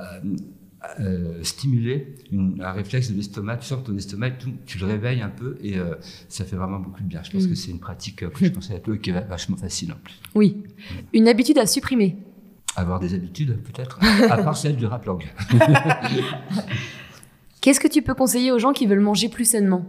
euh, 1.00 1.42
stimuler 1.42 2.14
une- 2.32 2.60
un 2.62 2.72
réflexe 2.72 3.10
de 3.10 3.16
l'estomac. 3.16 3.58
Tu 3.58 3.74
que 3.74 3.80
ton 3.80 3.96
estomac, 3.96 4.30
tu 4.66 4.78
le 4.78 4.86
réveilles 4.86 5.20
un 5.22 5.28
peu 5.30 5.56
et 5.62 5.78
euh, 5.78 5.94
ça 6.28 6.44
fait 6.44 6.56
vraiment 6.56 6.78
beaucoup 6.78 7.02
de 7.02 7.08
bien. 7.08 7.22
Je 7.22 7.30
pense 7.30 7.44
Mm. 7.44 7.48
que 7.48 7.54
c'est 7.54 7.70
une 7.70 7.80
pratique 7.80 8.22
euh, 8.22 8.30
que 8.30 8.44
je 8.44 8.50
conseille 8.50 8.76
à 8.76 8.80
toi 8.80 8.94
et 8.94 8.98
qui 8.98 9.10
est 9.10 9.20
vachement 9.28 9.56
facile 9.56 9.92
en 9.92 9.96
plus. 10.02 10.14
Oui. 10.34 10.62
Une 11.12 11.28
habitude 11.28 11.58
à 11.58 11.66
supprimer. 11.66 12.16
Avoir 12.76 12.98
des 13.00 13.14
habitudes, 13.14 13.56
peut-être, 13.62 13.98
à 14.30 14.36
part 14.42 14.56
celle 14.56 14.76
du 14.76 14.86
rap 14.86 15.04
langue. 15.06 15.24
Qu'est-ce 17.60 17.80
que 17.80 17.88
tu 17.88 18.02
peux 18.02 18.14
conseiller 18.14 18.52
aux 18.52 18.58
gens 18.58 18.72
qui 18.72 18.86
veulent 18.86 19.00
manger 19.00 19.28
plus 19.28 19.44
sainement? 19.46 19.86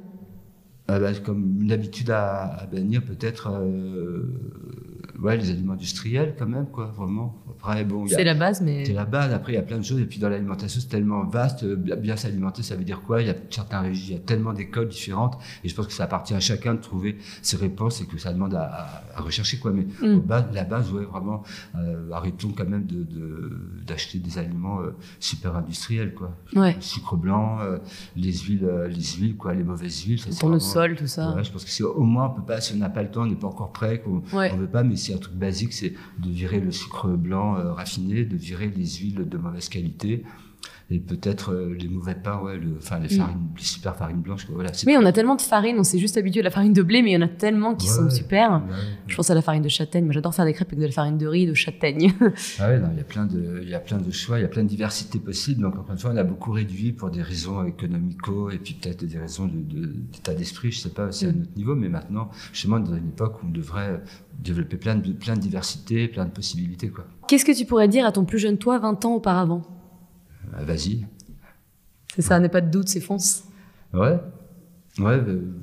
Ah 0.87 0.99
bah, 0.99 1.13
comme 1.15 1.61
une 1.61 1.71
habitude 1.71 2.11
à, 2.11 2.43
à 2.43 2.65
bannir 2.67 3.03
peut-être 3.03 3.49
euh, 3.51 4.31
ouais, 5.20 5.38
les 5.38 5.49
aliments 5.49 5.74
industriels 5.74 6.36
quand 6.38 6.47
même, 6.47 6.68
quoi, 6.68 6.88
vraiment. 6.95 7.36
Après, 7.49 7.84
bon, 7.84 8.07
c'est 8.07 8.24
la 8.24 8.34
base, 8.34 8.61
mais. 8.61 8.86
C'est 8.86 8.93
la 8.93 9.05
base. 9.05 9.34
Après, 9.34 9.53
il 9.53 9.55
y 9.55 9.59
a 9.59 9.63
plein 9.63 9.78
de 9.78 9.84
choses. 9.84 9.99
Et 9.99 10.05
puis 10.05 10.20
dans 10.20 10.30
l'alimentation, 10.30 10.80
c'est 10.82 10.89
tellement 10.89 11.24
vaste. 11.24 11.66
Bien, 11.66 12.16
s'alimenter, 12.16 12.63
ça 12.63 12.76
veut 12.76 12.84
dire 12.84 13.01
quoi? 13.01 13.22
Il 13.22 13.28
y 13.28 13.32
a 13.32 13.36
certains 13.49 13.82
régimes, 13.82 14.05
il 14.07 14.13
y 14.13 14.18
a 14.18 14.24
tellement 14.24 14.53
d'écoles 14.53 14.88
différentes. 14.88 15.38
Et 15.63 15.70
je 15.70 15.76
pense 15.76 15.88
que 15.88 15.93
ça 15.93 16.05
appartient 16.05 16.34
à 16.34 16.39
chacun 16.39 16.74
de 16.76 16.82
trouver 16.82 17.18
ses 17.41 17.57
réponses 17.57 18.01
et 18.01 18.05
que 18.05 18.18
ça 18.18 18.34
demande 18.34 18.55
à, 18.55 19.03
à, 19.16 19.22
rechercher, 19.22 19.57
quoi. 19.57 19.72
Mais 19.72 19.84
mm. 20.01 20.22
la 20.53 20.63
base, 20.63 20.91
ouais, 20.91 21.05
vraiment, 21.05 21.43
euh, 21.76 22.11
arrêtons 22.11 22.53
quand 22.55 22.68
même 22.68 22.86
d'acheter 22.86 23.13
de, 23.16 23.84
d'acheter 23.88 24.20
des 24.20 24.38
aliments 24.38 24.82
euh, 24.82 24.95
super 25.20 25.55
industriels, 25.55 26.13
quoi. 26.13 26.36
Ouais. 26.55 26.76
Le 26.76 26.82
sucre 26.82 27.16
blanc, 27.16 27.59
euh, 27.61 27.78
les 28.16 28.34
huiles, 28.34 28.68
les 28.89 29.03
huiles, 29.18 29.38
quoi, 29.38 29.53
les 29.53 29.63
mauvaises 29.63 30.03
huiles. 30.03 30.20
Ça, 30.20 30.30
Pour 30.39 30.49
le 30.49 30.59
sol, 30.59 30.95
tout 30.95 31.07
ça. 31.07 31.34
Ouais, 31.34 31.43
je 31.43 31.51
pense 31.51 31.66
que 31.66 31.84
au 31.84 32.03
moins, 32.03 32.28
on 32.28 32.41
peut 32.41 32.45
pas, 32.45 32.61
si 32.61 32.74
on 32.74 32.78
n'a 32.78 32.89
pas 32.89 33.03
le 33.03 33.09
temps, 33.09 33.22
on 33.22 33.28
n'est 33.28 33.36
pas 33.36 33.47
encore 33.47 33.72
prêt, 33.72 34.01
qu'on 34.01 34.22
on 34.34 34.57
veut 34.57 34.68
pas, 34.68 34.84
mais 34.84 34.95
c'est 35.05 35.13
un 35.13 35.17
truc 35.17 35.35
basique, 35.35 35.73
c'est 35.73 35.93
de 36.19 36.29
virer 36.29 36.59
le 36.59 36.71
sucre 36.71 37.09
blanc 37.09 37.57
euh, 37.57 37.73
raffiné, 37.73 38.25
de 38.25 38.35
virer 38.35 38.71
les 38.75 38.85
huiles 38.85 39.27
de 39.29 39.37
mauvaise 39.37 39.69
qualité, 39.69 40.23
et 40.91 40.99
peut-être 40.99 41.51
euh, 41.51 41.75
les 41.79 41.88
mauvais 41.88 42.13
pains, 42.13 42.39
ouais, 42.41 42.57
le, 42.57 42.75
enfin 42.77 42.99
les 42.99 43.15
mm. 43.15 43.17
farines, 43.17 43.47
les 43.57 43.63
super 43.63 43.95
farines 43.95 44.21
blanches. 44.21 44.45
Voilà, 44.49 44.71
oui, 44.86 44.95
on 44.99 45.05
a 45.05 45.11
tellement 45.11 45.36
de 45.36 45.41
farines, 45.41 45.77
on 45.79 45.83
s'est 45.83 45.97
juste 45.97 46.15
habitué 46.15 46.41
à 46.41 46.43
la 46.43 46.51
farine 46.51 46.73
de 46.73 46.83
blé, 46.83 47.01
mais 47.01 47.11
il 47.11 47.13
y 47.13 47.17
en 47.17 47.21
a 47.21 47.27
tellement 47.27 47.73
qui 47.73 47.88
sont 47.88 48.09
super. 48.09 48.61
Je 49.07 49.15
pense 49.15 49.29
à 49.31 49.36
la 49.36 49.41
farine 49.41 49.63
de 49.63 49.69
châtaigne. 49.69 50.05
Moi, 50.05 50.13
j'adore 50.13 50.36
faire 50.36 50.45
des 50.45 50.53
crêpes 50.53 50.67
avec 50.67 50.79
de 50.79 50.86
la 50.86 50.91
farine 50.91 51.17
de 51.17 51.25
riz, 51.25 51.47
de 51.47 51.53
châtaigne. 51.53 52.13
ah 52.59 52.67
ouais, 52.67 52.81
il 52.91 52.97
y 52.97 53.01
a 53.01 53.03
plein 53.03 53.25
de, 53.25 53.61
il 53.63 53.69
y 53.69 53.73
a 53.73 53.79
plein 53.79 53.97
de 53.97 54.11
choix, 54.11 54.38
il 54.38 54.43
y 54.43 54.45
a 54.45 54.47
plein 54.47 54.63
de 54.63 54.69
diversité 54.69 55.17
possible. 55.17 55.61
Donc 55.61 55.75
encore 55.75 55.91
une 55.91 55.97
fois, 55.97 56.11
on 56.13 56.17
a 56.17 56.23
beaucoup 56.23 56.51
réduit 56.51 56.91
pour 56.91 57.09
des 57.09 57.23
raisons 57.23 57.65
économico 57.65 58.51
et 58.51 58.59
puis 58.59 58.75
peut-être 58.75 59.05
des 59.05 59.17
raisons 59.17 59.47
d'état 59.47 60.33
de, 60.33 60.38
d'esprit. 60.38 60.71
Je 60.71 60.79
sais 60.79 60.89
pas, 60.89 61.11
c'est 61.11 61.27
à 61.27 61.31
mm. 61.31 61.39
notre 61.39 61.57
niveau, 61.57 61.75
mais 61.75 61.89
maintenant, 61.89 62.29
justement, 62.53 62.79
dans 62.79 62.95
une 62.95 63.09
époque 63.09 63.41
où 63.41 63.47
on 63.47 63.51
devrait 63.51 64.01
développer 64.39 64.77
plein 64.77 64.95
de, 64.95 65.11
plein 65.13 65.36
de 65.36 65.39
diversité, 65.39 66.07
plein 66.07 66.25
de 66.25 66.31
possibilités, 66.31 66.89
quoi. 66.89 67.05
Qu'est-ce 67.27 67.45
que 67.45 67.57
tu 67.57 67.65
pourrais 67.65 67.88
dire 67.88 68.05
à 68.05 68.11
ton 68.11 68.23
plus 68.23 68.38
jeune 68.38 68.59
toi, 68.59 68.77
20 68.77 69.03
ans 69.05 69.15
auparavant? 69.15 69.74
Vas-y. 70.53 71.05
C'est 72.15 72.21
ça, 72.21 72.39
n'est 72.39 72.49
pas 72.49 72.61
de 72.61 72.71
doute, 72.71 72.87
c'est 72.87 73.01
fonce. 73.01 73.43
Ouais, 73.93 74.19
ouais, 74.99 75.13
euh, 75.13 75.53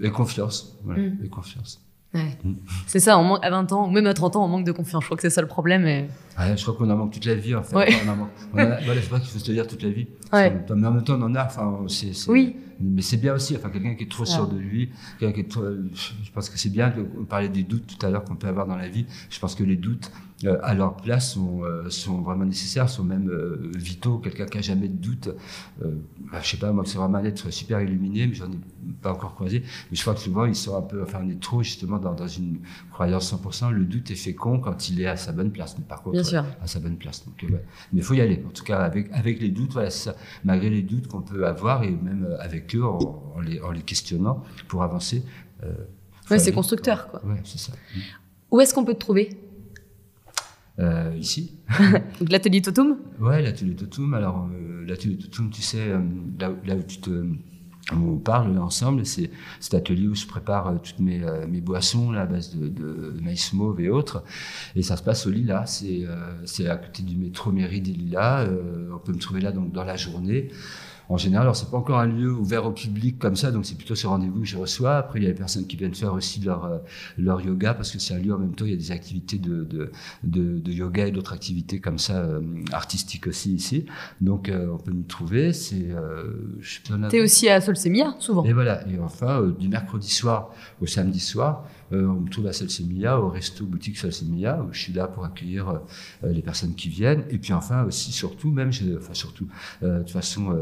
et 0.00 0.10
confiance. 0.10 0.78
Voilà, 0.84 1.02
mm. 1.02 1.18
et 1.24 1.28
confiance. 1.28 1.84
Ouais. 2.14 2.38
Mm. 2.42 2.54
C'est 2.86 3.00
ça, 3.00 3.18
on 3.18 3.34
à 3.36 3.50
20 3.50 3.72
ans, 3.72 3.88
ou 3.88 3.90
même 3.90 4.06
à 4.06 4.14
30 4.14 4.36
ans, 4.36 4.44
on 4.44 4.48
manque 4.48 4.66
de 4.66 4.72
confiance. 4.72 5.02
Je 5.02 5.08
crois 5.08 5.16
que 5.16 5.22
c'est 5.22 5.30
ça 5.30 5.42
le 5.42 5.48
problème. 5.48 5.86
Et... 5.86 6.08
Ouais, 6.38 6.56
je 6.56 6.62
crois 6.62 6.74
qu'on 6.74 6.90
en 6.90 6.96
manque 6.96 7.12
toute 7.12 7.24
la 7.24 7.34
vie, 7.34 7.54
en 7.54 7.62
fait. 7.62 7.76
Ouais. 7.76 7.88
On 8.06 8.08
en 8.10 8.16
manque. 8.16 8.30
On 8.52 8.58
a, 8.58 8.80
voilà, 8.80 9.00
je 9.00 9.08
pense 9.08 9.20
qu'il 9.20 9.30
faut 9.30 9.38
se 9.38 9.48
le 9.48 9.54
dire 9.54 9.66
toute 9.66 9.82
la 9.82 9.90
vie. 9.90 10.06
Ouais. 10.32 10.50
Mais 10.74 10.86
en 10.86 10.92
même 10.92 11.04
temps, 11.04 11.18
on 11.18 11.22
en 11.22 11.34
a. 11.34 11.44
Enfin, 11.44 11.84
c'est, 11.88 12.12
oui. 12.28 12.56
Mais 12.80 13.02
c'est 13.02 13.16
bien 13.16 13.34
aussi, 13.34 13.56
enfin, 13.56 13.70
quelqu'un 13.70 13.96
qui 13.96 14.04
est 14.04 14.10
trop 14.10 14.24
sûr 14.24 14.46
de 14.46 14.56
lui, 14.56 14.90
quelqu'un 15.18 15.34
qui 15.34 15.40
est 15.40 15.50
trop, 15.50 15.64
je 15.64 16.30
pense 16.32 16.48
que 16.48 16.56
c'est 16.56 16.68
bien, 16.68 16.94
on 17.18 17.24
parlait 17.24 17.48
des 17.48 17.64
doutes 17.64 17.88
tout 17.88 18.06
à 18.06 18.10
l'heure 18.10 18.22
qu'on 18.22 18.36
peut 18.36 18.46
avoir 18.46 18.68
dans 18.68 18.76
la 18.76 18.88
vie. 18.88 19.04
Je 19.30 19.40
pense 19.40 19.56
que 19.56 19.64
les 19.64 19.74
doutes, 19.74 20.12
euh, 20.44 20.56
à 20.62 20.72
leur 20.72 20.96
place 20.96 21.32
sont, 21.32 21.64
euh, 21.64 21.90
sont 21.90 22.20
vraiment 22.20 22.44
nécessaires, 22.44 22.88
sont 22.88 23.02
même 23.02 23.28
euh, 23.28 23.72
vitaux. 23.74 24.18
Quelqu'un 24.18 24.46
qui 24.46 24.58
a 24.58 24.60
jamais 24.60 24.86
de 24.86 24.96
doute, 24.96 25.30
bah, 25.80 26.38
je 26.40 26.48
sais 26.48 26.56
pas, 26.56 26.70
moi, 26.70 26.84
c'est 26.86 26.98
vraiment 26.98 27.18
un 27.18 27.24
être 27.24 27.50
super 27.50 27.80
illuminé, 27.80 28.28
mais 28.28 28.34
j'en 28.34 28.46
ai 28.46 28.58
pas 29.02 29.12
encore 29.12 29.34
croisé. 29.34 29.64
Mais 29.90 29.96
je 29.96 30.00
crois 30.02 30.14
que 30.14 30.20
souvent, 30.20 30.44
ils 30.44 30.54
sont 30.54 30.76
un 30.76 30.82
peu, 30.82 31.02
enfin, 31.02 31.20
on 31.24 31.28
est 31.28 31.40
trop 31.40 31.64
justement 31.64 31.98
dans, 31.98 32.14
dans 32.14 32.28
une 32.28 32.58
croyance 32.92 33.32
100%. 33.32 33.72
Le 33.72 33.84
doute 33.84 34.12
est 34.12 34.16
fécond 34.16 34.60
quand 34.60 34.88
il 34.88 35.00
est 35.00 35.06
à 35.06 35.16
sa 35.16 35.32
bonne 35.32 35.50
place, 35.50 35.76
mais 35.76 35.84
par 35.84 36.02
contre, 36.02 36.22
à 36.34 36.66
sa 36.66 36.80
bonne 36.80 36.96
place. 36.96 37.24
Donc, 37.24 37.50
ouais. 37.50 37.62
Mais 37.92 38.00
il 38.00 38.02
faut 38.02 38.14
y 38.14 38.20
aller. 38.20 38.44
En 38.46 38.50
tout 38.50 38.64
cas, 38.64 38.78
avec, 38.78 39.10
avec 39.12 39.40
les 39.40 39.50
doutes, 39.50 39.72
voilà, 39.72 39.90
ça, 39.90 40.14
malgré 40.44 40.70
les 40.70 40.82
doutes 40.82 41.06
qu'on 41.08 41.22
peut 41.22 41.46
avoir 41.46 41.84
et 41.84 41.90
même 41.90 42.36
avec 42.40 42.74
eux, 42.74 42.84
en, 42.84 43.32
en, 43.36 43.40
les, 43.40 43.60
en 43.60 43.70
les, 43.70 43.82
questionnant 43.82 44.42
pour 44.68 44.82
avancer. 44.82 45.22
Euh, 45.64 45.72
ouais, 46.30 46.38
c'est 46.38 46.52
constructeur, 46.52 47.08
quoi. 47.08 47.24
Ouais, 47.24 47.40
c'est 47.44 47.58
ça. 47.58 47.72
Où 48.50 48.60
est-ce 48.60 48.74
qu'on 48.74 48.84
peut 48.84 48.94
te 48.94 49.00
trouver? 49.00 49.30
Euh, 50.80 51.12
ici. 51.18 51.58
Donc 52.20 52.30
l'atelier 52.30 52.62
Totum 52.62 52.98
Ouais, 53.20 53.42
l'atelier 53.42 53.74
Totum. 53.74 54.14
Alors, 54.14 54.48
euh, 54.52 54.84
l'atelier 54.86 55.18
Totum, 55.18 55.50
tu 55.50 55.60
sais, 55.60 55.88
euh, 55.88 55.98
là, 56.38 56.52
là, 56.64 56.76
où 56.76 56.82
tu 56.82 56.98
te. 56.98 57.10
On 57.90 58.18
parle 58.18 58.58
ensemble, 58.58 59.06
c'est 59.06 59.30
cet 59.60 59.72
atelier 59.72 60.08
où 60.08 60.14
je 60.14 60.26
prépare 60.26 60.68
euh, 60.68 60.76
toutes 60.76 60.98
mes, 60.98 61.22
euh, 61.22 61.46
mes 61.46 61.62
boissons 61.62 62.10
là, 62.12 62.22
à 62.22 62.26
base 62.26 62.54
de, 62.54 62.68
de, 62.68 63.18
maïs 63.22 63.52
mauve 63.54 63.80
et 63.80 63.88
autres. 63.88 64.22
Et 64.76 64.82
ça 64.82 64.96
se 64.96 65.02
passe 65.02 65.26
au 65.26 65.30
Lila, 65.30 65.64
c'est 65.64 66.04
euh, 66.04 66.70
à 66.70 66.76
côté 66.76 67.02
du 67.02 67.16
métro 67.16 67.50
Mairie 67.50 67.80
des 67.80 67.92
Lilas. 67.92 68.46
on 68.92 68.98
peut 68.98 69.12
me 69.12 69.18
trouver 69.18 69.40
là 69.40 69.52
donc, 69.52 69.72
dans 69.72 69.84
la 69.84 69.96
journée 69.96 70.50
en 71.08 71.16
général, 71.16 71.42
alors 71.42 71.56
c'est 71.56 71.70
pas 71.70 71.78
encore 71.78 71.98
un 71.98 72.06
lieu 72.06 72.30
ouvert 72.30 72.66
au 72.66 72.70
public 72.70 73.18
comme 73.18 73.34
ça, 73.34 73.50
donc 73.50 73.64
c'est 73.64 73.76
plutôt 73.76 73.94
ce 73.94 74.06
rendez-vous 74.06 74.40
que 74.40 74.46
je 74.46 74.58
reçois. 74.58 74.96
Après, 74.96 75.18
il 75.18 75.22
y 75.22 75.26
a 75.26 75.30
les 75.30 75.34
personnes 75.34 75.66
qui 75.66 75.76
viennent 75.76 75.94
faire 75.94 76.12
aussi 76.12 76.40
leur 76.40 76.64
euh, 76.66 76.78
leur 77.16 77.40
yoga 77.40 77.72
parce 77.72 77.90
que 77.90 77.98
c'est 77.98 78.14
un 78.14 78.18
lieu 78.18 78.34
en 78.34 78.38
même 78.38 78.54
temps. 78.54 78.66
Il 78.66 78.72
y 78.72 78.74
a 78.74 78.76
des 78.76 78.92
activités 78.92 79.38
de 79.38 79.64
de, 79.64 79.90
de, 80.22 80.58
de 80.58 80.72
yoga 80.72 81.06
et 81.06 81.10
d'autres 81.10 81.32
activités 81.32 81.80
comme 81.80 81.98
ça 81.98 82.18
euh, 82.18 82.40
artistiques 82.72 83.26
aussi 83.26 83.54
ici. 83.54 83.86
Donc 84.20 84.48
euh, 84.48 84.68
on 84.72 84.76
peut 84.78 84.92
nous 84.92 85.02
trouver. 85.02 85.52
C'est 85.52 85.88
euh, 85.90 86.24
T'es 87.08 87.20
aussi 87.22 87.48
à 87.48 87.60
Solsemia 87.60 88.14
souvent. 88.18 88.44
Et 88.44 88.52
voilà. 88.52 88.86
Et 88.88 88.98
enfin, 88.98 89.42
du 89.58 89.68
mercredi 89.68 90.10
soir 90.10 90.50
au 90.80 90.86
samedi 90.86 91.20
soir, 91.20 91.64
euh, 91.64 91.77
on 91.90 92.20
me 92.20 92.28
trouve 92.28 92.46
à 92.46 92.52
Salsemilla, 92.52 93.20
au 93.20 93.28
resto 93.28 93.64
boutique 93.64 93.96
Salsemilla, 93.96 94.62
où 94.62 94.72
je 94.72 94.80
suis 94.80 94.92
là 94.92 95.06
pour 95.06 95.24
accueillir 95.24 95.68
euh, 95.68 96.32
les 96.32 96.42
personnes 96.42 96.74
qui 96.74 96.88
viennent. 96.88 97.24
Et 97.30 97.38
puis 97.38 97.52
enfin 97.52 97.84
aussi, 97.84 98.12
surtout, 98.12 98.50
même, 98.50 98.70
enfin 98.98 99.14
surtout, 99.14 99.48
euh, 99.82 99.98
de 99.98 100.02
toute 100.02 100.10
façon, 100.10 100.54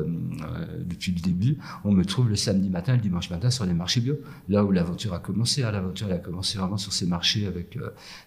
depuis 0.85 1.13
le 1.13 1.21
début, 1.21 1.59
on 1.85 1.93
me 1.93 2.05
trouve 2.05 2.29
le 2.29 2.37
samedi 2.37 2.71
matin, 2.71 2.95
le 2.95 3.01
dimanche 3.01 3.31
matin 3.31 3.51
sur 3.51 3.65
les 3.65 3.75
marchés 3.75 4.01
bio, 4.01 4.17
là 4.49 4.65
où 4.65 4.71
l'aventure 4.71 5.15
a 5.15 5.19
commencé. 5.19 5.63
Hein. 5.63 5.73
L'aventure 5.73 6.11
a 6.13 6.19
commencé 6.19 6.59
vraiment 6.59 6.77
sur 6.77 6.93
ces 6.93 7.07
marchés 7.07 7.47
avec 7.47 7.79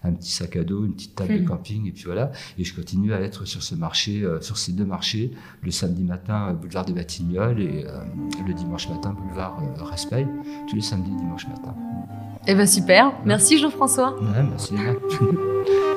un 0.02 0.12
petit 0.12 0.30
sac 0.30 0.56
à 0.56 0.64
dos, 0.64 0.84
une 0.84 0.94
petite 0.94 1.14
table 1.14 1.40
de 1.40 1.46
camping, 1.46 1.86
et 1.86 1.92
puis 1.92 2.04
voilà. 2.04 2.32
Et 2.58 2.64
je 2.64 2.74
continue 2.74 3.12
à 3.12 3.20
être 3.20 3.44
sur 3.44 3.62
ce 3.62 3.74
marché, 3.74 4.26
sur 4.40 4.58
ces 4.58 4.72
deux 4.72 4.84
marchés, 4.84 5.30
le 5.62 5.70
samedi 5.70 6.02
matin, 6.02 6.52
boulevard 6.52 6.84
des 6.84 6.92
Batignolles, 6.92 7.60
et 7.60 7.84
le 8.46 8.54
dimanche 8.54 8.88
matin, 8.88 9.12
boulevard 9.12 9.60
Raspail, 9.78 10.28
tous 10.68 10.76
les 10.76 10.82
samedis, 10.82 11.10
dimanche 11.16 11.46
matin. 11.48 11.74
Eh 12.50 12.54
ben 12.56 12.66
super. 12.66 13.12
Merci 13.24 13.58
Jean-François. 13.58 14.16
Ouais, 14.20 14.42
merci. 14.42 14.74